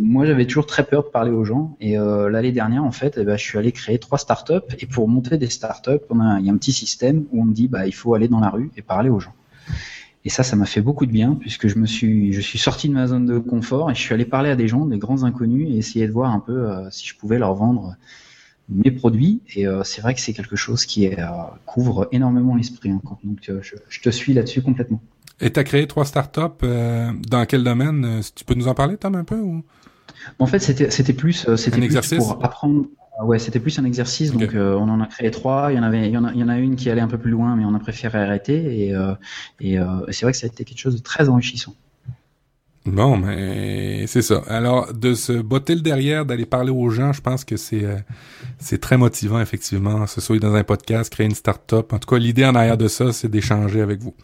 Moi, 0.00 0.26
j'avais 0.26 0.46
toujours 0.46 0.66
très 0.66 0.84
peur 0.84 1.02
de 1.04 1.08
parler 1.08 1.30
aux 1.30 1.44
gens. 1.44 1.76
Et 1.80 1.96
l'année 1.96 2.52
dernière, 2.52 2.84
en 2.84 2.92
fait, 2.92 3.18
eh 3.20 3.24
ben, 3.24 3.36
je 3.36 3.42
suis 3.42 3.58
allé 3.58 3.72
créer 3.72 3.98
trois 3.98 4.18
startups. 4.18 4.68
Et 4.78 4.86
pour 4.86 5.08
monter 5.08 5.38
des 5.38 5.48
startups, 5.48 6.04
il 6.10 6.46
y 6.46 6.50
a 6.50 6.52
un 6.52 6.56
petit 6.56 6.72
système 6.72 7.24
où 7.32 7.42
on 7.42 7.44
me 7.46 7.52
dit, 7.52 7.66
bah, 7.66 7.86
il 7.86 7.94
faut 7.94 8.14
aller 8.14 8.28
dans 8.28 8.38
la 8.38 8.50
rue 8.50 8.70
et 8.76 8.82
parler 8.82 9.10
aux 9.10 9.18
gens. 9.18 9.34
Et 10.28 10.30
ça, 10.30 10.42
ça 10.42 10.56
m'a 10.56 10.66
fait 10.66 10.82
beaucoup 10.82 11.06
de 11.06 11.10
bien 11.10 11.34
puisque 11.40 11.68
je 11.68 11.78
me 11.78 11.86
suis, 11.86 12.34
je 12.34 12.40
suis 12.42 12.58
sorti 12.58 12.90
de 12.90 12.92
ma 12.92 13.06
zone 13.06 13.24
de 13.24 13.38
confort 13.38 13.90
et 13.90 13.94
je 13.94 14.00
suis 14.00 14.12
allé 14.12 14.26
parler 14.26 14.50
à 14.50 14.56
des 14.56 14.68
gens, 14.68 14.84
des 14.84 14.98
grands 14.98 15.24
inconnus, 15.24 15.66
et 15.70 15.78
essayer 15.78 16.06
de 16.06 16.12
voir 16.12 16.30
un 16.32 16.40
peu 16.40 16.52
euh, 16.52 16.86
si 16.90 17.06
je 17.06 17.16
pouvais 17.16 17.38
leur 17.38 17.54
vendre 17.54 17.96
mes 18.68 18.90
produits. 18.90 19.40
Et 19.56 19.66
euh, 19.66 19.84
c'est 19.84 20.02
vrai 20.02 20.12
que 20.12 20.20
c'est 20.20 20.34
quelque 20.34 20.54
chose 20.54 20.84
qui 20.84 21.06
est, 21.06 21.18
euh, 21.18 21.28
couvre 21.64 22.08
énormément 22.12 22.56
l'esprit 22.56 22.92
encore. 22.92 23.18
Donc, 23.24 23.38
je, 23.40 23.54
je, 23.88 24.00
te 24.02 24.10
suis 24.10 24.34
là-dessus 24.34 24.60
complètement. 24.60 25.00
Et 25.40 25.50
tu 25.50 25.58
as 25.58 25.64
créé 25.64 25.86
trois 25.86 26.04
startups. 26.04 26.60
dans 26.60 27.46
quel 27.48 27.64
domaine? 27.64 28.20
Tu 28.36 28.44
peux 28.44 28.52
nous 28.52 28.68
en 28.68 28.74
parler, 28.74 28.98
Tom, 28.98 29.14
un 29.14 29.24
peu 29.24 29.40
ou? 29.40 29.64
En 30.38 30.46
fait, 30.46 30.58
c'était 30.58 31.14
plus, 31.14 31.46
c'était 31.56 31.80
plus 31.80 32.18
pour 32.18 32.44
apprendre 32.44 32.84
ouais, 33.24 33.38
c'était 33.38 33.60
plus 33.60 33.78
un 33.78 33.84
exercice, 33.84 34.32
donc 34.32 34.54
euh, 34.54 34.74
on 34.74 34.88
en 34.88 35.00
a 35.00 35.06
créé 35.06 35.30
trois. 35.30 35.72
Il 35.72 35.76
y 35.76 35.78
en 35.78 35.82
avait, 35.82 36.06
il 36.06 36.12
y 36.12 36.16
en 36.16 36.24
a, 36.24 36.32
il 36.32 36.38
y 36.38 36.42
en 36.42 36.48
a 36.48 36.58
une 36.58 36.76
qui 36.76 36.88
allait 36.90 37.00
un 37.00 37.08
peu 37.08 37.18
plus 37.18 37.30
loin, 37.30 37.56
mais 37.56 37.64
on 37.64 37.74
a 37.74 37.78
préféré 37.78 38.18
arrêter. 38.18 38.86
Et, 38.86 38.94
euh, 38.94 39.14
et, 39.60 39.78
euh, 39.78 39.84
c'est 40.10 40.24
vrai 40.24 40.32
que 40.32 40.38
ça 40.38 40.46
a 40.46 40.48
été 40.48 40.64
quelque 40.64 40.78
chose 40.78 40.96
de 40.96 41.02
très 41.02 41.28
enrichissant. 41.28 41.74
Bon, 42.86 43.18
mais 43.18 44.06
c'est 44.06 44.22
ça. 44.22 44.42
Alors, 44.46 44.94
de 44.94 45.14
se 45.14 45.32
botter 45.32 45.74
le 45.74 45.82
derrière, 45.82 46.24
d'aller 46.24 46.46
parler 46.46 46.70
aux 46.70 46.88
gens, 46.88 47.12
je 47.12 47.20
pense 47.20 47.44
que 47.44 47.56
c'est 47.56 47.84
c'est 48.58 48.80
très 48.80 48.96
motivant, 48.96 49.40
effectivement. 49.40 50.06
Ce 50.06 50.20
soit 50.20 50.38
dans 50.38 50.54
un 50.54 50.64
podcast, 50.64 51.12
créer 51.12 51.26
une 51.26 51.34
start-up. 51.34 51.92
En 51.92 51.98
tout 51.98 52.08
cas, 52.08 52.18
l'idée 52.18 52.46
en 52.46 52.54
arrière 52.54 52.78
de 52.78 52.88
ça, 52.88 53.12
c'est 53.12 53.28
d'échanger 53.28 53.82
avec 53.82 54.00
vous. 54.00 54.14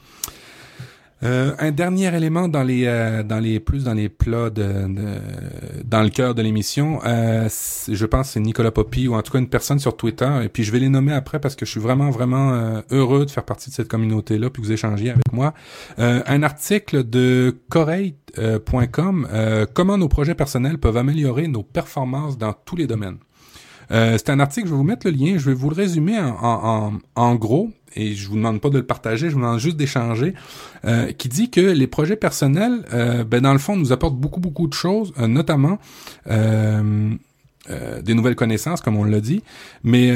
Euh, 1.24 1.54
un 1.58 1.70
dernier 1.70 2.14
élément 2.14 2.48
dans 2.48 2.62
les 2.62 2.84
euh, 2.86 3.22
dans 3.22 3.38
les 3.38 3.60
plus 3.60 3.84
dans 3.84 3.94
les 3.94 4.08
plats 4.08 4.50
dans 4.50 6.02
le 6.02 6.08
cœur 6.10 6.34
de 6.34 6.42
l'émission, 6.42 7.00
euh, 7.04 7.48
je 7.88 8.06
pense 8.06 8.30
c'est 8.30 8.40
Nicolas 8.40 8.70
Poppy 8.70 9.08
ou 9.08 9.14
en 9.14 9.22
tout 9.22 9.32
cas 9.32 9.38
une 9.38 9.48
personne 9.48 9.78
sur 9.78 9.96
Twitter 9.96 10.28
et 10.42 10.48
puis 10.48 10.64
je 10.64 10.72
vais 10.72 10.80
les 10.80 10.88
nommer 10.88 11.12
après 11.12 11.38
parce 11.38 11.56
que 11.56 11.64
je 11.64 11.70
suis 11.70 11.80
vraiment 11.80 12.10
vraiment 12.10 12.52
euh, 12.52 12.80
heureux 12.90 13.24
de 13.24 13.30
faire 13.30 13.44
partie 13.44 13.70
de 13.70 13.74
cette 13.74 13.88
communauté 13.88 14.38
là 14.38 14.50
puis 14.50 14.60
que 14.60 14.66
vous 14.66 14.72
échangiez 14.72 15.10
avec 15.10 15.32
moi. 15.32 15.54
un 15.98 16.42
article 16.42 17.08
de 17.08 17.56
Corey.com 17.70 19.28
comment 19.72 19.96
nos 19.96 20.08
projets 20.08 20.34
personnels 20.34 20.78
peuvent 20.78 20.96
améliorer 20.96 21.48
nos 21.48 21.62
performances 21.62 22.36
dans 22.36 22.52
tous 22.52 22.76
les 22.76 22.86
domaines. 22.86 23.18
C'est 23.90 24.30
un 24.30 24.40
article, 24.40 24.66
je 24.66 24.72
vais 24.72 24.76
vous 24.76 24.84
mettre 24.84 25.06
le 25.06 25.12
lien, 25.12 25.38
je 25.38 25.50
vais 25.50 25.54
vous 25.54 25.70
le 25.70 25.76
résumer 25.76 26.18
en, 26.18 27.34
gros 27.34 27.70
et 27.96 28.14
je 28.14 28.28
vous 28.28 28.36
demande 28.36 28.60
pas 28.60 28.70
de 28.70 28.78
le 28.78 28.86
partager, 28.86 29.28
je 29.28 29.34
vous 29.34 29.40
demande 29.40 29.58
juste 29.58 29.76
d'échanger, 29.76 30.34
euh, 30.84 31.12
qui 31.12 31.28
dit 31.28 31.50
que 31.50 31.60
les 31.60 31.86
projets 31.86 32.16
personnels, 32.16 32.84
euh, 32.92 33.24
ben 33.24 33.40
dans 33.40 33.52
le 33.52 33.58
fond, 33.58 33.76
nous 33.76 33.92
apportent 33.92 34.16
beaucoup 34.16 34.40
beaucoup 34.40 34.66
de 34.66 34.74
choses, 34.74 35.12
euh, 35.18 35.26
notamment 35.26 35.78
des 36.26 38.14
nouvelles 38.14 38.36
connaissances, 38.36 38.80
comme 38.80 38.96
on 38.96 39.04
l'a 39.04 39.20
dit, 39.20 39.42
mais 39.84 40.12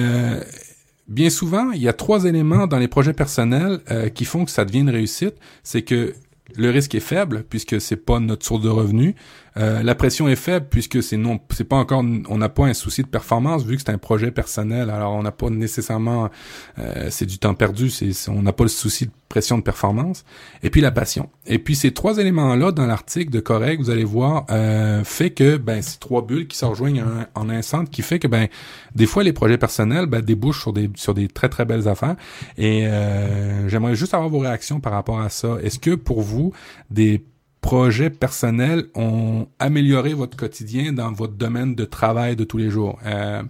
bien 1.09 1.31
souvent, 1.31 1.71
il 1.71 1.81
y 1.81 1.89
a 1.89 1.95
trois 1.95 2.25
éléments 2.25 2.67
dans 2.67 2.79
les 2.79 2.89
projets 2.89 3.15
personnels 3.15 3.81
qui 4.15 4.25
font 4.27 4.45
que 4.45 4.51
ça 4.51 4.65
devient 4.65 4.81
une 4.81 4.91
réussite. 4.91 5.35
C'est 5.63 5.83
que 5.83 6.15
le 6.57 6.71
risque 6.71 6.95
est 6.95 7.01
faible 7.01 7.45
puisque 7.49 7.81
c'est 7.81 7.97
pas 7.97 8.21
notre 8.21 8.45
source 8.45 8.63
de 8.63 8.69
revenus. 8.69 9.15
Euh, 9.57 9.83
la 9.83 9.95
pression 9.95 10.29
est 10.29 10.37
faible 10.37 10.67
puisque 10.71 11.03
c'est 11.03 11.17
non, 11.17 11.41
c'est 11.51 11.65
pas 11.65 11.77
encore, 11.77 12.05
on 12.29 12.39
n'a 12.39 12.49
pas 12.49 12.67
un 12.67 12.75
souci 12.75 13.03
de 13.03 13.09
performance 13.09 13.65
vu 13.65 13.77
que 13.77 13.83
c'est 13.85 13.91
un 13.91 13.99
projet 13.99 14.31
personnel. 14.31 14.91
Alors 14.91 15.15
on 15.15 15.23
n'a 15.23 15.33
pas 15.33 15.51
nécessairement, 15.51 16.31
euh, 16.79 17.09
c'est 17.11 17.27
du 17.27 17.39
temps 17.39 17.55
perdu, 17.55 17.91
c'est, 17.91 18.13
on 18.29 18.43
n'a 18.43 18.53
pas 18.53 18.65
le 18.65 18.69
souci 18.69 19.07
de 19.07 19.13
pression 19.29 19.59
de 19.59 19.63
performance. 19.63 20.25
Et 20.63 20.71
puis 20.71 20.81
la 20.81 20.91
passion. 20.91 21.29
Et 21.47 21.59
puis 21.59 21.77
ces 21.77 21.93
trois 21.93 22.19
éléments-là 22.19 22.73
dans 22.73 22.87
l'article 22.87 23.31
de 23.31 23.41
Correct, 23.41 23.81
vous 23.81 23.91
allez 23.91 24.05
voir, 24.05 24.47
euh, 24.51 25.05
fait 25.05 25.31
que 25.31 25.57
ben 25.57 25.83
ces 25.83 25.99
trois 25.99 26.23
bulles 26.23 26.47
qui 26.47 26.57
se 26.57 26.65
rejoignent 26.65 27.05
en, 27.35 27.49
un 27.49 27.63
centre, 27.63 27.91
qui 27.91 28.03
fait 28.03 28.19
que 28.19 28.29
ben 28.29 28.49
des 28.95 29.07
fois 29.07 29.23
les 29.23 29.33
projets 29.33 29.59
personnels 29.59 30.07
ben, 30.07 30.21
débouchent 30.23 30.61
sur 30.61 30.73
des 30.73 30.91
sur 30.95 31.15
des 31.15 31.29
très 31.29 31.49
très 31.49 31.65
belles 31.65 31.89
affaires. 31.89 32.17
Et 32.57 32.87
euh, 32.87 33.69
j'aimerais 33.69 33.95
juste 33.95 34.15
avoir 34.15 34.31
vos 34.31 34.39
réactions 34.39 34.81
par 34.81 34.93
rapport 34.93 35.21
à 35.21 35.29
ça. 35.29 35.59
Est-ce 35.63 35.79
que 35.79 35.95
pour 35.95 36.23
vous 36.23 36.53
des 36.91 37.23
projets 37.61 38.11
personnels 38.11 38.87
ont 38.95 39.49
amélioré 39.59 40.15
votre 40.15 40.37
quotidien 40.37 40.93
dans 40.93 41.13
votre 41.13 41.35
domaine 41.35 41.75
de 41.75 41.85
travail 41.85 42.37
de 42.37 42.45
tous 42.45 42.59
les 42.59 42.71
jours. 42.71 42.99
Euh, 43.05 43.43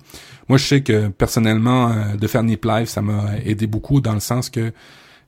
moi, 0.48 0.58
je 0.58 0.64
sais 0.64 0.82
que 0.82 1.08
personnellement, 1.08 1.90
euh, 1.90 2.16
de 2.16 2.26
faire 2.26 2.42
Nip 2.42 2.64
Life, 2.64 2.88
ça 2.88 3.02
m'a 3.02 3.38
aidé 3.44 3.66
beaucoup 3.66 4.00
dans 4.00 4.14
le 4.14 4.20
sens 4.20 4.50
que 4.50 4.72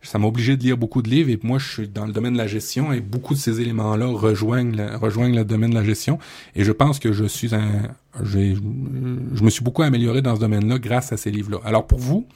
ça 0.02 0.18
m'a 0.18 0.26
obligé 0.26 0.56
de 0.56 0.62
lire 0.62 0.78
beaucoup 0.78 1.02
de 1.02 1.10
livres 1.10 1.28
et 1.30 1.38
moi, 1.42 1.58
je 1.58 1.68
suis 1.68 1.88
dans 1.88 2.06
le 2.06 2.12
domaine 2.12 2.32
de 2.32 2.38
la 2.38 2.46
gestion 2.46 2.92
et 2.92 3.00
beaucoup 3.00 3.34
de 3.34 3.38
ces 3.38 3.60
éléments-là 3.60 4.06
rejoignent 4.06 4.74
le, 4.74 4.96
rejoignent 4.96 5.36
le 5.36 5.44
domaine 5.44 5.70
de 5.70 5.74
la 5.74 5.84
gestion 5.84 6.18
et 6.56 6.64
je 6.64 6.72
pense 6.72 6.98
que 6.98 7.12
je 7.12 7.26
suis 7.26 7.54
un, 7.54 7.82
je 8.24 9.42
me 9.42 9.50
suis 9.50 9.62
beaucoup 9.62 9.82
amélioré 9.82 10.22
dans 10.22 10.34
ce 10.36 10.40
domaine-là 10.40 10.78
grâce 10.78 11.12
à 11.12 11.18
ces 11.18 11.30
livres-là. 11.30 11.58
Alors 11.64 11.86
pour 11.86 11.98
vous, 11.98 12.26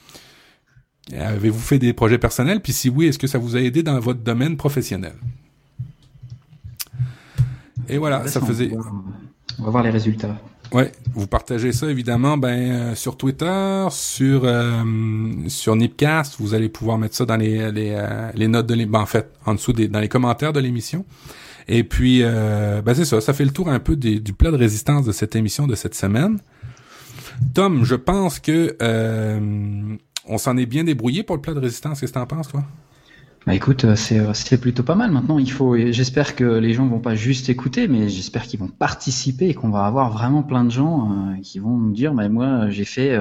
avez-vous 1.11 1.59
fait 1.59 1.79
des 1.79 1.93
projets 1.93 2.19
personnels? 2.19 2.61
Puis 2.61 2.73
si 2.73 2.89
oui, 2.89 3.07
est-ce 3.07 3.17
que 3.17 3.27
ça 3.27 3.39
vous 3.39 3.55
a 3.55 3.61
aidé 3.61 3.81
dans 3.81 3.99
votre 3.99 4.19
domaine 4.19 4.57
professionnel? 4.57 5.13
Et 7.89 7.97
voilà, 7.97 8.27
ça 8.27 8.41
faisait. 8.41 8.71
On 9.59 9.63
va 9.63 9.69
voir 9.69 9.83
les 9.83 9.89
résultats. 9.89 10.35
Ouais, 10.71 10.91
vous 11.13 11.27
partagez 11.27 11.71
ça 11.71 11.89
évidemment 11.89 12.37
ben 12.37 12.49
euh, 12.49 12.95
sur 12.95 13.17
Twitter, 13.17 13.85
sur 13.91 14.41
euh, 14.43 14.83
sur 15.47 15.75
Nipcast, 15.75 16.35
vous 16.39 16.53
allez 16.53 16.69
pouvoir 16.69 16.97
mettre 16.97 17.15
ça 17.15 17.25
dans 17.25 17.37
les 17.37 17.71
les, 17.71 17.91
euh, 17.91 18.31
les 18.33 18.47
notes 18.47 18.65
de 18.65 18.73
l'émission, 18.73 18.91
ben, 18.91 19.01
en 19.01 19.05
fait, 19.05 19.31
en 19.45 19.53
dessous 19.53 19.73
des 19.73 19.87
dans 19.87 19.99
les 19.99 20.09
commentaires 20.09 20.53
de 20.53 20.59
l'émission. 20.59 21.05
Et 21.67 21.83
puis 21.83 22.21
ben 22.21 22.93
c'est 22.93 23.05
ça, 23.05 23.21
ça 23.21 23.33
fait 23.33 23.45
le 23.45 23.51
tour 23.51 23.69
un 23.69 23.79
peu 23.79 23.95
du 23.95 24.33
plat 24.33 24.51
de 24.51 24.57
résistance 24.57 25.05
de 25.05 25.11
cette 25.11 25.35
émission 25.35 25.65
de 25.65 25.73
cette 25.73 25.95
semaine. 25.95 26.39
Tom, 27.55 27.83
je 27.83 27.95
pense 27.95 28.39
que 28.39 28.75
on 30.27 30.37
s'en 30.37 30.57
est 30.57 30.67
bien 30.67 30.83
débrouillé 30.83 31.23
pour 31.23 31.35
le 31.35 31.41
plat 31.41 31.53
de 31.53 31.59
résistance. 31.59 31.99
Qu'est-ce 31.99 32.13
que 32.13 32.19
t'en 32.19 32.27
penses, 32.27 32.49
toi? 32.49 32.63
Bah 33.45 33.53
écoute, 33.53 33.85
euh, 33.85 33.95
euh, 34.11 34.33
c'est 34.33 34.59
plutôt 34.59 34.81
pas 34.81 34.95
mal. 34.95 35.11
Maintenant, 35.11 35.37
il 35.37 35.51
faut. 35.51 35.77
J'espère 35.77 36.35
que 36.35 36.43
les 36.43 36.73
gens 36.73 36.87
vont 36.87 36.99
pas 36.99 37.13
juste 37.13 37.47
écouter, 37.47 37.87
mais 37.87 38.09
j'espère 38.09 38.47
qu'ils 38.47 38.59
vont 38.59 38.69
participer 38.69 39.49
et 39.49 39.53
qu'on 39.53 39.69
va 39.69 39.85
avoir 39.85 40.11
vraiment 40.11 40.41
plein 40.41 40.63
de 40.63 40.71
gens 40.71 41.11
euh, 41.11 41.41
qui 41.43 41.59
vont 41.59 41.77
me 41.77 41.93
dire, 41.93 42.15
bah 42.15 42.27
moi, 42.27 42.71
j'ai 42.71 42.85
fait, 42.85 43.15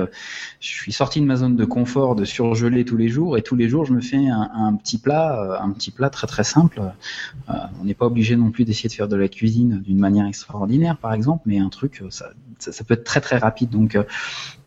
je 0.61 0.67
suis 0.67 0.93
sorti 0.93 1.21
de 1.21 1.27
ma 1.27 1.37
zone 1.37 1.57
de 1.57 1.65
confort, 1.67 2.15
de 2.15 2.25
surgeler 2.25 2.87
tous 2.87 2.97
les 2.97 3.09
jours, 3.09 3.37
et 3.37 3.43
tous 3.43 3.55
les 3.55 3.69
jours, 3.69 3.85
je 3.85 3.93
me 3.93 4.01
fais 4.01 4.29
un, 4.29 4.51
un 4.55 4.75
petit 4.77 4.97
plat, 4.97 5.61
un 5.63 5.71
petit 5.73 5.91
plat 5.91 6.09
très 6.09 6.27
très 6.27 6.45
simple. 6.45 6.81
on 7.49 7.85
n'est 7.85 7.93
pas 7.93 8.07
obligé 8.07 8.35
non 8.35 8.51
plus 8.51 8.65
d'essayer 8.65 8.89
de 8.89 8.95
faire 8.95 9.09
de 9.09 9.17
la 9.17 9.29
cuisine 9.29 9.83
d'une 9.85 9.99
manière 9.99 10.27
extraordinaire, 10.27 10.97
par 10.97 11.13
exemple, 11.13 11.43
mais 11.45 11.59
un 11.59 11.69
truc, 11.69 12.03
ça, 12.09 12.31
ça, 12.59 12.85
peut 12.85 12.95
être 12.95 13.05
très 13.05 13.21
très 13.21 13.37
rapide. 13.37 13.69
Donc, 13.69 13.99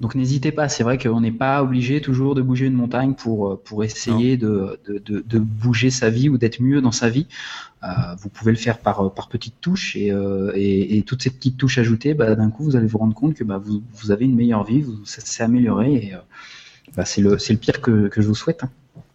donc 0.01 0.13
n'hésitez 0.13 0.51
pas. 0.51 0.69
C'est 0.69 0.83
vrai 0.83 0.99
qu'on 0.99 1.21
n'est 1.21 1.31
pas 1.31 1.63
obligé 1.63 1.99
toujours 1.99 2.35
de 2.35 2.43
bouger 2.43 2.67
une 2.67 2.73
montagne 2.73 3.15
pour 3.15 3.59
pour 3.63 3.83
essayer 3.83 4.37
de, 4.37 4.79
de, 4.87 5.23
de, 5.25 5.46
bouger 5.47 5.89
sa 5.89 6.09
vie 6.09 6.29
ou 6.29 6.37
d'être 6.37 6.61
mieux 6.61 6.81
dans 6.81 6.91
sa 6.91 7.09
vie. 7.09 7.27
Euh, 7.83 7.87
vous 8.19 8.29
pouvez 8.29 8.51
le 8.51 8.57
faire 8.57 8.79
par 8.79 9.13
par 9.13 9.29
petites 9.29 9.59
touches 9.61 9.95
et, 9.95 10.11
et, 10.55 10.97
et 10.97 11.01
toutes 11.03 11.23
ces 11.23 11.29
petites 11.29 11.57
touches 11.57 11.77
ajoutées, 11.77 12.13
bah, 12.13 12.35
d'un 12.35 12.49
coup 12.49 12.63
vous 12.63 12.75
allez 12.75 12.87
vous 12.87 12.97
rendre 12.97 13.13
compte 13.13 13.33
que 13.35 13.43
bah, 13.43 13.59
vous, 13.63 13.83
vous 13.93 14.11
avez 14.11 14.25
une 14.25 14.35
meilleure 14.35 14.63
vie, 14.63 14.81
vous, 14.81 15.05
ça 15.05 15.21
s'est 15.21 15.43
amélioré 15.43 15.93
et 15.93 16.13
bah, 16.95 17.05
c'est 17.05 17.21
le 17.21 17.37
c'est 17.37 17.53
le 17.53 17.59
pire 17.59 17.81
que, 17.81 18.07
que 18.07 18.21
je 18.21 18.27
vous 18.27 18.35
souhaite. 18.35 18.63
Hein. 18.63 18.69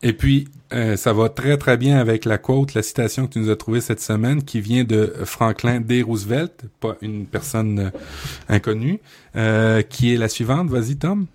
Et 0.04 0.12
puis, 0.12 0.48
euh, 0.72 0.96
ça 0.96 1.12
va 1.12 1.28
très 1.28 1.56
très 1.56 1.76
bien 1.76 1.98
avec 1.98 2.24
la 2.24 2.36
quote, 2.38 2.74
la 2.74 2.82
citation 2.82 3.26
que 3.26 3.34
tu 3.34 3.38
nous 3.38 3.50
as 3.50 3.56
trouvée 3.56 3.80
cette 3.80 4.00
semaine, 4.00 4.42
qui 4.42 4.60
vient 4.60 4.82
de 4.82 5.12
Franklin 5.24 5.80
D. 5.80 6.02
Roosevelt, 6.02 6.64
pas 6.80 6.96
une 7.02 7.26
personne 7.26 7.78
euh, 7.78 7.90
inconnue, 8.48 9.00
euh, 9.36 9.82
qui 9.82 10.12
est 10.12 10.16
la 10.16 10.28
suivante. 10.28 10.68
Vas-y, 10.68 10.96
Tom. 10.96 11.26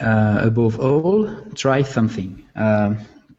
Uh, 0.00 0.44
above 0.44 0.78
all, 0.80 1.30
try 1.54 1.84
something. 1.84 2.32
Uh, 2.54 2.94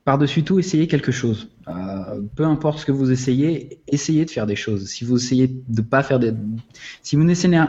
Par-dessus 0.05 0.43
tout, 0.43 0.59
essayez 0.59 0.87
quelque 0.87 1.11
chose. 1.11 1.49
Uh, 1.67 2.21
peu 2.35 2.43
importe 2.43 2.79
ce 2.79 2.85
que 2.85 2.91
vous 2.91 3.11
essayez, 3.11 3.79
essayez 3.87 4.25
de 4.25 4.29
faire 4.29 4.45
des 4.45 4.57
choses. 4.57 4.87
Si 4.87 5.05
vous 5.05 5.15
essayez 5.15 5.47
de 5.47 5.81
pas 5.81 6.03
faire 6.03 6.19
des, 6.19 6.33
si 7.01 7.15
vous 7.15 7.23
n'essayez, 7.23 7.61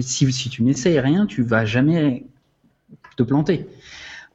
si, 0.00 0.32
si 0.32 0.50
tu 0.50 0.62
n'essayes 0.62 1.00
rien, 1.00 1.26
tu 1.26 1.42
vas 1.42 1.64
jamais 1.64 2.26
te 3.16 3.24
planter. 3.24 3.66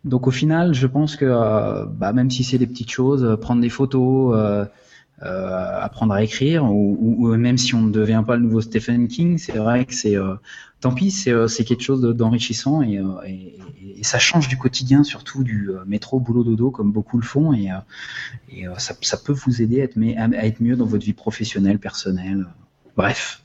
Donc 0.06 0.28
au 0.28 0.32
final, 0.32 0.74
je 0.74 0.86
pense 0.86 1.16
que 1.16 1.26
euh, 1.26 1.86
bah, 1.86 2.14
même 2.14 2.30
si 2.30 2.44
c'est 2.44 2.60
des 2.60 2.68
petites 2.68 2.92
choses, 2.92 3.24
euh, 3.24 3.36
prendre 3.36 3.62
des 3.62 3.70
photos, 3.70 4.36
euh, 4.38 4.66
euh, 5.24 5.80
apprendre 5.82 6.14
à 6.14 6.24
écrire, 6.24 6.66
ou, 6.66 7.18
ou, 7.20 7.36
même 7.36 7.58
si 7.58 7.74
on 7.74 7.82
ne 7.82 7.92
devient 7.92 8.24
pas 8.26 8.36
le 8.36 8.44
nouveau 8.44 8.62
Stephen 8.62 9.08
King, 9.08 9.38
c'est 9.40 9.58
vrai 9.58 9.86
que 9.86 9.96
c'est 9.96 10.16
tant 10.86 10.94
pis, 10.94 11.10
c'est 11.10 11.64
quelque 11.66 11.82
chose 11.82 12.00
d'enrichissant 12.02 12.84
et, 12.84 13.02
et, 13.26 14.04
ça 14.04 14.20
change 14.20 14.48
du 14.48 14.56
quotidien, 14.56 15.04
surtout 15.04 15.44
du 15.44 15.72
métro 15.88 16.20
boulot 16.20 16.44
dodo 16.44 16.70
comme 16.70 16.92
beaucoup 16.92 17.18
le 17.18 17.26
font 17.26 17.54
et, 17.54 17.70
ça, 18.78 19.18
peut 19.18 19.34
vous 19.34 19.64
aider 19.64 19.82
à 19.82 19.86
être, 20.46 20.62
mieux 20.62 20.76
dans 20.76 20.86
votre 20.86 21.04
vie 21.04 21.14
professionnelle, 21.14 21.80
personnelle. 21.80 22.46
Bref, 22.96 23.42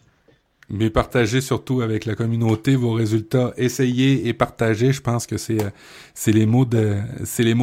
mais 0.72 0.88
partagez 0.88 1.40
surtout 1.40 1.80
avec 1.80 2.04
la 2.04 2.14
communauté 2.14 2.76
vos 2.76 2.92
résultats. 2.92 3.52
Essayez 3.56 4.28
et 4.28 4.32
partagez. 4.32 4.92
Je 4.92 5.00
pense 5.00 5.26
que 5.26 5.36
c'est 5.36 5.60
euh, 5.60 5.70
les 6.28 6.46
mots 6.46 6.64
de 6.64 7.00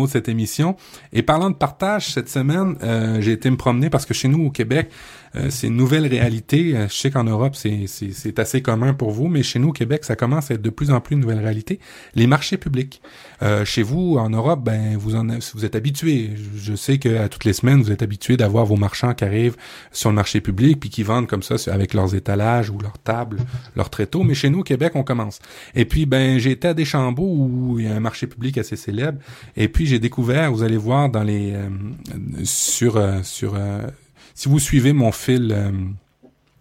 cette 0.07 0.27
émission. 0.27 0.75
Et 1.13 1.23
parlant 1.23 1.49
de 1.49 1.55
partage, 1.55 2.11
cette 2.13 2.27
semaine, 2.27 2.75
euh, 2.83 3.21
j'ai 3.21 3.31
été 3.31 3.49
me 3.49 3.55
promener 3.55 3.89
parce 3.89 4.05
que 4.05 4.13
chez 4.13 4.27
nous 4.27 4.47
au 4.47 4.51
Québec, 4.51 4.89
euh, 5.37 5.49
c'est 5.49 5.67
une 5.67 5.75
nouvelle 5.75 6.07
réalité. 6.07 6.75
Euh, 6.75 6.87
je 6.87 6.93
sais 6.93 7.11
qu'en 7.11 7.23
Europe, 7.23 7.55
c'est 7.55 8.39
assez 8.39 8.61
commun 8.61 8.93
pour 8.93 9.11
vous, 9.11 9.27
mais 9.27 9.43
chez 9.43 9.59
nous, 9.59 9.69
au 9.69 9.73
Québec, 9.73 10.03
ça 10.03 10.15
commence 10.15 10.51
à 10.51 10.55
être 10.55 10.61
de 10.61 10.69
plus 10.69 10.91
en 10.91 10.99
plus 11.01 11.15
une 11.15 11.21
nouvelle 11.21 11.39
réalité. 11.39 11.79
Les 12.15 12.27
marchés 12.27 12.57
publics. 12.57 13.01
Euh, 13.43 13.65
chez 13.65 13.83
vous, 13.83 14.17
en 14.17 14.29
Europe, 14.29 14.63
ben 14.63 14.97
vous 14.97 15.15
en 15.15 15.27
vous 15.53 15.65
êtes 15.65 15.75
habitués. 15.75 16.31
Je 16.55 16.75
sais 16.75 16.97
qu'à 16.97 17.29
toutes 17.29 17.45
les 17.45 17.53
semaines, 17.53 17.81
vous 17.81 17.91
êtes 17.91 18.01
habitués 18.01 18.37
d'avoir 18.37 18.65
vos 18.65 18.77
marchands 18.77 19.13
qui 19.13 19.23
arrivent 19.23 19.55
sur 19.91 20.09
le 20.09 20.15
marché 20.15 20.41
public 20.41 20.79
puis 20.79 20.89
qui 20.89 21.03
vendent 21.03 21.27
comme 21.27 21.43
ça 21.43 21.55
avec 21.71 21.93
leurs 21.93 22.15
étalages 22.15 22.69
ou 22.69 22.79
leurs 22.79 22.97
tables, 22.97 23.37
leurs 23.75 23.89
tréteaux. 23.89 24.23
Mais 24.23 24.33
chez 24.33 24.49
nous, 24.49 24.59
au 24.59 24.63
Québec, 24.63 24.93
on 24.95 25.03
commence. 25.03 25.39
Et 25.75 25.85
puis, 25.85 26.05
ben 26.05 26.39
j'ai 26.39 26.51
été 26.51 26.69
à 26.69 26.73
Deschambault 26.73 27.23
où 27.23 27.79
il 27.79 27.85
y 27.85 27.87
a 27.87 27.95
un 27.95 27.99
marché 27.99 28.27
public 28.27 28.57
assez 28.57 28.75
célèbre. 28.75 29.19
Et 29.55 29.67
puis 29.67 29.85
j'ai 29.85 29.99
découvert, 29.99 30.51
vous 30.51 30.63
allez 30.63 30.77
voir 30.77 31.09
dans 31.09 31.23
les 31.23 31.55
sur 32.43 32.99
sur 33.23 33.55
si 34.37 34.49
vous 34.49 34.59
suivez 34.59 34.93
mon 34.93 35.11
fil 35.11 35.51
euh, 35.51 35.71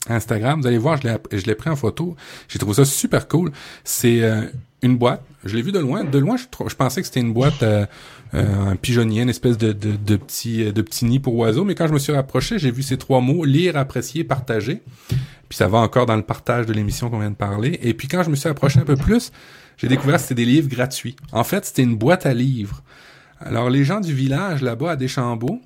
Instagram, 0.09 0.63
vous 0.63 0.67
allez 0.67 0.79
voir, 0.79 0.99
je 0.99 1.45
l'ai 1.45 1.55
pris 1.55 1.69
en 1.69 1.77
photo. 1.77 2.17
J'ai 2.49 2.59
trouvé 2.59 2.73
ça 2.73 2.87
super 2.87 3.29
cool. 3.29 3.53
C'est 3.85 4.23
euh, 4.23 4.47
une 4.81 4.97
boîte. 4.97 5.23
Je 5.45 5.55
l'ai 5.55 5.61
vu 5.61 5.73
de 5.73 5.79
loin. 5.79 6.03
De 6.03 6.19
loin, 6.19 6.37
je, 6.39 6.75
pensais 6.75 7.03
que 7.03 7.07
c'était 7.07 7.21
une 7.21 7.35
boîte, 7.35 7.63
euh, 7.63 7.85
un 8.33 8.77
pigeonnier, 8.77 9.21
une 9.21 9.29
espèce 9.29 9.59
de, 9.59 9.73
de, 9.73 9.93
de, 9.93 10.17
petit, 10.17 10.73
de 10.73 10.81
petit 10.81 11.05
nid 11.05 11.21
pour 11.21 11.37
oiseaux. 11.37 11.65
Mais 11.65 11.75
quand 11.75 11.87
je 11.87 11.93
me 11.93 11.99
suis 11.99 12.15
rapproché, 12.15 12.59
j'ai 12.59 12.71
vu 12.71 12.83
ces 12.83 12.97
trois 12.97 13.21
mots 13.21 13.45
lire, 13.45 13.77
apprécier, 13.77 14.25
partager. 14.25 14.81
Puis 15.51 15.59
ça 15.59 15.69
va 15.69 15.77
encore 15.79 16.07
dans 16.07 16.17
le 16.17 16.23
partage 16.23 16.65
de 16.65 16.73
l'émission 16.73 17.11
qu'on 17.11 17.19
vient 17.19 17.31
de 17.31 17.37
parler. 17.37 17.79
Et 17.83 17.93
puis 17.93 18.09
quand 18.09 18.23
je 18.23 18.31
me 18.31 18.37
suis 18.37 18.49
approché 18.49 18.81
un 18.81 18.85
peu 18.85 18.97
plus, 18.97 19.33
j'ai 19.77 19.89
découvert 19.89 20.17
que 20.17 20.23
c'était 20.23 20.35
des 20.35 20.47
livres 20.47 20.71
gratuits. 20.71 21.15
En 21.31 21.45
fait, 21.45 21.67
c'était 21.67 21.83
une 21.83 21.97
boîte 21.97 22.25
à 22.25 22.33
livres. 22.33 22.83
Alors 23.39 23.69
les 23.69 23.85
gens 23.85 24.01
du 24.01 24.15
village 24.15 24.63
là-bas 24.63 24.93
à 24.93 24.97
Deschambault, 24.97 25.61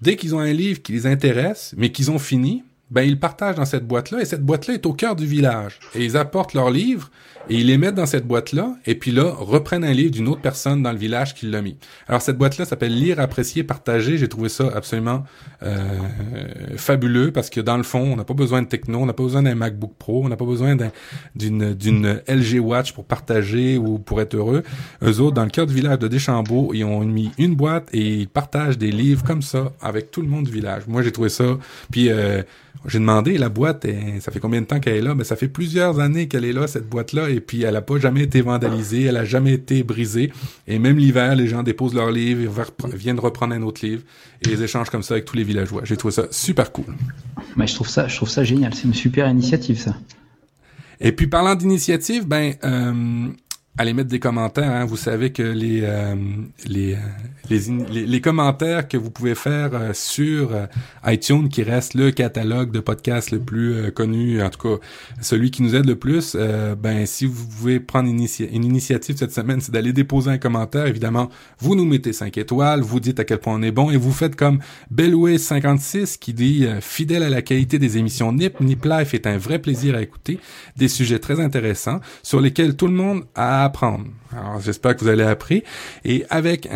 dès 0.00 0.16
qu'ils 0.16 0.34
ont 0.34 0.40
un 0.40 0.52
livre 0.52 0.82
qui 0.82 0.92
les 0.92 1.06
intéresse, 1.06 1.74
mais 1.76 1.90
qu'ils 1.92 2.10
ont 2.10 2.18
fini, 2.18 2.64
ben 2.94 3.02
ils 3.02 3.18
partagent 3.18 3.56
dans 3.56 3.64
cette 3.64 3.86
boîte-là 3.86 4.20
et 4.20 4.24
cette 4.24 4.44
boîte-là 4.44 4.74
est 4.74 4.86
au 4.86 4.92
cœur 4.92 5.16
du 5.16 5.26
village. 5.26 5.80
Et 5.96 6.04
ils 6.04 6.16
apportent 6.16 6.54
leurs 6.54 6.70
livres 6.70 7.10
et 7.50 7.56
ils 7.56 7.66
les 7.66 7.76
mettent 7.76 7.96
dans 7.96 8.06
cette 8.06 8.26
boîte-là 8.26 8.76
et 8.86 8.94
puis 8.94 9.10
là 9.10 9.34
reprennent 9.36 9.82
un 9.82 9.92
livre 9.92 10.12
d'une 10.12 10.28
autre 10.28 10.40
personne 10.40 10.80
dans 10.80 10.92
le 10.92 10.98
village 10.98 11.34
qui 11.34 11.46
l'a 11.46 11.60
mis. 11.60 11.76
Alors 12.06 12.22
cette 12.22 12.38
boîte-là 12.38 12.64
s'appelle 12.64 12.94
Lire, 12.96 13.18
apprécier, 13.18 13.64
partager. 13.64 14.16
J'ai 14.16 14.28
trouvé 14.28 14.48
ça 14.48 14.70
absolument 14.72 15.24
euh, 15.64 15.74
fabuleux 16.76 17.32
parce 17.32 17.50
que 17.50 17.60
dans 17.60 17.76
le 17.76 17.82
fond, 17.82 18.12
on 18.12 18.16
n'a 18.16 18.24
pas 18.24 18.34
besoin 18.34 18.62
de 18.62 18.68
techno, 18.68 19.00
on 19.00 19.06
n'a 19.06 19.12
pas 19.12 19.24
besoin 19.24 19.42
d'un 19.42 19.56
MacBook 19.56 19.94
Pro, 19.98 20.24
on 20.24 20.28
n'a 20.28 20.36
pas 20.36 20.44
besoin 20.44 20.76
d'une 21.34 22.22
LG 22.28 22.60
Watch 22.60 22.92
pour 22.92 23.04
partager 23.04 23.76
ou 23.76 23.98
pour 23.98 24.20
être 24.20 24.34
heureux. 24.34 24.62
Eux 25.02 25.20
autres, 25.20 25.34
dans 25.34 25.44
le 25.44 25.50
cœur 25.50 25.66
du 25.66 25.74
village 25.74 25.98
de 25.98 26.06
Deschambault, 26.06 26.70
ils 26.74 26.84
ont 26.84 27.00
mis 27.00 27.32
une 27.38 27.56
boîte 27.56 27.88
et 27.92 28.20
ils 28.20 28.28
partagent 28.28 28.78
des 28.78 28.92
livres 28.92 29.24
comme 29.24 29.42
ça 29.42 29.72
avec 29.82 30.12
tout 30.12 30.22
le 30.22 30.28
monde 30.28 30.44
du 30.44 30.52
village. 30.52 30.84
Moi, 30.86 31.02
j'ai 31.02 31.10
trouvé 31.10 31.28
ça. 31.28 31.58
Puis 31.90 32.08
euh, 32.10 32.42
j'ai 32.86 32.98
demandé 32.98 33.38
la 33.38 33.48
boîte, 33.48 33.86
ça 34.20 34.30
fait 34.30 34.40
combien 34.40 34.60
de 34.60 34.66
temps 34.66 34.78
qu'elle 34.78 34.96
est 34.96 35.02
là? 35.02 35.14
Ben 35.14 35.24
ça 35.24 35.36
fait 35.36 35.48
plusieurs 35.48 36.00
années 36.00 36.28
qu'elle 36.28 36.44
est 36.44 36.52
là 36.52 36.66
cette 36.66 36.88
boîte-là, 36.88 37.30
et 37.30 37.40
puis 37.40 37.62
elle 37.62 37.76
a 37.76 37.82
pas 37.82 37.98
jamais 37.98 38.22
été 38.22 38.42
vandalisée, 38.42 39.04
elle 39.04 39.16
a 39.16 39.24
jamais 39.24 39.52
été 39.52 39.82
brisée. 39.82 40.32
Et 40.66 40.78
même 40.78 40.98
l'hiver, 40.98 41.34
les 41.34 41.46
gens 41.46 41.62
déposent 41.62 41.94
leurs 41.94 42.10
livres, 42.10 42.42
ils 42.42 42.96
viennent 42.96 43.18
reprendre 43.18 43.54
un 43.54 43.62
autre 43.62 43.84
livre, 43.84 44.02
et 44.42 44.50
ils 44.50 44.62
échangent 44.62 44.90
comme 44.90 45.02
ça 45.02 45.14
avec 45.14 45.24
tous 45.24 45.36
les 45.36 45.44
villageois. 45.44 45.82
J'ai 45.84 45.96
trouvé 45.96 46.12
ça 46.12 46.26
super 46.30 46.72
cool. 46.72 46.94
Mais 47.56 47.66
je 47.66 47.74
trouve 47.74 47.88
ça, 47.88 48.06
je 48.08 48.16
trouve 48.16 48.28
ça 48.28 48.44
génial. 48.44 48.74
C'est 48.74 48.84
une 48.84 48.94
super 48.94 49.28
initiative, 49.28 49.78
ça. 49.78 49.96
Et 51.00 51.12
puis 51.12 51.26
parlant 51.26 51.54
d'initiative, 51.54 52.26
ben 52.26 52.54
euh, 52.64 53.28
allez 53.76 53.92
mettre 53.92 54.10
des 54.10 54.20
commentaires. 54.20 54.70
Hein. 54.70 54.84
Vous 54.84 54.96
savez 54.96 55.32
que 55.32 55.42
les, 55.42 55.80
euh, 55.82 56.14
les, 56.66 56.96
les, 57.50 58.06
les, 58.06 58.20
commentaires 58.20 58.86
que 58.86 58.96
vous 58.96 59.10
pouvez 59.10 59.34
faire 59.34 59.70
euh, 59.74 59.90
sur 59.92 60.54
euh, 60.54 60.66
iTunes, 61.06 61.48
qui 61.48 61.62
reste 61.62 61.94
le 61.94 62.12
catalogue 62.12 62.70
de 62.70 62.80
podcasts 62.80 63.32
le 63.32 63.40
plus 63.40 63.90
connu, 63.92 64.42
en 64.42 64.50
tout 64.50 64.78
cas 64.78 64.84
celui 65.20 65.50
qui 65.50 65.62
nous 65.62 65.74
aide 65.74 65.86
le 65.86 65.96
plus, 65.96 66.36
ben 66.78 67.06
si 67.06 67.26
vous 67.26 67.46
pouvez 67.46 67.80
prendre 67.80 68.08
une, 68.08 68.20
initiative 68.64 69.16
cette 69.16 69.32
semaine, 69.32 69.60
c'est 69.60 69.72
d'aller 69.72 69.92
déposer 69.92 70.30
un 70.30 70.38
commentaire. 70.38 70.86
Évidemment, 70.86 71.30
vous 71.58 71.74
nous 71.74 71.84
mettez 71.84 72.12
5 72.12 72.36
étoiles, 72.38 72.80
vous 72.80 73.00
dites 73.00 73.20
à 73.20 73.24
quel 73.24 73.38
point 73.38 73.54
on 73.54 73.62
est 73.62 73.70
bon 73.70 73.90
et 73.90 73.96
vous 73.96 74.12
faites 74.12 74.36
comme 74.36 74.60
Belloué56 74.94 76.18
qui 76.18 76.32
dit 76.32 76.66
fidèle 76.80 77.22
à 77.22 77.30
la 77.30 77.42
qualité 77.42 77.78
des 77.78 77.98
émissions 77.98 78.32
NIP, 78.32 78.60
NIP 78.60 78.84
Life 78.84 79.14
est 79.14 79.26
un 79.26 79.38
vrai 79.38 79.58
plaisir 79.58 79.96
à 79.96 80.02
écouter, 80.02 80.38
des 80.76 80.88
sujets 80.88 81.18
très 81.18 81.40
intéressants 81.40 82.00
sur 82.22 82.40
lesquels 82.40 82.76
tout 82.76 82.86
le 82.86 82.94
monde 82.94 83.24
a 83.34 83.63
apprendre. 83.64 84.06
Alors, 84.32 84.60
j'espère 84.60 84.96
que 84.96 85.00
vous 85.00 85.08
allez 85.08 85.24
appris. 85.24 85.62
Et 86.04 86.24
avec 86.30 86.68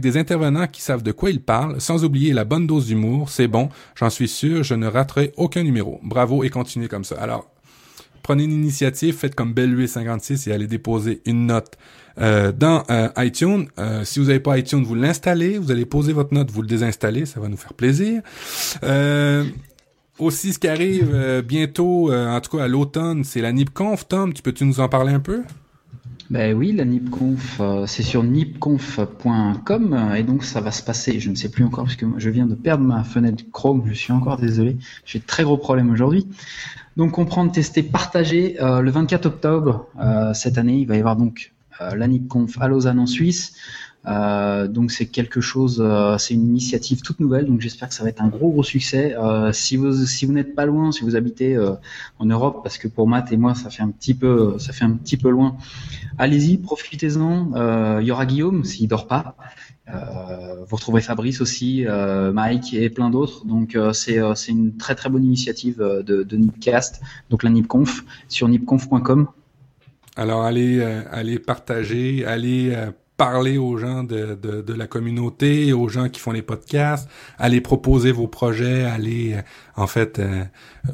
des 0.00 0.16
intervenants 0.16 0.66
qui 0.66 0.82
savent 0.82 1.02
de 1.02 1.12
quoi 1.12 1.30
ils 1.30 1.42
parlent, 1.42 1.80
sans 1.80 2.04
oublier 2.04 2.32
la 2.32 2.44
bonne 2.44 2.66
dose 2.66 2.86
d'humour, 2.86 3.30
c'est 3.30 3.48
bon. 3.48 3.68
J'en 3.94 4.10
suis 4.10 4.28
sûr, 4.28 4.62
je 4.62 4.74
ne 4.74 4.86
raterai 4.86 5.32
aucun 5.36 5.62
numéro. 5.62 6.00
Bravo 6.02 6.44
et 6.44 6.50
continuez 6.50 6.88
comme 6.88 7.04
ça. 7.04 7.16
Alors, 7.16 7.50
prenez 8.24 8.44
une 8.44 8.52
initiative, 8.52 9.16
faites 9.16 9.36
comme 9.36 9.52
Belle 9.52 9.88
56 9.88 10.48
et 10.48 10.52
allez 10.52 10.66
déposer 10.66 11.20
une 11.26 11.46
note 11.46 11.76
euh, 12.20 12.52
dans 12.52 12.82
euh, 12.90 13.08
iTunes. 13.18 13.66
Euh, 13.78 14.04
si 14.04 14.18
vous 14.18 14.26
n'avez 14.26 14.40
pas 14.40 14.58
iTunes, 14.58 14.82
vous 14.82 14.94
l'installez, 14.94 15.58
vous 15.58 15.70
allez 15.70 15.84
poser 15.84 16.12
votre 16.12 16.34
note, 16.34 16.50
vous 16.50 16.62
le 16.62 16.68
désinstallez, 16.68 17.26
ça 17.26 17.38
va 17.38 17.48
nous 17.48 17.56
faire 17.56 17.74
plaisir. 17.74 18.22
aussi, 20.18 20.52
ce 20.52 20.58
qui 20.58 20.68
arrive 20.68 21.42
bientôt, 21.46 22.12
en 22.12 22.40
tout 22.40 22.56
cas 22.56 22.64
à 22.64 22.68
l'automne, 22.68 23.24
c'est 23.24 23.40
la 23.40 23.52
NIPConf. 23.52 24.08
Tom, 24.08 24.32
tu 24.32 24.42
peux-tu 24.42 24.64
nous 24.64 24.80
en 24.80 24.88
parler 24.88 25.12
un 25.12 25.20
peu? 25.20 25.42
Ben 26.30 26.56
oui, 26.56 26.72
la 26.72 26.86
NIPConf, 26.86 27.58
euh, 27.60 27.86
c'est 27.86 28.02
sur 28.02 28.22
nipconf.com 28.22 30.12
et 30.16 30.22
donc 30.22 30.42
ça 30.42 30.62
va 30.62 30.70
se 30.70 30.82
passer, 30.82 31.20
je 31.20 31.28
ne 31.28 31.34
sais 31.34 31.50
plus 31.50 31.64
encore 31.64 31.84
parce 31.84 31.96
que 31.96 32.06
je 32.16 32.30
viens 32.30 32.46
de 32.46 32.54
perdre 32.54 32.82
ma 32.82 33.04
fenêtre 33.04 33.44
Chrome, 33.52 33.82
je 33.86 33.92
suis 33.92 34.12
encore 34.12 34.38
désolé, 34.38 34.78
j'ai 35.04 35.20
très 35.20 35.42
gros 35.42 35.58
problèmes 35.58 35.90
aujourd'hui. 35.90 36.26
Donc 36.96 37.12
comprendre, 37.12 37.52
tester, 37.52 37.82
partager, 37.82 38.56
euh, 38.62 38.80
le 38.80 38.90
24 38.90 39.26
octobre 39.26 39.86
euh, 40.00 40.32
cette 40.32 40.56
année, 40.56 40.78
il 40.78 40.86
va 40.86 40.96
y 40.96 40.98
avoir 40.98 41.16
donc 41.16 41.52
la 41.80 42.06
NIPConf 42.06 42.56
à 42.60 42.68
Lausanne 42.68 43.00
en 43.00 43.06
Suisse. 43.06 43.56
Euh, 44.06 44.68
donc 44.68 44.90
c'est 44.90 45.06
quelque 45.06 45.40
chose, 45.40 45.82
euh, 45.84 46.18
c'est 46.18 46.34
une 46.34 46.46
initiative 46.46 47.00
toute 47.00 47.20
nouvelle, 47.20 47.46
donc 47.46 47.60
j'espère 47.60 47.88
que 47.88 47.94
ça 47.94 48.02
va 48.02 48.10
être 48.10 48.20
un 48.20 48.28
gros 48.28 48.50
gros 48.50 48.62
succès. 48.62 49.14
Euh, 49.16 49.52
si 49.52 49.76
vous 49.76 50.04
si 50.04 50.26
vous 50.26 50.32
n'êtes 50.32 50.54
pas 50.54 50.66
loin, 50.66 50.92
si 50.92 51.02
vous 51.02 51.16
habitez 51.16 51.58
en 52.18 52.26
Europe, 52.26 52.60
parce 52.62 52.78
que 52.78 52.88
pour 52.88 53.08
Matt 53.08 53.32
et 53.32 53.36
moi 53.36 53.54
ça 53.54 53.70
fait 53.70 53.82
un 53.82 53.90
petit 53.90 54.14
peu 54.14 54.58
ça 54.58 54.72
fait 54.72 54.84
un 54.84 54.92
petit 54.92 55.16
peu 55.16 55.30
loin, 55.30 55.56
allez-y, 56.18 56.58
profitez-en. 56.58 58.00
Il 58.00 58.06
y 58.06 58.10
aura 58.10 58.26
Guillaume 58.26 58.64
s'il 58.64 58.88
dort 58.88 59.06
pas. 59.06 59.36
vous 59.86 60.76
retrouverez 60.76 61.02
Fabrice 61.02 61.40
aussi, 61.40 61.86
Mike 62.32 62.74
et 62.74 62.90
plein 62.90 63.10
d'autres. 63.10 63.46
Donc 63.46 63.78
c'est 63.92 64.20
c'est 64.34 64.52
une 64.52 64.76
très 64.76 64.94
très 64.94 65.08
bonne 65.08 65.24
initiative 65.24 65.78
de, 65.78 66.22
de 66.22 66.36
Nipcast, 66.36 67.00
donc 67.30 67.42
la 67.42 67.50
Nipconf 67.50 68.04
sur 68.28 68.48
nipconf.com. 68.48 69.28
Alors 70.16 70.42
allez 70.42 70.82
allez 71.10 71.38
partager, 71.38 72.24
allez 72.26 72.92
parler 73.24 73.56
aux 73.56 73.78
gens 73.78 74.04
de, 74.04 74.34
de, 74.34 74.74
la 74.74 74.86
communauté, 74.86 75.72
aux 75.72 75.88
gens 75.88 76.10
qui 76.10 76.20
font 76.20 76.32
les 76.32 76.42
podcasts, 76.42 77.08
allez 77.38 77.62
proposer 77.62 78.12
vos 78.12 78.28
projets, 78.28 78.84
allez, 78.84 79.32
euh, 79.32 79.40
en 79.76 79.86
fait, 79.86 80.18
euh, 80.18 80.44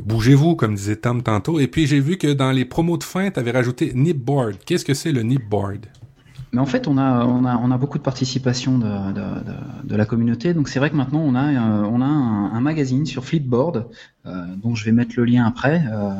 bougez-vous, 0.04 0.54
comme 0.54 0.76
disait 0.76 0.94
Tom 0.94 1.24
tantôt. 1.24 1.58
Et 1.58 1.66
puis, 1.66 1.88
j'ai 1.88 1.98
vu 1.98 2.18
que 2.18 2.32
dans 2.32 2.52
les 2.52 2.64
promos 2.64 2.98
de 2.98 3.02
fin, 3.02 3.32
tu 3.32 3.40
avais 3.40 3.50
rajouté 3.50 3.90
Nipboard. 3.96 4.58
Qu'est-ce 4.64 4.84
que 4.84 4.94
c'est 4.94 5.10
le 5.10 5.22
Nipboard? 5.22 5.86
Mais 6.52 6.60
en 6.60 6.66
fait, 6.66 6.88
on 6.88 6.98
a, 6.98 7.24
on 7.26 7.44
a, 7.44 7.56
on 7.56 7.70
a 7.70 7.78
beaucoup 7.78 7.98
de 7.98 8.02
participation 8.02 8.78
de, 8.78 9.12
de, 9.12 9.20
de, 9.20 9.88
de 9.88 9.96
la 9.96 10.04
communauté. 10.04 10.52
Donc 10.52 10.68
c'est 10.68 10.80
vrai 10.80 10.90
que 10.90 10.96
maintenant, 10.96 11.20
on 11.20 11.36
a, 11.36 11.44
euh, 11.44 11.84
on 11.84 12.00
a 12.00 12.06
un, 12.06 12.52
un 12.52 12.60
magazine 12.60 13.06
sur 13.06 13.24
Flipboard, 13.24 13.86
euh, 14.26 14.44
dont 14.56 14.74
je 14.74 14.84
vais 14.84 14.90
mettre 14.90 15.14
le 15.16 15.24
lien 15.24 15.46
après, 15.46 15.82
euh, 15.92 16.10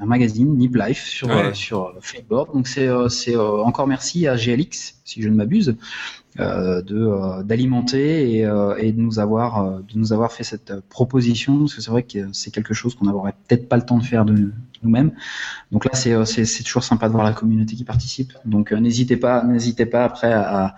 un 0.00 0.06
magazine 0.06 0.54
Nip 0.56 0.76
Life 0.76 1.06
sur, 1.06 1.56
sur 1.56 1.94
Flipboard. 2.00 2.52
Donc 2.52 2.68
c'est, 2.68 2.88
encore 3.36 3.86
merci 3.86 4.28
à 4.28 4.36
GLX, 4.36 4.96
si 5.04 5.22
je 5.22 5.28
ne 5.30 5.34
m'abuse, 5.34 5.76
de 6.36 7.42
d'alimenter 7.42 8.32
et, 8.32 8.38
et, 8.40 8.92
de 8.92 9.00
nous 9.00 9.20
avoir 9.20 9.80
de 9.80 9.98
nous 9.98 10.12
avoir 10.12 10.32
fait 10.32 10.42
cette 10.42 10.80
proposition 10.88 11.60
parce 11.60 11.74
que 11.74 11.80
c'est 11.80 11.92
vrai 11.92 12.02
que 12.02 12.32
c'est 12.32 12.50
quelque 12.50 12.74
chose 12.74 12.96
qu'on 12.96 13.04
n'aurait 13.04 13.34
peut-être 13.46 13.68
pas 13.68 13.76
le 13.76 13.86
temps 13.86 13.98
de 13.98 14.04
faire 14.04 14.24
de 14.24 14.50
nous-mêmes. 14.84 15.12
Donc 15.72 15.84
là 15.84 15.90
c'est 15.94 16.24
c'est 16.24 16.62
toujours 16.62 16.84
sympa 16.84 17.08
de 17.08 17.12
voir 17.12 17.24
la 17.24 17.32
communauté 17.32 17.74
qui 17.76 17.84
participe. 17.84 18.32
Donc 18.44 18.72
n'hésitez 18.72 19.16
pas 19.16 19.42
n'hésitez 19.44 19.86
pas 19.86 20.04
après 20.04 20.32
à, 20.32 20.74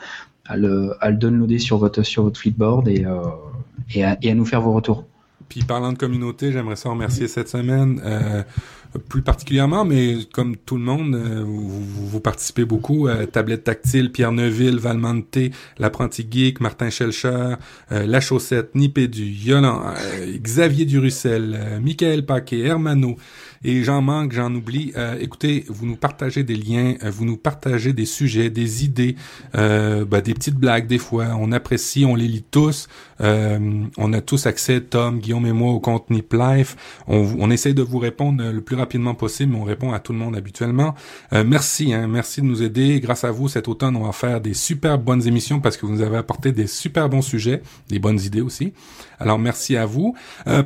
à 0.46 0.56
le 0.56 0.94
à 1.00 1.10
le 1.10 1.16
downloader 1.16 1.58
sur 1.58 1.78
votre 1.78 2.02
sur 2.02 2.22
votre 2.22 2.40
Flipboard 2.40 2.88
et 2.88 3.04
à, 3.04 4.18
et 4.22 4.30
à 4.30 4.34
nous 4.34 4.44
faire 4.44 4.60
vos 4.60 4.72
retours. 4.72 5.04
Puis 5.48 5.62
parlant 5.62 5.92
de 5.92 5.98
communauté, 5.98 6.52
j'aimerais 6.52 6.76
ça 6.76 6.88
remercier 6.88 7.28
cette 7.28 7.48
semaine 7.48 8.00
euh, 8.04 8.42
plus 8.98 9.22
particulièrement, 9.22 9.84
mais 9.84 10.18
comme 10.32 10.56
tout 10.56 10.76
le 10.76 10.82
monde, 10.82 11.14
euh, 11.14 11.42
vous, 11.44 11.84
vous, 12.06 12.20
participez 12.20 12.64
beaucoup. 12.64 13.08
Euh, 13.08 13.26
Tablette 13.26 13.64
Tactile, 13.64 14.12
Pierre 14.12 14.32
Neuville, 14.32 14.78
Valmante, 14.78 15.38
L'Apprenti 15.78 16.26
Geek, 16.30 16.60
Martin 16.60 16.90
Schelcher, 16.90 17.54
euh, 17.92 18.06
La 18.06 18.20
Chaussette, 18.20 18.74
Nipédu, 18.74 19.24
Yolan, 19.24 19.94
Xavier 20.38 20.84
Durussel, 20.84 21.80
Michael 21.82 22.24
Paquet, 22.24 22.60
Hermano, 22.60 23.16
et 23.66 23.82
j'en 23.82 24.00
manque, 24.00 24.32
j'en 24.32 24.54
oublie. 24.54 24.92
Euh, 24.96 25.16
écoutez, 25.20 25.64
vous 25.68 25.86
nous 25.86 25.96
partagez 25.96 26.44
des 26.44 26.54
liens, 26.54 26.94
euh, 27.02 27.10
vous 27.10 27.24
nous 27.24 27.36
partagez 27.36 27.92
des 27.92 28.04
sujets, 28.04 28.48
des 28.48 28.84
idées, 28.84 29.16
euh, 29.56 30.04
ben, 30.04 30.20
des 30.20 30.34
petites 30.34 30.54
blagues 30.54 30.86
des 30.86 30.98
fois. 30.98 31.36
On 31.38 31.50
apprécie, 31.50 32.04
on 32.04 32.14
les 32.14 32.28
lit 32.28 32.44
tous. 32.48 32.88
on 33.18 34.12
a 34.12 34.20
tous 34.20 34.46
accès, 34.46 34.80
Tom, 34.80 35.18
Guillaume 35.18 35.46
et 35.46 35.52
moi, 35.52 35.72
au 35.72 35.80
compte 35.80 36.10
Nip 36.10 36.32
Life. 36.32 36.76
On, 37.08 37.26
on 37.40 37.50
essaye 37.50 37.74
de 37.74 37.82
vous 37.82 37.98
répondre 37.98 38.44
le 38.44 38.60
plus 38.60 38.76
rapidement 38.76 38.85
possible, 39.14 39.52
mais 39.52 39.58
on 39.58 39.64
répond 39.64 39.92
à 39.92 39.98
tout 39.98 40.12
le 40.12 40.18
monde 40.18 40.36
habituellement. 40.36 40.94
merci, 41.32 41.92
hein, 41.92 42.06
merci 42.08 42.40
de 42.40 42.46
nous 42.46 42.62
aider. 42.62 43.00
Grâce 43.00 43.24
à 43.24 43.30
vous, 43.30 43.48
cet 43.48 43.68
automne, 43.68 43.96
on 43.96 44.04
va 44.04 44.12
faire 44.12 44.40
des 44.40 44.54
super 44.54 44.98
bonnes 44.98 45.26
émissions 45.26 45.60
parce 45.60 45.76
que 45.76 45.86
vous 45.86 45.92
nous 45.92 46.02
avez 46.02 46.16
apporté 46.16 46.52
des 46.52 46.66
super 46.66 47.08
bons 47.08 47.22
sujets, 47.22 47.62
des 47.88 47.98
bonnes 47.98 48.20
idées 48.20 48.40
aussi. 48.40 48.72
Alors 49.18 49.38
merci 49.38 49.76
à 49.76 49.86
vous. 49.86 50.14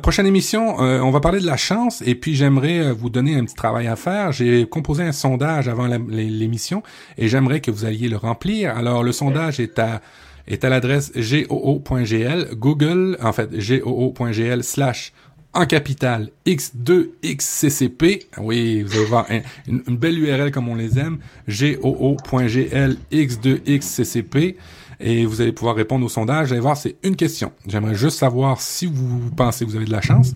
prochaine 0.01 0.25
émission, 0.25 0.77
on 0.79 1.11
va 1.11 1.19
parler 1.19 1.39
de 1.39 1.45
la 1.45 1.57
chance 1.57 2.01
et 2.05 2.15
puis 2.15 2.35
j'aimerais 2.35 2.91
vous 2.91 3.09
donner 3.09 3.35
un 3.35 3.45
petit 3.45 3.55
travail 3.55 3.87
à 3.87 3.95
faire. 3.95 4.31
J'ai 4.31 4.65
composé 4.65 5.03
un 5.03 5.11
sondage 5.11 5.67
avant 5.67 5.87
l'émission 5.87 6.83
et 7.17 7.27
j'aimerais 7.27 7.61
que 7.61 7.71
vous 7.71 7.85
alliez 7.85 8.09
le 8.09 8.17
remplir. 8.17 8.75
Alors, 8.75 9.03
le 9.03 9.11
sondage 9.11 9.59
est 9.59 9.79
à 9.79 10.01
est 10.47 10.63
à 10.63 10.69
l'adresse 10.69 11.11
goo.gl, 11.15 12.55
Google, 12.55 13.17
en 13.21 13.31
fait, 13.31 13.51
goo.gl 13.53 14.63
slash 14.63 15.13
en 15.53 15.65
capital 15.65 16.29
X2XCCP. 16.45 18.27
Oui, 18.37 18.83
vous 18.83 18.95
allez 18.95 19.05
voir 19.05 19.25
une, 19.67 19.81
belle 19.97 20.19
URL 20.19 20.51
comme 20.51 20.69
on 20.69 20.75
les 20.75 20.97
aime. 20.97 21.19
goo.gl 21.47 22.97
X2XCCP. 23.11 24.55
Et 25.03 25.25
vous 25.25 25.41
allez 25.41 25.51
pouvoir 25.51 25.75
répondre 25.75 26.05
au 26.05 26.09
sondage. 26.09 26.47
Vous 26.47 26.53
allez 26.53 26.61
voir, 26.61 26.77
c'est 26.77 26.95
une 27.03 27.15
question. 27.15 27.51
J'aimerais 27.67 27.95
juste 27.95 28.19
savoir 28.19 28.61
si 28.61 28.85
vous 28.85 29.31
pensez 29.35 29.65
que 29.65 29.71
vous 29.71 29.75
avez 29.75 29.85
de 29.85 29.91
la 29.91 30.01
chance. 30.01 30.33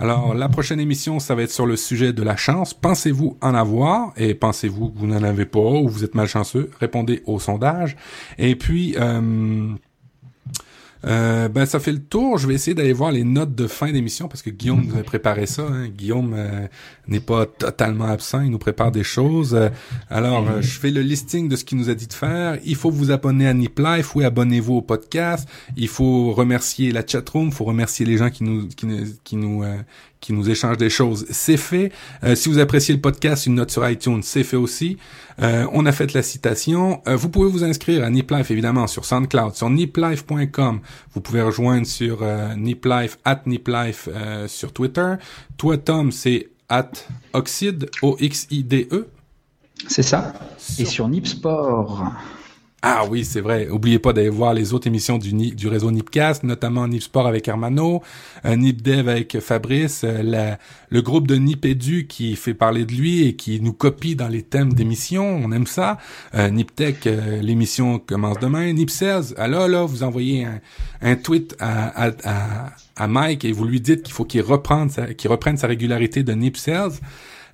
Alors, 0.00 0.32
la 0.32 0.48
prochaine 0.48 0.78
émission, 0.78 1.18
ça 1.18 1.34
va 1.34 1.42
être 1.42 1.50
sur 1.50 1.66
le 1.66 1.76
sujet 1.76 2.12
de 2.12 2.22
la 2.22 2.36
chance. 2.36 2.72
Pensez-vous 2.72 3.36
en 3.40 3.54
avoir? 3.54 4.12
Et 4.16 4.34
pensez-vous 4.34 4.90
que 4.90 4.98
vous 4.98 5.08
n'en 5.08 5.24
avez 5.24 5.44
pas 5.44 5.58
ou 5.58 5.88
vous 5.88 6.04
êtes 6.04 6.14
malchanceux? 6.14 6.70
Répondez 6.78 7.24
au 7.26 7.40
sondage. 7.40 7.96
Et 8.38 8.54
puis, 8.54 8.94
euh, 8.96 9.74
euh, 11.06 11.48
ben 11.48 11.66
ça 11.66 11.78
fait 11.80 11.92
le 11.92 12.00
tour. 12.00 12.38
Je 12.38 12.46
vais 12.46 12.54
essayer 12.54 12.74
d'aller 12.74 12.92
voir 12.92 13.12
les 13.12 13.24
notes 13.24 13.54
de 13.54 13.66
fin 13.66 13.92
d'émission 13.92 14.28
parce 14.28 14.42
que 14.42 14.50
Guillaume 14.50 14.86
nous 14.86 14.98
a 14.98 15.02
préparé 15.02 15.46
ça. 15.46 15.62
Hein. 15.62 15.88
Guillaume 15.88 16.34
euh, 16.36 16.66
n'est 17.06 17.20
pas 17.20 17.46
totalement 17.46 18.06
absent, 18.06 18.40
il 18.40 18.50
nous 18.50 18.58
prépare 18.58 18.90
des 18.90 19.04
choses. 19.04 19.54
Euh, 19.54 19.68
alors, 20.10 20.60
je 20.60 20.78
fais 20.78 20.90
le 20.90 21.02
listing 21.02 21.48
de 21.48 21.56
ce 21.56 21.64
qu'il 21.64 21.78
nous 21.78 21.90
a 21.90 21.94
dit 21.94 22.06
de 22.06 22.12
faire. 22.12 22.58
Il 22.64 22.76
faut 22.76 22.90
vous 22.90 23.10
abonner 23.10 23.46
à 23.46 23.54
Nip 23.54 23.78
Life, 23.78 24.14
oui, 24.16 24.24
abonnez-vous 24.24 24.74
au 24.74 24.82
podcast. 24.82 25.48
Il 25.76 25.88
faut 25.88 26.32
remercier 26.32 26.90
la 26.90 27.06
chatroom, 27.06 27.48
il 27.48 27.54
faut 27.54 27.64
remercier 27.64 28.04
les 28.04 28.18
gens 28.18 28.30
qui 28.30 28.44
nous 28.44 28.68
qui, 28.68 28.86
qui 29.24 29.36
nous 29.36 29.64
qui 30.20 30.32
nous 30.32 30.50
échangent 30.50 30.78
des 30.78 30.90
choses, 30.90 31.26
c'est 31.30 31.56
fait. 31.56 31.92
Euh, 32.24 32.34
si 32.34 32.48
vous 32.48 32.58
appréciez 32.58 32.94
le 32.94 33.00
podcast, 33.00 33.46
une 33.46 33.54
note 33.54 33.70
sur 33.70 33.88
iTunes, 33.88 34.22
c'est 34.22 34.42
fait 34.42 34.56
aussi. 34.56 34.98
Euh, 35.40 35.66
on 35.72 35.86
a 35.86 35.92
fait 35.92 36.12
la 36.14 36.22
citation. 36.22 37.00
Euh, 37.06 37.16
vous 37.16 37.28
pouvez 37.28 37.48
vous 37.48 37.64
inscrire 37.64 38.04
à 38.04 38.10
Nip 38.10 38.30
Life, 38.30 38.50
évidemment, 38.50 38.86
sur 38.86 39.04
SoundCloud, 39.04 39.54
sur 39.54 39.70
niplife.com. 39.70 40.80
Vous 41.14 41.20
pouvez 41.20 41.42
rejoindre 41.42 41.86
sur 41.86 42.24
Niplife, 42.56 43.18
at 43.24 43.42
Niplife 43.46 44.08
sur 44.46 44.72
Twitter. 44.72 45.14
Toi, 45.56 45.78
Tom, 45.78 46.12
c'est 46.12 46.48
at 46.68 46.90
Oxide, 47.32 47.88
O-X-I-D-E. 48.02 49.08
C'est 49.86 50.02
ça. 50.02 50.34
Et 50.78 50.84
sur 50.84 51.08
Nipsport. 51.08 52.12
Ah 52.80 53.02
oui, 53.10 53.24
c'est 53.24 53.40
vrai. 53.40 53.68
Oubliez 53.68 53.98
pas 53.98 54.12
d'aller 54.12 54.28
voir 54.28 54.54
les 54.54 54.72
autres 54.72 54.86
émissions 54.86 55.18
du, 55.18 55.32
du 55.32 55.66
réseau 55.66 55.90
Nipcast, 55.90 56.44
notamment 56.44 56.86
Nip 56.86 57.02
Sport 57.02 57.26
avec 57.26 57.48
Hermano, 57.48 58.02
euh, 58.44 58.54
Nip 58.54 58.82
Dev 58.82 59.08
avec 59.08 59.40
Fabrice, 59.40 60.02
euh, 60.04 60.54
le 60.88 61.02
groupe 61.02 61.26
de 61.26 61.34
Nip 61.34 61.64
Edu 61.64 62.06
qui 62.06 62.36
fait 62.36 62.54
parler 62.54 62.84
de 62.84 62.92
lui 62.92 63.26
et 63.26 63.34
qui 63.34 63.60
nous 63.60 63.72
copie 63.72 64.14
dans 64.14 64.28
les 64.28 64.42
thèmes 64.42 64.74
d'émissions. 64.74 65.40
On 65.42 65.50
aime 65.50 65.66
ça. 65.66 65.98
Euh, 66.36 66.50
Nip 66.50 66.72
Tech, 66.72 66.98
euh, 67.06 67.40
l'émission 67.42 67.98
commence 67.98 68.38
demain. 68.38 68.72
Nip 68.72 68.90
16, 68.90 69.34
alors 69.38 69.66
là, 69.66 69.84
vous 69.84 70.04
envoyez 70.04 70.46
un, 71.02 71.16
tweet 71.16 71.56
à, 71.58 72.12
à, 72.96 73.08
Mike 73.08 73.44
et 73.44 73.50
vous 73.50 73.64
lui 73.64 73.80
dites 73.80 74.04
qu'il 74.04 74.14
faut 74.14 74.24
qu'il 74.24 74.42
reprenne 74.42 74.88
sa, 74.88 75.14
qu'il 75.14 75.30
reprenne 75.30 75.56
sa 75.56 75.66
régularité 75.66 76.22
de 76.22 76.32
Nip 76.32 76.56
16. 76.56 77.00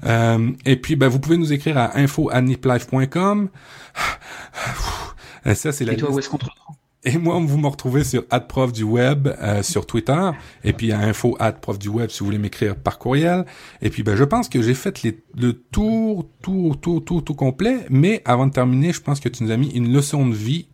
Euh, 0.05 0.51
et 0.65 0.77
puis, 0.77 0.97
ben, 0.97 1.09
vous 1.09 1.19
pouvez 1.19 1.37
nous 1.37 1.53
écrire 1.53 1.79
à 1.79 1.97
info@niplife.com. 1.97 3.49
Euh, 5.47 5.55
ça, 5.55 5.73
c'est 5.73 5.85
la 5.85 5.93
Et 5.93 5.97
toi, 5.97 6.11
où 6.11 6.19
est-ce 6.19 6.29
qu'on 6.29 6.39
te 6.39 6.45
retrouve? 6.45 6.77
Et 7.07 7.19
moi, 7.19 7.39
vous 7.39 7.59
me 7.59 7.67
retrouvez 7.67 8.03
sur 8.03 8.25
@prof 8.27 8.73
du 8.73 8.83
web 8.83 9.29
euh, 9.29 9.63
sur 9.63 9.87
Twitter 9.87 10.31
et 10.65 10.73
puis 10.73 10.91
à 10.91 11.01
info 11.01 11.37
@prof 11.61 11.79
du 11.79 11.89
web 11.89 12.09
si 12.09 12.21
vous 12.21 12.25
voulez 12.27 12.39
m'écrire 12.39 12.77
par 12.77 12.99
courriel. 12.99 13.45
Et 13.83 13.91
puis 13.91 14.03
ben 14.03 14.17
je 14.17 14.25
pense 14.25 14.49
que 14.49 14.63
j'ai 14.63 14.73
fait 14.73 15.03
les, 15.03 15.23
le 15.37 15.53
tour, 15.53 16.27
tour, 16.41 16.81
tour, 16.81 17.05
tour, 17.05 17.23
tout 17.23 17.35
complet. 17.35 17.85
Mais 17.91 18.23
avant 18.25 18.47
de 18.47 18.53
terminer, 18.53 18.95
je 18.95 19.03
pense 19.03 19.21
que 19.21 19.29
tu 19.29 19.45
nous 19.45 19.51
as 19.51 19.59
mis 19.59 19.69
une 19.73 19.93
leçon 19.93 20.27
de 20.27 20.35
vie 20.35 20.69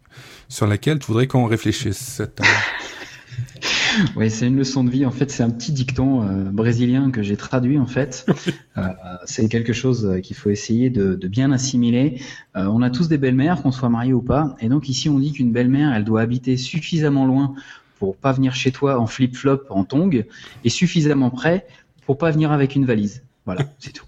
sur 0.48 0.68
laquelle 0.68 1.00
tu 1.00 1.08
voudrais 1.08 1.26
qu'on 1.26 1.46
réfléchisse. 1.46 1.98
Cette, 1.98 2.40
oui, 4.16 4.30
c'est 4.30 4.47
une 4.47 4.57
leçon 4.57 4.84
de 4.84 4.91
vie. 4.91 5.07
En 5.07 5.11
fait, 5.11 5.30
c'est 5.30 5.43
un 5.43 5.51
petit 5.51 5.72
dicton 5.72 6.22
euh, 6.22 6.51
brésilien 6.51 7.11
que 7.11 7.22
j'ai 7.22 7.36
traduit. 7.36 7.78
En 7.78 7.86
fait, 7.86 8.26
euh, 8.78 8.82
c'est 9.24 9.49
quelque 9.49 9.72
chose 9.72 10.07
euh, 10.07 10.20
qu'il 10.20 10.36
faut 10.36 10.51
essayer 10.51 10.91
de, 10.91 11.14
de 11.14 11.28
bien 11.28 11.51
assimiler. 11.53 12.20
Euh, 12.57 12.66
on 12.66 12.82
a 12.82 12.91
tous 12.91 13.09
des 13.09 13.18
belles-mères, 13.18 13.62
qu'on 13.62 13.72
soit 13.72 13.88
marié 13.88 14.12
ou 14.12 14.22
pas, 14.22 14.57
et 14.61 14.68
donc 14.68 14.88
ici 14.88 15.09
on 15.09 15.18
dit 15.18 15.32
qu'une 15.32 15.53
belle-mère, 15.53 15.93
elle 15.95 16.05
doit 16.05 16.20
habiter 16.20 16.57
suffisamment 16.57 17.26
loin 17.26 17.55
pour 17.99 18.16
pas 18.16 18.32
venir 18.32 18.55
chez 18.55 18.72
toi 18.72 18.99
en 18.99 19.07
flip-flop, 19.07 19.64
en 19.70 19.84
tongs, 19.84 20.24
et 20.64 20.70
suffisamment 20.70 21.30
près 21.30 21.66
pour 22.07 22.18
pas 22.18 22.30
venir 22.30 22.51
avec 22.53 22.74
une 22.74 22.86
valise. 22.86 23.22
Voilà, 23.47 23.62
c'est 23.78 23.93
tout. 23.93 24.07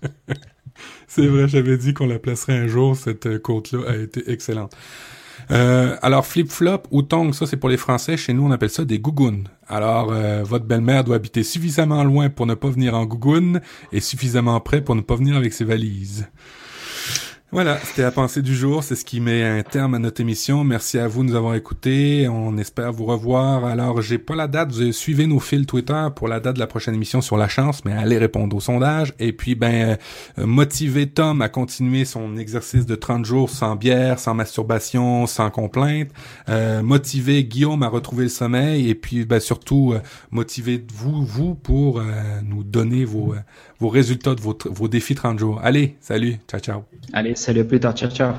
c'est 1.06 1.26
vrai, 1.26 1.48
j'avais 1.48 1.76
dit 1.76 1.94
qu'on 1.94 2.06
la 2.06 2.18
placerait 2.18 2.56
un 2.56 2.66
jour. 2.66 2.96
Cette 2.96 3.38
côte-là 3.38 3.80
a 3.90 3.96
été 3.96 4.30
excellente. 4.30 4.74
Euh, 5.52 5.96
alors 6.00 6.24
flip-flop 6.24 6.84
ou 6.90 7.02
tong, 7.02 7.34
ça 7.34 7.46
c'est 7.46 7.58
pour 7.58 7.68
les 7.68 7.76
Français. 7.76 8.16
Chez 8.16 8.32
nous, 8.32 8.46
on 8.46 8.50
appelle 8.50 8.70
ça 8.70 8.84
des 8.84 8.98
gougounes. 8.98 9.48
Alors 9.68 10.10
euh, 10.10 10.42
votre 10.42 10.64
belle-mère 10.64 11.04
doit 11.04 11.16
habiter 11.16 11.42
suffisamment 11.42 12.02
loin 12.04 12.30
pour 12.30 12.46
ne 12.46 12.54
pas 12.54 12.70
venir 12.70 12.94
en 12.94 13.04
gougoune 13.04 13.60
et 13.92 14.00
suffisamment 14.00 14.58
près 14.60 14.80
pour 14.80 14.94
ne 14.94 15.02
pas 15.02 15.16
venir 15.16 15.36
avec 15.36 15.52
ses 15.52 15.64
valises. 15.64 16.26
Voilà, 17.54 17.78
c'était 17.84 18.00
la 18.00 18.10
pensée 18.10 18.40
du 18.40 18.56
jour. 18.56 18.82
C'est 18.82 18.94
ce 18.94 19.04
qui 19.04 19.20
met 19.20 19.44
un 19.44 19.62
terme 19.62 19.92
à 19.92 19.98
notre 19.98 20.22
émission. 20.22 20.64
Merci 20.64 20.98
à 20.98 21.06
vous 21.06 21.22
de 21.22 21.28
nous 21.28 21.34
avoir 21.34 21.54
écoutés. 21.54 22.26
On 22.26 22.56
espère 22.56 22.94
vous 22.94 23.04
revoir. 23.04 23.66
Alors, 23.66 24.00
j'ai 24.00 24.16
pas 24.16 24.34
la 24.34 24.48
date. 24.48 24.72
Vous 24.72 24.90
suivez 24.90 25.26
nos 25.26 25.38
fils 25.38 25.66
Twitter 25.66 26.06
pour 26.16 26.28
la 26.28 26.40
date 26.40 26.54
de 26.54 26.60
la 26.60 26.66
prochaine 26.66 26.94
émission 26.94 27.20
sur 27.20 27.36
la 27.36 27.48
chance, 27.48 27.84
mais 27.84 27.92
allez 27.92 28.16
répondre 28.16 28.56
au 28.56 28.60
sondage. 28.60 29.12
Et 29.18 29.34
puis, 29.34 29.54
ben, 29.54 29.98
euh, 30.38 30.46
motiver 30.46 31.10
Tom 31.10 31.42
à 31.42 31.50
continuer 31.50 32.06
son 32.06 32.38
exercice 32.38 32.86
de 32.86 32.94
30 32.94 33.26
jours 33.26 33.50
sans 33.50 33.76
bière, 33.76 34.18
sans 34.18 34.32
masturbation, 34.32 35.26
sans 35.26 35.50
complainte. 35.50 36.08
Euh, 36.48 36.82
motiver 36.82 37.44
Guillaume 37.44 37.82
à 37.82 37.88
retrouver 37.88 38.22
le 38.22 38.30
sommeil. 38.30 38.88
Et 38.88 38.94
puis, 38.94 39.26
ben, 39.26 39.40
surtout, 39.40 39.92
euh, 39.92 40.00
motiver 40.30 40.82
vous, 40.94 41.22
vous 41.22 41.54
pour 41.54 42.02
nous 42.42 42.64
donner 42.64 43.04
vos, 43.04 43.34
vos 43.82 43.88
résultats 43.88 44.36
de 44.36 44.40
vos, 44.40 44.56
vos 44.66 44.86
défis 44.86 45.16
30 45.16 45.38
jours. 45.40 45.60
Allez, 45.62 45.96
salut. 46.00 46.36
Ciao, 46.48 46.60
ciao. 46.60 46.84
Allez, 47.12 47.34
salut, 47.34 47.60
à 47.60 47.64
plus 47.64 47.80
tard. 47.80 47.94
Ciao, 47.94 48.10
ciao. 48.10 48.34